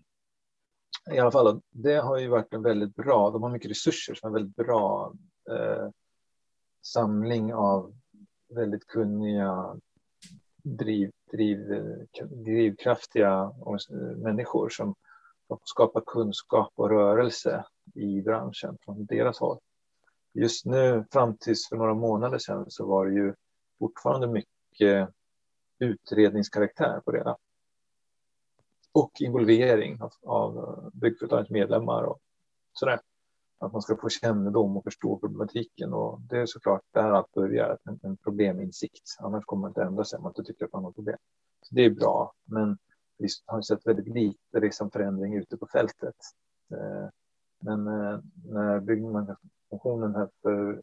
i 1.12 1.18
alla 1.18 1.30
fall, 1.30 1.60
det 1.70 1.94
har 1.94 2.18
ju 2.18 2.28
varit 2.28 2.54
en 2.54 2.62
väldigt 2.62 2.94
bra, 2.94 3.30
de 3.30 3.42
har 3.42 3.50
mycket 3.50 3.70
resurser 3.70 4.14
som 4.14 4.28
är 4.28 4.32
väldigt 4.32 4.56
bra 4.56 5.12
eh, 5.50 5.88
samling 6.82 7.54
av 7.54 7.94
väldigt 8.48 8.86
kunniga 8.86 9.76
driv, 10.62 11.10
driv, 11.32 11.58
drivkraftiga 12.30 13.52
människor 14.16 14.68
som 14.68 14.94
skapar 15.64 16.02
kunskap 16.06 16.72
och 16.74 16.90
rörelse 16.90 17.64
i 17.94 18.22
branschen 18.22 18.78
från 18.84 19.06
deras 19.06 19.38
håll. 19.38 19.58
Just 20.32 20.66
nu, 20.66 21.04
fram 21.12 21.36
tills 21.36 21.68
för 21.68 21.76
några 21.76 21.94
månader 21.94 22.38
sedan, 22.38 22.64
så 22.68 22.86
var 22.86 23.06
det 23.06 23.14
ju 23.14 23.34
fortfarande 23.78 24.26
mycket 24.26 25.08
utredningskaraktär 25.78 27.00
på 27.04 27.12
det. 27.12 27.36
Och 28.92 29.12
involvering 29.20 30.02
av, 30.02 30.12
av 30.22 30.90
byggföretagens 30.94 31.50
medlemmar 31.50 32.02
och 32.02 32.18
sådär 32.72 33.00
att 33.58 33.72
man 33.72 33.82
ska 33.82 33.96
få 33.96 34.08
kännedom 34.08 34.76
och 34.76 34.84
förstå 34.84 35.18
problematiken. 35.18 35.92
Och 35.92 36.20
det 36.20 36.38
är 36.38 36.46
såklart 36.46 36.82
där 36.90 37.10
allt 37.10 37.32
börjar, 37.32 37.78
en, 37.84 38.00
en 38.02 38.16
probleminsikt. 38.16 39.16
Annars 39.18 39.44
kommer 39.44 39.60
man 39.60 39.70
inte 39.70 39.82
ändra 39.82 40.04
sig 40.04 40.16
om 40.16 40.22
man 40.22 40.30
inte 40.30 40.44
tycker 40.44 40.64
att 40.64 40.72
man 40.72 40.84
har 40.84 40.92
problem. 40.92 41.18
Så 41.62 41.74
det 41.74 41.84
är 41.84 41.90
bra, 41.90 42.32
men 42.44 42.78
vi 43.18 43.28
har 43.46 43.62
sett 43.62 43.86
väldigt 43.86 44.08
lite 44.08 44.60
liksom 44.60 44.90
förändring 44.90 45.34
ute 45.34 45.56
på 45.56 45.66
fältet. 45.66 46.16
Eh, 46.72 47.08
men 47.60 47.86
eh, 47.86 48.18
när 48.44 48.80
byggnadsfunktionen 48.80 50.14
här 50.14 50.28
för, 50.42 50.82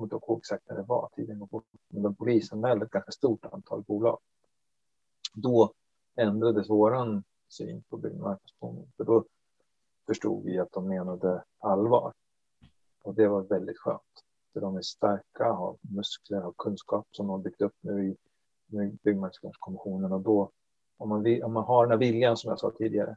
kommer 0.00 0.14
inte 0.14 0.26
ihåg 0.26 0.38
exakt 0.38 0.68
när 0.68 0.76
det 0.76 0.82
var, 0.82 1.10
tiden 1.14 1.48
men 1.88 2.02
de 2.02 2.14
polisanmälde 2.14 2.84
ett 2.84 2.90
ganska 2.90 3.12
stort 3.12 3.44
antal 3.44 3.82
bolag. 3.82 4.18
Då 5.34 5.72
ändrades 6.16 6.70
våran 6.70 7.24
syn 7.48 7.82
på 7.82 7.96
byggmarknadsfunktionen, 7.96 8.92
för 8.96 9.04
då 9.04 9.24
förstod 10.06 10.44
vi 10.44 10.58
att 10.58 10.72
de 10.72 10.88
menade 10.88 11.44
allvar. 11.58 12.12
Och 13.02 13.14
det 13.14 13.28
var 13.28 13.42
väldigt 13.42 13.78
skönt. 13.78 14.24
För 14.52 14.60
de 14.60 14.76
är 14.76 14.82
starka, 14.82 15.52
har 15.52 15.76
muskler, 15.80 16.46
och 16.46 16.56
kunskap 16.56 17.06
som 17.10 17.26
de 17.26 17.30
har 17.30 17.38
byggt 17.38 17.60
upp 17.60 17.76
nu 17.80 18.08
i, 18.08 18.10
i 18.76 18.98
byggmarknadskommissionen. 19.02 20.12
Och 20.12 20.20
då, 20.20 20.50
om 20.96 21.08
man, 21.08 21.22
vill, 21.22 21.42
om 21.42 21.52
man 21.52 21.64
har 21.64 21.84
den 21.86 21.90
här 21.90 21.98
viljan 21.98 22.36
som 22.36 22.48
jag 22.48 22.58
sa 22.58 22.70
tidigare, 22.70 23.16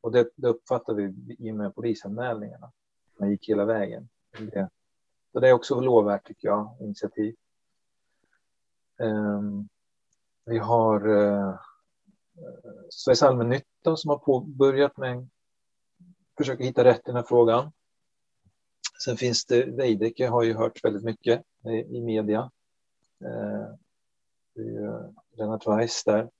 och 0.00 0.12
det, 0.12 0.30
det 0.36 0.48
uppfattar 0.48 0.94
vi 0.94 1.14
i 1.38 1.52
och 1.52 1.56
med 1.56 1.74
polisanmälningarna, 1.74 2.72
man 3.16 3.30
gick 3.30 3.48
hela 3.48 3.64
vägen. 3.64 4.08
Det, 4.38 4.68
så 5.34 5.40
det 5.40 5.48
är 5.48 5.52
också 5.52 5.80
lovvärt 5.80 6.26
tycker 6.26 6.48
jag, 6.48 6.76
initiativ. 6.80 7.34
Ehm, 8.98 9.68
vi 10.44 10.58
har 10.58 11.08
uh, 11.08 11.54
Sveriges 12.90 13.22
allmännytta 13.22 13.96
som 13.96 14.08
har 14.08 14.18
påbörjat 14.18 14.96
med 14.96 15.28
försöka 16.36 16.64
hitta 16.64 16.84
rätt 16.84 16.98
i 16.98 17.02
den 17.04 17.16
här 17.16 17.22
frågan. 17.22 17.72
Sen 19.04 19.16
finns 19.16 19.46
det, 19.46 19.64
Veidekke 19.64 20.28
har 20.28 20.42
ju 20.42 20.54
hört 20.54 20.84
väldigt 20.84 21.04
mycket 21.04 21.42
i, 21.64 21.96
i 21.96 22.00
media. 22.00 22.50
Eh, 23.24 23.74
det 24.54 24.60
är 24.60 24.64
ju 24.64 25.12
Lennart 25.36 25.66
Weiss 25.66 26.04
där 26.04 26.30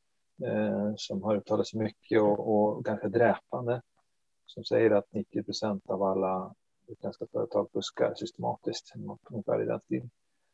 eh, 0.44 0.92
som 0.96 1.22
har 1.22 1.36
uttalat 1.36 1.66
sig 1.66 1.80
mycket 1.80 2.20
och, 2.20 2.54
och, 2.54 2.84
ganska 2.84 3.08
dräpande. 3.08 3.82
Som 4.46 4.64
säger 4.64 4.90
att 4.90 5.12
90 5.12 5.42
procent 5.42 5.90
av 5.90 6.02
alla 6.02 6.54
utländska 6.86 7.26
företag 7.32 7.70
fuskar 7.72 8.14
systematiskt. 8.14 8.92
Ungefär 9.30 9.62
i 9.62 9.64
den 9.64 9.80
stilen. 9.80 10.10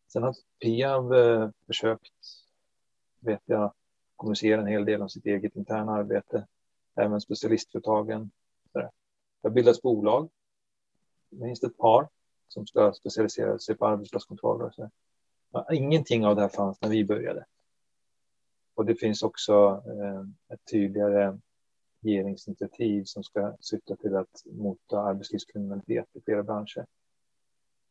Sen 0.08 0.22
har 0.22 0.34
Piav 0.62 1.14
eh, 1.14 1.50
försökt, 1.66 2.12
vet 3.20 3.42
jag, 3.44 3.72
kommunicera 4.16 4.60
en 4.60 4.66
hel 4.66 4.84
del 4.84 5.02
om 5.02 5.08
sitt 5.08 5.26
eget 5.26 5.56
interna 5.56 5.92
arbete. 5.92 6.46
Även 6.94 7.20
specialistföretagen. 7.20 8.30
Det 8.72 8.90
har 9.42 9.50
bildats 9.50 9.82
bolag. 9.82 10.30
Minst 11.28 11.64
ett 11.64 11.76
par 11.76 12.08
som 12.48 12.66
ska 12.66 12.92
specialisera 12.92 13.58
sig 13.58 13.76
på 13.76 13.86
arbetsplatskontroller. 13.86 14.70
Så. 14.70 14.90
Ingenting 15.72 16.26
av 16.26 16.36
det 16.36 16.42
här 16.42 16.48
fanns 16.48 16.80
när 16.80 16.88
vi 16.88 17.04
började. 17.04 17.44
Och 18.74 18.86
det 18.86 18.94
finns 18.94 19.22
också 19.22 19.82
eh, 19.86 20.54
ett 20.54 20.60
tydligare 20.70 21.38
regeringsinitiativ 22.02 23.04
som 23.04 23.24
ska 23.24 23.56
syfta 23.60 23.96
till 23.96 24.16
att 24.16 24.42
mota 24.44 25.00
arbetslivskriminalitet 25.00 26.06
i 26.12 26.20
flera 26.20 26.42
branscher. 26.42 26.86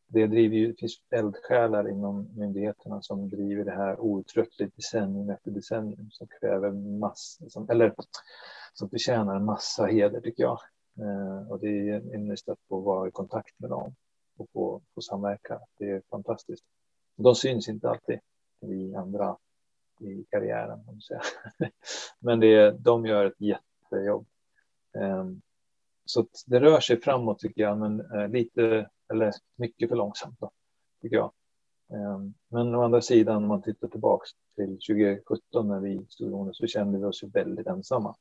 Det, 0.06 0.26
driver 0.26 0.56
ju, 0.56 0.66
det 0.66 0.78
finns 0.78 1.02
eldsjälar 1.10 1.88
inom 1.88 2.28
myndigheterna 2.36 3.02
som 3.02 3.28
driver 3.28 3.64
det 3.64 3.70
här 3.70 4.00
outtröttligt 4.00 4.76
decennium 4.76 5.30
efter 5.30 5.50
decennium 5.50 6.10
som 6.10 6.26
kräver 6.40 6.70
massa, 6.70 7.48
som, 7.48 7.70
eller 7.70 7.94
som 8.72 8.90
förtjänar 8.90 9.36
en 9.36 9.44
massa 9.44 9.86
heder 9.86 10.20
tycker 10.20 10.42
jag. 10.42 10.58
Eh, 10.98 11.50
och 11.50 11.60
det 11.60 11.88
är 11.88 12.14
en 12.14 12.32
att 12.32 12.58
få 12.68 12.80
vara 12.80 13.08
i 13.08 13.10
kontakt 13.10 13.60
med 13.60 13.70
dem 13.70 13.94
och 14.36 14.50
få, 14.52 14.82
få 14.94 15.00
samverka. 15.00 15.60
Det 15.78 15.90
är 15.90 16.02
fantastiskt. 16.10 16.64
De 17.16 17.34
syns 17.34 17.68
inte 17.68 17.90
alltid, 17.90 18.20
i 18.60 18.94
andra 18.94 19.36
i 20.00 20.24
karriären. 20.30 20.80
Men 22.18 22.40
det, 22.40 22.70
de 22.70 23.06
gör 23.06 23.26
ett 23.26 23.40
jätte 23.40 23.69
jobb. 23.96 24.26
Ehm, 24.92 25.40
så 26.04 26.26
det 26.46 26.60
rör 26.60 26.80
sig 26.80 27.00
framåt 27.00 27.38
tycker 27.38 27.62
jag, 27.62 27.78
men 27.78 28.00
eh, 28.00 28.28
lite 28.28 28.90
eller 29.08 29.32
mycket 29.56 29.88
för 29.88 29.96
långsamt 29.96 30.40
då, 30.40 30.50
tycker 31.02 31.16
jag. 31.16 31.32
Ehm, 31.88 32.34
men 32.48 32.74
å 32.74 32.82
andra 32.82 33.02
sidan, 33.02 33.36
om 33.36 33.48
man 33.48 33.62
tittar 33.62 33.88
tillbaks 33.88 34.30
till 34.56 34.78
2017 34.78 35.68
när 35.68 35.80
vi 35.80 36.06
stod 36.08 36.56
så 36.56 36.66
kände 36.66 36.98
vi 36.98 37.04
oss 37.04 37.22
väldigt 37.22 37.66
ensamma. 37.66 38.16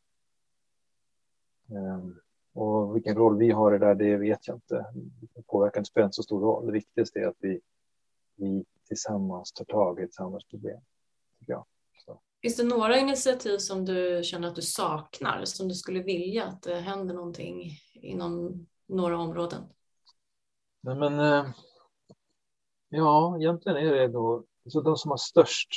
Ehm, 1.70 2.16
och 2.54 2.96
vilken 2.96 3.16
roll 3.16 3.38
vi 3.38 3.52
har 3.52 3.76
i 3.76 3.80
det 3.80 3.86
där, 3.86 3.96
det 3.96 4.18
vet 4.18 4.48
jag 4.48 4.58
inte. 4.58 4.86
Det 5.36 5.48
påverkar 5.48 5.80
inte 5.80 6.10
så 6.12 6.24
stor 6.24 6.41
roll. 6.41 6.66
Det 6.66 6.72
viktigaste 6.72 7.20
är 7.20 7.28
att 7.28 7.38
vi, 7.40 7.62
vi 8.36 8.66
tillsammans 8.88 9.52
tar 9.52 9.66
tag 9.66 10.00
i 10.00 10.04
ett 10.04 10.14
samhällsproblem. 10.14 10.80
Tycker 11.40 11.54
jag. 11.54 11.66
Finns 12.41 12.57
det 12.57 12.64
några 12.64 12.98
initiativ 12.98 13.57
som 13.57 13.86
du 13.86 14.22
känner 14.24 14.48
att 14.48 14.56
du 14.56 14.61
saknar, 14.61 15.45
som 15.45 15.68
du 15.68 15.76
skulle 15.76 16.03
vilja 16.03 16.45
att 16.45 16.61
det 16.61 16.76
händer 16.76 17.16
någonting 17.16 17.72
inom 17.94 18.66
några 18.88 19.18
områden? 19.18 19.64
Nej, 20.82 20.95
men, 20.95 21.20
eh, 21.20 21.52
ja, 22.90 23.38
egentligen 23.40 23.78
är 23.78 23.91
det 23.91 24.07
då 24.07 24.44
så 24.66 24.82
de 24.82 24.98
som 24.98 25.11
har 25.11 25.18
störst 25.18 25.70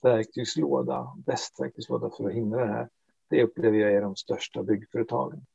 verktygslåda, 0.00 1.14
bäst 1.26 1.60
verktygslåda 1.60 2.10
för 2.16 2.28
att 2.28 2.34
hindra 2.34 2.66
det 2.66 2.72
här, 2.72 2.88
det 3.28 3.42
upplever 3.42 3.78
jag 3.78 3.92
är 3.92 4.00
de 4.00 4.16
största 4.16 4.62
byggföretagen 4.62 5.46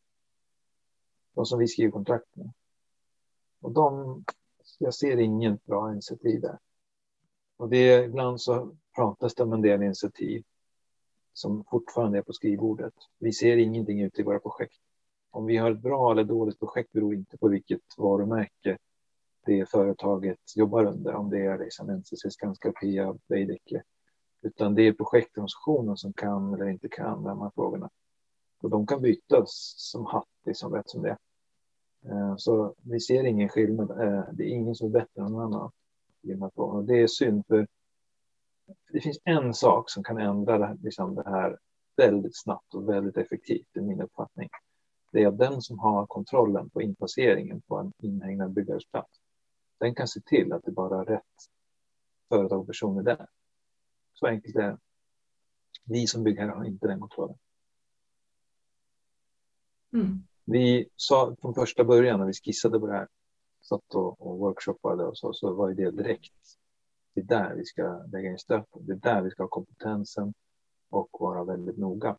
de 1.34 1.46
som 1.46 1.60
vi 1.60 1.68
skriver 1.68 1.92
kontrakt 1.92 2.36
med. 2.36 2.52
Och 3.62 3.72
de, 3.72 4.24
jag 4.80 4.94
ser 4.94 5.18
inget 5.18 5.66
bra 5.66 5.92
initiativ 5.92 6.42
där. 6.42 6.60
Och 7.64 7.70
det 7.70 7.92
är, 7.92 8.04
ibland 8.04 8.42
så 8.42 8.72
pratas 8.96 9.36
det 9.36 9.44
om 9.44 9.54
en 9.54 9.62
del 9.62 9.84
initiativ 9.84 10.44
som 11.34 11.64
fortfarande 11.64 12.18
är 12.18 12.22
på 12.22 12.34
skrivbordet. 12.34 12.94
Vi 13.20 13.34
ser 13.34 13.58
ingenting 13.58 14.02
ute 14.02 14.22
i 14.22 14.24
våra 14.24 14.40
projekt. 14.40 14.76
Om 15.32 15.46
vi 15.46 15.58
har 15.58 15.72
ett 15.72 15.82
bra 15.82 16.12
eller 16.12 16.24
dåligt 16.24 16.60
projekt 16.60 16.92
beror 16.92 17.14
inte 17.14 17.38
på 17.38 17.48
vilket 17.48 17.82
varumärke 17.98 18.78
det 19.46 19.70
företaget 19.70 20.40
jobbar 20.56 20.86
under, 20.86 21.14
om 21.14 21.30
det 21.30 21.46
är 21.46 21.58
liksom 21.58 21.90
NCC, 21.90 22.34
Skanska, 22.34 22.72
Pia, 22.72 23.18
Veidekke. 23.28 23.84
Utan 24.42 24.76
det 24.76 24.88
är 24.88 24.94
projektorganisationen 24.94 25.98
som 25.98 26.14
kan 26.14 26.54
eller 26.54 26.70
inte 26.70 26.90
kan 26.90 27.24
de 27.24 27.42
här 27.42 27.52
frågorna. 27.56 27.90
Och 28.62 28.70
de 28.70 28.88
kan 28.88 29.02
bytas 29.02 29.74
som 29.78 30.06
hatt 30.06 30.28
liksom 30.46 30.74
rätt 30.74 30.90
som 30.90 31.02
det 31.02 31.18
eh, 32.06 32.36
Så 32.38 32.76
vi 32.82 33.00
ser 33.00 33.24
ingen 33.24 33.50
skillnad. 33.50 33.92
Eh, 33.92 34.24
det 34.34 34.44
är 34.44 34.50
ingen 34.50 34.76
som 34.76 34.88
är 34.88 34.92
bättre 34.92 35.22
än 35.22 35.32
någon 35.32 35.54
annan. 35.54 35.72
Och 36.56 36.84
det 36.84 37.02
är 37.02 37.08
synd 37.08 37.46
för 37.48 37.68
det 38.92 39.02
finns 39.02 39.20
en 39.24 39.54
sak 39.54 39.90
som 39.90 40.04
kan 40.04 40.18
ändra 40.18 40.58
det, 40.58 40.78
liksom 40.84 41.16
det 41.16 41.30
här 41.30 41.58
väldigt 41.96 42.42
snabbt 42.42 42.74
och 42.74 42.90
väldigt 42.90 43.18
effektivt 43.18 43.78
i 43.78 43.82
min 43.82 44.02
uppfattning. 44.02 44.50
Det 45.12 45.24
är 45.24 45.28
att 45.28 45.38
den 45.38 45.62
som 45.62 45.80
har 45.80 46.06
kontrollen 46.06 46.70
på 46.70 46.82
inpasseringen 46.82 47.62
på 47.62 47.78
en 47.78 47.94
inhägnad 47.98 48.54
byggarbetsplats, 48.54 49.20
den 49.78 49.96
kan 49.96 50.08
se 50.08 50.22
till 50.22 50.54
att 50.54 50.64
det 50.64 50.72
bara 50.72 51.02
är 51.02 51.06
rätt 51.06 51.24
företag 52.30 52.60
och 52.60 52.68
personer 52.68 53.04
där. 53.04 53.28
Så 54.14 54.28
enkelt 54.28 54.56
är 54.56 54.62
det. 54.62 54.78
Vi 55.86 56.08
som 56.08 56.24
byggherrar 56.24 56.56
har 56.56 56.66
inte 56.66 56.88
den 56.88 57.00
kontrollen. 57.00 57.38
Mm. 59.94 60.24
Vi 60.46 60.90
sa 60.96 61.36
från 61.42 61.54
första 61.54 61.84
början 61.84 62.20
när 62.20 62.28
vi 62.28 62.34
skissade 62.34 62.80
på 62.80 62.88
det 62.88 62.94
här, 62.94 63.08
satt 63.64 63.96
och, 63.96 64.28
och 64.28 64.38
workshoppade 64.38 65.06
och 65.06 65.18
så, 65.18 65.34
så 65.34 65.54
var 65.54 65.72
det 65.72 65.92
direkt. 65.92 66.34
Det 67.14 67.22
är 67.22 67.26
där 67.26 67.56
vi 67.56 67.66
ska 67.66 68.04
lägga 68.12 68.32
in 68.32 68.40
stöten. 68.40 68.86
Det 68.86 68.92
är 68.92 68.98
där 68.98 69.22
vi 69.22 69.32
ska 69.32 69.44
ha 69.44 69.48
kompetensen 69.48 70.34
och 70.90 71.10
vara 71.20 71.44
väldigt 71.44 71.78
noga. 71.78 72.18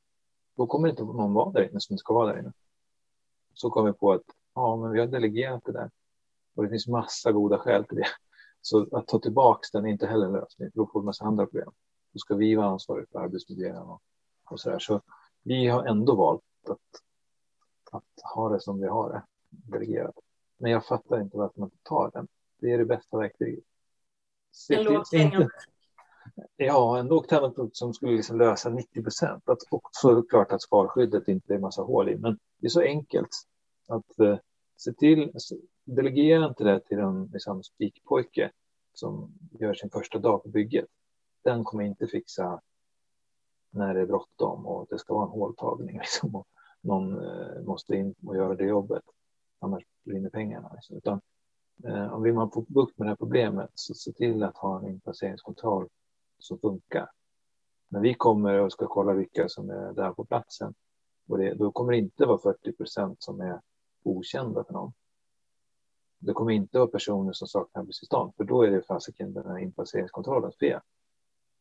Då 0.56 0.66
kommer 0.66 0.88
inte 0.88 1.02
någon 1.02 1.32
vara 1.32 1.52
där 1.52 1.70
inne 1.70 1.80
som 1.80 1.98
ska 1.98 2.14
vara 2.14 2.32
där 2.32 2.40
inne. 2.40 2.52
Så 3.54 3.70
kom 3.70 3.86
vi 3.86 3.92
på 3.92 4.12
att 4.12 4.22
ja, 4.54 4.76
men 4.76 4.90
vi 4.90 5.00
har 5.00 5.06
delegerat 5.06 5.64
det 5.64 5.72
där 5.72 5.90
och 6.54 6.62
det 6.62 6.70
finns 6.70 6.88
massa 6.88 7.32
goda 7.32 7.58
skäl 7.58 7.84
till 7.84 7.96
det. 7.96 8.06
Så 8.60 8.96
att 8.96 9.06
ta 9.06 9.18
tillbaka 9.18 9.60
den 9.72 9.86
är 9.86 9.90
inte 9.90 10.06
heller 10.06 10.26
en 10.26 10.32
lösning. 10.32 10.70
Då 10.74 10.86
får 10.86 11.00
vi 11.00 11.04
massa 11.04 11.24
andra 11.24 11.46
problem. 11.46 11.70
Då 12.12 12.18
ska 12.18 12.34
vi 12.34 12.54
vara 12.54 12.66
ansvariga 12.66 13.06
för 13.12 13.18
arbetsmiljön 13.18 13.76
och, 13.76 14.02
och 14.44 14.60
så 14.60 14.70
där. 14.70 14.78
Så 14.78 15.00
vi 15.42 15.68
har 15.68 15.84
ändå 15.84 16.14
valt 16.14 16.42
att 16.68 17.04
att 17.94 18.34
ha 18.34 18.48
det 18.48 18.60
som 18.60 18.80
vi 18.80 18.86
har 18.86 19.12
det 19.12 19.22
delegerat. 19.50 20.14
Men 20.58 20.70
jag 20.70 20.86
fattar 20.86 21.20
inte 21.20 21.36
varför 21.36 21.60
man 21.60 21.66
inte 21.66 21.82
tar 21.82 22.10
den. 22.14 22.28
Det 22.60 22.72
är 22.72 22.78
det 22.78 22.84
bästa 22.84 23.18
verktyget. 23.18 23.64
En 24.70 24.84
lågt 24.84 25.12
hängande. 25.12 25.48
Ja, 26.56 26.98
en 26.98 27.06
lågt 27.06 27.30
hängande 27.30 27.56
punkt 27.56 27.76
som 27.76 27.94
skulle 27.94 28.12
liksom 28.12 28.38
lösa 28.38 28.68
90 28.68 29.02
procent. 29.02 29.48
Och 29.70 29.82
så 29.92 30.22
klart 30.22 30.52
att 30.52 30.62
skalskyddet 30.62 31.28
inte 31.28 31.54
är 31.54 31.58
massa 31.58 31.82
hål 31.82 32.08
i. 32.08 32.16
Men 32.16 32.38
det 32.58 32.66
är 32.66 32.70
så 32.70 32.80
enkelt 32.80 33.30
att 33.88 34.20
uh, 34.20 34.36
se 34.76 34.92
till, 34.92 35.32
delegera 35.84 36.46
inte 36.46 36.64
det 36.64 36.80
till 36.80 36.98
en 36.98 37.30
liksom, 37.32 37.62
spikpojke 37.62 38.50
som 38.94 39.32
gör 39.60 39.74
sin 39.74 39.90
första 39.90 40.18
dag 40.18 40.42
på 40.42 40.48
bygget. 40.48 40.86
Den 41.42 41.64
kommer 41.64 41.84
inte 41.84 42.06
fixa 42.06 42.60
när 43.70 43.94
det 43.94 44.00
är 44.00 44.06
bråttom 44.06 44.66
och 44.66 44.86
det 44.90 44.98
ska 44.98 45.14
vara 45.14 45.24
en 45.24 45.30
håltagning. 45.30 45.98
Liksom, 45.98 46.34
och 46.34 46.46
någon 46.80 47.24
eh, 47.24 47.62
måste 47.62 47.96
in 47.96 48.14
och 48.26 48.36
göra 48.36 48.54
det 48.54 48.64
jobbet. 48.64 49.02
Annars 49.64 49.84
brinner 50.04 50.30
pengarna. 50.30 50.70
Liksom. 50.74 50.96
Utan, 50.96 51.20
eh, 51.84 52.12
om 52.14 52.22
vill 52.22 52.34
man 52.34 52.50
få 52.50 52.64
bukt 52.68 52.98
med 52.98 53.06
det 53.06 53.10
här 53.10 53.16
problemet 53.16 53.70
så 53.74 53.94
se 53.94 54.12
till 54.12 54.42
att 54.42 54.56
ha 54.56 54.78
en 54.78 54.88
inplaceringskontroll 54.88 55.88
som 56.38 56.58
funkar. 56.58 57.10
När 57.88 58.00
vi 58.00 58.14
kommer 58.14 58.60
och 58.60 58.72
ska 58.72 58.86
kolla 58.86 59.12
vilka 59.12 59.48
som 59.48 59.70
är 59.70 59.92
där 59.92 60.12
på 60.12 60.24
platsen, 60.24 60.74
och 61.28 61.38
det, 61.38 61.54
då 61.54 61.72
kommer 61.72 61.92
det 61.92 61.98
inte 61.98 62.26
vara 62.26 62.38
40 62.38 62.72
procent 62.72 63.22
som 63.22 63.40
är 63.40 63.60
okända 64.02 64.64
för 64.64 64.72
någon. 64.72 64.92
Det 66.18 66.32
kommer 66.32 66.52
inte 66.52 66.78
vara 66.78 66.88
personer 66.88 67.32
som 67.32 67.48
saknar 67.48 67.82
arbetstillstånd, 67.82 68.32
för 68.36 68.44
då 68.44 68.62
är 68.62 68.70
det 68.70 68.82
fasiken 68.82 69.32
den 69.32 69.46
här 69.46 69.58
inplaceringskontrollen 69.58 70.52
fel. 70.52 70.80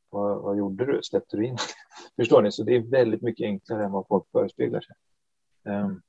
Vad, 0.09 0.41
vad, 0.41 0.57
gjorde 0.57 0.85
du? 0.85 0.99
Släppte 1.03 1.37
du 1.37 1.45
in? 1.45 1.57
Förstår 2.15 2.41
ni? 2.41 2.51
Så 2.51 2.63
det 2.63 2.75
är 2.75 2.79
väldigt 2.79 3.21
mycket 3.21 3.45
enklare 3.45 3.85
än 3.85 3.91
vad 3.91 4.07
folk 4.07 4.31
förespeglar 4.31 4.81
sig. 4.81 4.95
Um, 5.63 6.01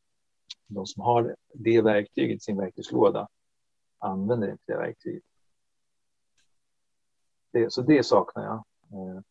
de 0.67 0.87
som 0.87 1.03
har 1.03 1.37
det 1.53 1.83
verktyget 1.83 2.37
i 2.37 2.41
sin 2.41 2.57
verktygslåda 2.57 3.29
använder 3.99 4.51
inte 4.51 4.63
det 4.67 4.77
verktyget. 4.77 5.23
Det, 7.51 7.73
så 7.73 7.83
det 7.83 8.07
saknar 8.07 8.45
jag. 8.45 8.65
Ehm, 8.93 9.23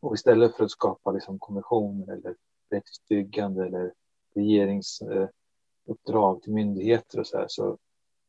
och 0.00 0.14
istället 0.14 0.56
för 0.56 0.64
att 0.64 0.70
skapa 0.70 1.12
liksom 1.12 1.38
kommissioner 1.38 2.12
eller 2.12 2.36
rättsbyggande 2.70 3.66
eller 3.66 3.92
regeringsuppdrag 4.34 6.42
till 6.42 6.52
myndigheter 6.52 7.20
och 7.20 7.26
så 7.26 7.38
här, 7.38 7.46
så 7.48 7.78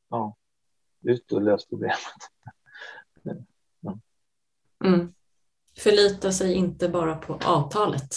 ja, 0.09 0.35
ut 1.01 1.31
och 1.31 1.41
lös 1.41 1.65
problemet. 1.65 1.97
Mm. 4.83 5.13
Förlita 5.77 6.31
sig 6.31 6.53
inte 6.53 6.89
bara 6.89 7.15
på 7.15 7.39
avtalet. 7.45 8.15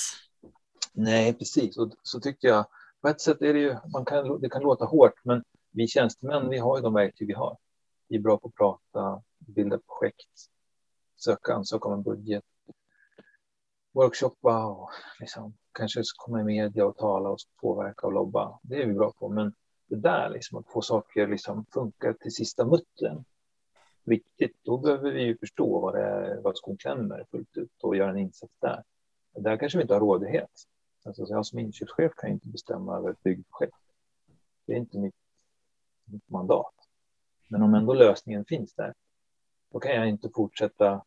Nej, 0.92 1.34
precis. 1.34 1.78
Och 1.78 1.92
så 2.02 2.20
tycker 2.20 2.48
jag, 2.48 2.66
på 3.04 3.08
ett 3.08 3.20
sätt 3.20 3.42
är 3.42 3.52
det 3.54 3.60
ju, 3.60 3.76
man 3.92 4.04
kan, 4.04 4.40
det 4.40 4.48
kan 4.48 4.62
låta 4.62 4.84
hårt, 4.84 5.24
men 5.24 5.44
vi 5.70 5.88
tjänstemän, 5.88 6.48
vi 6.48 6.58
har 6.58 6.76
ju 6.76 6.82
de 6.82 6.94
verktyg 6.94 7.28
vi 7.28 7.34
har. 7.34 7.56
Vi 8.08 8.16
är 8.16 8.20
bra 8.20 8.38
på 8.38 8.48
att 8.48 8.54
prata, 8.54 9.22
bilda 9.38 9.78
projekt, 9.78 10.30
söka 11.16 11.54
ansöka 11.54 11.88
om 11.88 11.94
en 11.94 12.02
budget, 12.02 12.44
workshoppa 13.92 14.66
och 14.66 14.90
liksom, 15.20 15.54
kanske 15.72 16.02
komma 16.16 16.40
i 16.40 16.44
media 16.44 16.86
och 16.86 16.96
tala 16.96 17.28
och 17.28 17.38
påverka 17.60 18.06
och 18.06 18.12
lobba. 18.12 18.58
Det 18.62 18.82
är 18.82 18.86
vi 18.86 18.92
bra 18.92 19.12
på, 19.12 19.28
men 19.28 19.54
det 19.86 19.96
där, 19.96 20.30
liksom, 20.30 20.58
att 20.58 20.72
få 20.72 20.82
saker 20.82 21.28
liksom 21.28 21.66
funka 21.74 22.14
till 22.14 22.34
sista 22.34 22.64
muttern, 22.64 23.24
Viktigt. 24.04 24.56
då 24.62 24.78
behöver 24.78 25.12
vi 25.12 25.22
ju 25.22 25.38
förstå 25.38 25.80
vad, 25.80 25.94
det 25.94 26.02
är, 26.02 26.40
vad 26.40 26.56
skon 26.56 26.76
klämmer 26.76 27.24
fullt 27.30 27.56
ut 27.56 27.82
och 27.82 27.96
göra 27.96 28.10
en 28.10 28.18
insats 28.18 28.52
där. 28.60 28.82
Där 29.34 29.56
kanske 29.56 29.78
vi 29.78 29.82
inte 29.82 29.94
har 29.94 30.00
rådighet. 30.00 30.50
Alltså, 31.06 31.26
jag 31.28 31.46
som 31.46 31.58
inköpschef 31.58 32.12
kan 32.16 32.30
inte 32.30 32.48
bestämma 32.48 32.96
över 32.96 33.10
ett 33.10 33.22
byggprojekt. 33.22 33.76
Det 34.66 34.72
är 34.72 34.76
inte 34.76 34.98
mitt, 34.98 35.14
mitt 36.04 36.28
mandat. 36.28 36.74
Men 37.48 37.62
om 37.62 37.74
ändå 37.74 37.94
lösningen 37.94 38.44
finns 38.44 38.74
där, 38.74 38.94
då 39.70 39.80
kan 39.80 39.94
jag 39.94 40.08
inte 40.08 40.30
fortsätta 40.34 41.04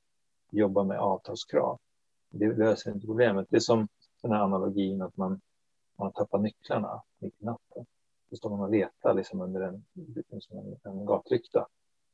jobba 0.52 0.84
med 0.84 1.00
avtalskrav. 1.00 1.80
Det 2.30 2.54
löser 2.54 2.92
inte 2.92 3.08
problemet. 3.08 3.48
Det 3.50 3.56
är 3.56 3.60
som 3.60 3.88
den 4.22 4.32
här 4.32 4.40
analogin 4.40 5.02
att 5.02 5.18
man, 5.18 5.42
man 5.96 6.12
tappar 6.12 6.40
nycklarna 6.40 7.04
mitt 7.20 7.42
i 7.42 7.46
natten. 7.46 7.86
Då 8.30 8.36
står 8.36 8.50
man 8.50 8.60
och 8.60 8.70
letar 8.70 9.14
liksom 9.14 9.42
under 9.42 9.62
en, 9.62 9.86
liksom 10.30 10.58
en, 10.58 10.80
en 10.84 11.06
gatlykta. 11.06 11.68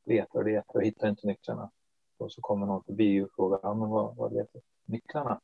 Letar 0.04 0.38
och 0.38 0.44
letar 0.44 0.74
och 0.74 0.82
hittar 0.82 1.08
inte 1.08 1.26
nycklarna. 1.26 1.70
Och 2.16 2.32
så 2.32 2.40
kommer 2.40 2.66
någon 2.66 2.84
förbi 2.84 3.22
och 3.22 3.30
frågar, 3.34 3.60
ja, 3.62 3.74
men 3.74 3.88
vad, 3.88 4.16
vad 4.16 4.32
letar 4.32 4.60
Nycklarna? 4.84 5.40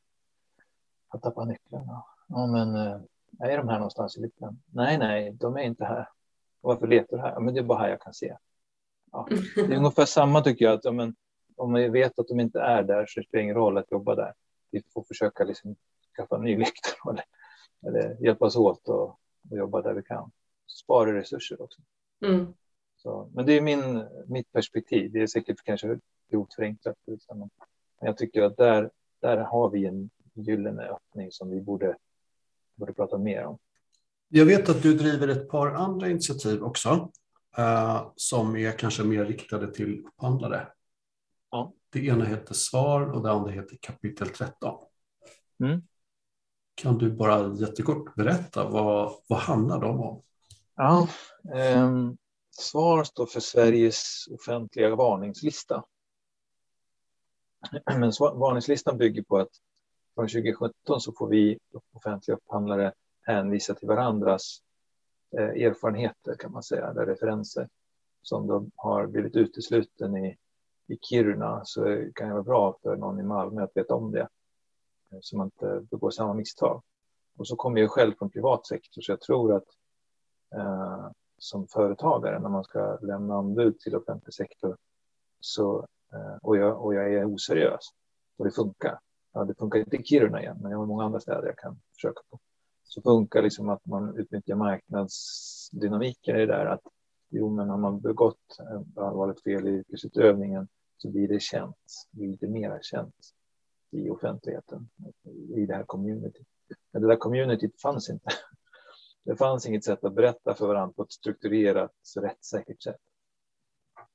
Jag 1.12 1.22
tappar 1.22 1.44
nycklarna. 1.44 2.04
Ja, 2.31 2.47
men 2.47 2.74
eh, 2.74 3.01
är 3.39 3.57
de 3.57 3.69
här 3.69 3.78
någonstans 3.78 4.16
i 4.16 4.20
lyktan? 4.20 4.62
Nej, 4.73 4.98
nej, 4.98 5.32
de 5.32 5.57
är 5.57 5.62
inte 5.62 5.85
här. 5.85 6.09
Varför 6.61 6.86
letar 6.86 7.16
du 7.16 7.23
här? 7.23 7.40
Men 7.40 7.55
det 7.55 7.61
är 7.61 7.65
bara 7.65 7.78
här 7.78 7.89
jag 7.89 8.01
kan 8.01 8.15
se. 8.15 8.36
Ja, 9.12 9.28
det 9.55 9.61
är 9.61 9.73
ungefär 9.77 10.05
samma 10.05 10.40
tycker 10.40 10.65
jag. 10.65 10.74
Att, 10.74 10.85
ja, 10.85 10.93
men, 10.93 11.15
om 11.57 11.73
vi 11.73 11.89
vet 11.89 12.19
att 12.19 12.28
de 12.28 12.40
inte 12.40 12.61
är 12.61 12.82
där 12.82 13.07
så 13.09 13.23
spelar 13.23 13.40
det 13.40 13.43
ingen 13.43 13.57
roll 13.57 13.78
att 13.78 13.90
jobba 13.90 14.15
där. 14.15 14.35
Vi 14.70 14.82
får 14.94 15.02
försöka 15.02 15.44
liksom 15.44 15.77
skaffa 16.16 16.36
en 16.36 16.43
ny 16.43 16.57
lykta 16.59 16.90
eller, 17.11 17.24
eller 17.86 18.24
hjälpas 18.24 18.57
åt 18.57 18.89
och, 18.89 19.02
och, 19.51 19.59
jobba 19.59 19.82
där 19.82 19.94
vi 19.94 20.02
kan. 20.02 20.31
Spara 20.66 21.15
resurser 21.15 21.62
också. 21.62 21.82
Mm. 22.27 22.55
Så, 22.97 23.31
men 23.35 23.47
det 23.47 23.52
är 23.52 23.61
min, 23.61 24.05
mitt 24.27 24.52
perspektiv. 24.52 25.12
Det 25.12 25.23
är 25.23 25.27
säkert 25.27 25.57
kanske 25.65 25.98
grovt 26.31 26.55
förenklat. 26.55 26.97
Men 27.07 27.51
jag 28.01 28.16
tycker 28.16 28.43
att 28.43 28.57
där, 28.57 28.90
där 29.20 29.36
har 29.36 29.70
vi 29.70 29.86
en 29.86 30.11
gyllene 30.35 30.82
öppning 30.82 31.32
som 31.32 31.51
vi 31.51 31.61
borde, 31.61 31.97
borde 32.81 32.93
prata 32.93 33.19
mer 33.19 33.44
om. 33.44 33.59
Jag 34.28 34.47
vet 34.47 34.69
att 34.69 34.82
du 34.82 34.94
driver 34.94 35.28
ett 35.28 35.48
par 35.48 35.70
andra 35.70 36.09
initiativ 36.09 36.62
också 36.62 37.11
uh, 37.59 38.12
som 38.16 38.57
är 38.57 38.73
kanske 38.73 39.05
mer 39.05 39.24
riktade 39.24 39.74
till 39.74 40.05
upphandlare. 40.07 40.69
Ja. 41.51 41.73
Det 41.90 42.07
ena 42.07 42.24
heter 42.24 42.55
Svar 42.55 43.12
och 43.12 43.23
det 43.23 43.31
andra 43.31 43.51
heter 43.51 43.78
Kapitel 43.81 44.28
13. 44.28 44.78
Mm. 45.61 45.82
Kan 46.74 46.98
du 46.98 47.11
bara 47.11 47.55
jättekort 47.55 48.15
berätta 48.15 48.69
vad, 48.69 49.15
vad 49.27 49.39
handlar 49.39 49.81
de 49.81 50.01
om? 50.01 50.23
Ja, 50.77 51.09
um, 51.77 52.16
SVAR 52.51 53.05
står 53.05 53.27
för 53.27 53.40
Sveriges 53.40 54.28
offentliga 54.31 54.97
varningslista. 54.97 55.85
Men 57.86 58.12
varningslistan 58.19 58.98
bygger 58.98 59.23
på 59.23 59.39
att 59.39 59.51
från 60.14 60.28
2017 60.28 61.00
så 61.00 61.12
får 61.12 61.28
vi 61.28 61.58
offentliga 61.92 62.36
upphandlare 62.36 62.92
hänvisa 63.22 63.74
till 63.74 63.88
varandras 63.88 64.62
eh, 65.38 65.64
erfarenheter 65.66 66.34
kan 66.34 66.52
man 66.52 66.62
säga, 66.62 66.90
eller 66.90 67.06
referenser 67.06 67.68
som 68.22 68.46
de 68.46 68.70
har 68.76 69.06
blivit 69.06 69.36
utesluten 69.36 70.16
i, 70.16 70.36
i 70.86 70.98
Kiruna 71.02 71.60
så 71.64 71.82
kan 72.14 72.28
det 72.28 72.34
vara 72.34 72.42
bra 72.42 72.78
för 72.82 72.96
någon 72.96 73.20
i 73.20 73.22
Malmö 73.22 73.62
att 73.62 73.76
veta 73.76 73.94
om 73.94 74.12
det 74.12 74.28
eh, 75.10 75.18
så 75.20 75.36
man 75.36 75.46
inte 75.46 75.86
begår 75.90 76.10
samma 76.10 76.34
misstag. 76.34 76.82
Och 77.36 77.48
så 77.48 77.56
kommer 77.56 77.80
jag 77.80 77.90
själv 77.90 78.14
från 78.18 78.30
privat 78.30 78.66
sektor 78.66 79.02
så 79.02 79.12
jag 79.12 79.20
tror 79.20 79.56
att 79.56 79.68
eh, 80.54 81.10
som 81.38 81.66
företagare 81.66 82.38
när 82.38 82.48
man 82.48 82.64
ska 82.64 82.98
lämna 83.02 83.34
anbud 83.34 83.80
till 83.80 83.96
offentlig 83.96 84.34
sektor 84.34 84.76
så, 85.40 85.86
eh, 86.12 86.36
och, 86.42 86.56
jag, 86.56 86.84
och 86.84 86.94
jag 86.94 87.14
är 87.14 87.34
oseriös 87.34 87.88
och 88.36 88.44
det 88.44 88.50
funkar 88.50 88.98
ja, 89.32 89.44
det 89.44 89.55
funkar 89.55 89.78
inte 89.78 89.97
i 89.97 90.05
Kiruna 90.05 90.43
igen, 90.43 90.59
men 90.62 90.70
jag 90.70 90.78
har 90.78 90.86
många 90.86 91.05
andra 91.05 91.20
städer 91.20 91.47
jag 91.47 91.59
kan 91.59 91.81
försöka 91.94 92.20
på. 92.31 92.40
Så 92.85 93.02
funkar 93.02 93.43
liksom 93.43 93.69
att 93.69 93.86
man 93.86 94.16
utnyttjar 94.16 94.55
marknadsdynamiken 94.55 96.36
i 96.36 96.39
det 96.39 96.47
där 96.47 96.66
att 96.66 96.82
jo, 97.28 97.51
men 97.51 97.69
har 97.69 97.78
man 97.78 98.01
begått 98.01 98.59
allvarligt 98.97 99.43
fel 99.43 99.69
i 99.69 99.70
yrkesutövningen 99.70 100.69
så 100.97 101.11
blir 101.11 101.28
det 101.28 101.43
känt, 101.43 102.07
blir 102.11 102.36
det 102.36 102.48
mera 102.48 102.78
känt 102.82 103.35
i 103.90 104.11
offentligheten, 104.11 104.90
i 105.55 105.66
det 105.66 105.74
här 105.74 105.85
communityt. 105.85 106.47
Men 106.93 107.02
det 107.02 107.09
där 107.09 107.16
communityt 107.16 107.81
fanns 107.81 108.11
inte. 108.11 108.31
Det 109.24 109.36
fanns 109.36 109.66
inget 109.66 109.85
sätt 109.85 110.05
att 110.05 110.15
berätta 110.15 110.55
för 110.55 110.66
varandra 110.66 110.93
på 110.93 111.02
ett 111.02 111.12
strukturerat, 111.12 111.93
rättssäkert 112.16 112.82
sätt. 112.82 113.01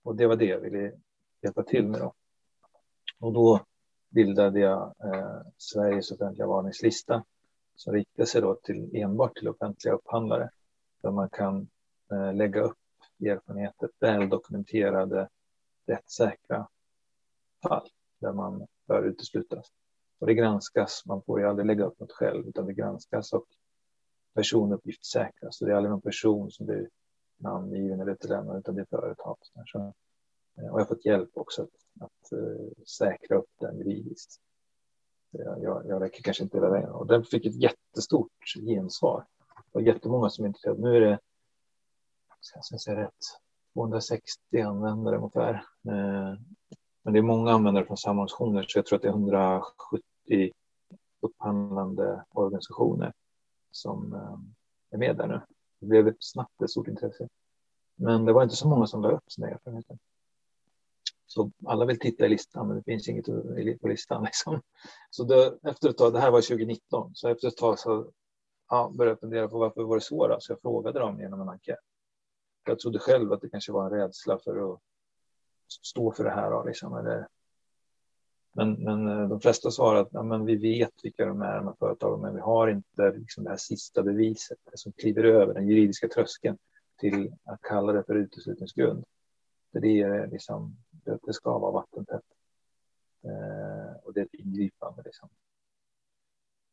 Och 0.04 0.16
det 0.16 0.28
var 0.28 0.36
det 0.36 0.46
jag 0.46 0.60
ville 0.60 0.92
hjälpa 1.42 1.64
till 1.64 1.88
med 1.88 2.00
då. 2.00 2.14
Och 3.20 3.34
då 3.34 3.66
bildade 4.16 4.60
jag 4.60 4.94
eh, 5.04 5.42
Sveriges 5.58 6.12
offentliga 6.12 6.48
varningslista 6.48 7.24
som 7.76 7.94
riktar 7.94 8.26
sig 8.26 8.42
då 8.42 8.56
till 8.56 8.90
enbart 8.96 9.36
till 9.36 9.48
offentliga 9.48 9.94
upphandlare 9.94 10.50
där 11.02 11.12
man 11.12 11.30
kan 11.30 11.68
eh, 12.12 12.34
lägga 12.34 12.62
upp 12.62 12.78
erfarenheter, 13.26 13.90
väl 14.00 14.30
dokumenterade, 14.30 15.30
rättssäkra 15.86 16.68
fall 17.62 17.90
där 18.20 18.34
man 18.34 18.68
bör 18.88 19.04
uteslutas. 19.04 19.72
Och 20.20 20.28
det 20.28 20.34
granskas, 20.34 21.04
man 21.06 21.22
får 21.22 21.40
ju 21.40 21.48
aldrig 21.48 21.66
lägga 21.66 21.86
upp 21.86 22.00
något 22.00 22.12
själv 22.12 22.48
utan 22.48 22.66
det 22.66 22.74
granskas 22.74 23.34
och 23.34 23.46
personuppgiftssäkras. 24.34 25.58
Så 25.58 25.66
det 25.66 25.72
är 25.72 25.76
aldrig 25.76 25.92
någon 25.92 26.02
person 26.02 26.52
som 26.52 26.66
blir 26.66 26.90
namngiven 27.38 28.00
eller 28.00 28.12
utelämnad 28.12 28.58
utan 28.58 28.76
det 28.76 28.82
är 28.82 28.86
företag. 28.86 29.38
Så, 29.66 29.94
Eh, 30.58 30.74
och 30.74 30.80
jag 30.80 30.86
har 30.86 30.86
fått 30.86 31.06
hjälp 31.06 31.30
också 31.34 31.64
att 31.64 31.86
att 32.00 32.34
uh, 32.34 32.84
säkra 32.86 33.38
upp 33.38 33.50
den 33.60 33.78
juridiskt. 33.78 34.42
Jag, 35.32 35.86
jag, 35.86 36.02
räcker 36.02 36.24
kanske 36.24 36.44
inte 36.44 36.58
hela 36.58 36.70
vägen. 36.70 36.90
Och 36.90 37.08
den 37.08 37.24
fick 37.24 37.46
ett 37.46 37.62
jättestort 37.62 38.32
gensvar. 38.66 39.26
Det 39.56 39.70
var 39.72 39.82
jättemånga 39.82 40.30
som 40.30 40.46
är 40.46 40.48
intresserade. 40.48 40.82
Nu 40.82 40.96
är 40.96 41.02
det, 41.02 41.20
ska 42.40 42.60
jag 42.72 42.82
säga 42.82 43.02
rätt, 43.02 43.14
260 43.74 44.62
användare 44.62 45.18
ungefär. 45.18 45.54
Eh, 45.88 46.34
men 47.04 47.14
det 47.14 47.20
är 47.20 47.22
många 47.22 47.52
användare 47.52 47.86
från 47.86 47.98
samma 47.98 48.22
organisationer, 48.22 48.66
så 48.68 48.80
jag 48.80 48.86
tror 48.86 48.96
att 48.96 49.02
det 49.02 49.08
är 49.08 49.12
170 49.12 50.52
upphandlande 51.20 52.26
organisationer 52.30 53.14
som 53.72 54.14
är 54.92 54.98
med 54.98 55.18
där 55.18 55.28
nu. 55.28 55.42
Det 55.80 55.86
blev 55.86 56.16
snabbt 56.20 56.62
ett 56.62 56.70
stort 56.70 56.88
intresse. 56.88 57.28
Men 57.96 58.26
det 58.26 58.34
var 58.34 58.44
inte 58.44 58.56
så 58.56 58.68
många 58.68 58.88
som 58.88 59.02
la 59.02 59.12
upp 59.12 59.32
sina 59.32 59.50
erfarenheter. 59.50 59.98
Så 61.28 61.52
alla 61.66 61.86
vill 61.86 62.00
titta 62.00 62.26
i 62.26 62.30
listan, 62.30 62.68
men 62.68 62.78
det 62.78 62.84
finns 62.84 63.10
inget 63.10 63.26
på 63.82 63.88
listan. 63.88 64.24
Liksom. 64.26 64.62
Så 65.10 65.24
då, 65.24 65.58
efter 65.70 65.90
ett 65.90 65.98
tag, 65.98 66.14
det 66.14 66.20
här 66.20 66.32
var 66.32 66.42
2019, 66.42 67.12
så 67.16 67.30
efter 67.30 67.48
ett 67.48 67.58
tag 67.58 67.80
så 67.80 68.12
ja, 68.70 68.92
började 68.98 69.12
jag 69.12 69.20
fundera 69.20 69.48
på 69.48 69.60
varför 69.60 69.84
var 69.84 69.96
det 69.96 70.02
så 70.02 70.28
då? 70.28 70.38
Så 70.40 70.52
jag 70.52 70.62
frågade 70.62 71.00
dem 71.00 71.20
genom 71.20 71.42
en 71.42 71.50
enkät. 71.50 71.80
Jag 72.66 72.80
trodde 72.80 73.00
själv 73.00 73.34
att 73.34 73.42
det 73.42 73.50
kanske 73.50 73.72
var 73.72 73.86
en 73.86 74.00
rädsla 74.00 74.40
för 74.44 74.74
att 74.74 74.80
stå 75.84 76.12
för 76.12 76.24
det 76.24 76.30
här. 76.30 76.52
Då, 76.52 76.64
liksom, 76.64 76.98
eller... 76.98 77.28
men, 78.54 78.74
men 78.74 79.08
eh, 79.08 79.30
de 79.30 79.42
flesta 79.42 79.72
svarade 79.72 80.02
att 80.02 80.10
ja, 80.12 80.24
men 80.24 80.46
vi 80.46 80.56
vet 80.56 80.94
vilka 81.04 81.26
de 81.26 81.42
är, 81.42 81.56
de 81.56 81.68
här 81.68 81.76
företagen, 81.80 82.22
men 82.22 82.36
vi 82.36 82.42
har 82.42 82.68
inte 82.68 83.12
liksom, 83.12 83.44
det 83.44 83.50
här 83.50 83.58
sista 83.58 84.04
beviset 84.04 84.58
som 84.74 84.92
kliver 84.92 85.24
över 85.24 85.54
den 85.54 85.68
juridiska 85.68 86.08
tröskeln 86.08 86.58
till 87.00 87.36
att 87.44 87.62
kalla 87.62 87.94
det 87.94 88.04
för 88.04 88.16
uteslutningsgrund. 88.16 89.06
För 89.72 89.80
det 89.80 90.02
är 90.02 90.28
liksom 90.28 90.78
det, 91.06 91.20
det 91.24 91.34
ska 91.34 91.58
vara 91.58 91.72
vattentätt. 91.72 92.24
Eh, 93.24 93.96
och 94.04 94.14
det 94.14 94.20
är 94.20 94.26
ett 94.26 94.34
ingripande. 94.34 95.02
Liksom. 95.06 95.30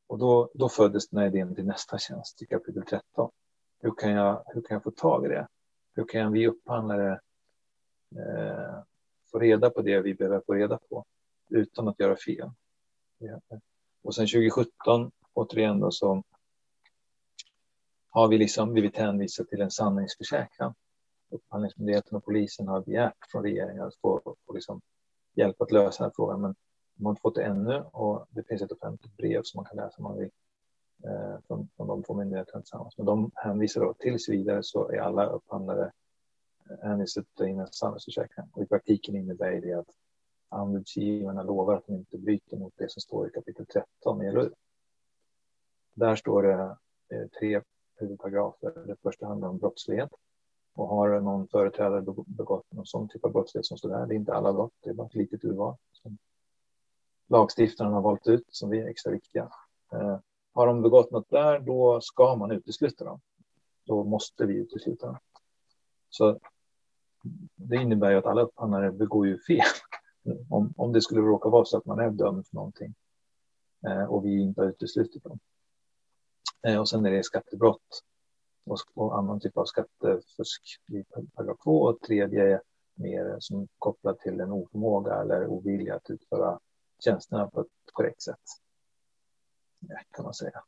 Och 0.07 0.19
då, 0.19 0.51
då 0.55 0.69
föddes 0.69 1.09
den 1.09 1.21
här 1.21 1.27
idén 1.27 1.55
till 1.55 1.67
nästa 1.67 1.99
tjänst 1.99 2.43
i 2.43 2.47
kapitel 2.47 2.83
13. 2.83 3.31
Hur 3.81 3.95
kan 3.95 4.11
jag, 4.11 4.45
hur 4.47 4.63
kan 4.63 4.75
jag 4.75 4.83
få 4.83 4.91
tag 4.91 5.27
i 5.27 5.29
det? 5.29 5.49
Hur 5.95 6.05
kan 6.05 6.33
vi 6.33 6.47
upphandlare 6.47 7.21
eh, 8.17 8.83
få 9.31 9.39
reda 9.39 9.71
på 9.71 9.83
det 9.83 10.01
vi 10.01 10.15
behöver 10.15 10.43
få 10.47 10.55
reda 10.55 10.79
på 10.89 11.05
utan 11.49 11.89
att 11.89 12.01
göra 12.01 12.17
fel? 12.17 12.51
Och 14.03 14.15
sen 14.15 14.27
2017, 14.27 15.11
återigen 15.33 15.81
då, 15.81 15.91
så 15.91 16.23
har 18.11 18.29
vi 18.29 18.39
liksom 18.39 18.73
blivit 18.73 18.97
hänvisade 18.97 19.49
till 19.49 19.61
en 19.61 19.71
sanningsförsäkran 19.71 20.75
Upphandlingsmyndigheten 21.33 22.17
och 22.17 22.25
polisen 22.25 22.69
har 22.69 22.81
begärt 22.81 23.31
från 23.31 23.43
regeringen 23.43 23.83
att 23.83 23.97
få, 23.97 24.37
få 24.47 24.53
liksom 24.53 24.81
hjälp 25.35 25.61
att 25.61 25.73
lösa 25.73 26.03
den 26.03 26.11
här 26.11 26.15
frågan. 26.17 26.41
Men 26.41 26.55
De 26.95 27.05
har 27.05 27.13
inte 27.13 27.21
fått 27.21 27.35
det 27.35 27.45
ännu 27.45 27.81
och 27.93 28.27
det 28.31 28.43
finns 28.43 28.63
ett 28.63 28.73
offentligt 28.73 29.17
brev 29.17 29.41
som 29.45 29.59
man 29.59 29.65
kan 29.65 29.77
läsa 29.77 29.97
om 29.97 30.03
man 30.03 30.19
vill 30.19 30.31
eh, 31.05 31.39
från, 31.47 31.69
från 31.77 31.87
de 31.87 32.03
två 32.03 32.15
myndigheterna 32.15 32.61
tillsammans. 32.61 32.99
Men 32.99 33.07
de 33.07 33.31
hänvisar 33.35 33.81
då 33.81 33.95
tills 33.95 34.29
vidare 34.29 34.63
så 34.63 34.91
är 34.91 34.99
alla 34.99 35.27
upphandlare 35.27 35.93
eh, 36.71 36.89
hänvisade 36.89 37.27
till 37.37 37.47
en 37.47 37.67
samhällsförsäkring. 37.67 38.47
Och 38.53 38.63
i 38.63 38.67
praktiken 38.67 39.17
innebär 39.17 39.61
det 39.61 39.73
att 39.73 39.91
anbudsgivarna 40.49 41.43
lovar 41.43 41.75
att 41.75 41.87
de 41.87 41.95
inte 41.95 42.19
bryter 42.19 42.57
mot 42.57 42.73
det 42.77 42.91
som 42.91 43.01
står 43.01 43.29
i 43.29 43.31
kapitel 43.31 43.67
13 43.67 44.23
i 44.23 44.33
LOU. 44.33 44.51
Där 45.95 46.17
står 46.17 46.43
det 46.43 46.77
eh, 47.09 47.29
tre 47.39 47.61
huvudparagrafer. 47.97 48.87
Det 48.87 48.97
första 49.03 49.27
handlar 49.27 49.49
om 49.49 49.59
brottslighet. 49.59 50.11
Och 50.75 50.89
har 50.89 51.21
någon 51.21 51.49
företrädare 51.49 52.05
begått 52.27 52.73
någon 52.73 52.87
sån 52.87 53.09
typ 53.09 53.25
av 53.25 53.33
brottslighet 53.33 53.67
som 53.67 53.79
står 53.79 53.89
det 53.89 53.97
är 53.97 54.13
inte 54.13 54.35
alla 54.35 54.53
brott, 54.53 54.73
det 54.81 54.91
är 54.91 54.95
bara 54.95 55.07
ett 55.07 55.15
litet 55.15 55.45
urval 55.45 55.77
som 55.93 56.19
lagstiftaren 57.29 57.93
har 57.93 58.01
valt 58.01 58.27
ut 58.27 58.45
som 58.49 58.73
är 58.73 58.89
extra 58.89 59.13
viktiga. 59.13 59.51
Eh, 59.93 60.19
har 60.53 60.67
de 60.67 60.83
begått 60.83 61.11
något 61.11 61.31
där, 61.31 61.61
då 61.61 62.01
ska 62.01 62.37
man 62.37 62.51
utesluta 62.51 63.05
dem. 63.05 63.21
Då 63.85 64.05
måste 64.05 64.47
vi 64.47 64.55
utesluta 64.55 65.07
dem. 65.07 65.19
Så 66.11 66.39
det 67.55 67.77
innebär 67.77 68.11
ju 68.11 68.17
att 68.17 68.27
alla 68.27 68.43
upphandlare 68.43 68.93
begår 68.93 69.27
ju 69.27 69.39
fel. 69.39 69.67
Om, 70.51 70.75
om 70.77 70.93
det 70.93 71.03
skulle 71.03 71.21
råka 71.21 71.49
vara 71.49 71.65
så 71.65 71.77
att 71.79 71.87
man 71.87 71.99
är 71.99 72.11
dömd 72.11 72.47
för 72.47 72.55
någonting 72.57 72.95
eh, 73.87 74.05
och 74.05 74.25
vi 74.25 74.41
inte 74.41 74.61
har 74.61 74.69
uteslutit 74.69 75.25
dem. 75.25 75.39
Eh, 76.63 76.81
och 76.81 76.89
sen 76.89 77.07
är 77.07 77.11
det 77.11 77.25
skattebrott 77.25 78.03
och, 78.65 78.79
och 78.95 79.19
annan 79.19 79.41
typ 79.41 79.57
av 79.57 79.65
skattefusk 79.65 80.63
i 80.89 81.05
paragraf 81.35 81.59
2 81.65 81.83
och 81.83 82.01
tredje 82.01 82.55
är 82.55 82.61
mer 82.95 83.37
som 83.39 83.69
kopplat 83.79 84.19
till 84.19 84.41
en 84.41 84.53
oförmåga 84.53 85.15
eller 85.15 85.47
ovilja 85.47 85.95
att 85.97 86.11
utföra 86.11 86.59
tjänsterna 87.05 87.51
på 87.51 87.61
ett 87.61 87.93
korrekt 87.93 88.23
sätt. 88.23 88.41
Ja, 89.81 89.97
kan 90.11 90.25
man 90.25 90.35
säga. 90.35 90.63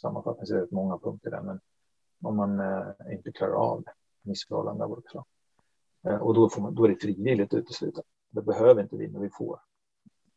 Sammanfattningsvis 0.00 0.56
är 0.56 0.60
det 0.60 0.70
många 0.70 0.98
punkter 0.98 1.30
där, 1.30 1.42
men 1.42 1.60
om 2.22 2.36
man 2.36 2.60
eh, 2.60 3.12
inte 3.12 3.32
klarar 3.32 3.54
av 3.54 3.84
missförhållanden 4.22 4.84
av 4.84 4.92
olika 4.92 5.08
slag. 5.10 5.24
Eh, 6.06 6.16
och 6.16 6.34
då, 6.34 6.48
får 6.48 6.62
man, 6.62 6.74
då 6.74 6.84
är 6.84 6.88
det 6.88 6.96
frivilligt 6.96 7.54
uteslutet. 7.54 8.04
Det 8.30 8.42
behöver 8.42 8.82
inte 8.82 8.96
vi, 8.96 9.08
men 9.08 9.22
vi 9.22 9.30
får. 9.30 9.60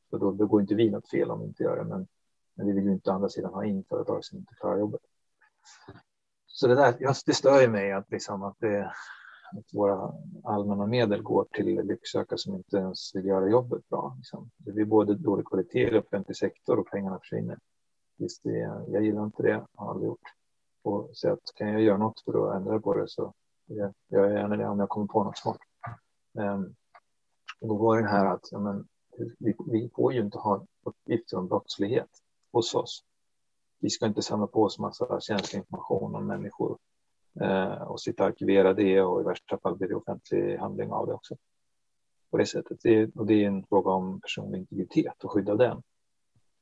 Så 0.09 0.17
då 0.17 0.31
begår 0.31 0.61
inte 0.61 0.75
vi 0.75 0.89
något 0.89 1.09
fel 1.09 1.31
om 1.31 1.39
vi 1.39 1.45
inte 1.45 1.63
gör 1.63 1.77
det, 1.77 1.83
men, 1.83 2.07
men 2.53 2.67
vi 2.67 2.73
vill 2.73 2.83
ju 2.83 2.91
inte 2.91 3.09
å 3.09 3.13
andra 3.13 3.29
sidan 3.29 3.53
ha 3.53 3.65
in 3.65 3.83
företag 3.83 4.25
som 4.25 4.37
inte 4.37 4.55
klarar 4.55 4.79
jobbet. 4.79 5.01
Så 6.59 6.67
det 6.67 6.75
där, 6.75 6.97
just 6.99 7.25
det 7.25 7.33
stör 7.33 7.61
ju 7.61 7.67
mig 7.67 7.91
att, 7.91 8.11
liksom 8.11 8.43
att, 8.43 8.55
det, 8.59 8.85
att 9.57 9.73
våra 9.73 10.13
allmänna 10.43 10.85
medel 10.85 11.21
går 11.21 11.47
till 11.51 11.87
lycksökare 11.87 12.37
som 12.37 12.55
inte 12.55 12.77
ens 12.77 13.15
vill 13.15 13.25
göra 13.25 13.49
jobbet 13.49 13.89
bra. 13.89 14.13
Liksom. 14.17 14.49
Det 14.57 14.71
blir 14.71 14.85
både 14.85 15.15
dålig 15.15 15.45
kvalitet 15.45 15.95
i 15.95 15.97
offentlig 15.97 16.37
sektor 16.37 16.79
och 16.79 16.87
pengarna 16.87 17.19
försvinner. 17.19 17.59
Visst, 18.17 18.43
det, 18.43 18.83
jag 18.87 19.03
gillar 19.03 19.23
inte 19.23 19.43
det, 19.43 19.65
har 19.75 19.89
aldrig 19.89 20.07
gjort. 20.07 20.33
Och 20.83 21.09
så 21.13 21.31
att 21.31 21.39
kan 21.55 21.69
jag 21.69 21.81
göra 21.81 21.97
något 21.97 22.21
för 22.25 22.49
att 22.49 22.55
ändra 22.55 22.79
på 22.79 22.93
det 22.93 23.07
så 23.07 23.33
jag 23.65 23.93
gör 24.07 24.29
gärna 24.29 24.57
det 24.57 24.67
om 24.67 24.79
jag 24.79 24.89
kommer 24.89 25.07
på 25.07 25.23
något 25.23 25.37
smart. 25.37 25.59
Um, 26.33 26.75
då 27.61 27.75
var 27.75 28.01
det 28.01 28.07
här 28.07 28.25
att 28.25 28.51
ja, 28.51 28.59
men, 28.59 28.87
vi, 29.39 29.55
vi 29.71 29.89
får 29.95 30.13
ju 30.13 30.21
inte 30.21 30.37
ha 30.37 30.65
uppgifter 30.85 31.37
om 31.37 31.47
brottslighet 31.47 32.09
hos 32.51 32.75
oss. 32.75 33.03
Vi 33.79 33.89
ska 33.89 34.05
inte 34.05 34.21
samla 34.21 34.47
på 34.47 34.63
oss 34.63 34.79
massa 34.79 35.19
känslig 35.19 35.59
information 35.59 36.15
om 36.15 36.27
människor 36.27 36.77
eh, 37.41 37.81
och 37.81 38.01
sitta 38.01 38.23
och 38.23 38.29
arkivera 38.29 38.73
det 38.73 39.01
och 39.01 39.21
i 39.21 39.23
värsta 39.23 39.57
fall 39.57 39.77
blir 39.77 39.87
det 39.87 39.95
offentlig 39.95 40.57
handling 40.57 40.91
av 40.91 41.07
det 41.07 41.13
också. 41.13 41.35
På 42.31 42.37
det 42.37 42.45
sättet. 42.45 42.79
Det, 42.83 43.15
och 43.15 43.25
det 43.25 43.43
är 43.43 43.47
en 43.47 43.65
fråga 43.65 43.91
om 43.91 44.21
personlig 44.21 44.59
integritet 44.59 45.23
och 45.23 45.31
skydda 45.31 45.55
den. 45.55 45.81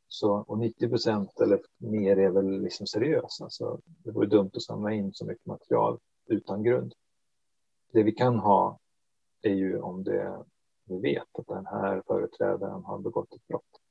Så, 0.07 0.33
och 0.33 0.59
90 0.59 0.89
procent 0.89 1.39
eller 1.39 1.61
mer 1.77 2.17
är 2.17 2.29
väl 2.29 2.61
liksom 2.61 2.87
seriöst. 2.87 3.41
Alltså, 3.41 3.79
det 3.85 4.11
vore 4.11 4.27
dumt 4.27 4.51
att 4.53 4.61
samla 4.61 4.93
in 4.93 5.13
så 5.13 5.25
mycket 5.25 5.45
material 5.45 5.99
utan 6.27 6.63
grund. 6.63 6.93
Det 7.91 8.03
vi 8.03 8.11
kan 8.11 8.39
ha 8.39 8.79
är 9.41 9.53
ju 9.53 9.79
om 9.79 10.03
det, 10.03 10.43
vi 10.85 10.99
vet 10.99 11.39
att 11.39 11.47
den 11.47 11.65
här 11.65 12.03
företrädaren 12.07 12.83
har 12.83 12.99
begått 12.99 13.33
ett 13.33 13.47
brott. 13.47 13.81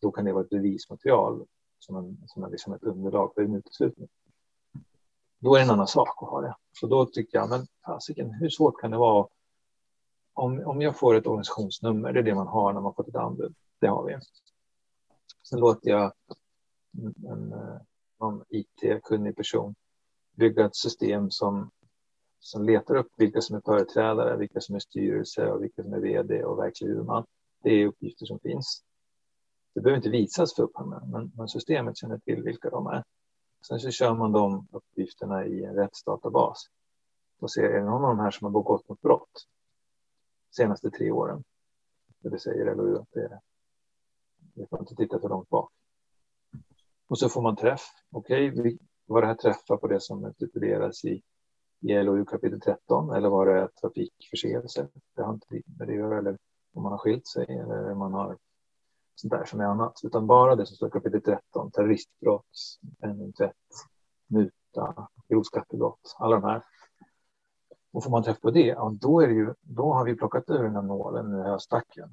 Då 0.00 0.10
kan 0.10 0.24
det 0.24 0.32
vara 0.32 0.44
ett 0.44 0.50
bevismaterial 0.50 1.46
som, 1.82 1.96
en, 1.96 2.18
som 2.26 2.44
en, 2.44 2.50
liksom 2.50 2.72
ett 2.72 2.82
underlag 2.82 3.34
för 3.34 3.42
en 3.42 3.54
uteslutning. 3.54 4.08
Då 5.38 5.54
är 5.54 5.58
det 5.58 5.64
en 5.64 5.70
annan 5.70 5.86
sak 5.86 6.22
att 6.22 6.28
ha 6.28 6.40
det. 6.40 6.56
Så 6.72 6.86
då 6.86 7.06
tycker 7.06 7.38
jag, 7.38 7.48
men 7.48 7.66
fasiken, 7.86 8.30
hur 8.30 8.50
svårt 8.50 8.80
kan 8.80 8.90
det 8.90 8.96
vara 8.96 9.28
om, 10.32 10.62
om 10.66 10.82
jag 10.82 10.98
får 10.98 11.14
ett 11.14 11.26
organisationsnummer, 11.26 12.12
det 12.12 12.20
är 12.20 12.22
det 12.22 12.34
man 12.34 12.46
har 12.46 12.72
när 12.72 12.80
man 12.80 12.94
fått 12.94 13.08
ett 13.08 13.16
anbud. 13.16 13.54
Det 13.78 13.86
har 13.86 14.04
vi. 14.04 14.18
Sen 15.48 15.60
låter 15.60 15.90
jag 15.90 16.12
en, 16.98 17.52
eh, 17.52 17.80
en, 18.20 18.32
en 18.32 18.44
IT-kunnig 18.48 19.36
person 19.36 19.74
bygga 20.36 20.66
ett 20.66 20.76
system 20.76 21.30
som 21.30 21.70
som 22.42 22.64
letar 22.64 22.94
upp 22.94 23.12
vilka 23.16 23.40
som 23.40 23.56
är 23.56 23.60
företrädare, 23.60 24.36
vilka 24.36 24.60
som 24.60 24.74
är 24.74 24.78
styrelse 24.78 25.50
och 25.50 25.62
vilka 25.62 25.82
som 25.82 25.92
är 25.92 26.00
vd 26.00 26.44
och 26.44 26.58
verklig 26.58 26.88
huvudman. 26.88 27.26
Det 27.62 27.70
är 27.70 27.86
uppgifter 27.86 28.26
som 28.26 28.38
finns. 28.38 28.82
Det 29.74 29.80
behöver 29.80 29.96
inte 29.96 30.10
visas 30.10 30.54
för 30.54 30.62
upphandlaren, 30.62 31.10
men, 31.10 31.32
men 31.36 31.48
systemet 31.48 31.96
känner 31.96 32.18
till 32.18 32.42
vilka 32.42 32.70
de 32.70 32.86
är. 32.86 33.04
Sen 33.68 33.78
så 33.78 33.90
kör 33.90 34.14
man 34.14 34.32
de 34.32 34.66
uppgifterna 34.72 35.46
i 35.46 35.64
en 35.64 35.74
rättsdatabas 35.74 36.66
och 37.38 37.52
ser 37.52 37.62
är 37.62 37.80
det 37.80 37.84
någon 37.84 38.04
av 38.04 38.16
de 38.16 38.18
här 38.18 38.30
som 38.30 38.44
har 38.44 38.62
begått 38.62 38.88
något 38.88 39.00
brott 39.00 39.46
senaste 40.50 40.90
tre 40.90 41.10
åren. 41.10 41.44
Det 42.18 42.38
säger 42.38 42.74
LOU 42.74 42.96
att 42.96 43.08
det 43.12 43.20
är. 43.20 43.40
Vi 44.54 44.66
får 44.66 44.80
inte 44.80 44.94
titta 44.94 45.20
för 45.20 45.28
långt 45.28 45.48
bak. 45.48 45.72
Och 47.06 47.18
så 47.18 47.28
får 47.28 47.42
man 47.42 47.56
träff. 47.56 47.82
Okej, 48.10 48.52
okay, 48.52 48.78
vad 49.06 49.22
det 49.22 49.26
här 49.26 49.34
träffar 49.34 49.76
på 49.76 49.86
det 49.86 50.00
som 50.00 50.32
stipuleras 50.32 51.04
i 51.04 51.22
i 51.82 52.02
LOU 52.02 52.24
kapitel 52.24 52.60
13 52.60 53.10
eller 53.10 53.28
var 53.28 53.46
det 53.46 53.68
trafikförseelse? 53.80 54.88
Det 55.14 55.22
har 55.22 55.32
inte 55.32 55.46
med 55.50 55.88
det 55.88 55.92
att 55.92 55.98
göra, 55.98 56.18
eller 56.18 56.38
om 56.72 56.82
man 56.82 56.92
har 56.92 56.98
skilt 56.98 57.26
sig 57.26 57.46
eller 57.58 57.94
man 57.94 58.12
har 58.12 58.38
sånt 59.22 59.32
där 59.32 59.44
som 59.44 59.60
är 59.60 59.64
annat, 59.64 60.00
utan 60.02 60.26
bara 60.26 60.56
det 60.56 60.66
som 60.66 60.76
står 60.76 60.88
i 60.88 60.90
kapitel 60.90 61.22
13, 61.22 61.70
terroristbrott, 61.70 62.78
penningtvätt, 63.00 63.56
muta, 64.26 65.08
grovt 65.28 65.46
skattebrott, 65.46 66.16
alla 66.18 66.40
de 66.40 66.44
här. 66.44 66.62
Och 67.92 68.04
får 68.04 68.10
man 68.10 68.22
träff 68.22 68.40
på 68.40 68.50
det, 68.50 68.66
ja, 68.66 68.92
då, 69.00 69.20
är 69.20 69.28
det 69.28 69.34
ju, 69.34 69.54
då 69.60 69.92
har 69.92 70.04
vi 70.04 70.14
plockat 70.14 70.50
ur 70.50 70.62
den 70.62 70.74
här 70.74 70.82
nålen 70.82 71.40
i 71.40 71.42
höstacken. 71.42 72.08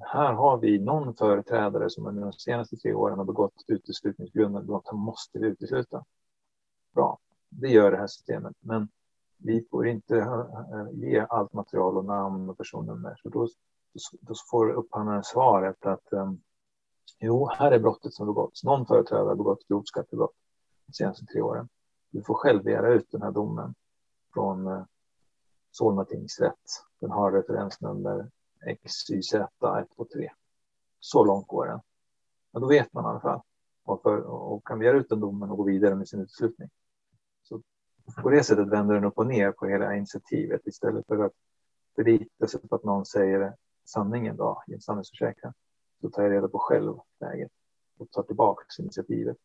Här 0.00 0.32
har 0.32 0.58
vi 0.58 0.78
någon 0.78 1.14
företrädare 1.14 1.90
som 1.90 2.06
under 2.06 2.22
de 2.22 2.32
senaste 2.32 2.76
tre 2.76 2.94
åren 2.94 3.18
har 3.18 3.24
begått 3.24 3.54
uteslutningsgrundande 3.66 4.66
brott. 4.66 4.86
Han 4.86 4.98
måste 4.98 5.38
vi 5.38 5.46
utesluta. 5.46 6.04
Bra, 6.94 7.18
det 7.48 7.68
gör 7.68 7.90
det 7.90 7.96
här 7.96 8.06
systemet. 8.06 8.56
Men 8.60 8.88
vi 9.38 9.66
får 9.70 9.86
inte 9.86 10.18
eh, 10.18 10.86
ge 10.92 11.26
allt 11.28 11.52
material 11.52 11.96
och 11.96 12.04
namn 12.04 12.50
och 12.50 12.58
personnummer. 12.58 13.20
Så 13.22 13.28
då, 13.28 13.48
då 14.20 14.34
får 14.50 14.70
upphandlaren 14.70 15.24
svaret 15.24 15.86
att 15.86 16.12
ehm, 16.12 16.40
jo, 17.18 17.48
här 17.48 17.72
är 17.72 17.78
brottet 17.78 18.14
som 18.14 18.26
begåtts. 18.26 18.64
Någon 18.64 18.86
företrädare 18.86 19.28
har 19.28 19.34
begått 19.34 19.68
grovt 19.68 19.88
skattebrott 19.88 20.34
de 20.86 20.92
senaste 20.92 21.26
tre 21.26 21.42
åren. 21.42 21.68
Du 22.10 22.22
får 22.22 22.34
själv 22.34 22.64
begära 22.64 22.94
ut 22.94 23.10
den 23.10 23.22
här 23.22 23.30
domen 23.30 23.74
från 24.34 24.66
eh, 24.66 24.84
Solna 25.70 26.04
tingsrätt. 26.04 26.84
Den 27.00 27.10
har 27.10 27.32
referensnummer 27.32 28.30
XYZ123. 28.66 30.28
Så 31.00 31.24
långt 31.24 31.46
går 31.46 31.66
den. 31.66 31.80
Men 32.52 32.62
då 32.62 32.68
vet 32.68 32.92
man 32.92 33.04
i 33.04 33.08
alla 33.08 33.20
fall. 33.20 33.40
Och, 33.84 34.02
för, 34.02 34.20
och 34.20 34.66
kan 34.66 34.78
begära 34.78 34.96
ut 34.96 35.08
den 35.08 35.20
domen 35.20 35.50
och 35.50 35.56
gå 35.56 35.62
vidare 35.62 35.94
med 35.94 36.08
sin 36.08 36.20
utslutning. 36.20 36.68
På 38.22 38.30
det 38.30 38.44
sättet 38.44 38.68
vänder 38.68 38.94
den 38.94 39.04
upp 39.04 39.18
och 39.18 39.26
ner 39.26 39.52
på 39.52 39.66
hela 39.66 39.96
initiativet 39.96 40.66
istället 40.66 41.06
för 41.06 41.24
att 41.24 41.32
förlita 41.94 42.46
sig 42.46 42.60
på 42.60 42.74
att 42.74 42.84
någon 42.84 43.06
säger 43.06 43.54
sanningen 43.88 44.36
då, 44.36 44.62
i 44.66 44.74
en 44.74 44.80
sanningsförsäkran. 44.80 45.52
Så 46.00 46.10
tar 46.10 46.22
jag 46.22 46.32
reda 46.32 46.48
på 46.48 46.58
själv 46.58 46.98
läget 47.20 47.52
och 47.98 48.10
tar 48.10 48.22
tillbaka 48.22 48.64
initiativet. 48.78 49.36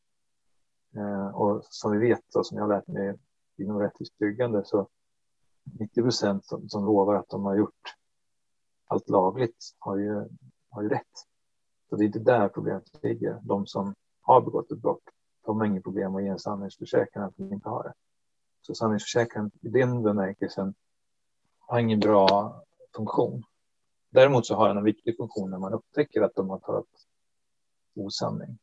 Eh, 0.95 1.27
och 1.27 1.63
som 1.69 1.91
vi 1.91 1.97
vet 1.97 2.35
och 2.35 2.47
som 2.47 2.57
jag 2.57 2.63
har 2.63 2.69
lärt 2.69 2.87
mig 2.87 3.17
inom 3.57 3.79
rättvist 3.79 4.17
byggande 4.17 4.65
så 4.65 4.87
90 5.63 6.01
procent 6.01 6.45
som, 6.45 6.69
som 6.69 6.85
lovar 6.85 7.15
att 7.15 7.29
de 7.29 7.45
har 7.45 7.55
gjort 7.55 7.95
allt 8.87 9.09
lagligt 9.09 9.75
har 9.79 9.97
ju, 9.97 10.27
har 10.69 10.81
ju 10.81 10.89
rätt. 10.89 11.27
Så 11.89 11.95
det 11.95 12.03
är 12.03 12.05
inte 12.05 12.19
där 12.19 12.49
problemet 12.49 13.03
ligger. 13.03 13.39
De 13.43 13.67
som 13.67 13.95
har 14.21 14.41
begått 14.41 14.71
ett 14.71 14.81
brott, 14.81 15.03
de 15.45 15.59
har 15.59 15.65
inget 15.65 15.83
problem 15.83 16.15
att 16.15 16.23
ge 16.23 16.29
en 16.29 16.39
sanningsförsäkran 16.39 17.23
att 17.23 17.37
de 17.37 17.53
inte 17.53 17.69
har 17.69 17.83
det. 17.83 17.93
Så 18.61 18.75
sanningsförsäkran 18.75 19.51
i 19.61 19.69
den 19.69 20.03
bemärkelsen 20.03 20.73
har 21.59 21.79
ingen 21.79 21.99
bra 21.99 22.61
funktion. 22.95 23.43
Däremot 24.11 24.45
så 24.45 24.55
har 24.55 24.67
den 24.67 24.77
en 24.77 24.83
viktig 24.83 25.17
funktion 25.17 25.49
när 25.49 25.57
man 25.57 25.73
upptäcker 25.73 26.21
att 26.21 26.35
de 26.35 26.49
har 26.49 26.59
talat 26.59 26.85
osanning. 27.95 28.59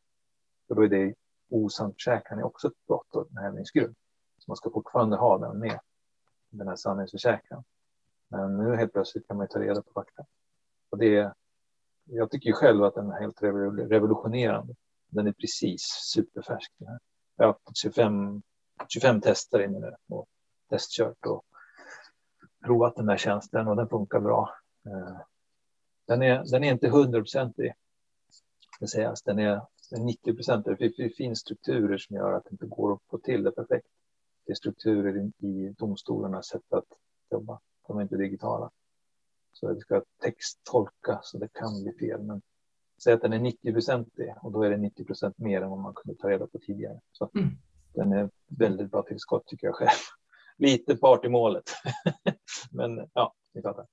För 0.68 0.74
då 0.74 0.82
är 0.82 0.88
det 0.88 1.14
osann 1.50 1.92
försäkran 1.92 2.38
är 2.38 2.42
också 2.42 2.68
ett 2.68 2.86
brott 2.86 3.14
och 3.14 3.30
en 3.30 3.36
hävningsgrund. 3.36 3.94
Så 4.38 4.44
man 4.46 4.56
ska 4.56 4.70
fortfarande 4.70 5.16
ha 5.16 5.38
den 5.38 5.58
med, 5.58 5.80
den 6.50 6.68
här 6.68 6.76
sanningsförsäkran. 6.76 7.64
Men 8.28 8.56
nu 8.56 8.76
helt 8.76 8.92
plötsligt 8.92 9.28
kan 9.28 9.36
man 9.36 9.48
ta 9.48 9.58
reda 9.58 9.82
på 9.82 9.92
fakta. 9.92 10.24
Och 10.90 10.98
det, 10.98 11.32
jag 12.04 12.30
tycker 12.30 12.46
ju 12.46 12.52
själv 12.52 12.84
att 12.84 12.94
den 12.94 13.10
är 13.10 13.20
helt 13.20 13.42
revolutionerande. 13.90 14.74
Den 15.06 15.26
är 15.26 15.32
precis 15.32 15.82
superfärsk. 16.14 16.72
Jag 17.36 17.46
har 17.46 17.46
haft 17.46 17.76
25, 17.76 18.42
25 18.88 19.20
tester 19.20 19.64
inne 19.64 19.78
nu 19.78 19.94
och 20.08 20.28
testkört 20.70 21.26
och 21.26 21.44
provat 22.64 22.96
den 22.96 23.08
här 23.08 23.16
tjänsten 23.16 23.68
och 23.68 23.76
den 23.76 23.88
funkar 23.88 24.20
bra. 24.20 24.54
Eh, 24.86 25.20
den 26.08 26.22
är, 26.22 26.44
den 26.44 26.64
är 26.64 26.72
inte 26.72 26.88
hundraprocentig, 26.88 27.72
ska 28.74 28.86
sägas. 28.86 29.22
Den 29.22 29.38
är 29.38 29.60
90 29.98 30.34
procent. 30.34 30.66
Det 30.88 31.10
finns 31.16 31.38
strukturer 31.38 31.98
som 31.98 32.16
gör 32.16 32.32
att 32.32 32.44
det 32.44 32.52
inte 32.52 32.66
går 32.66 32.92
att 32.92 33.02
få 33.10 33.18
till 33.18 33.42
det 33.42 33.50
perfekt. 33.50 33.86
Det 34.46 34.52
är 34.52 34.56
strukturer 34.56 35.30
i 35.38 35.74
domstolarnas 35.78 36.46
sätt 36.46 36.72
att 36.72 36.86
jobba. 37.30 37.60
De 37.86 37.98
är 37.98 38.02
inte 38.02 38.16
digitala. 38.16 38.70
Så 39.52 39.72
det 39.72 39.80
ska 39.80 40.02
texttolka 40.22 41.20
så 41.22 41.38
det 41.38 41.48
kan 41.52 41.82
bli 41.82 41.92
fel. 41.92 42.22
Men 42.22 42.42
säg 43.04 43.12
att 43.12 43.22
den 43.22 43.32
är 43.32 43.38
90 43.38 43.72
procentig 43.72 44.34
och 44.42 44.52
då 44.52 44.62
är 44.62 44.70
det 44.70 44.76
90 44.76 45.04
procent 45.04 45.38
mer 45.38 45.62
än 45.62 45.70
vad 45.70 45.78
man 45.78 45.94
kunde 45.94 46.20
ta 46.20 46.30
reda 46.30 46.46
på 46.46 46.58
tidigare. 46.58 47.00
Så 47.12 47.30
mm. 47.34 47.48
den 47.94 48.12
är 48.12 48.30
väldigt 48.46 48.90
bra 48.90 49.02
tillskott 49.02 49.46
tycker 49.46 49.66
jag 49.66 49.76
själv. 49.76 49.98
Lite 50.56 50.96
part 50.96 51.24
i 51.24 51.28
målet. 51.28 51.70
Men 52.72 53.08
ja, 53.14 53.34
ni 53.54 53.62
fattar. 53.62 53.86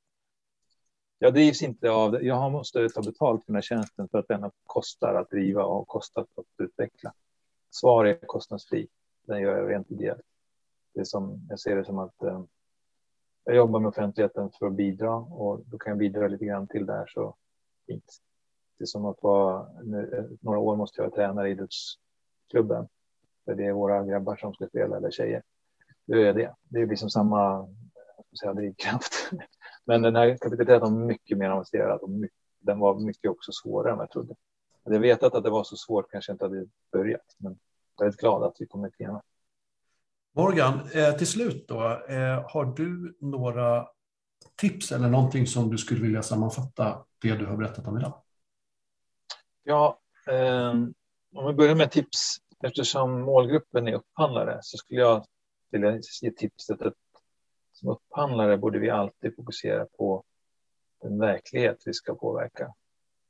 Jag 1.20 1.34
drivs 1.34 1.62
inte 1.62 1.92
av 1.92 2.12
det. 2.12 2.22
Jag 2.22 2.52
måste 2.52 2.90
ta 2.90 3.02
betalt 3.02 3.46
för 3.46 3.48
den 3.48 3.56
här 3.56 3.62
tjänsten 3.62 4.08
för 4.08 4.18
att 4.18 4.28
den 4.28 4.52
kostar 4.64 5.16
att 5.16 5.30
driva 5.30 5.64
och 5.64 5.88
kostar 5.88 6.22
att 6.22 6.46
utveckla. 6.58 7.14
Svar 7.70 8.06
är 8.06 8.18
kostnadsfri. 8.26 8.88
Den 9.28 9.42
gör 9.42 9.58
jag 9.58 9.72
rent 9.72 9.92
ideellt. 9.92 10.22
Det 10.94 11.00
är 11.00 11.04
som, 11.04 11.48
jag 11.50 11.60
ser 11.60 11.76
det 11.76 11.86
som 11.86 12.00
att 12.00 12.24
eh, 12.24 12.44
jag 13.44 13.56
jobbar 13.56 13.80
med 13.80 13.90
offentligheten 13.90 14.52
för 14.60 14.68
att 14.68 14.74
bidra 14.74 15.16
och 15.16 15.60
då 15.66 15.78
kan 15.78 15.92
jag 15.92 15.98
bidra 15.98 16.28
lite 16.28 16.46
grann 16.46 16.68
till 16.68 16.86
det 16.86 16.94
här 16.94 17.08
så 17.08 17.36
fint. 17.88 18.22
Det 18.78 18.84
är 18.84 18.86
som 18.86 19.06
att 19.06 19.24
vara, 19.24 19.68
nu, 19.84 20.16
eh, 20.18 20.38
några 20.42 20.60
år 20.60 20.76
måste 20.76 21.02
jag 21.02 21.14
träna 21.14 21.48
i 21.48 21.52
idrottsklubben. 21.52 22.88
För 23.46 23.56
det 23.56 23.66
är 23.66 23.72
våra 23.72 24.06
grabbar 24.06 24.36
som 24.36 24.54
ska 24.54 24.68
spela 24.68 24.98
eller 24.98 25.12
tjejer. 25.12 25.44
Det 26.06 26.28
är 26.28 26.34
det. 26.34 26.56
Det 26.64 26.82
är 26.82 26.88
liksom 26.88 27.10
samma 27.10 27.68
säga, 28.40 28.54
drivkraft. 28.54 29.14
Men 29.86 30.02
den 30.02 30.16
här 30.16 30.38
kapaciteten 30.38 30.82
var 30.82 30.90
mycket 30.90 31.38
mer 31.38 31.50
avancerad 31.50 32.00
och 32.02 32.10
mycket, 32.10 32.38
den 32.60 32.80
var 32.80 33.00
mycket 33.00 33.32
också 33.32 33.52
svårare 33.52 33.92
än 33.92 33.98
vad 33.98 34.04
jag 34.04 34.12
trodde. 34.12 34.36
Hade 34.84 34.96
jag 34.96 35.02
vetat 35.02 35.36
att 35.36 35.44
det 35.44 35.50
var 35.50 35.64
så 35.64 35.76
svårt 35.76 36.12
kanske 36.12 36.32
jag 36.32 36.36
inte 36.36 36.46
hade 36.46 36.66
börjat. 36.92 37.36
Men 37.38 37.60
jag 37.98 38.08
är 38.08 38.12
glad 38.12 38.44
att 38.44 38.56
vi 38.60 38.66
kommit 38.66 39.00
igenom. 39.00 39.22
Morgan, 40.36 40.80
eh, 40.94 41.18
till 41.18 41.28
slut 41.28 41.68
då, 41.68 41.82
eh, 42.08 42.50
har 42.50 42.66
du 42.76 43.18
några 43.22 43.88
tips 44.56 44.92
eller 44.92 45.10
någonting 45.10 45.48
som 45.48 45.70
du 45.70 45.78
skulle 45.78 46.02
vilja 46.02 46.24
sammanfatta 46.24 47.06
det 47.22 47.36
du 47.36 47.46
har 47.46 47.58
berättat 47.58 47.88
om 47.88 47.98
idag? 47.98 48.22
Ja, 49.64 50.00
eh, 50.28 50.74
om 51.36 51.48
vi 51.48 51.54
börjar 51.54 51.76
med 51.76 51.92
tips. 51.92 52.38
Eftersom 52.64 53.22
målgruppen 53.22 53.88
är 53.88 53.94
upphandlare 53.94 54.60
så 54.62 54.78
skulle 54.78 55.00
jag 55.00 55.26
vilja 55.72 56.00
ge 56.22 56.32
tipset 56.32 56.82
att 56.82 56.94
som 57.86 57.92
upphandlare 57.92 58.58
borde 58.58 58.80
vi 58.80 58.90
alltid 58.90 59.36
fokusera 59.36 59.86
på 59.98 60.24
den 61.02 61.20
verklighet 61.20 61.84
vi 61.86 61.94
ska 61.94 62.16
påverka. 62.16 62.74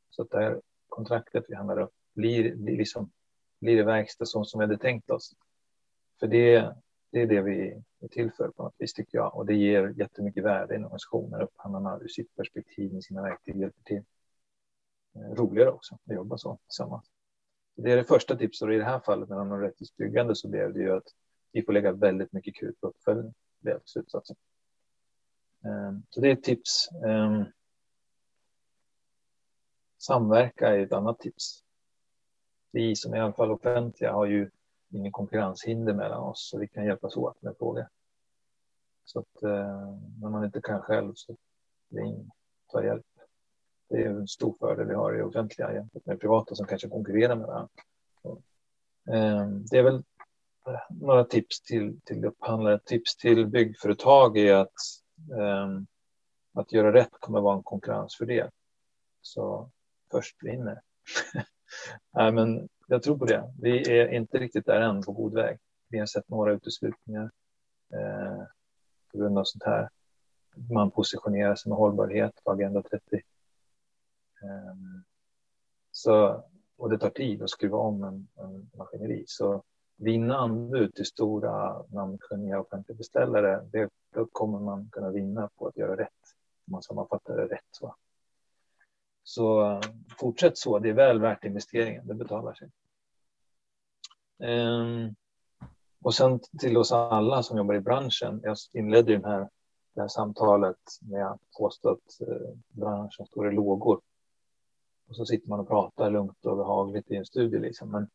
Så 0.10 0.22
att 0.22 0.30
det 0.30 0.38
här 0.38 0.62
kontraktet 0.90 1.46
vi 1.48 1.56
handlar 1.56 1.80
upp 1.80 1.94
blir, 2.14 2.56
blir, 2.56 2.78
liksom, 2.78 3.12
blir 3.60 3.78
det 3.78 3.84
verkstad 3.84 4.26
som, 4.26 4.46
som 4.46 4.60
vi 4.60 4.66
hade 4.66 4.78
tänkt 4.78 5.10
oss. 5.10 5.34
För 6.20 6.28
det, 6.28 6.76
det 7.12 7.22
är 7.22 7.28
det 7.28 7.42
vi 7.42 7.82
är 8.00 8.08
till 8.08 8.32
för 8.32 8.50
på 8.50 8.64
något 8.64 8.76
vis 8.78 8.94
tycker 8.94 9.18
jag. 9.18 9.36
Och 9.36 9.46
det 9.46 9.56
ger 9.56 9.94
jättemycket 9.98 10.44
värde 10.44 10.74
i 10.74 10.78
en 10.78 10.84
organisation 10.84 11.30
när 11.30 11.42
upphandlarna 11.42 12.00
ur 12.02 12.08
sitt 12.08 12.36
perspektiv 12.36 12.94
med 12.94 13.04
sina 13.04 13.22
verktyg 13.22 13.56
hjälper 13.56 13.84
till. 13.84 14.04
Eh, 15.16 15.36
roligare 15.36 15.72
också 15.72 15.96
att 15.96 16.16
jobba 16.16 16.38
så 16.38 16.58
tillsammans. 16.68 17.06
Det 17.76 17.92
är 17.92 17.98
det 17.98 18.04
första 18.04 18.36
tipset 18.36 18.68
och 18.68 18.74
i 18.74 18.78
det 18.78 18.84
här 18.84 19.00
fallet 19.00 19.30
med 19.30 19.38
de 19.38 19.62
rättvist 19.62 19.98
byggande 19.98 20.36
så 20.36 20.48
blev 20.48 20.74
det 20.74 20.80
ju 20.80 20.92
att 20.92 21.08
vi 21.52 21.62
får 21.62 21.74
lägga 21.74 21.92
väldigt 21.92 22.34
mycket 22.34 22.56
krut 22.56 22.82
på 22.82 22.88
uppföljning 22.88 23.34
blev 23.66 23.80
slutsatsen. 23.86 24.36
Ehm, 25.66 26.04
så 26.10 26.22
det 26.22 26.28
är 26.28 26.34
ett 26.34 26.44
tips. 26.44 26.90
Ehm, 27.06 27.46
samverka 29.98 30.68
är 30.68 30.80
ett 30.80 30.94
annat 30.94 31.20
tips. 31.20 31.64
Vi 32.72 32.96
som 32.96 33.14
är 33.14 33.18
i 33.18 33.20
alla 33.20 33.34
fall 33.34 33.52
offentliga 33.52 34.14
har 34.14 34.26
ju 34.26 34.50
ingen 34.90 35.12
konkurrenshinder 35.12 35.94
mellan 35.94 36.24
oss 36.24 36.50
så 36.50 36.60
vi 36.60 36.68
kan 36.68 36.86
hjälpas 36.86 37.18
åt 37.18 37.42
med 37.42 37.58
frågor. 37.58 37.88
Så 39.06 39.20
att 39.20 39.44
ehm, 39.44 40.20
när 40.22 40.30
man 40.30 40.46
inte 40.46 40.62
kan 40.62 40.82
själv 40.82 41.14
så 41.16 41.36
ring, 41.90 42.30
ta 42.68 42.84
hjälp. 42.84 43.06
Det 43.90 44.04
är 44.04 44.10
en 44.10 44.28
stor 44.28 44.56
fördel 44.60 44.88
vi 44.88 44.94
har 44.94 45.20
i 45.20 45.22
offentliga 45.22 45.74
jämfört 45.74 46.06
med 46.06 46.20
privata 46.20 46.56
som 46.56 46.68
kanske 46.68 46.90
konkurrerar 46.90 47.36
med 47.36 47.48
varandra. 47.48 47.70
Det 49.70 49.78
är 49.78 49.84
väl 49.84 50.04
några 50.90 51.24
tips 51.24 51.62
till, 51.62 52.02
till 52.02 52.26
upphandlare. 52.26 52.80
Tips 52.80 53.16
till 53.18 53.48
byggföretag 53.48 54.38
är 54.38 54.56
att, 54.56 54.74
um, 55.32 55.88
att 56.54 56.72
göra 56.74 56.94
rätt 56.94 57.12
kommer 57.20 57.42
vara 57.42 57.56
en 57.58 57.64
konkurrensfördel. 57.64 58.50
Så 59.22 59.72
först 60.12 60.44
vinner. 60.44 60.82
Nej, 62.14 62.32
men 62.32 62.70
jag 62.88 63.04
tror 63.04 63.18
på 63.18 63.26
det. 63.26 63.54
Vi 63.62 64.00
är 64.00 64.08
inte 64.08 64.38
riktigt 64.38 64.66
där 64.66 64.82
än 64.82 65.02
på 65.02 65.12
god 65.12 65.34
väg. 65.34 65.58
Vi 65.90 66.00
har 66.00 66.06
sett 66.06 66.30
några 66.30 66.54
uteslutningar 66.54 67.32
eh, 67.94 68.44
på 69.12 69.18
grund 69.18 69.38
av 69.38 69.44
sånt 69.44 69.64
här. 69.64 69.90
Man 70.72 70.92
positionerar 70.92 71.56
sig 71.56 71.70
med 71.70 71.78
hållbarhet 71.78 72.44
på 72.44 72.52
Agenda 72.52 72.82
30. 72.82 73.16
Eh, 74.44 74.76
så, 75.92 76.44
och 76.78 76.90
det 76.90 76.98
tar 76.98 77.10
tid 77.10 77.42
att 77.42 77.50
skruva 77.50 77.78
om 77.78 78.04
en, 78.04 78.28
en 78.36 78.70
maskineri. 78.74 79.24
Så 79.28 79.64
vinna 79.98 80.38
anbud 80.38 80.96
till 80.96 81.06
stora 81.06 81.84
namnkunniga 81.90 82.60
offentliga 82.60 82.98
beställare, 82.98 83.68
det, 83.72 83.90
då 84.14 84.26
kommer 84.26 84.60
man 84.60 84.90
kunna 84.92 85.10
vinna 85.10 85.50
på 85.58 85.68
att 85.68 85.78
göra 85.78 85.98
rätt. 85.98 86.12
Om 86.68 86.72
man 86.72 86.84
sammanfattar 86.84 87.38
det 87.38 87.48
rätt. 87.48 87.68
Så. 87.72 87.96
så 89.24 89.82
fortsätt 90.20 90.58
så, 90.58 90.80
det 90.80 90.90
är 90.90 90.94
väl 90.94 91.20
värt 91.20 91.46
investeringen, 91.46 92.08
det 92.08 92.14
betalar 92.14 92.54
sig. 92.54 92.70
Ehm, 94.40 95.16
och 96.02 96.14
sen 96.14 96.40
till 96.60 96.78
oss 96.78 96.92
alla 96.92 97.44
som 97.44 97.58
jobbar 97.58 97.76
i 97.76 97.82
branschen. 97.82 98.42
Jag 98.44 98.58
inledde 98.74 99.14
den 99.14 99.26
här, 99.26 99.50
det 99.94 100.02
här 100.02 100.08
samtalet 100.08 100.78
med 101.02 101.28
att 101.28 101.42
påstå 101.58 101.90
att 101.90 102.28
eh, 102.28 102.58
branschen 102.70 103.26
står 103.26 103.52
i 103.52 103.56
lågor. 103.56 104.02
Och 105.08 105.16
så 105.16 105.26
sitter 105.26 105.50
man 105.50 105.60
och 105.60 105.68
pratar 105.68 106.12
lugnt 106.12 106.46
och 106.46 106.58
behagligt 106.58 107.12
i 107.12 107.16
en 107.16 107.26
studie. 107.26 107.60
Liksom. 107.60 107.92
Men, 107.92 108.10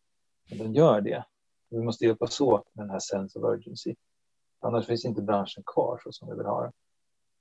men 0.48 0.58
den 0.58 0.74
gör 0.74 1.00
det. 1.00 1.24
Vi 1.70 1.78
måste 1.78 2.04
hjälpas 2.04 2.40
åt 2.40 2.74
med 2.74 2.84
den 2.84 2.90
här 2.90 2.98
sense 2.98 3.38
of 3.38 3.44
urgency. 3.44 3.94
Annars 4.60 4.86
finns 4.86 5.04
inte 5.04 5.22
branschen 5.22 5.62
kvar 5.66 6.00
så 6.04 6.12
som 6.12 6.28
vi 6.28 6.36
vill 6.36 6.46
ha 6.46 6.62
det. 6.62 6.72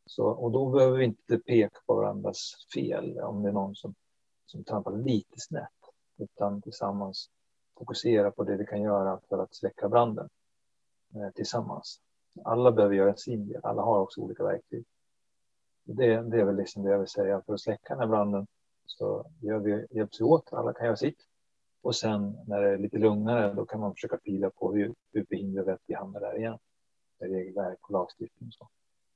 Så, 0.06 0.26
och 0.26 0.51
då 0.51 0.69
behöver 0.69 0.97
vi 0.97 1.06
inte 1.06 1.38
peka 1.38 1.80
på 1.85 1.95
varandras 1.95 2.68
fel 2.73 3.19
om 3.19 3.43
det 3.43 3.49
är 3.49 3.53
någon 3.53 3.76
som, 3.76 3.95
som 4.45 4.64
trampar 4.64 4.91
lite 4.91 5.39
snett. 5.39 5.69
Utan 6.18 6.61
tillsammans 6.61 7.30
fokusera 7.77 8.31
på 8.31 8.43
det 8.43 8.57
vi 8.57 8.65
kan 8.65 8.81
göra 8.81 9.19
för 9.30 9.38
att 9.38 9.56
släcka 9.56 9.89
branden 9.89 10.30
eh, 11.15 11.30
tillsammans. 11.35 12.01
Alla 12.43 12.72
behöver 12.72 12.95
göra 12.95 13.15
sin 13.15 13.47
del. 13.47 13.61
Alla 13.64 13.81
har 13.81 13.99
också 13.99 14.22
olika 14.22 14.43
verktyg. 14.43 14.85
Det, 15.84 16.22
det 16.22 16.39
är 16.39 16.43
väl 16.43 16.56
liksom 16.56 16.84
det 16.84 16.91
jag 16.91 16.99
vill 16.99 17.07
säga. 17.07 17.41
För 17.41 17.53
att 17.53 17.61
släcka 17.61 17.93
den 17.93 17.99
här 17.99 18.07
branden 18.07 18.47
så 18.85 19.26
gör 19.41 19.60
vi, 19.60 19.88
hjälps 19.91 20.22
vi 20.22 20.26
åt. 20.26 20.53
Alla 20.53 20.73
kan 20.73 20.85
göra 20.85 20.95
sitt. 20.95 21.28
Och 21.81 21.95
sen 21.95 22.38
när 22.47 22.61
det 22.61 22.69
är 22.69 22.77
lite 22.77 22.97
lugnare, 22.97 23.53
då 23.53 23.65
kan 23.65 23.80
man 23.80 23.93
försöka 23.93 24.18
pila 24.18 24.49
på 24.49 24.73
hur, 24.73 24.95
hur 25.14 25.26
förhindrar 25.26 25.64
vi 25.64 25.72
att 25.72 25.84
vi 25.85 25.93
hamnar 25.93 26.19
där 26.19 26.38
igen. 26.38 26.57
Med 27.19 27.31
regelverk 27.31 27.77
och 27.81 27.91
lagstiftning 27.91 28.47
och 28.47 28.53
så. 28.53 28.69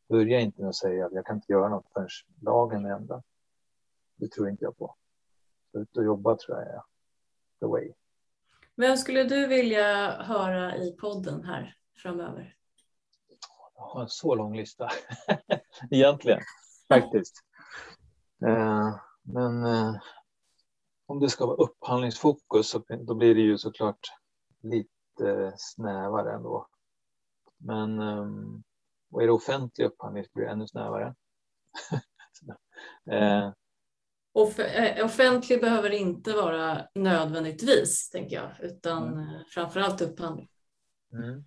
Börja 0.10 0.40
inte 0.40 0.62
med 0.62 0.70
att 0.70 0.76
säga 0.76 1.06
att 1.06 1.14
jag 1.14 1.26
kan 1.26 1.36
inte 1.36 1.52
göra 1.52 1.70
något 1.70 1.86
förrän 1.94 2.08
lagen 2.42 2.86
är 2.86 2.96
ändrad. 2.96 3.24
Det 4.16 4.32
tror 4.32 4.50
inte 4.50 4.64
jag 4.64 4.78
på. 4.78 4.96
Ut 5.74 5.98
och 5.98 6.04
jobba 6.04 6.36
tror 6.36 6.58
jag 6.58 6.68
är 6.68 6.82
the 7.60 7.66
way. 7.66 7.94
Vem 8.76 8.98
skulle 8.98 9.24
du 9.24 9.48
vilja 9.48 10.12
höra 10.22 10.78
i 10.78 10.92
podden 10.92 11.44
här 11.44 11.76
framöver? 11.98 12.56
Jag 13.76 13.84
har 13.84 14.02
en 14.02 14.10
så 14.10 14.36
lång 14.36 14.58
lista 14.58 14.90
egentligen, 15.92 16.42
faktiskt. 16.88 17.44
Uh, 18.46 18.96
men 19.22 19.66
uh, 19.66 19.96
om 21.06 21.20
det 21.20 21.30
ska 21.30 21.46
vara 21.46 21.58
upphandlingsfokus 21.58 22.70
så 22.70 22.84
då 23.00 23.16
blir 23.16 23.36
det 23.36 23.42
ju 23.42 23.58
såklart 23.58 24.00
lite 24.62 25.54
snävare 25.58 26.34
ändå. 26.34 26.68
Men 27.58 28.00
um, 28.00 28.64
och 29.14 29.24
är 29.24 29.28
det 29.28 29.34
offentlig 29.34 29.86
upphandling 29.86 30.24
så 30.24 30.30
blir 30.34 30.46
det 30.46 30.52
ännu 30.52 30.68
snävare. 30.68 31.16
eh. 33.12 33.52
Off 34.34 34.60
eh, 34.60 35.06
offentlig 35.06 35.62
behöver 35.62 35.90
inte 35.90 36.34
vara 36.34 36.88
nödvändigtvis, 36.96 38.10
tänker 38.10 38.36
jag, 38.36 38.52
utan 38.62 39.08
mm. 39.08 39.20
Eh, 39.20 39.42
framförallt 39.50 40.02
upphandling. 40.02 40.50
Mm. 41.14 41.46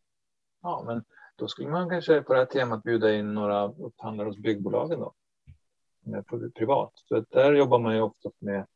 Ja, 0.63 0.83
men 0.87 1.05
då 1.37 1.49
skulle 1.49 1.69
man 1.69 1.91
kanske 1.91 2.23
på 2.23 2.33
det 2.33 2.39
här 2.39 2.47
temat 2.47 2.83
bjuda 2.83 3.15
in 3.15 3.35
några 3.35 3.69
upphandlare 3.69 4.29
hos 4.29 4.39
byggbolagen 4.39 5.01
då. 5.01 5.15
privat. 6.55 6.93
Så 6.95 7.25
där 7.31 7.53
jobbar 7.53 7.79
man 7.79 7.95
ju 7.95 8.01
ofta 8.01 8.31
med 8.39 8.67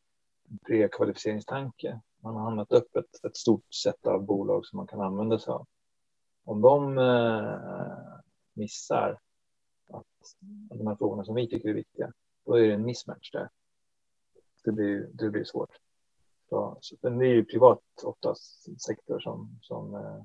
prekvalificeringstanke. 0.66 2.01
Man 2.22 2.35
har 2.35 2.43
handlat 2.43 2.72
upp 2.72 2.97
ett, 2.97 3.24
ett 3.24 3.36
stort 3.36 3.74
sätt 3.74 4.06
av 4.06 4.24
bolag 4.24 4.66
som 4.66 4.77
man 4.77 4.86
kan 4.86 5.01
använda 5.01 5.39
sig 5.39 5.52
av. 5.52 5.66
Om 6.44 6.60
de 6.60 6.98
eh, 6.98 8.20
missar 8.52 9.18
att, 9.89 9.97
att 10.70 10.78
de 10.78 10.86
här 10.86 10.97
frågorna 10.97 11.24
som 11.24 11.35
vi 11.35 11.48
tycker 11.48 11.68
är 11.68 11.74
viktiga, 11.74 12.12
då 12.47 12.55
är 12.55 12.68
det 12.68 12.74
en 12.74 12.85
mismatch 12.85 13.31
där. 13.31 13.48
Det 14.64 14.72
blir, 14.72 15.10
det 15.12 15.31
blir 15.31 15.44
svårt. 15.44 15.70
Så, 16.48 16.78
så, 16.81 16.97
det 17.01 17.27
är 17.27 17.35
ju 17.35 17.44
privat 17.44 17.82
oftast 18.02 18.81
sektor 18.82 19.20
som, 19.20 19.59
som 19.62 19.94
eh, 19.94 20.22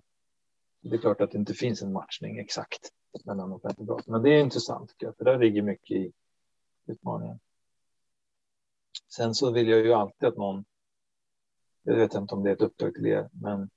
det 0.81 0.95
är 0.95 0.99
klart 0.99 1.21
att 1.21 1.31
det 1.31 1.37
inte 1.37 1.53
finns 1.53 1.81
en 1.81 1.93
matchning 1.93 2.39
exakt 2.39 2.91
mellan 3.23 3.51
offentlig 3.51 3.89
och 3.89 3.97
privat. 3.97 4.07
Men 4.07 4.21
det 4.21 4.29
är 4.29 4.39
intressant, 4.39 4.95
för 5.17 5.25
där 5.25 5.39
ligger 5.39 5.61
mycket 5.61 5.97
i 5.97 6.11
utmaningen. 6.85 7.39
Sen 9.15 9.35
så 9.35 9.51
vill 9.51 9.67
jag 9.67 9.79
ju 9.79 9.93
alltid 9.93 10.29
att 10.29 10.37
någon, 10.37 10.65
jag 11.83 11.95
vet 11.95 12.13
inte 12.13 12.35
om 12.35 12.43
det 12.43 12.49
är 12.49 12.53
ett 12.53 12.61
uppdrag 12.61 12.93
till 12.93 13.05
er, 13.05 13.29
men 13.31 13.69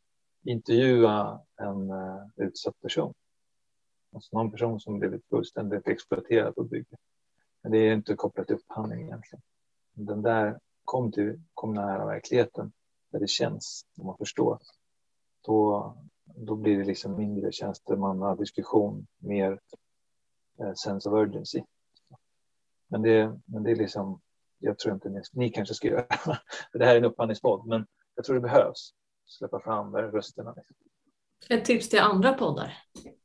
intervjua 0.42 1.40
en 1.56 1.90
uh, 1.90 2.26
utsatt 2.36 2.80
person. 2.80 3.14
Alltså 4.12 4.36
någon 4.36 4.50
person 4.50 4.80
som 4.80 4.98
blivit 4.98 5.28
fullständigt 5.28 5.88
exploaterad 5.88 6.54
på 6.54 6.64
bygget. 6.64 7.00
Men 7.62 7.72
det 7.72 7.78
är 7.78 7.92
inte 7.92 8.14
kopplat 8.14 8.46
till 8.46 8.56
upphandling 8.56 9.02
egentligen. 9.02 9.42
Den 9.92 10.22
där 10.22 10.58
kom, 10.84 11.12
till, 11.12 11.40
kom 11.54 11.74
nära 11.74 12.06
verkligheten 12.06 12.72
där 13.10 13.20
det 13.20 13.28
känns, 13.28 13.86
och 13.98 14.04
man 14.04 14.16
förstår. 14.16 14.58
Då, 15.40 15.96
då 16.24 16.56
blir 16.56 16.78
det 16.78 16.84
liksom 16.84 17.16
mindre 17.16 17.52
tjänstemannadiskussion, 17.52 19.06
mer 19.18 19.60
eh, 20.58 20.74
sense 20.74 21.10
of 21.10 21.14
urgency. 21.14 21.62
Men 22.88 23.02
det, 23.02 23.40
men 23.44 23.62
det 23.62 23.70
är 23.70 23.76
liksom, 23.76 24.20
jag 24.58 24.78
tror 24.78 24.94
inte 24.94 25.08
ni, 25.08 25.22
ni 25.32 25.50
kanske 25.50 25.74
ska 25.74 25.88
göra 25.88 26.06
det. 26.72 26.84
här 26.84 26.94
är 26.94 26.98
en 26.98 27.04
upphandlingspodd, 27.04 27.66
men 27.66 27.86
jag 28.14 28.24
tror 28.24 28.34
det 28.34 28.40
behövs. 28.40 28.92
Släppa 29.26 29.60
fram 29.60 29.96
rösterna. 29.96 30.54
Ett 31.50 31.64
tips 31.64 31.88
till 31.88 32.00
andra 32.00 32.32
poddar. 32.32 32.72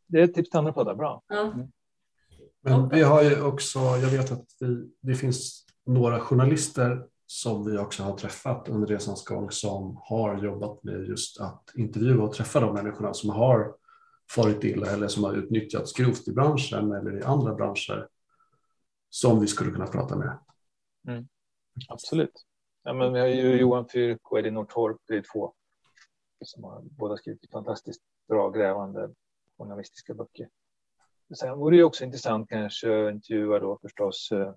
Det 0.08 0.20
är 0.20 0.24
ett 0.24 0.34
tips 0.34 0.50
till 0.50 0.58
andra 0.58 0.74
poddar, 0.74 0.96
bra. 0.96 1.24
Ja. 1.28 1.42
Mm. 1.42 1.68
Men 2.62 2.90
vi 2.90 3.02
har 3.02 3.24
ju 3.24 3.42
också, 3.42 3.80
jag 3.80 4.10
vet 4.10 4.32
att 4.32 4.46
vi, 4.60 4.90
det 5.02 5.16
finns 5.16 5.66
några 5.86 6.20
journalister 6.20 7.08
som 7.28 7.66
vi 7.66 7.78
också 7.78 8.04
har 8.04 8.18
träffat 8.18 8.70
under 8.70 8.88
resans 8.88 9.26
gång 9.26 9.52
som 9.52 9.98
har 10.02 10.44
jobbat 10.44 10.84
med 10.84 11.08
just 11.08 11.42
att 11.42 11.72
intervjua 11.76 12.24
och 12.24 12.34
träffa 12.34 12.60
de 12.60 12.74
människorna 12.74 13.14
som 13.14 13.30
har 13.30 13.76
farit 14.32 14.64
illa 14.64 14.88
eller 14.92 15.08
som 15.08 15.24
har 15.24 15.34
utnyttjats 15.34 15.94
grovt 15.94 16.28
i 16.28 16.32
branschen 16.32 16.92
eller 16.92 17.18
i 17.20 17.24
andra 17.24 17.56
branscher 17.56 18.08
som 19.10 19.40
vi 19.40 19.48
skulle 19.48 19.72
kunna 19.72 19.88
prata 19.88 20.16
med. 20.16 20.40
Mm. 21.08 21.28
Absolut. 21.90 22.46
Ja, 22.84 22.94
men 22.94 23.14
vi 23.14 23.20
har 23.20 23.28
ju 23.28 23.60
Johan 23.60 23.88
Fyrk 23.90 24.32
och 24.32 24.40
Elinor 24.40 24.66
Torp, 24.66 24.98
det 25.08 25.16
är 25.16 25.24
två 25.34 25.54
som 26.46 26.64
har 26.64 26.82
båda 26.82 27.18
skrivit 27.18 27.52
fantastiskt 27.52 28.02
bra 28.28 28.50
grävande 28.50 29.14
journalistiska 29.58 30.14
böcker. 30.14 30.50
Sen 31.40 31.58
vore 31.58 31.78
det 31.78 31.84
också 31.84 32.04
intressant 32.04 32.50
kanske 32.50 33.08
att 33.08 33.14
intervjua 33.14 33.60
då 33.60 33.80
förstås 33.82 34.32
eh, 34.32 34.54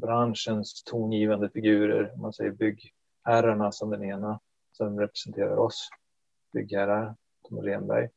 branschens 0.00 0.82
tongivande 0.82 1.50
figurer, 1.50 2.16
man 2.16 2.32
säger 2.32 2.50
byggherrarna 2.50 3.72
som 3.72 3.90
den 3.90 4.04
ena, 4.04 4.40
som 4.72 5.00
representerar 5.00 5.56
oss 5.56 5.88
byggherrar, 6.52 7.16
Tom 7.48 7.62
Renberg, 7.62 8.08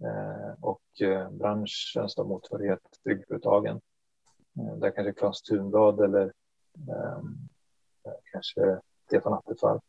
eh, 0.00 0.52
och 0.60 1.00
eh, 1.00 1.30
branschens 1.30 2.16
motsvarighet, 2.16 2.80
byggföretagen. 3.04 3.80
Där 4.52 4.90
kanske 4.90 5.12
Claes 5.12 5.42
Thunblad 5.42 6.00
eller 6.00 6.32
kanske 8.32 8.80
Stefan 9.06 9.32
Attefall 9.32 9.80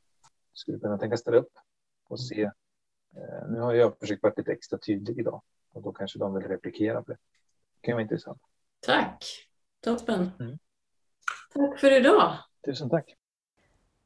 skulle 0.54 0.80
kunna 0.80 0.98
tänka 0.98 1.18
ställa 1.18 1.38
upp 1.38 1.52
och 2.08 2.20
se. 2.20 2.52
Nu 3.50 3.60
har 3.60 3.74
jag 3.74 4.00
försökt 4.00 4.24
vara 4.24 4.34
lite 4.38 4.52
extra 4.52 4.80
tydlig 4.80 5.20
idag 5.20 5.42
och 5.72 5.82
då 5.82 5.92
kanske 5.92 6.20
de 6.20 6.34
vill 6.34 6.48
replikera 6.48 7.04
på 7.04 7.12
det. 7.12 7.18
Det 7.82 7.88
kan 7.88 7.94
vara 7.94 8.02
intressant. 8.02 8.42
Tack, 8.80 9.26
toppen. 9.82 10.32
Mm. 10.40 10.58
Tack 11.54 11.80
för 11.80 11.92
idag. 11.92 12.38
Tusen 12.66 12.90
tack. 12.90 13.16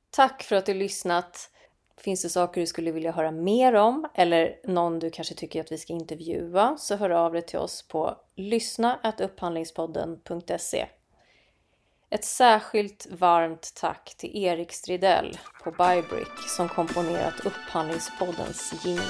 Tack 0.10 0.44
för 0.44 0.56
att 0.56 0.66
du 0.66 0.74
lyssnat. 0.74 1.52
Finns 1.98 2.22
det 2.22 2.30
saker 2.30 2.62
du 2.62 2.68
skulle 2.68 2.92
vilja 2.92 3.12
höra 3.12 3.32
mer 3.32 3.74
om 3.74 4.10
eller 4.14 4.60
någon 4.64 5.00
du 5.00 5.10
kanske 5.10 5.36
tycker 5.36 5.62
att 5.62 5.72
vi 5.72 5.78
ska 5.78 5.94
intervjua 5.94 6.78
så 6.78 6.96
hör 6.96 7.10
av 7.10 7.34
dig 7.34 7.42
till 7.42 7.60
oss 7.60 7.88
på 7.88 8.18
lyssna.upphandlingspodden.se. 8.36 10.88
Ett 12.10 12.26
särskilt 12.26 13.08
varmt 13.12 13.72
tack 13.76 14.16
till 14.18 14.44
Erik 14.44 14.72
Stridell 14.74 15.38
på 15.64 15.72
Bybrick 15.72 16.50
som 16.58 16.70
komponerat 16.70 17.46
Upphandlingspoddens 17.46 18.86
jingel. 18.86 19.04